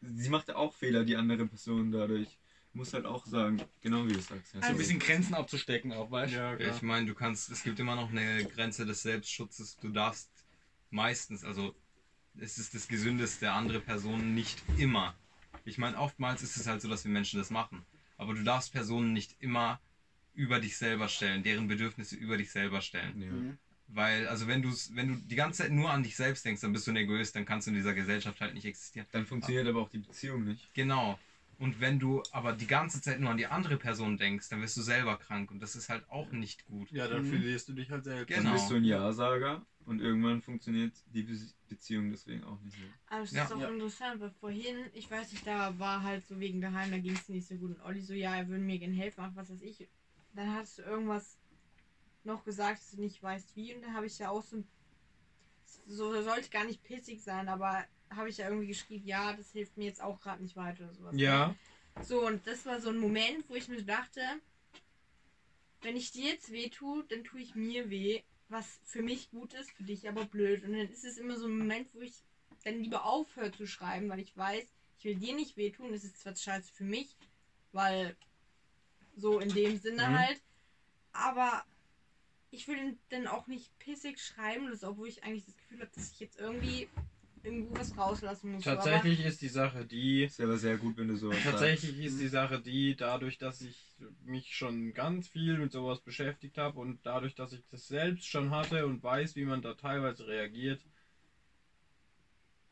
Sie 0.00 0.28
macht 0.30 0.54
auch 0.54 0.72
Fehler, 0.72 1.04
die 1.04 1.16
andere 1.16 1.46
Person 1.46 1.90
dadurch 1.90 2.38
muss 2.78 2.94
halt 2.94 3.04
auch 3.04 3.26
sagen, 3.26 3.60
genau 3.82 4.06
wie 4.06 4.12
du 4.12 4.20
sagst. 4.20 4.54
Ja. 4.54 4.62
So 4.62 4.68
ein 4.68 4.76
bisschen 4.78 5.00
Grenzen 5.00 5.34
abzustecken 5.34 5.92
auch, 5.92 6.10
weißt 6.10 6.32
du? 6.32 6.36
Ja, 6.36 6.56
ich 6.58 6.80
meine, 6.80 7.06
du 7.06 7.14
kannst, 7.14 7.50
es 7.50 7.62
gibt 7.62 7.78
immer 7.80 7.96
noch 7.96 8.10
eine 8.10 8.44
Grenze 8.44 8.86
des 8.86 9.02
Selbstschutzes. 9.02 9.76
Du 9.76 9.90
darfst 9.90 10.30
meistens, 10.90 11.44
also 11.44 11.74
es 12.36 12.56
ist 12.56 12.74
das 12.74 12.88
Gesündeste, 12.88 13.50
andere 13.50 13.80
Personen 13.80 14.34
nicht 14.34 14.62
immer. 14.78 15.14
Ich 15.64 15.76
meine, 15.76 15.98
oftmals 15.98 16.42
ist 16.42 16.56
es 16.56 16.66
halt 16.66 16.80
so, 16.80 16.88
dass 16.88 17.04
wir 17.04 17.10
Menschen 17.10 17.38
das 17.38 17.50
machen. 17.50 17.84
Aber 18.16 18.32
du 18.32 18.42
darfst 18.42 18.72
Personen 18.72 19.12
nicht 19.12 19.36
immer 19.40 19.80
über 20.34 20.60
dich 20.60 20.76
selber 20.76 21.08
stellen, 21.08 21.42
deren 21.42 21.66
Bedürfnisse 21.66 22.14
über 22.14 22.36
dich 22.36 22.52
selber 22.52 22.80
stellen. 22.80 23.20
Ja. 23.20 23.32
Mhm. 23.32 23.58
Weil, 23.88 24.28
also 24.28 24.46
wenn 24.46 24.62
du 24.62 24.70
wenn 24.92 25.08
du 25.08 25.14
die 25.16 25.34
ganze 25.34 25.62
Zeit 25.62 25.72
nur 25.72 25.90
an 25.90 26.02
dich 26.02 26.14
selbst 26.14 26.44
denkst, 26.44 26.60
dann 26.60 26.72
bist 26.72 26.86
du 26.86 26.92
ein 26.92 26.96
Egoist, 26.96 27.34
dann 27.34 27.46
kannst 27.46 27.66
du 27.66 27.70
in 27.70 27.76
dieser 27.76 27.94
Gesellschaft 27.94 28.40
halt 28.40 28.54
nicht 28.54 28.66
existieren. 28.66 29.06
Dann 29.12 29.26
funktioniert 29.26 29.66
aber, 29.66 29.78
aber 29.78 29.86
auch 29.86 29.90
die 29.90 29.98
Beziehung 29.98 30.44
nicht. 30.44 30.72
Genau. 30.74 31.18
Und 31.58 31.80
wenn 31.80 31.98
du 31.98 32.22
aber 32.30 32.52
die 32.52 32.68
ganze 32.68 33.00
Zeit 33.02 33.18
nur 33.18 33.30
an 33.30 33.36
die 33.36 33.46
andere 33.46 33.76
Person 33.76 34.16
denkst, 34.16 34.48
dann 34.48 34.62
wirst 34.62 34.76
du 34.76 34.82
selber 34.82 35.16
krank 35.16 35.50
und 35.50 35.60
das 35.60 35.74
ist 35.74 35.88
halt 35.88 36.08
auch 36.08 36.30
nicht 36.30 36.64
gut. 36.66 36.90
Ja, 36.92 37.08
dann 37.08 37.22
mhm. 37.22 37.30
verlierst 37.30 37.68
du 37.68 37.72
dich 37.72 37.90
halt 37.90 38.04
selbst. 38.04 38.28
Genau. 38.28 38.44
Dann 38.44 38.52
bist 38.52 38.70
du 38.70 38.76
ein 38.76 38.84
Ja-Sager 38.84 39.66
und 39.84 40.00
irgendwann 40.00 40.40
funktioniert 40.40 40.92
die 41.06 41.22
Be 41.22 41.36
Beziehung 41.68 42.10
deswegen 42.10 42.44
auch 42.44 42.58
nicht 42.62 42.78
mehr. 42.78 42.88
Aber 43.08 43.22
es 43.22 43.32
ja. 43.32 43.42
ist 43.42 43.50
doch 43.50 43.60
ja. 43.60 43.68
interessant, 43.68 44.20
weil 44.20 44.30
vorhin, 44.30 44.86
ich 44.94 45.10
weiß 45.10 45.32
nicht, 45.32 45.46
da 45.46 45.78
war 45.78 46.02
halt 46.02 46.26
so 46.26 46.38
wegen 46.38 46.62
daheim, 46.62 46.90
da 46.90 46.98
ging 46.98 47.12
es 47.12 47.28
nicht 47.28 47.46
so 47.46 47.56
gut 47.56 47.72
und 47.72 47.82
Olli 47.82 48.00
so, 48.00 48.14
ja, 48.14 48.36
er 48.36 48.48
würde 48.48 48.62
mir 48.62 48.78
gerne 48.78 48.94
helfen, 48.94 49.20
ach, 49.20 49.32
was 49.34 49.50
weiß 49.50 49.60
ich. 49.60 49.86
Dann 50.34 50.54
hast 50.54 50.78
du 50.78 50.82
irgendwas 50.82 51.36
noch 52.24 52.44
gesagt, 52.44 52.78
dass 52.78 52.92
du 52.92 53.00
nicht 53.00 53.22
weißt 53.22 53.54
wie 53.56 53.74
und 53.74 53.82
da 53.82 53.92
habe 53.92 54.06
ich 54.06 54.18
ja 54.18 54.30
auch 54.30 54.42
so 54.42 54.64
so 55.86 56.20
sollte 56.22 56.50
gar 56.50 56.64
nicht 56.64 56.82
pissig 56.82 57.22
sein, 57.22 57.48
aber 57.48 57.84
habe 58.10 58.28
ich 58.28 58.38
ja 58.38 58.46
irgendwie 58.48 58.68
geschrieben, 58.68 59.06
ja, 59.06 59.32
das 59.32 59.50
hilft 59.52 59.76
mir 59.76 59.86
jetzt 59.86 60.02
auch 60.02 60.20
gerade 60.20 60.42
nicht 60.42 60.56
weiter 60.56 60.84
oder 60.84 60.94
sowas. 60.94 61.14
Ja. 61.16 61.54
So, 62.02 62.26
und 62.26 62.46
das 62.46 62.64
war 62.66 62.80
so 62.80 62.90
ein 62.90 62.98
Moment, 62.98 63.48
wo 63.48 63.54
ich 63.54 63.68
mir 63.68 63.82
dachte, 63.82 64.20
wenn 65.82 65.96
ich 65.96 66.10
dir 66.10 66.32
jetzt 66.32 66.50
weh 66.50 66.68
tue, 66.68 67.04
dann 67.04 67.24
tue 67.24 67.40
ich 67.40 67.54
mir 67.54 67.90
weh, 67.90 68.22
was 68.48 68.80
für 68.84 69.02
mich 69.02 69.30
gut 69.30 69.54
ist, 69.54 69.70
für 69.72 69.82
dich 69.82 70.08
aber 70.08 70.24
blöd. 70.24 70.64
Und 70.64 70.72
dann 70.72 70.88
ist 70.88 71.04
es 71.04 71.18
immer 71.18 71.36
so 71.36 71.46
ein 71.46 71.58
Moment, 71.58 71.88
wo 71.94 72.00
ich 72.00 72.14
dann 72.64 72.80
lieber 72.80 73.04
aufhöre 73.04 73.52
zu 73.52 73.66
schreiben, 73.66 74.08
weil 74.08 74.20
ich 74.20 74.36
weiß, 74.36 74.64
ich 74.98 75.04
will 75.04 75.16
dir 75.16 75.34
nicht 75.34 75.56
wehtun. 75.56 75.92
Das 75.92 76.04
ist 76.04 76.20
zwar 76.20 76.34
scheiße 76.34 76.72
für 76.72 76.84
mich, 76.84 77.16
weil 77.72 78.16
so 79.16 79.38
in 79.38 79.50
dem 79.50 79.78
Sinne 79.78 80.08
mhm. 80.08 80.18
halt, 80.18 80.40
aber 81.12 81.64
ich 82.50 82.68
will 82.68 82.96
dann 83.10 83.26
auch 83.26 83.46
nicht 83.46 83.78
pissig 83.78 84.18
schreiben, 84.20 84.68
das, 84.70 84.84
obwohl 84.84 85.08
ich 85.08 85.22
eigentlich 85.24 85.44
das 85.44 85.56
Gefühl 85.56 85.80
habe, 85.80 85.90
dass 85.94 86.12
ich 86.12 86.20
jetzt 86.20 86.38
irgendwie 86.38 86.88
irgendwo 87.42 87.78
was 87.78 87.96
rauslassen 87.96 88.52
musst. 88.52 88.64
Tatsächlich 88.64 89.24
ist 89.24 89.42
die 89.42 89.48
Sache 89.48 89.84
die. 89.84 90.24
Ist 90.24 90.40
aber 90.40 90.56
sehr 90.56 90.76
gut, 90.76 90.96
wenn 90.96 91.08
du 91.08 91.16
sowas 91.16 91.38
Tatsächlich 91.42 91.92
sagst. 91.92 92.06
ist 92.06 92.20
die 92.20 92.28
Sache 92.28 92.60
die, 92.60 92.96
dadurch, 92.96 93.38
dass 93.38 93.60
ich 93.60 93.96
mich 94.24 94.56
schon 94.56 94.94
ganz 94.94 95.28
viel 95.28 95.58
mit 95.58 95.72
sowas 95.72 96.00
beschäftigt 96.00 96.58
habe 96.58 96.78
und 96.80 97.04
dadurch, 97.04 97.34
dass 97.34 97.52
ich 97.52 97.64
das 97.70 97.86
selbst 97.88 98.26
schon 98.26 98.50
hatte 98.50 98.86
und 98.86 99.02
weiß, 99.02 99.36
wie 99.36 99.44
man 99.44 99.62
da 99.62 99.74
teilweise 99.74 100.26
reagiert, 100.26 100.80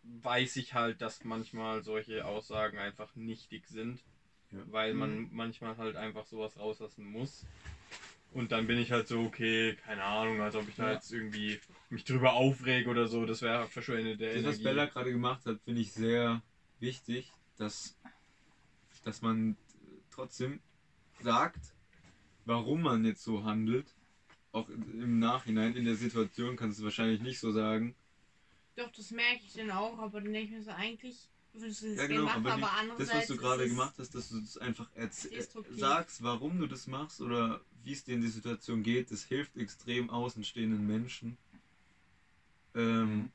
weiß 0.03 0.57
ich 0.57 0.75
halt, 0.75 1.03
dass 1.03 1.25
manchmal 1.25 1.83
solche 1.83 2.25
Aussagen 2.25 2.79
einfach 2.79 3.15
nichtig 3.17 3.67
sind. 3.67 4.03
Ja. 4.53 4.61
Weil 4.71 4.95
man 4.95 5.19
mhm. 5.19 5.29
manchmal 5.33 5.77
halt 5.77 5.97
einfach 5.97 6.27
sowas 6.27 6.57
rauslassen 6.57 7.05
muss. 7.05 7.45
Und 8.37 8.53
dann 8.53 8.67
bin 8.67 8.77
ich 8.77 8.93
halt 8.93 9.09
so, 9.09 9.21
okay, 9.23 9.77
keine 9.77 10.05
Ahnung, 10.05 10.43
als 10.43 10.55
ob 10.57 10.69
ich 10.69 10.75
da 10.75 10.89
ja. 10.89 10.93
jetzt 10.93 11.11
irgendwie 11.11 11.59
mich 11.89 12.05
drüber 12.05 12.35
aufrege 12.35 12.91
oder 12.91 13.09
so, 13.09 13.25
das 13.25 13.41
wäre 13.41 13.67
verschwendete 13.67 14.27
das, 14.27 14.35
Energie. 14.35 14.47
was 14.47 14.63
Bella 14.63 14.85
gerade 14.85 15.11
gemacht 15.11 15.47
hat, 15.47 15.59
finde 15.63 15.81
ich 15.81 15.95
sehr 15.95 16.43
wichtig, 16.79 17.33
dass, 17.57 17.97
dass 19.05 19.23
man 19.23 19.57
trotzdem 20.11 20.61
sagt, 21.23 21.73
warum 22.45 22.83
man 22.83 23.07
jetzt 23.07 23.25
so 23.25 23.45
handelt. 23.45 23.95
Auch 24.53 24.69
im 24.69 25.19
Nachhinein, 25.19 25.75
in 25.75 25.87
der 25.87 25.97
Situation 25.97 26.57
kannst 26.57 26.79
du 26.79 26.83
es 26.83 26.85
wahrscheinlich 26.85 27.23
nicht 27.23 27.41
so 27.41 27.53
sagen. 27.53 27.95
Doch, 28.75 28.93
das 28.93 29.13
merke 29.13 29.41
ich 29.47 29.55
dann 29.55 29.71
auch, 29.71 29.99
aber 29.99 30.21
dann 30.21 30.35
denke 30.35 30.53
ich 30.53 30.59
mir 30.59 30.63
so, 30.63 30.73
eigentlich 30.73 31.31
würdest 31.55 31.83
du 31.83 31.89
das 31.89 31.97
ja, 31.97 32.07
genau, 32.07 32.21
gemacht, 32.21 32.37
aber, 32.37 32.53
aber 32.53 32.73
andererseits 32.73 33.09
das, 33.09 33.19
was 33.19 33.27
du 33.29 33.37
gerade 33.39 33.67
gemacht 33.67 33.95
hast, 33.97 34.15
dass 34.15 34.29
du 34.29 34.41
das 34.41 34.59
einfach 34.59 34.91
sagst, 35.71 36.23
warum 36.23 36.59
du 36.59 36.67
das 36.67 36.87
machst 36.87 37.23
oder 37.23 37.63
wie 37.87 37.93
es 37.93 38.03
dir 38.03 38.17
in 38.17 38.21
die 38.21 38.29
Situation 38.29 38.83
geht, 38.83 39.13
das 39.13 39.23
hilft 39.23 39.57
extrem 39.57 40.11
außenstehenden 40.11 40.85
Menschen. 40.85 41.39
Ähm, 42.75 43.15
mhm. 43.15 43.31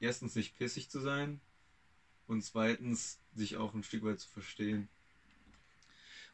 Erstens 0.00 0.34
nicht 0.34 0.56
pissig 0.58 0.90
zu 0.90 1.00
sein 1.00 1.40
und 2.26 2.44
zweitens 2.44 3.18
sich 3.34 3.56
auch 3.56 3.72
ein 3.72 3.82
Stück 3.82 4.04
weit 4.04 4.20
zu 4.20 4.28
verstehen. 4.28 4.86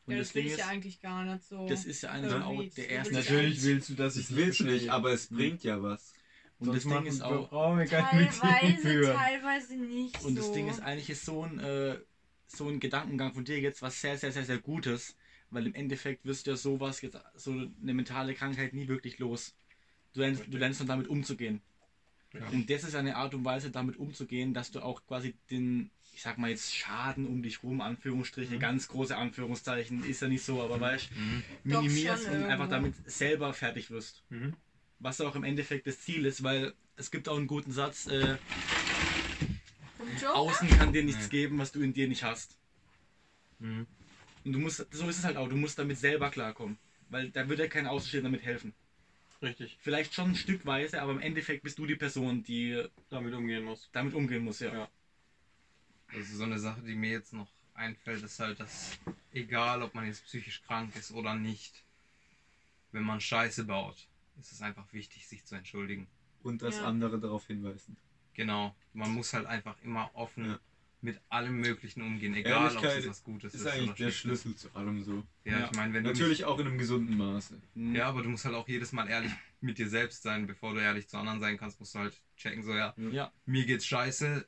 Und 0.07 0.15
ja, 0.15 0.19
das, 0.19 0.29
das 0.29 0.35
will 0.35 0.47
ich 0.47 0.57
ja 0.57 0.67
eigentlich 0.67 1.01
gar 1.01 1.25
nicht 1.25 1.45
so. 1.45 1.69
Das 1.69 1.85
ist 1.85 2.03
ja 2.03 2.11
eigentlich 2.11 2.33
auch 2.35 2.75
der 2.75 2.91
erste. 2.91 3.15
Natürlich 3.15 3.63
willst 3.63 3.91
du 3.91 3.95
das. 3.95 4.35
Willst 4.35 4.59
du 4.59 4.65
nicht, 4.65 4.91
aber 4.91 5.13
es 5.13 5.29
bringt 5.29 5.63
ja 5.63 5.81
was. 5.81 6.15
Und 6.59 6.75
das 6.75 6.83
Ding 6.83 7.07
ist 7.07 7.23
auch. 7.23 7.49
Teilweise, 7.49 9.15
teilweise 9.15 9.77
nicht. 9.77 10.21
Und 10.25 10.35
so. 10.35 10.43
das 10.43 10.53
Ding 10.53 10.69
ist 10.69 10.81
eigentlich 10.81 11.11
ist 11.11 11.25
so 11.25 11.45
ein, 11.45 11.61
äh, 11.61 11.97
so 12.49 12.69
ein 12.69 12.81
Gedankengang 12.81 13.33
von 13.33 13.45
dir 13.45 13.61
jetzt 13.61 13.83
was 13.83 14.01
sehr, 14.01 14.19
sehr, 14.19 14.33
sehr, 14.33 14.45
sehr 14.45 14.59
Gutes. 14.59 15.17
Weil 15.55 15.67
im 15.67 15.75
Endeffekt 15.75 16.25
wirst 16.25 16.47
du 16.47 16.53
ja 16.53 16.57
sowas, 16.57 17.01
jetzt, 17.01 17.19
so 17.35 17.53
eine 17.53 17.95
mentale 17.95 18.35
Krankheit 18.35 18.75
nie 18.75 18.89
wirklich 18.89 19.19
los. 19.19 19.55
Du 20.13 20.21
lernst, 20.21 20.45
du 20.49 20.59
lernst 20.59 20.81
dann 20.81 20.89
damit 20.89 21.09
umzugehen. 21.09 21.61
Ja. 22.33 22.47
Und 22.49 22.69
das 22.69 22.85
ist 22.85 22.95
eine 22.95 23.17
Art 23.17 23.35
und 23.35 23.45
Weise, 23.45 23.71
damit 23.71 23.97
umzugehen, 23.97 24.55
dass 24.55 24.71
du 24.71 24.81
auch 24.81 25.07
quasi 25.07 25.35
den, 25.51 25.91
ich 26.13 26.23
sag 26.23 26.37
mal 26.37 26.51
jetzt 26.51 26.75
Schaden 26.75 27.27
um 27.27 27.43
dich 27.43 27.63
rum, 27.63 27.81
Anführungsstriche, 27.81 28.57
mhm. 28.57 28.61
ganz 28.61 28.89
große 28.89 29.17
Anführungszeichen, 29.17 30.05
ist 30.05 30.21
ja 30.21 30.29
nicht 30.29 30.45
so, 30.45 30.61
aber 30.61 30.77
mhm. 30.77 30.81
weißt 30.81 31.11
mhm. 31.13 31.43
minimierst 31.63 32.29
und 32.29 32.45
einfach 32.45 32.69
damit 32.69 32.95
selber 33.09 33.55
fertig 33.55 33.91
wirst. 33.91 34.25
Mhm 34.31 34.55
was 35.05 35.21
auch 35.21 35.37
im 35.37 35.45
Endeffekt 35.45 35.87
das 35.87 36.01
Ziel 36.01 36.25
ist, 36.25 36.43
weil 36.43 36.73
es 36.97 37.11
gibt 37.11 37.29
auch 37.29 37.37
einen 37.37 37.47
guten 37.47 37.73
Satz, 37.73 38.07
äh, 38.07 38.37
außen 40.33 40.69
kann 40.71 40.93
dir 40.93 41.05
nichts 41.05 41.29
geben, 41.29 41.59
was 41.59 41.73
du 41.73 41.81
in 41.83 41.93
dir 41.93 42.09
nicht 42.09 42.25
hast. 42.25 42.57
Mhm. 43.59 43.87
Und 44.45 44.53
du 44.53 44.59
musst, 44.59 44.87
so 44.91 45.09
ist 45.09 45.19
es 45.19 45.25
halt 45.25 45.37
auch, 45.37 45.49
du 45.49 45.57
musst 45.57 45.79
damit 45.79 45.99
selber 45.99 46.31
klarkommen. 46.31 46.79
Weil 47.09 47.31
da 47.31 47.49
würde 47.49 47.69
kein 47.69 47.87
Außenstehender 47.87 48.31
damit 48.31 48.45
helfen. 48.45 48.73
Richtig. 49.43 49.77
Vielleicht 49.81 50.15
schon 50.15 50.31
ein 50.31 50.37
Stückweise, 50.37 51.03
aber 51.03 51.13
im 51.13 51.21
Endeffekt 51.21 51.63
bist 51.63 51.79
du 51.79 51.87
die 51.87 51.97
Person, 51.97 52.43
die 52.43 52.83
damit 53.11 53.35
umgehen 53.35 53.65
muss. 53.65 53.89
Damit 53.93 54.15
umgehen 54.15 54.45
muss, 54.45 54.61
ja. 54.61 54.73
ja. 54.73 54.89
Also 56.09 56.37
so 56.37 56.45
eine 56.45 56.59
Sache, 56.59 56.81
die 56.83 56.95
mir 56.95 57.11
jetzt 57.11 57.33
noch 57.33 57.49
einfällt, 57.75 58.23
ist 58.23 58.39
halt, 58.39 58.61
dass 58.61 58.99
egal, 59.33 59.83
ob 59.83 59.95
man 59.95 60.07
jetzt 60.07 60.25
psychisch 60.25 60.63
krank 60.63 60.95
ist 60.97 61.11
oder 61.11 61.35
nicht, 61.35 61.85
wenn 62.93 63.03
man 63.03 63.21
Scheiße 63.21 63.65
baut, 63.65 64.09
ist 64.39 64.53
es 64.53 64.63
einfach 64.63 64.91
wichtig, 64.93 65.27
sich 65.27 65.45
zu 65.45 65.57
entschuldigen. 65.57 66.07
Und 66.43 66.63
dass 66.63 66.77
ja. 66.77 66.85
andere 66.85 67.19
darauf 67.19 67.47
hinweisen. 67.47 67.97
Genau. 68.35 68.75
Man 68.93 69.11
muss 69.11 69.33
halt 69.33 69.47
einfach 69.47 69.77
immer 69.83 70.11
offen 70.15 70.47
ja. 70.47 70.61
Mit 71.05 71.21
allem 71.29 71.61
Möglichen 71.61 72.01
umgehen, 72.01 72.35
egal 72.35 72.75
ob 72.77 72.83
es 72.83 73.07
was 73.07 73.23
Gutes 73.23 73.53
ist. 73.53 73.61
ist 73.61 73.67
eigentlich 73.67 73.93
der 73.93 74.11
Schlüssel 74.11 74.55
zu 74.57 74.75
allem 74.75 75.03
so. 75.03 75.23
Ja, 75.45 75.59
ja. 75.59 75.65
ich 75.67 75.77
meine, 75.77 75.93
wenn 75.93 76.03
Natürlich 76.03 76.39
mich, 76.39 76.47
auch 76.47 76.59
in 76.59 76.67
einem 76.67 76.79
gesunden 76.79 77.15
Maße. 77.17 77.61
Mhm. 77.75 77.95
Ja, 77.95 78.09
aber 78.09 78.23
du 78.23 78.31
musst 78.31 78.47
halt 78.47 78.55
auch 78.55 78.67
jedes 78.67 78.91
Mal 78.93 79.07
ehrlich 79.07 79.31
mit 79.61 79.77
dir 79.77 79.87
selbst 79.87 80.23
sein, 80.23 80.47
bevor 80.47 80.73
du 80.73 80.81
ehrlich 80.81 81.07
zu 81.07 81.19
anderen 81.19 81.41
sein 81.41 81.59
kannst, 81.59 81.79
musst 81.79 81.95
du 81.95 81.99
halt 81.99 82.23
checken, 82.37 82.63
so 82.63 82.75
ja, 82.75 82.95
ja. 82.97 83.31
mir 83.45 83.67
geht's 83.67 83.85
scheiße, 83.87 84.47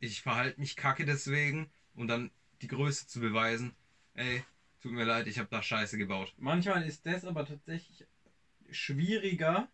ich 0.00 0.20
verhalte 0.20 0.58
mich 0.58 0.74
kacke 0.74 1.04
deswegen 1.04 1.68
und 1.94 2.08
dann 2.08 2.28
die 2.60 2.66
Größe 2.66 3.06
zu 3.06 3.20
beweisen, 3.20 3.72
ey, 4.14 4.42
tut 4.80 4.92
mir 4.92 5.04
leid, 5.04 5.28
ich 5.28 5.38
habe 5.38 5.48
da 5.48 5.62
Scheiße 5.62 5.96
gebaut. 5.96 6.34
Manchmal 6.38 6.84
ist 6.84 7.06
das 7.06 7.24
aber 7.24 7.44
tatsächlich 7.44 8.04
schwieriger 8.68 9.68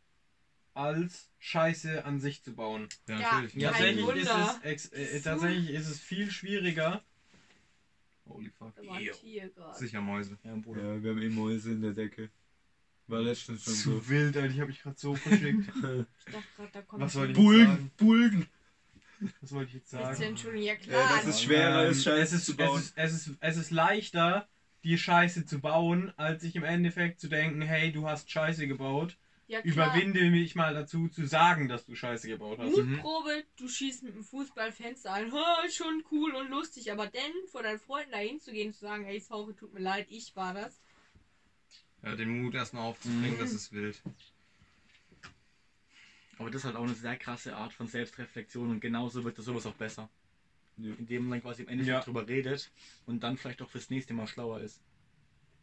als 0.74 1.30
Scheiße 1.38 2.04
an 2.04 2.20
sich 2.20 2.42
zu 2.42 2.54
bauen. 2.54 2.88
Ja, 3.08 3.18
natürlich. 3.18 3.54
Ja, 3.54 3.70
tatsächlich, 3.70 4.06
ist 4.16 4.30
es, 4.62 4.92
äh, 4.92 5.20
tatsächlich 5.20 5.70
ist 5.70 5.88
es 5.88 6.00
viel 6.00 6.30
schwieriger. 6.30 7.02
Holy 8.28 8.50
fuck. 8.50 8.72
Sicher 9.74 10.00
Mäuse. 10.00 10.38
Ja, 10.44 10.54
ja, 10.54 11.02
wir 11.02 11.10
haben 11.10 11.22
eh 11.22 11.28
Mäuse 11.28 11.72
in 11.72 11.82
der 11.82 11.92
Decke. 11.92 12.30
War 13.08 13.20
letztens 13.22 13.64
schon 13.64 13.74
Zu 13.74 13.90
so. 13.90 14.08
wild, 14.08 14.36
Alter, 14.36 14.54
ich 14.54 14.60
hab 14.60 14.68
mich 14.68 14.82
gerade 14.82 14.96
so 14.96 15.14
verschickt. 15.16 15.66
ich 15.74 15.82
dachte 15.82 16.06
gerade, 16.56 16.70
da 16.72 16.82
kommt 16.82 17.02
Was 17.02 17.16
ich 17.16 17.32
Bulgen, 17.32 17.66
sagen? 17.66 17.90
Bulgen. 17.96 18.46
Was 19.40 19.52
wollte 19.52 19.68
ich 19.68 19.74
jetzt 19.74 19.90
sagen? 19.90 20.22
Entschuldigung, 20.22 20.66
ja 20.66 20.76
klar. 20.76 21.00
Ja, 21.00 21.16
das 21.16 21.26
ist 21.26 21.42
schwerer, 21.42 21.84
ähm, 21.86 21.90
ist 21.90 22.04
Scheiße 22.04 22.20
es 22.22 22.32
ist, 22.32 22.46
zu 22.46 22.56
bauen. 22.56 22.80
Es 22.94 23.12
ist, 23.12 23.26
es, 23.26 23.26
ist, 23.26 23.36
es 23.40 23.56
ist 23.56 23.70
leichter, 23.72 24.48
die 24.84 24.96
Scheiße 24.96 25.44
zu 25.44 25.60
bauen, 25.60 26.12
als 26.16 26.42
sich 26.42 26.54
im 26.54 26.64
Endeffekt 26.64 27.20
zu 27.20 27.28
denken, 27.28 27.60
hey, 27.62 27.92
du 27.92 28.06
hast 28.06 28.30
Scheiße 28.30 28.66
gebaut. 28.68 29.16
Ja, 29.50 29.60
Überwinde 29.62 30.30
mich 30.30 30.54
mal 30.54 30.74
dazu 30.74 31.08
zu 31.08 31.26
sagen, 31.26 31.66
dass 31.66 31.84
du 31.84 31.96
Scheiße 31.96 32.28
gebaut 32.28 32.60
hast. 32.60 32.76
Mutprobe, 32.76 33.38
mhm. 33.38 33.42
du 33.56 33.66
schießt 33.66 34.04
mit 34.04 34.14
dem 34.14 34.22
Fußballfenster 34.22 35.12
ein, 35.12 35.32
schon 35.72 36.04
cool 36.12 36.36
und 36.36 36.50
lustig, 36.50 36.92
aber 36.92 37.08
dann 37.08 37.32
vor 37.50 37.64
deinen 37.64 37.80
Freunden 37.80 38.12
dahin 38.12 38.38
zu 38.38 38.52
gehen 38.52 38.68
und 38.68 38.74
zu 38.74 38.82
sagen, 38.82 39.06
ey, 39.06 39.18
sorry, 39.18 39.52
tut 39.54 39.74
mir 39.74 39.80
leid, 39.80 40.06
ich 40.08 40.36
war 40.36 40.54
das. 40.54 40.80
Ja, 42.04 42.14
den 42.14 42.42
Mut 42.42 42.54
erstmal 42.54 42.84
aufzubringen, 42.84 43.34
mhm. 43.34 43.40
das 43.40 43.52
ist 43.52 43.72
wild. 43.72 44.00
Aber 46.38 46.48
das 46.48 46.60
ist 46.60 46.66
halt 46.66 46.76
auch 46.76 46.84
eine 46.84 46.94
sehr 46.94 47.16
krasse 47.16 47.56
Art 47.56 47.72
von 47.72 47.88
Selbstreflexion 47.88 48.70
und 48.70 48.78
genauso 48.78 49.24
wird 49.24 49.36
das 49.36 49.46
sowas 49.46 49.66
auch 49.66 49.74
besser. 49.74 50.08
Ja. 50.76 50.94
Indem 50.96 51.28
man 51.28 51.42
quasi 51.42 51.62
im 51.62 51.68
Endeffekt 51.68 51.92
ja. 51.92 52.04
drüber 52.04 52.28
redet 52.28 52.70
und 53.04 53.24
dann 53.24 53.36
vielleicht 53.36 53.62
auch 53.62 53.68
fürs 53.68 53.90
nächste 53.90 54.14
Mal 54.14 54.28
schlauer 54.28 54.60
ist. 54.60 54.80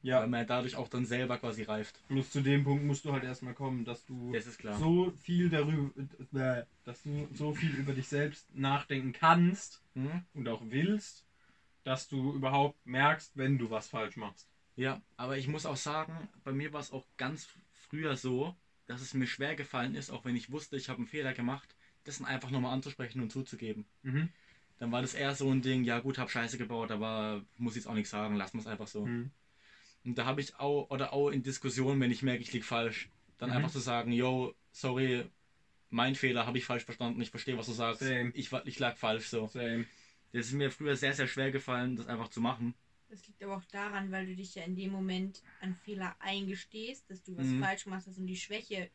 Ja. 0.08 0.22
Weil 0.22 0.28
man 0.28 0.48
dadurch 0.48 0.78
auch 0.78 0.88
dann 0.88 1.06
selber 1.06 1.38
quasi 1.38 1.64
reift. 1.64 2.00
Bloß 2.08 2.32
zu 2.32 2.42
dem 2.42 2.64
Punkt 2.64 2.86
musst 2.86 3.04
du 3.04 3.12
halt 3.12 3.26
erstmal 3.26 3.54
kommen, 3.54 3.84
dass 3.84 4.06
du 4.06 4.32
das 4.32 4.80
so 4.80 5.12
viel 5.20 5.50
darüber, 5.50 5.92
äh, 6.34 6.64
dass 6.86 7.04
du 7.04 7.28
so 7.34 7.54
viel 7.54 7.72
über 7.76 7.94
dich 7.94 8.08
selbst 8.08 8.56
nachdenken 8.56 9.12
kannst 9.12 9.84
mhm. 9.96 10.24
und 10.34 10.48
auch 10.48 10.62
willst, 10.66 11.26
dass 11.84 12.08
du 12.08 12.34
überhaupt 12.34 12.78
merkst, 12.86 13.36
wenn 13.36 13.58
du 13.58 13.70
was 13.70 13.90
falsch 13.90 14.16
machst. 14.16 14.48
Ja, 14.78 15.02
aber 15.18 15.38
ich 15.38 15.50
muss 15.50 15.66
auch 15.66 15.76
sagen, 15.76 16.30
bei 16.46 16.54
mir 16.54 16.72
war 16.72 16.80
es 16.80 16.94
auch 16.94 17.06
ganz 17.18 17.50
früher 17.74 18.16
so, 18.16 18.56
dass 18.86 19.02
es 19.02 19.14
mir 19.14 19.28
schwer 19.28 19.56
gefallen 19.56 19.96
ist, 19.96 20.10
auch 20.10 20.24
wenn 20.24 20.38
ich 20.38 20.52
wusste, 20.52 20.78
ich 20.78 20.88
habe 20.88 21.00
einen 21.00 21.08
Fehler 21.08 21.34
gemacht, 21.34 21.76
das 22.06 22.20
dann 22.20 22.28
einfach 22.28 22.52
nochmal 22.52 22.74
anzusprechen 22.74 23.22
und 23.22 23.32
zuzugeben. 23.32 23.86
Mhm 24.04 24.30
dann 24.80 24.92
war 24.92 25.02
das 25.02 25.14
eher 25.14 25.34
so 25.34 25.50
ein 25.50 25.62
Ding, 25.62 25.84
ja 25.84 26.00
gut, 26.00 26.18
hab 26.18 26.30
Scheiße 26.30 26.58
gebaut, 26.58 26.92
aber 26.92 27.44
muss 27.58 27.74
ich 27.74 27.78
jetzt 27.78 27.88
auch 27.88 27.96
nichts 27.96 28.12
sagen, 28.12 28.36
lass 28.36 28.54
wir 28.54 28.60
es 28.60 28.68
einfach 28.68 28.88
so. 28.88 29.06
Mhm. 29.06 29.32
Und 30.08 30.18
da 30.18 30.26
habe 30.26 30.40
ich 30.40 30.56
auch, 30.56 30.90
oder 30.90 31.12
auch 31.12 31.30
in 31.30 31.44
Diskussionen, 31.44 32.00
wenn 32.00 32.12
ich 32.12 32.24
merke, 32.24 32.42
ich 32.42 32.54
liege 32.54 32.64
falsch, 32.64 33.10
dann 33.38 33.50
mhm. 33.50 33.58
einfach 33.58 33.72
zu 33.72 33.80
sagen, 33.80 34.14
yo, 34.14 34.56
sorry, 34.72 35.26
mein 35.90 36.16
Fehler, 36.16 36.48
habe 36.48 36.58
ich 36.58 36.64
falsch 36.64 36.86
verstanden, 36.86 37.20
ich 37.20 37.30
verstehe, 37.30 37.58
was 37.58 37.66
du 37.66 37.74
sagst, 37.74 38.00
Same. 38.00 38.32
Ich, 38.34 38.50
ich 38.54 38.80
lag 38.80 38.96
falsch 38.96 39.28
so. 39.28 39.48
Same. 39.48 39.86
Das 40.32 40.46
ist 40.46 40.54
mir 40.54 40.72
früher 40.72 40.96
sehr, 40.96 41.14
sehr 41.14 41.28
schwer 41.28 41.52
gefallen, 41.52 41.98
das 41.98 42.08
einfach 42.08 42.30
zu 42.30 42.40
machen. 42.40 42.74
Das 43.10 43.28
liegt 43.28 43.44
aber 43.44 43.58
auch 43.58 43.66
daran, 43.66 44.10
weil 44.10 44.28
du 44.28 44.36
dich 44.36 44.56
ja 44.56 44.64
in 44.64 44.78
dem 44.78 44.94
Moment 44.94 45.44
an 45.60 45.76
Fehler 45.76 46.16
eingestehst, 46.20 47.10
dass 47.10 47.22
du 47.24 47.36
was 47.38 47.46
mhm. 47.46 47.62
falsch 47.62 47.84
gemacht 47.84 48.06
hast 48.08 48.18
und 48.18 48.28
die 48.28 48.38
Schwäche 48.38 48.90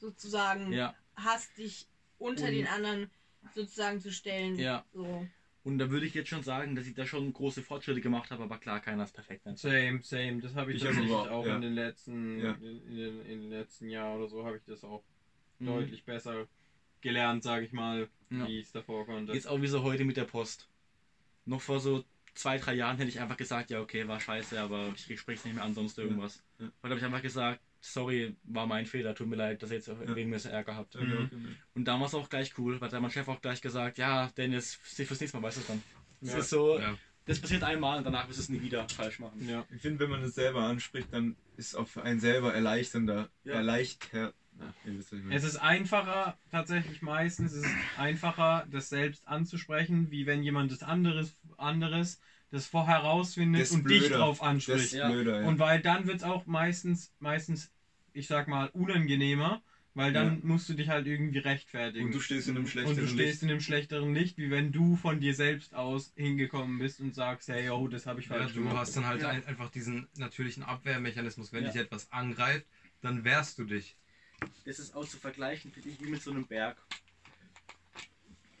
sozusagen 0.00 0.72
ja. 0.72 0.92
hast, 1.14 1.56
dich 1.56 1.86
unter 2.18 2.46
und 2.46 2.52
den 2.52 2.66
anderen 2.66 3.08
sozusagen 3.54 4.00
zu 4.00 4.10
stellen. 4.10 4.58
Ja. 4.58 4.84
So. 4.92 5.24
Und 5.64 5.78
da 5.78 5.90
würde 5.90 6.06
ich 6.06 6.14
jetzt 6.14 6.28
schon 6.28 6.42
sagen, 6.42 6.74
dass 6.74 6.86
ich 6.86 6.94
da 6.94 7.06
schon 7.06 7.32
große 7.32 7.62
Fortschritte 7.62 8.00
gemacht 8.00 8.30
habe, 8.32 8.42
aber 8.42 8.58
klar, 8.58 8.80
keiner 8.80 9.04
ist 9.04 9.14
perfekt. 9.14 9.46
Einfach. 9.46 9.60
Same, 9.60 10.00
same. 10.02 10.40
Das 10.40 10.54
habe 10.56 10.72
ich, 10.72 10.78
ich 10.78 10.82
tatsächlich 10.82 11.12
auch 11.12 11.46
ja. 11.46 11.54
in 11.54 11.62
den 11.62 11.74
letzten 11.74 12.40
ja. 12.40 12.52
in, 12.54 12.88
in, 12.88 13.20
in, 13.20 13.40
den 13.42 13.50
letzten 13.50 13.88
Jahren 13.88 14.18
oder 14.18 14.28
so 14.28 14.44
habe 14.44 14.56
ich 14.56 14.64
das 14.64 14.82
auch 14.82 15.04
mhm. 15.60 15.66
deutlich 15.66 16.04
besser 16.04 16.48
gelernt, 17.00 17.44
sage 17.44 17.64
ich 17.64 17.72
mal, 17.72 18.08
ja. 18.30 18.46
wie 18.48 18.58
es 18.58 18.72
davor 18.72 19.06
konnte. 19.06 19.32
Jetzt 19.32 19.46
auch 19.46 19.60
wie 19.60 19.68
so 19.68 19.82
heute 19.82 20.04
mit 20.04 20.16
der 20.16 20.24
Post. 20.24 20.68
Noch 21.44 21.60
vor 21.60 21.78
so 21.78 22.04
zwei, 22.34 22.58
drei 22.58 22.74
Jahren 22.74 22.96
hätte 22.96 23.08
ich 23.08 23.20
einfach 23.20 23.36
gesagt, 23.36 23.70
ja 23.70 23.80
okay, 23.80 24.08
war 24.08 24.20
scheiße, 24.20 24.60
aber 24.60 24.92
ich 24.94 25.20
spreche 25.20 25.38
es 25.38 25.44
nicht 25.44 25.54
mehr 25.54 25.64
an, 25.64 25.74
sonst 25.74 25.98
irgendwas. 25.98 26.42
Ja. 26.58 26.66
Heute 26.82 26.90
habe 26.90 26.98
ich 26.98 27.04
einfach 27.04 27.22
gesagt, 27.22 27.60
sorry, 27.82 28.36
war 28.44 28.66
mein 28.66 28.86
Fehler, 28.86 29.14
tut 29.14 29.26
mir 29.26 29.36
leid, 29.36 29.62
dass 29.62 29.70
ihr 29.70 29.76
jetzt 29.76 29.88
ja. 29.88 29.96
wegen 30.14 30.30
mir 30.30 30.38
so 30.38 30.48
Ärger 30.48 30.76
habt. 30.76 30.94
Mhm. 30.94 31.56
Und 31.74 31.84
da 31.84 31.98
war 31.98 32.06
es 32.06 32.14
auch 32.14 32.30
gleich 32.30 32.56
cool, 32.56 32.80
weil 32.80 32.88
da 32.88 33.00
mein 33.00 33.10
Chef 33.10 33.28
auch 33.28 33.40
gleich 33.40 33.60
gesagt, 33.60 33.98
ja, 33.98 34.30
Dennis, 34.36 34.74
fürs 34.74 35.20
nächste 35.20 35.36
Mal 35.36 35.42
weißt 35.48 35.58
du 35.58 35.60
es 35.60 35.66
dann. 35.66 35.82
Das 36.20 36.32
ja. 36.32 36.38
ist 36.38 36.50
so, 36.50 36.78
ja. 36.78 36.96
das 37.26 37.40
passiert 37.40 37.64
einmal 37.64 37.98
und 37.98 38.04
danach 38.04 38.28
wirst 38.28 38.38
du 38.38 38.42
es 38.42 38.48
nie 38.48 38.62
wieder 38.62 38.88
falsch 38.88 39.18
machen. 39.18 39.46
Ja. 39.48 39.66
Ich 39.74 39.82
finde, 39.82 39.98
wenn 39.98 40.10
man 40.10 40.22
es 40.22 40.36
selber 40.36 40.60
anspricht, 40.60 41.08
dann 41.10 41.36
ist 41.56 41.68
es 41.68 41.74
auch 41.74 41.88
für 41.88 42.04
einen 42.04 42.20
selber 42.20 42.54
erleichternder, 42.54 43.28
ja. 43.42 43.54
erleichtert. 43.54 44.32
es 45.30 45.44
ist 45.44 45.56
einfacher, 45.56 46.38
tatsächlich 46.52 47.02
meistens, 47.02 47.52
es 47.52 47.64
ist 47.64 47.74
einfacher, 47.98 48.64
das 48.70 48.88
selbst 48.88 49.26
anzusprechen, 49.26 50.12
wie 50.12 50.26
wenn 50.26 50.44
jemand 50.44 50.70
das 50.70 50.84
anderes, 50.84 51.34
anderes 51.56 52.20
das 52.52 52.66
vorher 52.66 52.98
rausfindet 52.98 53.70
und 53.70 53.82
blöder. 53.82 54.00
dich 54.00 54.12
drauf 54.12 54.42
anspricht. 54.42 54.92
Blöder, 54.92 55.40
ja. 55.40 55.48
Und 55.48 55.58
weil 55.58 55.80
dann 55.80 56.06
wird 56.06 56.18
es 56.18 56.22
auch 56.22 56.46
meistens, 56.46 57.10
meistens, 57.18 57.72
ich 58.12 58.26
sag 58.26 58.46
mal, 58.46 58.68
unangenehmer, 58.68 59.62
weil 59.94 60.12
dann 60.12 60.34
ja. 60.34 60.40
musst 60.42 60.68
du 60.68 60.74
dich 60.74 60.90
halt 60.90 61.06
irgendwie 61.06 61.38
rechtfertigen. 61.38 62.06
Und 62.06 62.14
du 62.14 62.20
stehst 62.20 62.48
in 62.48 62.56
einem 62.56 62.66
schlechteren 62.66 62.96
Licht. 62.96 63.10
Und 63.10 63.10
du 63.10 63.14
stehst 63.14 63.32
Licht. 63.32 63.42
in 63.42 63.50
einem 63.50 63.60
schlechteren 63.60 64.14
Licht, 64.14 64.36
wie 64.36 64.50
wenn 64.50 64.70
du 64.70 64.96
von 64.96 65.18
dir 65.18 65.34
selbst 65.34 65.74
aus 65.74 66.12
hingekommen 66.14 66.78
bist 66.78 67.00
und 67.00 67.14
sagst, 67.14 67.48
hey, 67.48 67.70
oh, 67.70 67.88
das 67.88 68.04
habe 68.04 68.20
ich 68.20 68.28
falsch 68.28 68.48
ja, 68.48 68.48
du 68.48 68.54
gemacht. 68.54 68.74
Du 68.74 68.78
hast 68.78 68.96
dann 68.98 69.06
halt 69.06 69.22
ja. 69.22 69.28
einfach 69.30 69.70
diesen 69.70 70.08
natürlichen 70.16 70.62
Abwehrmechanismus. 70.62 71.54
Wenn 71.54 71.64
dich 71.64 71.76
etwas 71.76 72.12
angreift, 72.12 72.66
dann 73.00 73.24
wehrst 73.24 73.58
du 73.58 73.64
dich. 73.64 73.96
Das 74.66 74.78
ist 74.78 74.94
auch 74.94 75.08
zu 75.08 75.16
vergleichen, 75.16 75.72
finde 75.72 75.88
ich, 75.88 76.00
wie 76.02 76.10
mit 76.10 76.20
so 76.20 76.32
einem 76.32 76.46
Berg. 76.46 76.76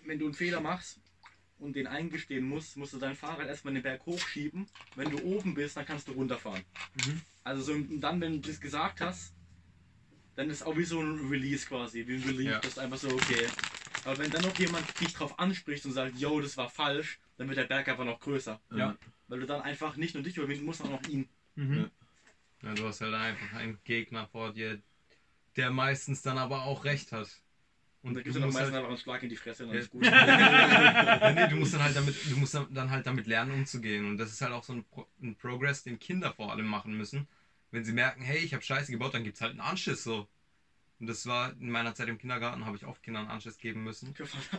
Wenn 0.06 0.18
du 0.18 0.24
einen 0.24 0.34
Fehler 0.34 0.62
machst, 0.62 0.98
und 1.62 1.76
den 1.76 1.86
eingestehen 1.86 2.44
musst, 2.44 2.76
musst 2.76 2.92
du 2.92 2.98
dein 2.98 3.14
Fahrrad 3.14 3.46
erstmal 3.46 3.74
den 3.74 3.82
Berg 3.82 4.04
hochschieben. 4.04 4.66
Wenn 4.96 5.10
du 5.10 5.22
oben 5.22 5.54
bist, 5.54 5.76
dann 5.76 5.86
kannst 5.86 6.08
du 6.08 6.12
runterfahren. 6.12 6.62
Mhm. 7.06 7.20
Also 7.44 7.62
so, 7.62 7.72
und 7.72 8.00
dann, 8.00 8.20
wenn 8.20 8.40
du 8.40 8.48
das 8.48 8.60
gesagt 8.60 9.00
hast, 9.00 9.32
dann 10.34 10.50
ist 10.50 10.64
auch 10.64 10.76
wie 10.76 10.84
so 10.84 11.00
ein 11.00 11.28
Release 11.28 11.66
quasi, 11.66 12.06
wie 12.06 12.16
ein 12.16 12.22
Relief, 12.22 12.50
ja. 12.50 12.58
das 12.58 12.72
ist 12.72 12.78
einfach 12.78 12.96
so, 12.96 13.08
okay. 13.08 13.46
Aber 14.04 14.18
wenn 14.18 14.30
dann 14.30 14.42
noch 14.42 14.58
jemand 14.58 14.84
dich 15.00 15.12
drauf 15.12 15.38
anspricht 15.38 15.84
und 15.84 15.92
sagt, 15.92 16.18
yo, 16.18 16.40
das 16.40 16.56
war 16.56 16.68
falsch, 16.68 17.20
dann 17.36 17.48
wird 17.48 17.58
der 17.58 17.64
Berg 17.64 17.88
einfach 17.88 18.04
noch 18.04 18.18
größer. 18.20 18.60
Ja. 18.74 18.96
Weil 19.28 19.40
du 19.40 19.46
dann 19.46 19.62
einfach 19.62 19.96
nicht 19.96 20.14
nur 20.14 20.22
dich 20.22 20.36
überwinden 20.36 20.64
musst, 20.64 20.80
sondern 20.80 20.98
auch 20.98 21.08
ihn. 21.08 21.28
Mhm. 21.54 21.90
Ja. 22.62 22.68
ja, 22.68 22.74
du 22.74 22.86
hast 22.86 23.00
halt 23.00 23.14
einfach 23.14 23.56
einen 23.56 23.78
Gegner 23.84 24.26
vor 24.26 24.52
dir, 24.52 24.80
der 25.56 25.70
meistens 25.70 26.22
dann 26.22 26.38
aber 26.38 26.62
auch 26.64 26.84
recht 26.84 27.12
hat. 27.12 27.28
Und 28.02 28.14
da 28.14 28.22
gibt 28.22 28.34
es 28.34 28.40
dann 28.40 28.50
meistens 28.50 28.64
halt, 28.64 28.74
einfach 28.74 28.88
einen 28.88 28.98
Schlag 28.98 29.22
in 29.22 29.28
die 29.28 29.36
Fresse 29.36 29.62
und 29.64 29.68
dann 29.68 29.76
ja. 29.76 29.82
ist 29.82 29.90
gut. 29.90 30.02
nee, 30.02 31.48
du 31.48 31.56
musst 31.56 31.74
dann 31.74 31.82
halt 31.84 31.96
damit, 31.96 32.16
du 32.28 32.36
musst 32.36 32.54
dann 32.54 32.90
halt 32.90 33.06
damit 33.06 33.26
lernen 33.26 33.52
umzugehen. 33.52 34.06
Und 34.06 34.18
das 34.18 34.32
ist 34.32 34.40
halt 34.40 34.52
auch 34.52 34.64
so 34.64 34.72
ein, 34.72 34.84
Pro 34.84 35.06
ein 35.22 35.36
Progress, 35.36 35.84
den 35.84 36.00
Kinder 36.00 36.32
vor 36.32 36.50
allem 36.50 36.66
machen 36.66 36.96
müssen. 36.96 37.28
Wenn 37.70 37.84
sie 37.84 37.92
merken, 37.92 38.22
hey, 38.22 38.38
ich 38.38 38.54
habe 38.54 38.62
Scheiße 38.62 38.90
gebaut, 38.90 39.14
dann 39.14 39.22
gibt 39.22 39.36
es 39.36 39.40
halt 39.40 39.52
einen 39.52 39.60
Anschiss 39.60 40.02
so. 40.02 40.26
Und 40.98 41.08
das 41.08 41.26
war 41.26 41.52
in 41.52 41.70
meiner 41.70 41.94
Zeit 41.94 42.08
im 42.08 42.18
Kindergarten, 42.18 42.66
habe 42.66 42.76
ich 42.76 42.86
oft 42.86 43.02
Kindern 43.02 43.28
Anschiss 43.28 43.58
geben 43.58 43.82
müssen. 43.82 44.14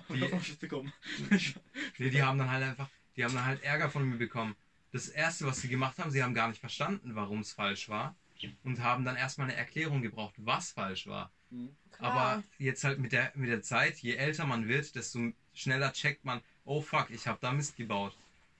Die, 0.09 0.33
Anschiss 0.33 0.57
bekommen. 0.57 0.91
nee, 1.97 2.09
die 2.09 2.21
haben 2.21 2.37
dann 2.37 2.51
halt 2.51 2.63
einfach, 2.63 2.89
die 3.15 3.23
haben 3.23 3.33
dann 3.33 3.45
halt 3.45 3.63
Ärger 3.63 3.89
von 3.89 4.07
mir 4.09 4.17
bekommen. 4.17 4.55
Das 4.91 5.07
erste, 5.07 5.45
was 5.45 5.61
sie 5.61 5.69
gemacht 5.69 5.99
haben, 5.99 6.11
sie 6.11 6.23
haben 6.23 6.33
gar 6.33 6.47
nicht 6.47 6.59
verstanden, 6.59 7.15
warum 7.15 7.39
es 7.39 7.53
falsch 7.53 7.89
war. 7.89 8.15
Und 8.63 8.81
haben 8.81 9.05
dann 9.05 9.15
erstmal 9.15 9.47
eine 9.47 9.55
Erklärung 9.55 10.01
gebraucht, 10.01 10.33
was 10.37 10.71
falsch 10.71 11.07
war. 11.07 11.31
Mhm. 11.53 11.75
Aber 11.99 12.43
jetzt 12.57 12.83
halt 12.83 12.99
mit 12.99 13.11
der, 13.11 13.31
mit 13.35 13.49
der 13.49 13.61
Zeit, 13.61 13.99
je 13.99 14.15
älter 14.15 14.45
man 14.45 14.67
wird, 14.67 14.95
desto 14.95 15.31
schneller 15.53 15.93
checkt 15.93 16.25
man, 16.25 16.41
oh 16.65 16.81
fuck, 16.81 17.09
ich 17.11 17.27
habe 17.27 17.37
da 17.41 17.51
Mist 17.51 17.77
gebaut. 17.77 18.17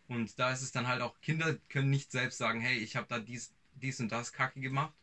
Und 0.08 0.38
da 0.38 0.52
ist 0.52 0.62
es 0.62 0.72
dann 0.72 0.88
halt 0.88 1.02
auch, 1.02 1.20
Kinder 1.22 1.58
können 1.70 1.90
nicht 1.90 2.12
selbst 2.12 2.38
sagen, 2.38 2.62
hey, 2.62 2.78
ich 2.78 2.96
habe 2.96 3.08
da 3.10 3.20
dies, 3.20 3.52
dies 3.76 4.00
und 4.00 4.12
das 4.12 4.32
Kacke 4.32 4.60
gemacht. 4.60 4.94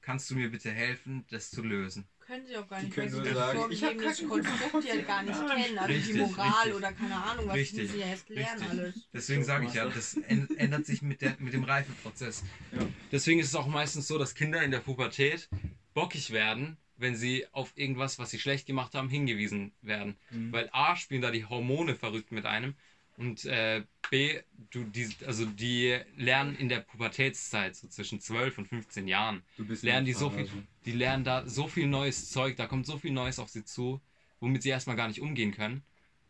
Kannst 0.00 0.30
du 0.30 0.34
mir 0.34 0.50
bitte 0.50 0.70
helfen, 0.70 1.24
das 1.30 1.50
zu 1.50 1.62
lösen? 1.62 2.04
Können 2.18 2.44
sie 2.46 2.56
auch 2.56 2.68
gar 2.68 2.82
nicht, 2.82 2.96
weil 2.96 3.08
sie 3.08 3.22
das 3.22 3.34
sagen, 3.34 3.58
vorgegebenes 3.58 4.28
Konstrukt 4.28 4.84
ja 4.84 5.00
gar 5.02 5.22
nicht 5.22 5.38
kennen. 5.38 5.78
Also 5.78 5.92
richtig, 5.92 6.12
die 6.12 6.18
Moral 6.18 6.52
richtig. 6.52 6.74
oder 6.74 6.92
keine 6.92 7.16
Ahnung, 7.16 7.48
was 7.48 7.54
richtig, 7.54 7.90
sie 7.90 7.98
ja 7.98 8.06
erst 8.06 8.28
lernen 8.28 8.62
richtig. 8.62 8.80
alles. 8.80 8.94
Deswegen 9.12 9.44
sage 9.44 9.66
ich 9.66 9.74
ja, 9.74 9.88
das 9.88 10.14
ändert 10.14 10.86
sich 10.86 11.02
mit, 11.02 11.20
der, 11.20 11.36
mit 11.38 11.52
dem 11.52 11.64
Reifeprozess. 11.64 12.42
Ja. 12.72 12.80
Deswegen 13.10 13.40
ist 13.40 13.48
es 13.48 13.54
auch 13.54 13.66
meistens 13.66 14.08
so, 14.08 14.18
dass 14.18 14.34
Kinder 14.34 14.62
in 14.62 14.70
der 14.70 14.80
Pubertät 14.80 15.48
bockig 15.94 16.30
werden, 16.30 16.76
wenn 17.02 17.16
sie 17.16 17.46
auf 17.52 17.72
irgendwas, 17.76 18.18
was 18.18 18.30
sie 18.30 18.38
schlecht 18.38 18.66
gemacht 18.66 18.94
haben, 18.94 19.10
hingewiesen 19.10 19.72
werden. 19.82 20.16
Mhm. 20.30 20.52
Weil 20.52 20.70
A, 20.72 20.96
spielen 20.96 21.20
da 21.20 21.30
die 21.30 21.44
Hormone 21.44 21.94
verrückt 21.94 22.32
mit 22.32 22.46
einem 22.46 22.74
und 23.16 23.44
äh, 23.44 23.84
B, 24.10 24.40
du, 24.70 24.84
die, 24.84 25.08
also 25.26 25.44
die 25.44 25.98
lernen 26.16 26.56
in 26.56 26.68
der 26.68 26.80
Pubertätszeit, 26.80 27.76
so 27.76 27.88
zwischen 27.88 28.20
12 28.20 28.58
und 28.58 28.68
15 28.68 29.06
Jahren, 29.06 29.42
lernen 29.82 30.06
die 30.06 30.12
so 30.12 30.30
viel, 30.30 30.48
die 30.84 30.92
lernen 30.92 31.24
da 31.24 31.46
so 31.46 31.68
viel 31.68 31.86
neues 31.86 32.30
Zeug, 32.30 32.56
da 32.56 32.66
kommt 32.66 32.86
so 32.86 32.98
viel 32.98 33.12
Neues 33.12 33.38
auf 33.38 33.48
sie 33.48 33.64
zu, 33.64 34.00
womit 34.40 34.62
sie 34.62 34.70
erstmal 34.70 34.96
gar 34.96 35.08
nicht 35.08 35.20
umgehen 35.20 35.52
können. 35.52 35.82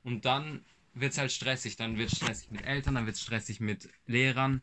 Und 0.02 0.24
dann 0.24 0.64
wird 0.94 1.12
es 1.12 1.18
halt 1.18 1.32
stressig, 1.32 1.76
dann 1.76 1.98
wird 1.98 2.12
es 2.12 2.18
stressig 2.18 2.50
mit 2.50 2.66
Eltern, 2.66 2.96
dann 2.96 3.06
wird 3.06 3.16
es 3.16 3.22
stressig 3.22 3.60
mit 3.60 3.88
Lehrern. 4.06 4.60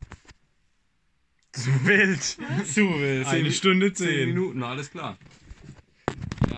Zu 1.53 1.85
wild. 1.85 2.21
Zu 2.21 2.99
wild. 2.99 3.27
Eine 3.27 3.51
Stunde 3.51 3.93
zehn. 3.93 4.07
zehn 4.07 4.29
Minuten, 4.29 4.61
alles 4.61 4.91
klar. 4.91 5.17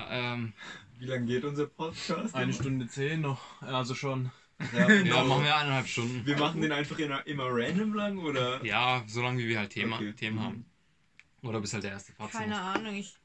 Ähm, 0.09 0.53
Wie 0.99 1.05
lange 1.05 1.25
geht 1.25 1.43
unser 1.43 1.67
Podcast? 1.67 2.35
Eine 2.35 2.53
Stunde 2.53 2.87
zehn 2.87 3.21
noch, 3.21 3.61
also 3.61 3.95
schon. 3.95 4.31
Ja, 4.77 4.87
ja 4.87 5.23
machen 5.23 5.43
wir 5.43 5.55
eineinhalb 5.55 5.87
Stunden. 5.87 6.23
Wir 6.23 6.37
machen 6.37 6.61
den 6.61 6.71
einfach 6.71 6.99
immer 7.25 7.47
random 7.47 7.95
lang, 7.95 8.19
oder? 8.19 8.63
Ja, 8.63 9.03
so 9.07 9.23
lange 9.23 9.39
wie 9.39 9.47
wir 9.47 9.57
halt 9.57 9.71
Thema, 9.71 9.95
okay. 9.95 10.13
Themen 10.13 10.37
mhm. 10.37 10.43
haben. 10.43 10.65
Oder 11.41 11.59
bis 11.59 11.73
halt 11.73 11.83
der 11.83 11.91
erste 11.91 12.13
Fazit. 12.13 12.41
Keine 12.41 12.61
Ahnung, 12.61 12.93
ich. 12.93 13.15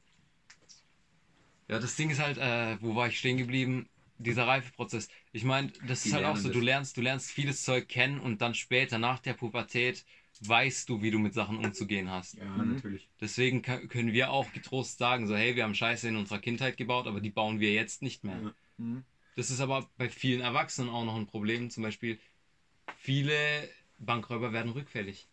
Ja, 1.67 1.79
das 1.79 1.95
Ding 1.95 2.09
ist 2.09 2.19
halt, 2.19 2.37
äh, 2.37 2.81
wo 2.81 2.95
war 2.95 3.07
ich 3.07 3.19
stehen 3.19 3.37
geblieben? 3.37 3.87
Dieser 4.17 4.47
Reifeprozess. 4.47 5.09
Ich 5.31 5.43
meine, 5.43 5.71
das 5.85 6.01
Die 6.01 6.09
ist 6.09 6.15
halt 6.15 6.25
auch 6.25 6.37
so, 6.37 6.49
du 6.49 6.59
lernst, 6.59 6.97
du 6.97 7.01
lernst 7.01 7.29
vieles 7.29 7.61
Zeug 7.63 7.87
kennen 7.87 8.19
und 8.19 8.41
dann 8.41 8.55
später 8.55 8.97
nach 8.97 9.19
der 9.19 9.33
Pubertät 9.33 10.05
weißt 10.41 10.89
du, 10.89 11.01
wie 11.01 11.11
du 11.11 11.19
mit 11.19 11.33
Sachen 11.33 11.57
umzugehen 11.57 12.09
hast. 12.09 12.35
Ja, 12.35 12.45
mhm. 12.45 12.75
natürlich. 12.75 13.09
Deswegen 13.21 13.61
können 13.61 14.13
wir 14.13 14.31
auch 14.31 14.51
getrost 14.51 14.97
sagen, 14.97 15.27
so 15.27 15.35
hey, 15.35 15.55
wir 15.55 15.63
haben 15.63 15.75
Scheiße 15.75 16.07
in 16.07 16.15
unserer 16.15 16.39
Kindheit 16.39 16.77
gebaut, 16.77 17.07
aber 17.07 17.21
die 17.21 17.29
bauen 17.29 17.59
wir 17.59 17.73
jetzt 17.73 18.01
nicht 18.01 18.23
mehr. 18.23 18.39
Ja. 18.41 18.53
Mhm. 18.77 19.03
Das 19.35 19.51
ist 19.51 19.59
aber 19.61 19.89
bei 19.97 20.09
vielen 20.09 20.41
Erwachsenen 20.41 20.89
auch 20.89 21.05
noch 21.05 21.15
ein 21.15 21.27
Problem. 21.27 21.69
Zum 21.69 21.83
Beispiel, 21.83 22.19
viele 22.97 23.35
Bankräuber 23.99 24.51
werden 24.51 24.71
rückfällig, 24.71 25.27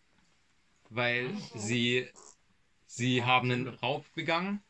weil 0.90 1.30
sie, 1.54 2.06
sie 2.86 3.24
haben 3.24 3.50
einen 3.50 3.68
Raub 3.68 4.04
begangen, 4.14 4.60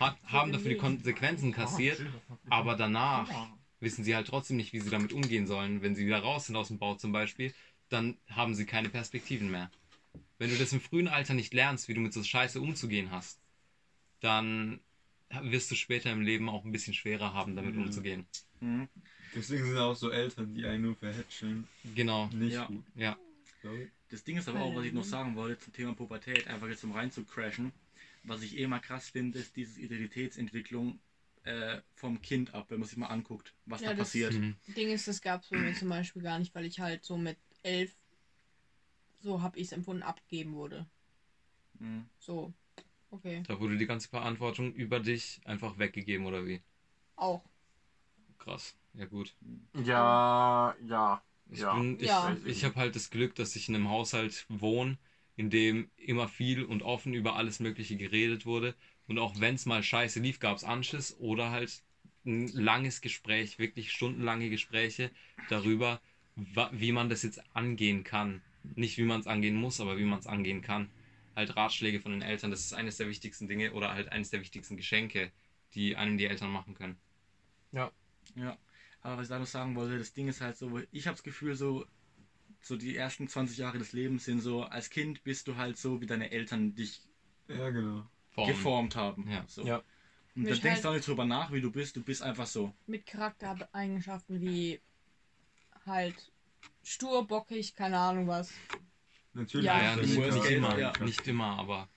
hat, 0.00 0.16
haben 0.24 0.52
dafür 0.52 0.70
die 0.70 0.76
Konsequenzen 0.76 1.52
kassiert, 1.52 2.04
aber 2.48 2.74
danach 2.74 3.48
wissen 3.78 4.04
sie 4.04 4.14
halt 4.14 4.26
trotzdem 4.26 4.56
nicht, 4.56 4.72
wie 4.72 4.80
sie 4.80 4.90
damit 4.90 5.12
umgehen 5.12 5.46
sollen. 5.46 5.82
Wenn 5.82 5.94
sie 5.94 6.06
wieder 6.06 6.20
raus 6.20 6.46
sind 6.46 6.56
aus 6.56 6.68
dem 6.68 6.78
Bau 6.78 6.96
zum 6.96 7.12
Beispiel, 7.12 7.54
dann 7.88 8.18
haben 8.28 8.54
sie 8.54 8.66
keine 8.66 8.88
Perspektiven 8.88 9.50
mehr. 9.50 9.70
Wenn 10.40 10.48
du 10.48 10.56
das 10.56 10.72
im 10.72 10.80
frühen 10.80 11.06
Alter 11.06 11.34
nicht 11.34 11.52
lernst, 11.52 11.86
wie 11.88 11.92
du 11.92 12.00
mit 12.00 12.14
so 12.14 12.24
Scheiße 12.24 12.62
umzugehen 12.62 13.10
hast, 13.10 13.38
dann 14.20 14.80
wirst 15.42 15.70
du 15.70 15.74
später 15.74 16.10
im 16.10 16.22
Leben 16.22 16.48
auch 16.48 16.64
ein 16.64 16.72
bisschen 16.72 16.94
schwerer 16.94 17.34
haben, 17.34 17.56
damit 17.56 17.74
mhm. 17.74 17.82
umzugehen. 17.82 18.26
Mhm. 18.60 18.88
Deswegen 19.34 19.66
sind 19.66 19.76
auch 19.76 19.94
so 19.94 20.10
Eltern, 20.10 20.54
die 20.54 20.64
einen 20.64 20.82
nur 20.82 20.96
verhätscheln. 20.96 21.68
Genau. 21.94 22.28
Nicht 22.28 22.54
ja. 22.54 22.64
gut. 22.64 22.82
Ja. 22.94 23.18
Das 24.08 24.24
Ding 24.24 24.38
ist 24.38 24.48
aber 24.48 24.62
auch, 24.62 24.74
was 24.74 24.86
ich 24.86 24.94
noch 24.94 25.04
sagen 25.04 25.36
wollte 25.36 25.60
zum 25.60 25.74
Thema 25.74 25.94
Pubertät, 25.94 26.48
einfach 26.48 26.68
jetzt 26.68 26.84
um 26.84 26.92
rein 26.92 27.12
zu 27.12 27.22
crashen. 27.24 27.72
Was 28.24 28.40
ich 28.40 28.58
eh 28.58 28.66
mal 28.66 28.80
krass 28.80 29.10
finde, 29.10 29.40
ist 29.40 29.56
diese 29.56 29.78
Identitätsentwicklung 29.78 30.98
äh, 31.44 31.82
vom 31.96 32.22
Kind 32.22 32.54
ab, 32.54 32.70
wenn 32.70 32.80
man 32.80 32.88
sich 32.88 32.96
mal 32.96 33.08
anguckt, 33.08 33.52
was 33.66 33.82
ja, 33.82 33.90
da 33.90 33.96
passiert. 33.96 34.32
Das 34.32 34.40
mhm. 34.40 34.56
Ding 34.74 34.90
ist, 34.90 35.06
das 35.06 35.20
gab 35.20 35.42
es 35.42 35.50
bei 35.50 35.58
mir 35.58 35.74
zum 35.74 35.90
Beispiel 35.90 36.22
gar 36.22 36.38
nicht, 36.38 36.54
weil 36.54 36.64
ich 36.64 36.80
halt 36.80 37.04
so 37.04 37.18
mit 37.18 37.36
elf, 37.62 37.94
so 39.20 39.42
habe 39.42 39.58
ich 39.58 39.66
es 39.66 39.72
empfunden, 39.72 40.02
abgeben 40.02 40.54
wurde. 40.54 40.86
Mhm. 41.78 42.06
So, 42.18 42.52
okay. 43.10 43.42
Da 43.46 43.60
wurde 43.60 43.76
die 43.76 43.86
ganze 43.86 44.08
Verantwortung 44.08 44.72
über 44.74 45.00
dich 45.00 45.40
einfach 45.44 45.78
weggegeben, 45.78 46.26
oder 46.26 46.46
wie? 46.46 46.60
Auch. 47.16 47.42
Krass, 48.38 48.74
ja 48.94 49.06
gut. 49.06 49.34
Ja, 49.84 50.74
ja. 50.82 51.22
Ich, 51.50 51.60
ja. 51.60 51.82
ich, 51.98 52.06
ja. 52.06 52.36
ich 52.44 52.64
habe 52.64 52.76
halt 52.76 52.96
das 52.96 53.10
Glück, 53.10 53.34
dass 53.34 53.56
ich 53.56 53.68
in 53.68 53.74
einem 53.74 53.88
Haushalt 53.88 54.46
wohne, 54.48 54.98
in 55.36 55.50
dem 55.50 55.90
immer 55.96 56.28
viel 56.28 56.64
und 56.64 56.82
offen 56.82 57.12
über 57.12 57.36
alles 57.36 57.60
Mögliche 57.60 57.96
geredet 57.96 58.46
wurde. 58.46 58.74
Und 59.08 59.18
auch 59.18 59.40
wenn 59.40 59.56
es 59.56 59.66
mal 59.66 59.82
scheiße 59.82 60.20
lief, 60.20 60.38
gab 60.38 60.56
es 60.56 60.64
Anschiss 60.64 61.16
oder 61.18 61.50
halt 61.50 61.82
ein 62.24 62.48
langes 62.48 63.00
Gespräch, 63.00 63.58
wirklich 63.58 63.90
stundenlange 63.90 64.50
Gespräche 64.50 65.10
darüber, 65.48 66.00
wie 66.36 66.92
man 66.92 67.08
das 67.08 67.22
jetzt 67.22 67.42
angehen 67.54 68.04
kann. 68.04 68.42
Nicht 68.74 68.98
wie 68.98 69.04
man 69.04 69.20
es 69.20 69.26
angehen 69.26 69.56
muss, 69.56 69.80
aber 69.80 69.98
wie 69.98 70.04
man 70.04 70.18
es 70.18 70.26
angehen 70.26 70.62
kann. 70.62 70.90
Halt 71.36 71.56
Ratschläge 71.56 72.00
von 72.00 72.12
den 72.12 72.22
Eltern, 72.22 72.50
das 72.50 72.60
ist 72.60 72.72
eines 72.72 72.96
der 72.96 73.08
wichtigsten 73.08 73.48
Dinge 73.48 73.72
oder 73.72 73.92
halt 73.92 74.10
eines 74.10 74.30
der 74.30 74.40
wichtigsten 74.40 74.76
Geschenke, 74.76 75.32
die 75.74 75.96
einem 75.96 76.18
die 76.18 76.26
Eltern 76.26 76.50
machen 76.50 76.74
können. 76.74 76.96
Ja. 77.72 77.90
Ja. 78.36 78.58
Aber 79.02 79.16
was 79.16 79.24
ich 79.24 79.28
da 79.30 79.38
noch 79.38 79.46
sagen 79.46 79.76
wollte, 79.76 79.98
das 79.98 80.12
Ding 80.12 80.28
ist 80.28 80.40
halt 80.40 80.56
so, 80.56 80.80
ich 80.90 81.06
habe 81.06 81.14
das 81.14 81.22
Gefühl, 81.22 81.54
so, 81.54 81.86
so 82.60 82.76
die 82.76 82.96
ersten 82.96 83.28
20 83.28 83.56
Jahre 83.56 83.78
des 83.78 83.92
Lebens 83.92 84.24
sind 84.24 84.40
so, 84.40 84.64
als 84.64 84.90
Kind 84.90 85.22
bist 85.22 85.48
du 85.48 85.56
halt 85.56 85.78
so, 85.78 86.00
wie 86.00 86.06
deine 86.06 86.30
Eltern 86.30 86.74
dich 86.74 87.00
ja, 87.48 87.70
genau. 87.70 88.08
Geformt 88.36 88.96
haben. 88.96 89.28
Ja. 89.30 89.44
So. 89.46 89.64
ja. 89.64 89.82
Und 90.36 90.48
dann 90.48 90.60
denkst 90.60 90.82
du 90.82 90.88
auch 90.88 90.92
nicht 90.92 91.06
drüber 91.06 91.24
nach, 91.24 91.52
wie 91.52 91.60
du 91.60 91.70
bist. 91.70 91.96
Du 91.96 92.02
bist 92.02 92.22
einfach 92.22 92.46
so. 92.46 92.74
Mit 92.86 93.06
Charaktereigenschaften 93.06 94.40
wie 94.40 94.80
halt 95.84 96.32
stur, 96.82 97.26
bockig, 97.26 97.74
keine 97.74 97.98
Ahnung 97.98 98.26
was. 98.26 98.52
Natürlich. 99.32 99.66
Ja, 99.66 99.82
ja 99.82 99.96
nicht, 99.96 100.18
nicht, 100.18 100.50
immer, 100.50 100.78
ja. 100.78 100.92
nicht 101.00 101.26
immer, 101.28 101.58
aber. 101.58 101.88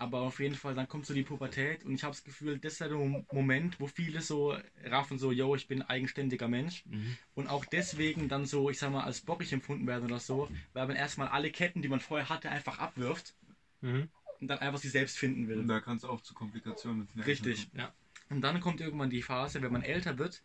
Aber 0.00 0.20
auf 0.20 0.38
jeden 0.38 0.54
Fall, 0.54 0.76
dann 0.76 0.86
kommt 0.86 1.06
so 1.06 1.14
die 1.14 1.24
Pubertät 1.24 1.84
und 1.84 1.92
ich 1.92 2.04
habe 2.04 2.12
das 2.12 2.22
Gefühl, 2.22 2.58
das 2.58 2.74
ist 2.74 2.80
der 2.80 2.90
Moment, 3.32 3.80
wo 3.80 3.88
viele 3.88 4.20
so 4.20 4.56
raffen, 4.84 5.18
so, 5.18 5.32
yo, 5.32 5.56
ich 5.56 5.66
bin 5.66 5.82
ein 5.82 5.88
eigenständiger 5.88 6.46
Mensch. 6.46 6.86
Mhm. 6.86 7.16
Und 7.34 7.48
auch 7.48 7.64
deswegen 7.64 8.28
dann 8.28 8.46
so, 8.46 8.70
ich 8.70 8.78
sag 8.78 8.92
mal, 8.92 9.02
als 9.02 9.22
bockig 9.22 9.52
empfunden 9.52 9.88
werden 9.88 10.04
oder 10.04 10.20
so, 10.20 10.48
weil 10.72 10.86
man 10.86 10.94
erstmal 10.94 11.28
alle 11.28 11.50
Ketten, 11.50 11.82
die 11.82 11.88
man 11.88 11.98
vorher 11.98 12.28
hatte, 12.28 12.48
einfach 12.48 12.78
abwirft 12.78 13.34
mhm. 13.80 14.08
und 14.40 14.46
dann 14.46 14.60
einfach 14.60 14.78
sich 14.78 14.92
selbst 14.92 15.18
finden 15.18 15.48
will. 15.48 15.58
Und 15.58 15.68
da 15.68 15.80
kann 15.80 15.96
es 15.96 16.04
auch 16.04 16.20
zu 16.20 16.32
Komplikationen 16.32 17.08
mit 17.14 17.26
Richtig, 17.26 17.68
ja. 17.74 17.92
Und 18.30 18.42
dann 18.42 18.60
kommt 18.60 18.80
irgendwann 18.80 19.10
die 19.10 19.22
Phase, 19.22 19.62
wenn 19.62 19.72
man 19.72 19.82
älter 19.82 20.18
wird, 20.18 20.42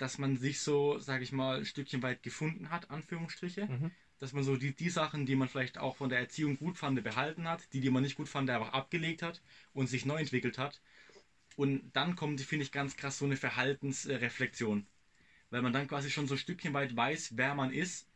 dass 0.00 0.18
man 0.18 0.36
sich 0.36 0.60
so, 0.60 0.98
sag 0.98 1.22
ich 1.22 1.32
mal, 1.32 1.58
ein 1.58 1.64
Stückchen 1.64 2.02
weit 2.02 2.22
gefunden 2.22 2.70
hat, 2.70 2.90
Anführungsstriche. 2.90 3.66
Mhm 3.66 3.90
dass 4.20 4.34
man 4.34 4.44
so 4.44 4.56
die, 4.56 4.74
die 4.74 4.90
Sachen, 4.90 5.24
die 5.24 5.34
man 5.34 5.48
vielleicht 5.48 5.78
auch 5.78 5.96
von 5.96 6.10
der 6.10 6.18
Erziehung 6.18 6.58
gut 6.58 6.76
fand, 6.76 7.02
behalten 7.02 7.48
hat, 7.48 7.72
die, 7.72 7.80
die 7.80 7.90
man 7.90 8.02
nicht 8.02 8.16
gut 8.16 8.28
fand, 8.28 8.50
einfach 8.50 8.74
abgelegt 8.74 9.22
hat 9.22 9.40
und 9.72 9.88
sich 9.88 10.04
neu 10.04 10.20
entwickelt 10.20 10.58
hat. 10.58 10.80
Und 11.56 11.90
dann 11.94 12.16
kommt, 12.16 12.40
finde 12.42 12.64
ich, 12.64 12.70
ganz 12.70 12.96
krass 12.96 13.18
so 13.18 13.24
eine 13.24 13.36
Verhaltensreflexion. 13.36 14.86
Weil 15.48 15.62
man 15.62 15.72
dann 15.72 15.88
quasi 15.88 16.10
schon 16.10 16.28
so 16.28 16.34
ein 16.34 16.38
Stückchen 16.38 16.74
weit 16.74 16.94
weiß, 16.94 17.36
wer 17.36 17.54
man 17.54 17.72
ist. 17.72 18.06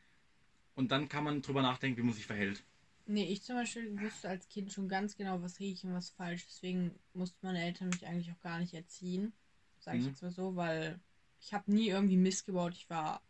Und 0.75 0.93
dann 0.93 1.09
kann 1.09 1.25
man 1.25 1.41
drüber 1.41 1.63
nachdenken, 1.63 1.97
wie 1.97 2.03
man 2.05 2.15
sich 2.15 2.27
verhält. 2.27 2.63
Nee, 3.07 3.25
ich 3.25 3.43
zum 3.43 3.57
Beispiel 3.57 3.99
wusste 4.01 4.29
als 4.29 4.49
Kind 4.49 4.73
schon 4.73 4.89
ganz 4.89 5.17
genau, 5.17 5.41
was 5.43 5.59
richtig 5.59 5.85
und 5.85 5.95
was 5.95 6.11
falsch. 6.11 6.45
Deswegen 6.47 6.95
mussten 7.15 7.47
meine 7.47 7.65
Eltern 7.65 7.89
mich 7.89 8.07
eigentlich 8.07 8.31
auch 8.31 8.41
gar 8.41 8.59
nicht 8.59 8.75
erziehen. 8.75 9.33
Sage 9.81 9.99
ich 9.99 10.05
mhm. 10.05 10.11
jetzt 10.11 10.23
mal 10.23 10.31
so, 10.31 10.55
weil 10.55 11.01
ich 11.45 11.53
habe 11.53 11.73
nie 11.73 11.89
irgendwie 11.89 12.17
missgebaut. 12.17 12.75
Ich 12.75 12.89
war 12.89 13.23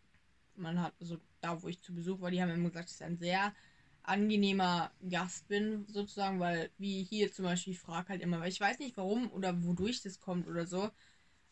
man 0.57 0.81
hat, 0.81 0.95
also 1.01 1.19
da, 1.41 1.63
wo 1.63 1.69
ich 1.69 1.81
zu 1.81 1.95
Besuch 1.95 2.21
war, 2.21 2.31
die 2.31 2.41
haben 2.41 2.51
immer 2.51 2.69
gesagt, 2.69 2.89
dass 2.89 2.97
ich 2.97 3.05
ein 3.05 3.19
sehr 3.19 3.55
angenehmer 4.03 4.93
Gast 5.09 5.49
bin, 5.49 5.87
sozusagen, 5.89 6.39
weil, 6.39 6.71
wie 6.79 7.03
hier 7.05 7.33
zum 7.33 7.47
Beispiel, 7.47 7.73
ich 7.73 7.81
frage 7.81 8.11
halt 8.11 8.21
immer, 8.21 8.41
weil 8.41 8.51
ich 8.51 8.61
weiß 8.61 8.79
nicht 8.79 8.97
warum 8.97 9.31
oder 9.33 9.65
wodurch 9.65 10.03
das 10.03 10.21
kommt 10.21 10.47
oder 10.47 10.67
so, 10.67 10.91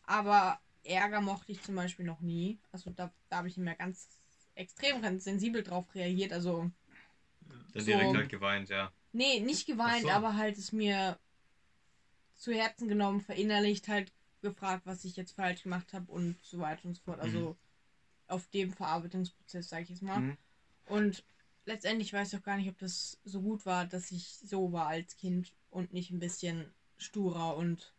aber 0.02 0.60
Ärger 0.84 1.20
mochte 1.20 1.52
ich 1.52 1.62
zum 1.62 1.76
Beispiel 1.76 2.05
noch 2.05 2.20
nie. 2.20 2.59
Also 2.72 2.90
da, 2.90 3.12
da 3.28 3.39
habe 3.39 3.48
ich 3.48 3.56
immer 3.56 3.74
ganz 3.74 4.09
extrem 4.55 5.01
ganz 5.01 5.24
sensibel 5.24 5.62
drauf 5.62 5.94
reagiert, 5.94 6.32
also. 6.32 6.70
Dann 7.72 7.84
so, 7.84 7.93
direkt 7.93 8.14
halt 8.14 8.28
geweint, 8.28 8.68
ja. 8.68 8.93
Nee, 9.12 9.40
nicht 9.40 9.66
geweint, 9.66 10.02
so. 10.02 10.10
aber 10.10 10.36
halt 10.36 10.59
es 10.59 10.72
mir 10.72 11.18
zu 12.34 12.52
Herzen 12.52 12.89
genommen, 12.89 13.20
verinnerlicht, 13.20 13.89
halt 13.89 14.12
gefragt, 14.43 14.82
was 14.85 15.05
ich 15.05 15.16
jetzt 15.16 15.32
falsch 15.32 15.62
gemacht 15.62 15.93
habe 15.94 16.12
und 16.12 16.36
so 16.43 16.59
weiter 16.59 16.86
und 16.86 16.94
so 16.94 17.02
fort. 17.02 17.20
Also 17.20 17.51
mhm 17.51 17.56
auf 18.32 18.48
dem 18.48 18.73
Verarbeitungsprozess, 18.73 19.69
sage 19.69 19.85
ich 19.85 19.90
jetzt 19.90 20.02
mal. 20.02 20.20
Mhm. 20.20 20.36
Und 20.86 21.24
letztendlich 21.66 22.12
weiß 22.12 22.32
ich 22.32 22.39
auch 22.39 22.44
gar 22.44 22.56
nicht, 22.56 22.69
ob 22.69 22.78
das 22.78 23.20
so 23.24 23.43
gut 23.43 23.66
war, 23.66 23.86
dass 23.86 24.10
ich 24.10 24.27
so 24.27 24.73
war 24.73 24.89
als 24.89 25.16
Kind 25.16 25.52
und 25.70 25.93
nicht 25.93 26.10
ein 26.10 26.19
bisschen 26.19 26.73
sturer 26.97 27.56
und 27.56 27.94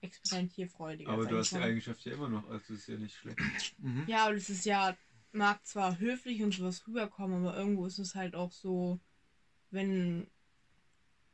experimentierfreudiger. 0.00 1.10
Aber 1.10 1.26
du 1.26 1.38
hast 1.38 1.52
die 1.52 1.56
Eigenschaft 1.56 2.04
ja 2.04 2.12
immer 2.12 2.28
noch, 2.28 2.48
also 2.48 2.74
ist 2.74 2.86
ja 2.86 2.96
nicht 2.96 3.16
schlecht. 3.16 3.38
Mhm. 3.78 4.04
Ja, 4.06 4.26
aber 4.26 4.34
das 4.34 4.48
ist 4.48 4.64
ja, 4.64 4.96
mag 5.32 5.64
zwar 5.66 5.98
höflich 5.98 6.42
und 6.42 6.54
sowas 6.54 6.86
rüberkommen, 6.86 7.44
aber 7.44 7.56
irgendwo 7.56 7.86
ist 7.86 7.98
es 7.98 8.14
halt 8.14 8.36
auch 8.36 8.52
so, 8.52 9.00
wenn 9.70 10.28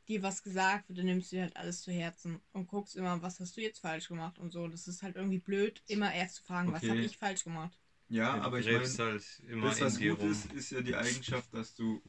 dir 0.05 0.23
was 0.23 0.43
gesagt 0.43 0.87
wird, 0.89 0.99
dann 0.99 1.05
nimmst 1.05 1.31
du 1.31 1.37
dir 1.37 1.43
halt 1.43 1.57
alles 1.57 1.81
zu 1.81 1.91
Herzen 1.91 2.39
und 2.53 2.67
guckst 2.67 2.95
immer, 2.95 3.21
was 3.21 3.39
hast 3.39 3.57
du 3.57 3.61
jetzt 3.61 3.79
falsch 3.79 4.07
gemacht 4.07 4.39
und 4.39 4.51
so. 4.51 4.67
Das 4.67 4.87
ist 4.87 5.03
halt 5.03 5.15
irgendwie 5.15 5.39
blöd, 5.39 5.81
immer 5.87 6.13
erst 6.13 6.35
zu 6.35 6.43
fragen, 6.43 6.69
okay. 6.69 6.81
was 6.81 6.89
habe 6.89 7.01
ich 7.01 7.17
falsch 7.17 7.43
gemacht. 7.43 7.77
Ja, 8.09 8.37
ja 8.37 8.43
aber 8.43 8.59
ich 8.59 8.65
meine, 8.67 8.87
halt 8.87 9.41
immer 9.47 9.69
das, 9.69 9.81
was 9.81 9.99
gut 9.99 10.21
ist, 10.21 10.51
ist 10.53 10.71
ja 10.71 10.81
die 10.81 10.95
Eigenschaft, 10.95 11.53
dass 11.53 11.75
du 11.75 12.01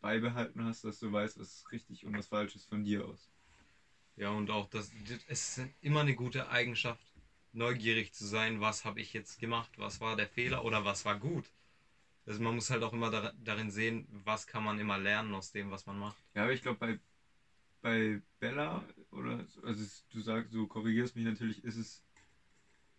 beibehalten 0.00 0.64
hast, 0.64 0.84
dass 0.84 0.98
du 0.98 1.12
weißt, 1.12 1.38
was 1.38 1.64
richtig 1.70 2.04
und 2.04 2.16
was 2.16 2.26
falsch 2.26 2.56
ist 2.56 2.68
von 2.68 2.82
dir 2.84 3.06
aus. 3.06 3.30
Ja, 4.16 4.30
und 4.30 4.50
auch, 4.50 4.68
dass 4.68 4.90
es 5.28 5.58
ist 5.58 5.68
immer 5.80 6.00
eine 6.00 6.14
gute 6.14 6.48
Eigenschaft, 6.50 7.02
neugierig 7.52 8.12
zu 8.12 8.26
sein, 8.26 8.60
was 8.60 8.84
habe 8.84 9.00
ich 9.00 9.12
jetzt 9.12 9.38
gemacht, 9.38 9.70
was 9.76 10.00
war 10.00 10.16
der 10.16 10.28
Fehler 10.28 10.64
oder 10.64 10.84
was 10.84 11.04
war 11.04 11.18
gut. 11.18 11.50
Also 12.26 12.40
man 12.42 12.54
muss 12.54 12.70
halt 12.70 12.82
auch 12.82 12.92
immer 12.92 13.10
da, 13.10 13.32
darin 13.42 13.70
sehen, 13.70 14.06
was 14.10 14.46
kann 14.46 14.64
man 14.64 14.78
immer 14.78 14.98
lernen 14.98 15.34
aus 15.34 15.50
dem, 15.50 15.70
was 15.70 15.86
man 15.86 15.98
macht. 15.98 16.22
Ja, 16.34 16.44
aber 16.44 16.52
ich 16.52 16.62
glaube, 16.62 16.78
bei, 16.78 16.98
bei 17.82 18.20
Bella, 18.38 18.82
oder 19.10 19.44
also 19.64 19.84
du 20.10 20.20
sagst, 20.20 20.54
du 20.54 20.66
korrigierst 20.66 21.14
mich 21.16 21.24
natürlich, 21.24 21.62
ist 21.64 21.76
es 21.76 22.04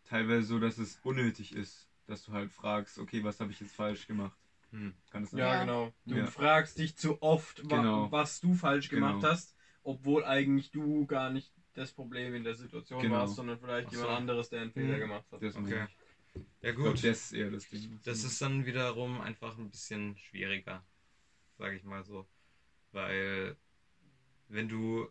teilweise 0.06 0.44
so, 0.44 0.60
dass 0.60 0.78
es 0.78 1.00
unnötig 1.04 1.56
ist, 1.56 1.88
dass 2.06 2.24
du 2.24 2.34
halt 2.34 2.52
fragst, 2.52 3.00
okay, 3.00 3.24
was 3.24 3.40
habe 3.40 3.52
ich 3.52 3.60
jetzt 3.60 3.74
falsch 3.74 4.06
gemacht? 4.06 4.38
Hm. 4.72 4.94
Kann 5.10 5.24
das 5.24 5.32
sein? 5.32 5.40
Ja, 5.40 5.62
genau. 5.62 5.94
Du 6.06 6.16
ja. 6.16 6.26
fragst 6.26 6.78
dich 6.78 6.98
zu 6.98 7.22
oft, 7.22 7.68
genau. 7.68 8.12
was 8.12 8.42
du 8.42 8.54
falsch 8.54 8.90
gemacht 8.90 9.22
genau. 9.22 9.32
hast, 9.32 9.56
obwohl 9.84 10.26
eigentlich 10.26 10.72
du 10.72 11.06
gar 11.06 11.30
nicht 11.30 11.54
das 11.74 11.92
Problem 11.92 12.36
in 12.36 12.44
der 12.44 12.56
Situation 12.56 13.02
genau. 13.02 13.16
warst, 13.16 13.36
sondern 13.36 13.58
vielleicht 13.60 13.90
so. 13.90 13.98
jemand 13.98 14.18
anderes, 14.18 14.50
der 14.50 14.62
einen 14.62 14.72
Fehler 14.72 14.94
hm. 14.94 15.00
gemacht 15.00 15.32
hat. 15.32 15.42
Das 15.42 15.56
okay. 15.56 15.88
Ja 16.62 16.72
gut, 16.72 16.84
glaub, 16.84 16.94
das, 16.96 17.04
ist 17.04 17.34
eher 17.34 17.52
das, 17.52 17.70
Ding. 17.70 18.00
das 18.04 18.24
ist 18.24 18.42
dann 18.42 18.66
wiederum 18.66 19.22
einfach 19.22 19.58
ein 19.58 19.70
bisschen 19.70 20.18
schwieriger, 20.18 20.84
sage 21.58 21.76
ich 21.76 21.84
mal 21.84 22.04
so. 22.04 22.28
Weil 22.92 23.56
wenn 24.54 24.70
du 24.70 25.08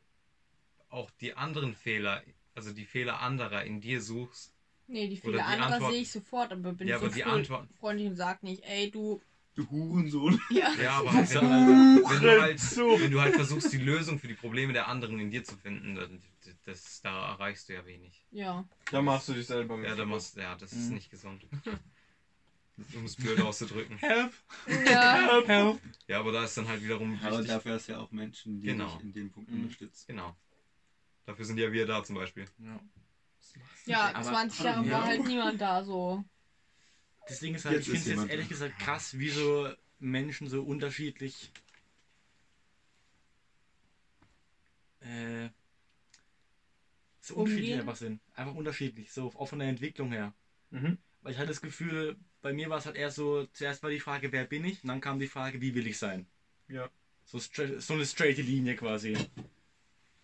auch 0.89 1.10
die 1.20 1.35
anderen 1.35 1.74
Fehler, 1.74 2.23
also 2.55 2.73
die 2.73 2.85
Fehler 2.85 3.20
anderer 3.20 3.64
in 3.64 3.81
dir 3.81 4.01
suchst, 4.01 4.52
Nee, 4.89 5.09
die 5.09 5.16
viele 5.16 5.44
andere 5.44 5.90
sehe 5.90 6.02
ich 6.02 6.10
sofort, 6.10 6.52
aber 6.52 6.73
bin 6.73 6.86
ja, 6.86 6.98
so 6.98 7.06
aber 7.06 7.14
die 7.14 7.24
Antwort... 7.24 7.69
freundlich 7.78 8.09
und 8.09 8.16
sag 8.16 8.43
nicht, 8.43 8.62
ey, 8.64 8.90
du. 8.90 9.23
Du 9.55 9.69
Hurensohn. 9.70 10.39
Ja, 10.51 10.70
ja 10.82 10.98
aber 10.98 11.12
wenn, 11.12 11.24
wenn, 11.24 12.23
du 12.23 12.40
halt, 12.40 12.77
wenn 13.01 13.10
du 13.10 13.20
halt 13.20 13.35
versuchst, 13.35 13.73
die 13.73 13.78
Lösung 13.78 14.19
für 14.19 14.28
die 14.28 14.35
Probleme 14.35 14.73
der 14.73 14.89
anderen 14.89 15.19
in 15.19 15.31
dir 15.31 15.44
zu 15.44 15.56
finden, 15.56 15.94
dann, 15.94 16.23
das, 16.66 17.01
da 17.02 17.32
erreichst 17.32 17.69
du 17.69 17.74
ja 17.74 17.86
wenig. 17.86 18.27
Ja. 18.31 18.66
Da 18.90 19.01
machst 19.01 19.28
du 19.28 19.35
dich 19.35 19.47
selber 19.47 19.77
mit. 19.77 19.89
Ja, 19.89 19.94
da 19.94 20.05
machst, 20.05 20.36
ja 20.36 20.56
das 20.56 20.73
ist 20.73 20.89
mhm. 20.89 20.94
nicht 20.94 21.10
gesund. 21.10 21.47
um 22.94 23.04
es 23.04 23.16
blöd 23.16 23.40
auszudrücken. 23.40 23.96
Help! 23.98 24.32
Ja. 24.86 25.14
Help! 25.14 25.48
Help! 25.48 25.80
Ja, 26.06 26.20
aber 26.20 26.32
da 26.32 26.44
ist 26.44 26.56
dann 26.56 26.68
halt 26.68 26.82
wiederum 26.82 27.12
wichtig. 27.12 27.28
Aber 27.28 27.42
dafür 27.42 27.74
hast 27.74 27.88
du 27.88 27.92
ja 27.92 27.98
auch 27.98 28.10
Menschen, 28.10 28.60
die 28.60 28.68
genau. 28.68 28.94
dich 28.96 29.04
in 29.04 29.12
dem 29.12 29.30
Punkt 29.30 29.50
mhm. 29.50 29.62
unterstützen. 29.62 30.04
Genau. 30.08 30.36
Dafür 31.26 31.44
sind 31.44 31.58
ja 31.58 31.72
wir 31.72 31.86
da 31.86 32.02
zum 32.02 32.16
Beispiel. 32.16 32.46
Ja. 32.58 32.80
Ja, 33.84 34.14
aber, 34.14 34.22
20 34.22 34.64
Jahre 34.64 34.86
ja. 34.86 34.92
war 34.92 35.04
halt 35.04 35.26
niemand 35.26 35.60
da 35.60 35.84
so. 35.84 36.24
Das 37.26 37.40
Ding 37.40 37.54
ist 37.54 37.64
halt, 37.64 37.76
jetzt 37.76 37.88
ich 37.88 38.00
finde 38.00 38.10
es 38.10 38.22
jetzt 38.22 38.30
ehrlich 38.30 38.48
gesagt 38.48 38.78
krass, 38.78 39.18
wie 39.18 39.30
so 39.30 39.72
Menschen 39.98 40.48
so 40.48 40.62
unterschiedlich 40.62 41.52
äh, 45.00 45.48
so 47.20 47.36
unterschiedlich 47.36 47.74
einfach 47.74 47.96
sind. 47.96 48.20
Einfach 48.34 48.54
unterschiedlich, 48.54 49.12
so 49.12 49.32
auch 49.34 49.46
von 49.46 49.60
der 49.60 49.68
Entwicklung 49.68 50.10
her. 50.10 50.34
Mhm. 50.70 50.98
Weil 51.22 51.32
ich 51.32 51.38
hatte 51.38 51.48
das 51.48 51.60
Gefühl, 51.60 52.16
bei 52.43 52.52
mir 52.52 52.69
war 52.69 52.78
es 52.78 52.86
halt 52.86 52.97
eher 52.97 53.10
so, 53.10 53.47
zuerst 53.52 53.82
war 53.82 53.90
die 53.90 54.01
Frage, 54.01 54.32
wer 54.32 54.44
bin 54.44 54.64
ich? 54.64 54.82
Und 54.82 54.89
dann 54.89 55.01
kam 55.01 55.19
die 55.19 55.28
Frage, 55.28 55.60
wie 55.60 55.74
will 55.74 55.86
ich 55.86 55.98
sein? 55.98 56.27
Ja. 56.69 56.90
So, 57.24 57.39
so 57.39 57.94
eine 57.94 58.05
straighte 58.05 58.43
Linie 58.43 58.77
quasi. 58.77 59.16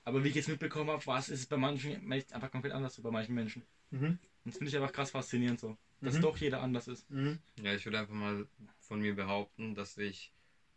Aber 0.05 0.25
wie 0.25 0.29
ich 0.29 0.35
jetzt 0.35 0.49
mitbekommen 0.49 0.91
habe, 0.91 1.07
war 1.07 1.19
es 1.19 1.29
ist 1.29 1.49
bei 1.49 1.57
manchen 1.57 2.13
einfach 2.13 2.51
komplett 2.51 2.73
anders 2.73 2.95
so 2.95 3.03
bei 3.03 3.11
manchen 3.11 3.35
Menschen. 3.35 3.63
Mhm. 3.91 4.07
Und 4.07 4.19
das 4.45 4.57
finde 4.57 4.71
ich 4.71 4.77
einfach 4.77 4.93
krass 4.93 5.13
faszinierend 5.13 5.61
so, 5.61 5.77
dass 6.01 6.15
mhm. 6.15 6.23
doch 6.23 6.37
jeder 6.39 6.61
anders 6.61 6.89
ist. 6.89 7.09
Mhm. 7.11 7.39
Ja, 7.63 7.75
ich 7.75 7.85
würde 7.85 8.01
einfach 8.01 8.15
mal 8.15 8.47
von 8.81 9.01
mir 9.01 9.15
behaupten, 9.15 9.75
dass 9.75 9.97
ich, 9.97 10.33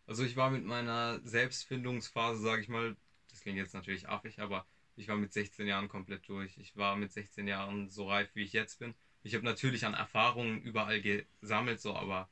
also 0.06 0.24
ich 0.24 0.36
war 0.36 0.52
mit 0.52 0.64
meiner 0.64 1.20
Selbstfindungsphase, 1.24 2.42
sage 2.42 2.62
ich 2.62 2.70
mal, 2.70 2.96
das 3.30 3.42
klingt 3.42 3.58
jetzt 3.58 3.74
natürlich 3.74 4.08
affig, 4.08 4.40
aber 4.40 4.66
ich 4.96 5.08
war 5.08 5.18
mit 5.18 5.32
16 5.34 5.66
Jahren 5.66 5.88
komplett 5.88 6.28
durch. 6.28 6.58
Ich 6.58 6.76
war 6.76 6.96
mit 6.96 7.12
16 7.12 7.48
Jahren 7.48 7.90
so 7.90 8.08
reif, 8.10 8.30
wie 8.34 8.44
ich 8.44 8.54
jetzt 8.54 8.80
bin. 8.80 8.94
Ich 9.24 9.36
habe 9.36 9.46
natürlich 9.46 9.86
an 9.86 9.94
Erfahrungen 9.94 10.62
überall 10.62 11.02
gesammelt, 11.02 11.80
so, 11.80 11.96
aber 11.96 12.30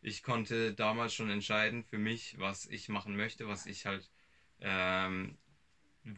ich 0.00 0.22
konnte 0.22 0.74
damals 0.74 1.14
schon 1.14 1.30
entscheiden 1.30 1.84
für 1.84 1.98
mich, 1.98 2.38
was 2.38 2.66
ich 2.66 2.88
machen 2.88 3.16
möchte, 3.16 3.48
was 3.48 3.66
ich 3.66 3.86
halt 3.86 4.08
ähm, 4.60 5.36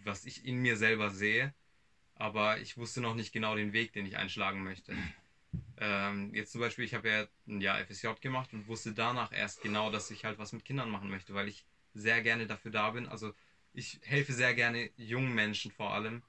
was 0.04 0.24
ich 0.24 0.44
in 0.44 0.56
mir 0.58 0.76
selber 0.76 1.10
sehe, 1.10 1.54
aber 2.14 2.58
ich 2.58 2.76
wusste 2.76 3.00
noch 3.00 3.14
nicht 3.14 3.32
genau 3.32 3.54
den 3.54 3.72
Weg, 3.72 3.92
den 3.92 4.06
ich 4.06 4.16
einschlagen 4.16 4.62
möchte. 4.62 4.94
Ähm, 5.78 6.34
jetzt 6.34 6.52
zum 6.52 6.60
Beispiel, 6.60 6.84
ich 6.84 6.94
habe 6.94 7.08
ja 7.08 7.26
ein 7.48 7.60
Jahr 7.60 7.80
FSJ 7.80 8.08
gemacht 8.20 8.52
und 8.52 8.68
wusste 8.68 8.92
danach 8.92 9.32
erst 9.32 9.62
genau, 9.62 9.90
dass 9.90 10.10
ich 10.10 10.24
halt 10.24 10.38
was 10.38 10.52
mit 10.52 10.64
Kindern 10.64 10.90
machen 10.90 11.10
möchte, 11.10 11.34
weil 11.34 11.48
ich 11.48 11.64
sehr 11.94 12.22
gerne 12.22 12.46
dafür 12.46 12.70
da 12.70 12.90
bin. 12.90 13.06
Also 13.06 13.32
ich 13.72 13.98
helfe 14.04 14.32
sehr 14.32 14.54
gerne 14.54 14.90
jungen 14.96 15.34
Menschen 15.34 15.70
vor 15.70 15.94
allem, 15.94 16.22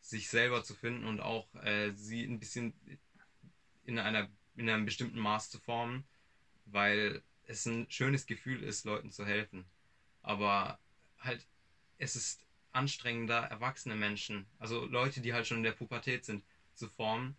sich 0.00 0.28
selber 0.28 0.64
zu 0.64 0.74
finden 0.74 1.04
und 1.04 1.20
auch 1.20 1.54
äh, 1.56 1.92
sie 1.92 2.24
ein 2.24 2.38
bisschen 2.38 2.74
in, 3.84 3.98
einer, 3.98 4.28
in 4.56 4.68
einem 4.68 4.84
bestimmten 4.84 5.18
Maß 5.18 5.50
zu 5.50 5.58
formen, 5.58 6.04
weil 6.66 7.22
es 7.46 7.66
ein 7.66 7.86
schönes 7.90 8.26
Gefühl 8.26 8.62
ist, 8.62 8.84
Leuten 8.84 9.10
zu 9.10 9.26
helfen. 9.26 9.64
Aber 10.22 10.78
halt, 11.18 11.46
es 11.98 12.16
ist 12.16 12.44
anstrengender, 12.72 13.38
erwachsene 13.38 13.94
Menschen, 13.94 14.46
also 14.58 14.84
Leute, 14.86 15.20
die 15.20 15.32
halt 15.32 15.46
schon 15.46 15.58
in 15.58 15.62
der 15.62 15.72
Pubertät 15.72 16.24
sind, 16.24 16.42
zu 16.74 16.88
formen 16.88 17.36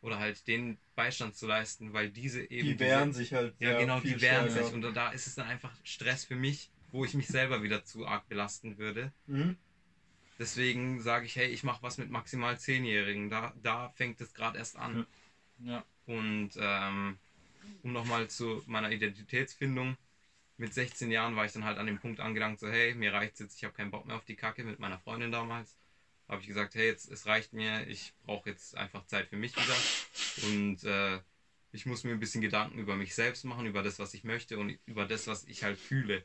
oder 0.00 0.18
halt 0.18 0.46
den 0.48 0.78
Beistand 0.96 1.36
zu 1.36 1.46
leisten, 1.46 1.92
weil 1.92 2.10
diese 2.10 2.50
eben. 2.50 2.66
Die 2.68 2.80
wehren 2.80 3.10
diese, 3.10 3.18
sich 3.18 3.32
halt. 3.32 3.54
Ja, 3.60 3.78
genau, 3.78 4.00
die 4.00 4.20
wehren 4.20 4.50
sich. 4.50 4.72
Und 4.72 4.82
da 4.82 5.10
ist 5.10 5.26
es 5.26 5.34
dann 5.34 5.46
einfach 5.46 5.72
Stress 5.84 6.24
für 6.24 6.36
mich, 6.36 6.70
wo 6.90 7.04
ich 7.04 7.14
mich 7.14 7.28
selber 7.28 7.62
wieder 7.62 7.84
zu 7.84 8.06
arg 8.06 8.28
belasten 8.28 8.78
würde. 8.78 9.12
Mhm. 9.26 9.56
Deswegen 10.38 11.02
sage 11.02 11.26
ich, 11.26 11.36
hey, 11.36 11.48
ich 11.48 11.62
mache 11.64 11.82
was 11.82 11.98
mit 11.98 12.10
maximal 12.10 12.58
Zehnjährigen. 12.58 13.28
Da, 13.28 13.52
da 13.62 13.90
fängt 13.90 14.20
es 14.22 14.32
gerade 14.32 14.56
erst 14.56 14.76
an. 14.76 15.06
Ja. 15.64 15.84
Und 16.06 16.50
ähm, 16.56 17.18
um 17.82 17.92
nochmal 17.92 18.28
zu 18.28 18.62
meiner 18.66 18.90
Identitätsfindung. 18.90 19.96
Mit 20.56 20.74
16 20.74 21.10
Jahren 21.10 21.36
war 21.36 21.46
ich 21.46 21.52
dann 21.52 21.64
halt 21.64 21.78
an 21.78 21.86
dem 21.86 21.98
Punkt 21.98 22.20
angelangt, 22.20 22.60
so 22.60 22.68
hey, 22.68 22.94
mir 22.94 23.14
reicht's 23.14 23.40
jetzt, 23.40 23.56
ich 23.56 23.64
habe 23.64 23.72
keinen 23.72 23.90
Bock 23.90 24.04
mehr 24.04 24.16
auf 24.16 24.26
die 24.26 24.36
Kacke 24.36 24.62
mit 24.62 24.78
meiner 24.78 24.98
Freundin 24.98 25.32
damals 25.32 25.80
habe 26.30 26.42
ich 26.42 26.46
gesagt, 26.46 26.76
hey, 26.76 26.86
jetzt 26.86 27.10
es 27.10 27.26
reicht 27.26 27.52
mir, 27.52 27.86
ich 27.88 28.12
brauche 28.24 28.48
jetzt 28.48 28.76
einfach 28.76 29.04
Zeit 29.06 29.26
für 29.26 29.36
mich 29.36 29.52
wieder 29.56 30.48
und 30.48 30.84
äh, 30.84 31.20
ich 31.72 31.86
muss 31.86 32.04
mir 32.04 32.12
ein 32.12 32.20
bisschen 32.20 32.40
Gedanken 32.40 32.78
über 32.78 32.94
mich 32.94 33.14
selbst 33.16 33.44
machen, 33.44 33.66
über 33.66 33.82
das, 33.82 33.98
was 33.98 34.14
ich 34.14 34.22
möchte 34.22 34.56
und 34.56 34.78
über 34.86 35.06
das, 35.06 35.26
was 35.26 35.44
ich 35.44 35.64
halt 35.64 35.76
fühle. 35.76 36.24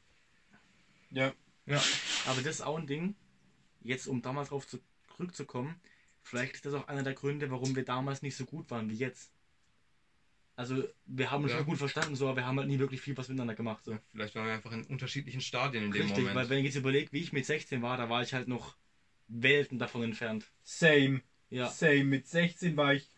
Ja. 1.09 1.33
Ja. 1.65 1.83
Aber 2.27 2.41
das 2.41 2.57
ist 2.57 2.61
auch 2.61 2.77
ein 2.77 2.85
Ding, 2.85 3.15
jetzt 3.81 4.05
um 4.05 4.21
damals 4.21 4.49
drauf 4.49 4.67
zurückzukommen, 5.07 5.75
vielleicht 6.25 6.55
ist 6.55 6.65
das 6.65 6.73
auch 6.73 6.87
einer 6.87 7.03
der 7.03 7.13
Gründe, 7.13 7.49
warum 7.51 7.75
wir 7.75 7.85
damals 7.85 8.21
nicht 8.21 8.35
so 8.35 8.45
gut 8.45 8.69
waren 8.71 8.89
wie 8.89 8.95
jetzt. 8.95 9.31
Also 10.57 10.83
wir 11.05 11.31
haben 11.31 11.43
uns 11.43 11.51
ja. 11.51 11.59
schon 11.59 11.67
gut 11.67 11.77
verstanden, 11.77 12.15
so, 12.15 12.27
aber 12.27 12.37
wir 12.37 12.47
haben 12.47 12.57
halt 12.57 12.67
nie 12.67 12.79
wirklich 12.79 13.01
viel 13.01 13.15
was 13.17 13.27
miteinander 13.27 13.55
gemacht. 13.55 13.83
So. 13.83 13.97
Vielleicht 14.11 14.35
waren 14.35 14.47
wir 14.47 14.53
einfach 14.53 14.71
in 14.71 14.85
unterschiedlichen 14.85 15.41
Stadien 15.41 15.85
in 15.85 15.91
Richtig, 15.91 16.13
dem 16.13 16.23
Moment. 16.23 16.35
weil 16.35 16.49
wenn 16.49 16.59
ich 16.59 16.65
jetzt 16.65 16.75
überlege, 16.75 17.11
wie 17.11 17.19
ich 17.19 17.33
mit 17.33 17.45
16 17.45 17.81
war, 17.81 17.97
da 17.97 18.09
war 18.09 18.23
ich 18.23 18.33
halt 18.33 18.47
noch 18.47 18.75
Welten 19.27 19.79
davon 19.79 20.03
entfernt. 20.03 20.45
Same. 20.63 21.21
Ja. 21.49 21.67
Same. 21.67 22.05
Mit 22.05 22.27
16 22.27 22.77
war 22.77 22.93
ich 22.93 23.09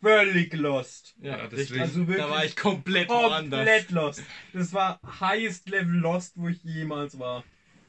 völlig 0.00 0.52
lost. 0.52 1.16
Ja, 1.20 1.38
ja 1.38 1.48
deswegen. 1.48 1.80
Also 1.80 2.06
wirklich 2.06 2.18
da 2.18 2.30
war 2.30 2.44
ich 2.44 2.54
komplett 2.54 3.08
woanders. 3.08 3.58
Komplett 3.58 3.90
lost. 3.90 4.22
Das 4.52 4.72
war 4.72 5.00
highest 5.20 5.68
level 5.70 5.94
lost, 5.94 6.34
wo 6.36 6.48
ich 6.48 6.62
jemals 6.62 7.18
war. 7.18 7.42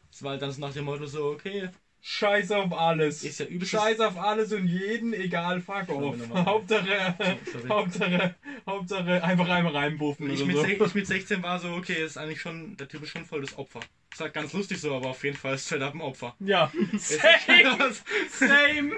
Das 0.09 0.23
war 0.23 0.31
halt 0.31 0.41
dann 0.41 0.55
nach 0.59 0.73
dem 0.73 0.85
Motto 0.85 1.05
so, 1.05 1.25
okay. 1.25 1.69
Scheiß 2.07 2.51
auf 2.51 2.71
alles. 2.71 3.23
Ist 3.23 3.39
ja 3.39 3.47
übelst. 3.47 3.71
Scheiß 3.71 3.99
auf 3.99 4.15
alles 4.15 4.53
und 4.53 4.67
jeden, 4.67 5.11
egal, 5.13 5.59
fuck 5.59 5.89
off. 5.89 6.15
Hauptsache, 6.35 7.15
sorry. 7.51 7.67
Hauptsache, 7.69 8.35
Hauptsache 8.67 9.23
einfach 9.23 9.49
einmal 9.49 9.75
reinbuffen. 9.75 10.29
Ich, 10.29 10.45
mit 10.45 10.55
so. 10.55 10.65
ich 10.65 10.93
mit 10.93 11.07
16 11.07 11.41
war 11.41 11.59
so, 11.59 11.69
okay, 11.69 12.05
ist 12.05 12.17
eigentlich 12.17 12.39
schon, 12.39 12.77
der 12.77 12.87
Typ 12.87 13.01
ist 13.01 13.09
schon 13.09 13.25
voll 13.25 13.41
das 13.41 13.57
Opfer. 13.57 13.79
Ist 14.13 14.21
halt 14.21 14.35
ganz 14.35 14.53
lustig 14.53 14.79
so, 14.79 14.93
aber 14.95 15.09
auf 15.09 15.23
jeden 15.23 15.35
Fall 15.35 15.55
ist 15.55 15.67
Fed 15.67 15.81
ein 15.81 15.99
Opfer. 15.99 16.35
Ja. 16.41 16.71
Same. 16.99 17.95
Same. 18.29 18.91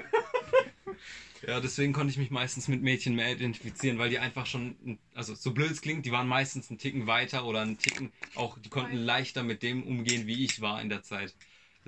Ja, 1.46 1.60
deswegen 1.60 1.94
konnte 1.94 2.10
ich 2.10 2.18
mich 2.18 2.30
meistens 2.30 2.68
mit 2.68 2.82
Mädchen 2.82 3.14
mehr 3.14 3.32
identifizieren, 3.32 3.98
weil 3.98 4.10
die 4.10 4.18
einfach 4.18 4.44
schon, 4.44 4.98
also 5.14 5.34
so 5.34 5.52
blöd 5.52 5.70
es 5.70 5.80
klingt, 5.80 6.04
die 6.04 6.12
waren 6.12 6.28
meistens 6.28 6.68
einen 6.68 6.78
Ticken 6.78 7.06
weiter 7.06 7.46
oder 7.46 7.62
einen 7.62 7.78
Ticken 7.78 8.12
auch, 8.34 8.58
die 8.58 8.68
konnten 8.68 8.96
leichter 8.96 9.42
mit 9.44 9.62
dem 9.62 9.82
umgehen, 9.82 10.26
wie 10.26 10.44
ich 10.44 10.60
war 10.60 10.82
in 10.82 10.90
der 10.90 11.02
Zeit. 11.02 11.34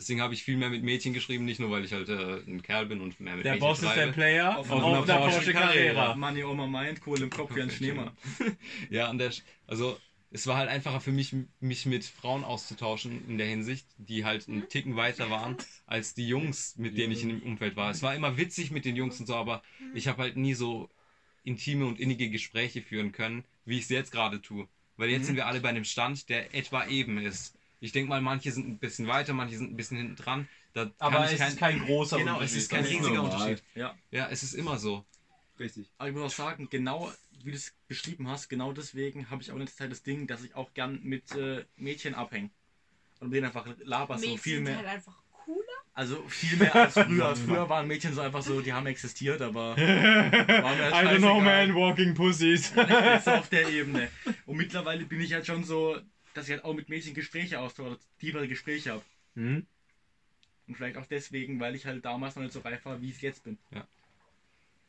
Deswegen 0.01 0.23
habe 0.23 0.33
ich 0.33 0.43
viel 0.43 0.57
mehr 0.57 0.71
mit 0.71 0.83
Mädchen 0.83 1.13
geschrieben, 1.13 1.45
nicht 1.45 1.61
nur 1.61 1.71
weil 1.71 1.85
ich 1.85 1.93
halt 1.93 2.09
äh, 2.09 2.39
ein 2.47 2.63
Kerl 2.63 2.87
bin 2.87 3.03
und 3.03 3.21
mehr 3.21 3.37
mit 3.37 3.45
der 3.45 3.53
Mädchen 3.53 3.69
Boss 3.69 3.81
schreibe. 3.81 3.95
Der 3.97 4.07
Boss 4.07 4.09
ist 4.09 4.17
der 4.17 4.23
Player 4.23 4.59
auf, 4.59 4.71
auf, 4.71 4.83
auf 4.83 5.09
einer 5.11 5.19
Porsche, 5.19 5.53
Carrera. 5.53 6.17
Money 6.17 6.43
Oma 6.43 6.67
meint, 6.67 7.03
Kohle 7.03 7.25
im 7.25 7.29
Kopf 7.29 7.55
wie 7.55 7.61
ein 7.61 7.71
Schneemann. 7.71 8.11
ja, 8.91 9.09
an 9.09 9.19
der, 9.19 9.31
also 9.67 9.99
es 10.31 10.47
war 10.47 10.57
halt 10.57 10.71
einfacher 10.71 11.03
für 11.03 11.13
mich, 11.13 11.35
mich 11.61 11.85
mit 11.85 12.05
Frauen 12.07 12.45
auszutauschen 12.45 13.29
in 13.29 13.37
der 13.37 13.47
Hinsicht, 13.47 13.87
die 13.99 14.25
halt 14.25 14.49
einen 14.49 14.71
Ticken 14.71 14.97
weiter 14.97 15.29
waren 15.29 15.59
als 15.85 16.15
die 16.15 16.27
Jungs, 16.27 16.77
mit 16.79 16.97
denen 16.97 17.13
ich 17.13 17.23
in 17.23 17.29
dem 17.29 17.43
Umfeld 17.43 17.77
war. 17.77 17.91
Es 17.91 18.03
war 18.03 18.15
immer 18.15 18.39
witzig 18.39 18.71
mit 18.71 18.87
den 18.87 18.97
Jungs 18.97 19.21
und 19.21 19.27
so, 19.27 19.35
aber 19.35 19.63
ich 19.93 20.09
habe 20.09 20.23
halt 20.23 20.39
nie 20.39 20.55
so 20.55 20.89
intime 21.45 21.85
und 21.85 22.01
innige 22.01 22.31
Gespräche 22.31 22.81
führen 22.81 23.13
können, 23.13 23.45
wie 23.67 23.77
ich 23.77 23.83
es 23.83 23.91
jetzt 23.91 24.13
gerade 24.13 24.41
tue. 24.41 24.67
Weil 24.97 25.11
jetzt 25.11 25.23
mhm. 25.23 25.27
sind 25.27 25.37
wir 25.37 25.47
alle 25.47 25.61
bei 25.61 25.69
einem 25.69 25.85
Stand, 25.85 26.31
der 26.31 26.55
etwa 26.55 26.87
eben 26.87 27.19
ist. 27.19 27.55
Ich 27.81 27.93
denke 27.93 28.11
mal, 28.11 28.21
manche 28.21 28.53
sind 28.53 28.69
ein 28.69 28.79
bisschen 28.79 29.07
weiter, 29.09 29.33
manche 29.33 29.57
sind 29.57 29.73
ein 29.73 29.77
bisschen 29.77 29.97
hinten 29.97 30.17
dran. 30.17 30.49
Da 30.75 30.91
aber 30.99 31.25
es 31.25 31.39
kein, 31.39 31.49
ist 31.49 31.59
kein 31.59 31.81
großer 31.81 32.19
genau, 32.19 32.35
Unterschied. 32.35 32.37
Genau, 32.37 32.41
es 32.45 32.55
ist 32.55 32.71
kein 32.71 32.85
riesiger 32.85 33.23
Unterschied. 33.23 33.63
Ja. 33.75 33.95
ja, 34.11 34.29
es 34.31 34.43
ist 34.43 34.55
immer 34.55 34.79
so. 34.79 35.05
Richtig. 35.59 35.91
Aber 35.99 36.09
ich 36.09 36.15
muss 36.15 36.33
auch 36.33 36.37
sagen, 36.37 36.69
genau 36.71 37.11
wie 37.45 37.51
du 37.51 37.57
es 37.57 37.75
beschrieben 37.89 38.29
hast, 38.29 38.49
genau 38.49 38.73
deswegen 38.73 39.31
habe 39.31 39.43
ich 39.43 39.51
auch 39.51 39.57
in 39.57 39.61
der 39.61 39.75
Zeit 39.75 39.91
das 39.91 40.03
Ding, 40.03 40.27
dass 40.27 40.45
ich 40.45 40.55
auch 40.55 40.73
gern 40.75 41.01
mit 41.03 41.35
äh, 41.35 41.65
Mädchen 41.77 42.15
abhänge. 42.15 42.51
Und 43.21 43.29
mit 43.29 43.37
denen 43.37 43.47
einfach 43.47 43.67
laberst 43.85 44.25
so 44.25 44.37
viel 44.37 44.61
mehr. 44.61 44.77
Halt 44.77 44.87
einfach 44.87 45.17
cooler? 45.33 45.65
Also 45.93 46.23
viel 46.29 46.57
mehr 46.59 46.75
als 46.75 46.95
früher. 46.99 47.37
früher 47.37 47.69
waren 47.69 47.87
Mädchen 47.87 48.15
so 48.15 48.21
einfach 48.21 48.43
so, 48.43 48.61
die 48.61 48.73
haben 48.73 48.87
existiert, 48.87 49.43
aber 49.43 49.77
halt 49.77 49.79
I 49.79 51.15
don't 51.15 51.19
know 51.19 51.41
man, 51.41 51.75
walking 51.75 52.15
pussies. 52.15 52.73
Jetzt 52.75 53.29
auf 53.29 53.49
der 53.49 53.69
Ebene. 53.73 54.09
Und 54.47 54.57
mittlerweile 54.57 55.05
bin 55.05 55.21
ich 55.21 55.33
halt 55.33 55.47
schon 55.47 55.65
so, 55.65 55.99
dass 56.35 56.47
ich 56.47 56.53
halt 56.53 56.65
auch 56.65 56.75
mit 56.75 56.89
Mädchen 56.89 57.15
Gespräche 57.15 57.61
austausche, 57.61 57.99
tiefere 58.19 58.49
Gespräche 58.49 58.93
habe. 58.93 59.03
Mhm. 59.35 59.67
Und 60.67 60.77
vielleicht 60.77 60.97
auch 60.97 61.07
deswegen, 61.07 61.59
weil 61.59 61.75
ich 61.75 61.87
halt 61.87 62.05
damals 62.05 62.37
noch 62.37 62.43
nicht 62.43 62.53
so 62.53 62.61
reif 62.61 62.85
war, 62.85 63.01
wie 63.03 63.11
ich 63.11 63.17
es 63.17 63.23
jetzt 63.23 63.45
bin. 63.45 63.59
Ja. 63.73 63.87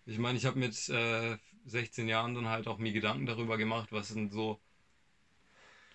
Ich 0.05 0.17
meine, 0.17 0.37
ich 0.37 0.45
habe 0.45 0.59
mit 0.59 0.89
äh, 0.89 1.37
16 1.65 2.07
Jahren 2.07 2.35
dann 2.35 2.47
halt 2.47 2.67
auch 2.67 2.77
mir 2.77 2.91
Gedanken 2.91 3.25
darüber 3.25 3.57
gemacht, 3.57 3.91
was 3.91 4.09
sind 4.09 4.31
so, 4.31 4.59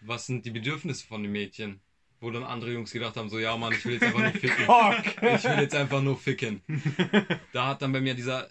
was 0.00 0.26
sind 0.26 0.44
die 0.44 0.50
Bedürfnisse 0.50 1.06
von 1.06 1.22
den 1.22 1.32
Mädchen. 1.32 1.80
Wo 2.18 2.30
dann 2.30 2.44
andere 2.44 2.72
Jungs 2.72 2.92
gedacht 2.92 3.16
haben, 3.16 3.28
so 3.28 3.38
ja 3.38 3.56
Mann, 3.58 3.74
ich 3.74 3.84
will 3.84 3.92
jetzt 3.92 4.04
einfach 4.04 4.20
nur 4.20 4.32
ficken. 4.32 4.64
ich 5.36 5.44
will 5.44 5.60
jetzt 5.60 5.74
einfach 5.74 6.02
nur 6.02 6.18
ficken. 6.18 6.62
da 7.52 7.66
hat 7.68 7.82
dann 7.82 7.92
bei 7.92 8.00
mir 8.00 8.14
dieser, 8.14 8.50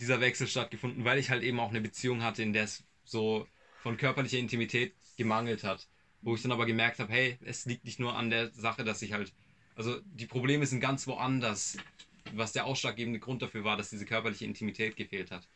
dieser 0.00 0.20
Wechsel 0.20 0.46
stattgefunden, 0.46 1.04
weil 1.04 1.18
ich 1.18 1.28
halt 1.28 1.42
eben 1.42 1.58
auch 1.58 1.70
eine 1.70 1.80
Beziehung 1.80 2.22
hatte, 2.22 2.42
in 2.42 2.52
der 2.52 2.64
es 2.64 2.84
so 3.04 3.48
von 3.82 3.96
körperlicher 3.96 4.38
Intimität 4.38 4.94
gemangelt 5.16 5.64
hat. 5.64 5.88
Wo 6.22 6.34
ich 6.34 6.42
dann 6.42 6.52
aber 6.52 6.66
gemerkt 6.66 6.98
habe, 6.98 7.12
hey, 7.12 7.38
es 7.42 7.64
liegt 7.64 7.84
nicht 7.84 7.98
nur 7.98 8.14
an 8.14 8.30
der 8.30 8.52
Sache, 8.52 8.84
dass 8.84 9.02
ich 9.02 9.12
halt, 9.12 9.32
also 9.74 10.00
die 10.04 10.26
Probleme 10.26 10.66
sind 10.66 10.80
ganz 10.80 11.06
woanders 11.06 11.78
was 12.34 12.52
der 12.52 12.66
ausschlaggebende 12.66 13.20
Grund 13.20 13.42
dafür 13.42 13.64
war, 13.64 13.76
dass 13.76 13.90
diese 13.90 14.04
körperliche 14.04 14.44
Intimität 14.44 14.96
gefehlt 14.96 15.30
hat. 15.30 15.46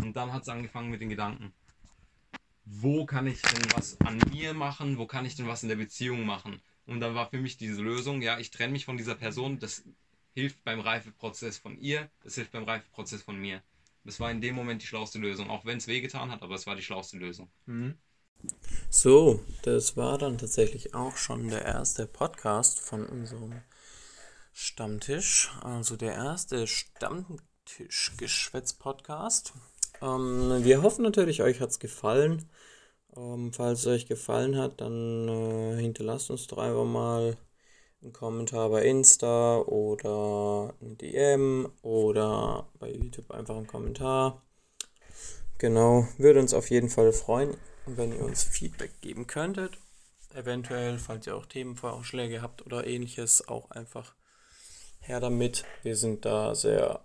Und 0.00 0.16
dann 0.16 0.32
hat 0.32 0.42
es 0.42 0.48
angefangen 0.48 0.90
mit 0.90 1.00
den 1.00 1.08
Gedanken, 1.08 1.52
wo 2.64 3.04
kann 3.04 3.26
ich 3.26 3.40
denn 3.42 3.72
was 3.74 4.00
an 4.02 4.18
mir 4.30 4.54
machen, 4.54 4.98
wo 4.98 5.06
kann 5.06 5.24
ich 5.24 5.34
denn 5.34 5.48
was 5.48 5.62
in 5.62 5.68
der 5.68 5.76
Beziehung 5.76 6.24
machen? 6.24 6.60
Und 6.86 7.00
dann 7.00 7.14
war 7.14 7.28
für 7.28 7.40
mich 7.40 7.56
diese 7.56 7.82
Lösung, 7.82 8.22
ja, 8.22 8.38
ich 8.38 8.50
trenne 8.50 8.72
mich 8.72 8.84
von 8.84 8.96
dieser 8.96 9.14
Person, 9.14 9.58
das 9.58 9.84
hilft 10.34 10.62
beim 10.64 10.80
Reifeprozess 10.80 11.58
von 11.58 11.78
ihr, 11.78 12.10
das 12.22 12.34
hilft 12.36 12.52
beim 12.52 12.64
Reifeprozess 12.64 13.22
von 13.22 13.38
mir. 13.38 13.62
Das 14.04 14.18
war 14.20 14.30
in 14.30 14.40
dem 14.40 14.54
Moment 14.54 14.82
die 14.82 14.86
schlauste 14.86 15.18
Lösung, 15.18 15.50
auch 15.50 15.64
wenn 15.64 15.78
es 15.78 15.86
wehgetan 15.86 16.30
hat, 16.30 16.42
aber 16.42 16.54
es 16.54 16.66
war 16.66 16.76
die 16.76 16.82
schlauste 16.82 17.18
Lösung. 17.18 17.50
Mhm. 17.66 17.98
So, 18.90 19.40
das 19.62 19.96
war 19.96 20.18
dann 20.18 20.38
tatsächlich 20.38 20.94
auch 20.94 21.16
schon 21.16 21.48
der 21.48 21.64
erste 21.64 22.06
Podcast 22.06 22.80
von 22.80 23.06
unserem 23.06 23.62
Stammtisch, 24.52 25.50
also 25.62 25.96
der 25.96 26.14
erste 26.14 26.66
Stammtisch-Geschwätz-Podcast. 26.66 29.52
Ähm, 30.02 30.64
wir 30.64 30.82
hoffen 30.82 31.02
natürlich, 31.02 31.42
euch 31.42 31.60
hat 31.60 31.70
es 31.70 31.78
gefallen. 31.78 32.48
Ähm, 33.16 33.52
falls 33.52 33.80
es 33.80 33.86
euch 33.86 34.06
gefallen 34.06 34.56
hat, 34.56 34.80
dann 34.80 35.28
äh, 35.28 35.80
hinterlasst 35.80 36.30
uns 36.30 36.46
doch 36.46 36.58
einfach 36.58 36.84
mal 36.84 37.36
einen 38.02 38.12
Kommentar 38.12 38.70
bei 38.70 38.84
Insta 38.84 39.58
oder 39.58 40.74
eine 40.80 40.94
DM 40.94 41.70
oder 41.82 42.68
bei 42.78 42.90
YouTube 42.90 43.30
einfach 43.30 43.56
einen 43.56 43.66
Kommentar. 43.66 44.42
Genau, 45.58 46.08
würde 46.16 46.40
uns 46.40 46.54
auf 46.54 46.70
jeden 46.70 46.88
Fall 46.88 47.12
freuen, 47.12 47.56
wenn 47.86 48.12
ihr 48.12 48.24
uns 48.24 48.42
Feedback 48.44 49.00
geben 49.00 49.26
könntet. 49.26 49.78
Eventuell, 50.34 50.98
falls 50.98 51.26
ihr 51.26 51.36
auch 51.36 51.46
Themenvorschläge 51.46 52.40
habt 52.40 52.64
oder 52.64 52.86
ähnliches, 52.86 53.48
auch 53.48 53.70
einfach 53.70 54.14
her 55.00 55.20
damit. 55.20 55.64
Wir 55.82 55.96
sind 55.96 56.24
da 56.24 56.54
sehr, 56.54 57.04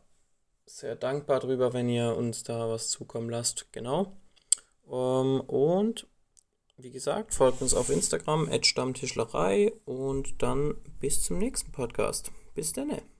sehr 0.65 0.95
dankbar 0.95 1.39
drüber, 1.39 1.73
wenn 1.73 1.89
ihr 1.89 2.15
uns 2.15 2.43
da 2.43 2.69
was 2.69 2.89
zukommen 2.89 3.29
lasst. 3.29 3.71
Genau. 3.71 4.17
Um, 4.83 5.37
ähm, 5.37 5.41
und 5.41 6.07
wie 6.77 6.91
gesagt, 6.91 7.33
folgt 7.33 7.61
uns 7.61 7.73
auf 7.73 7.89
Instagram, 7.89 8.49
Stammtischlerei 8.61 9.71
und 9.85 10.41
dann 10.43 10.75
bis 10.99 11.23
zum 11.23 11.37
nächsten 11.37 11.71
Podcast. 11.71 12.31
Bis 12.53 12.73
dann. 12.73 13.14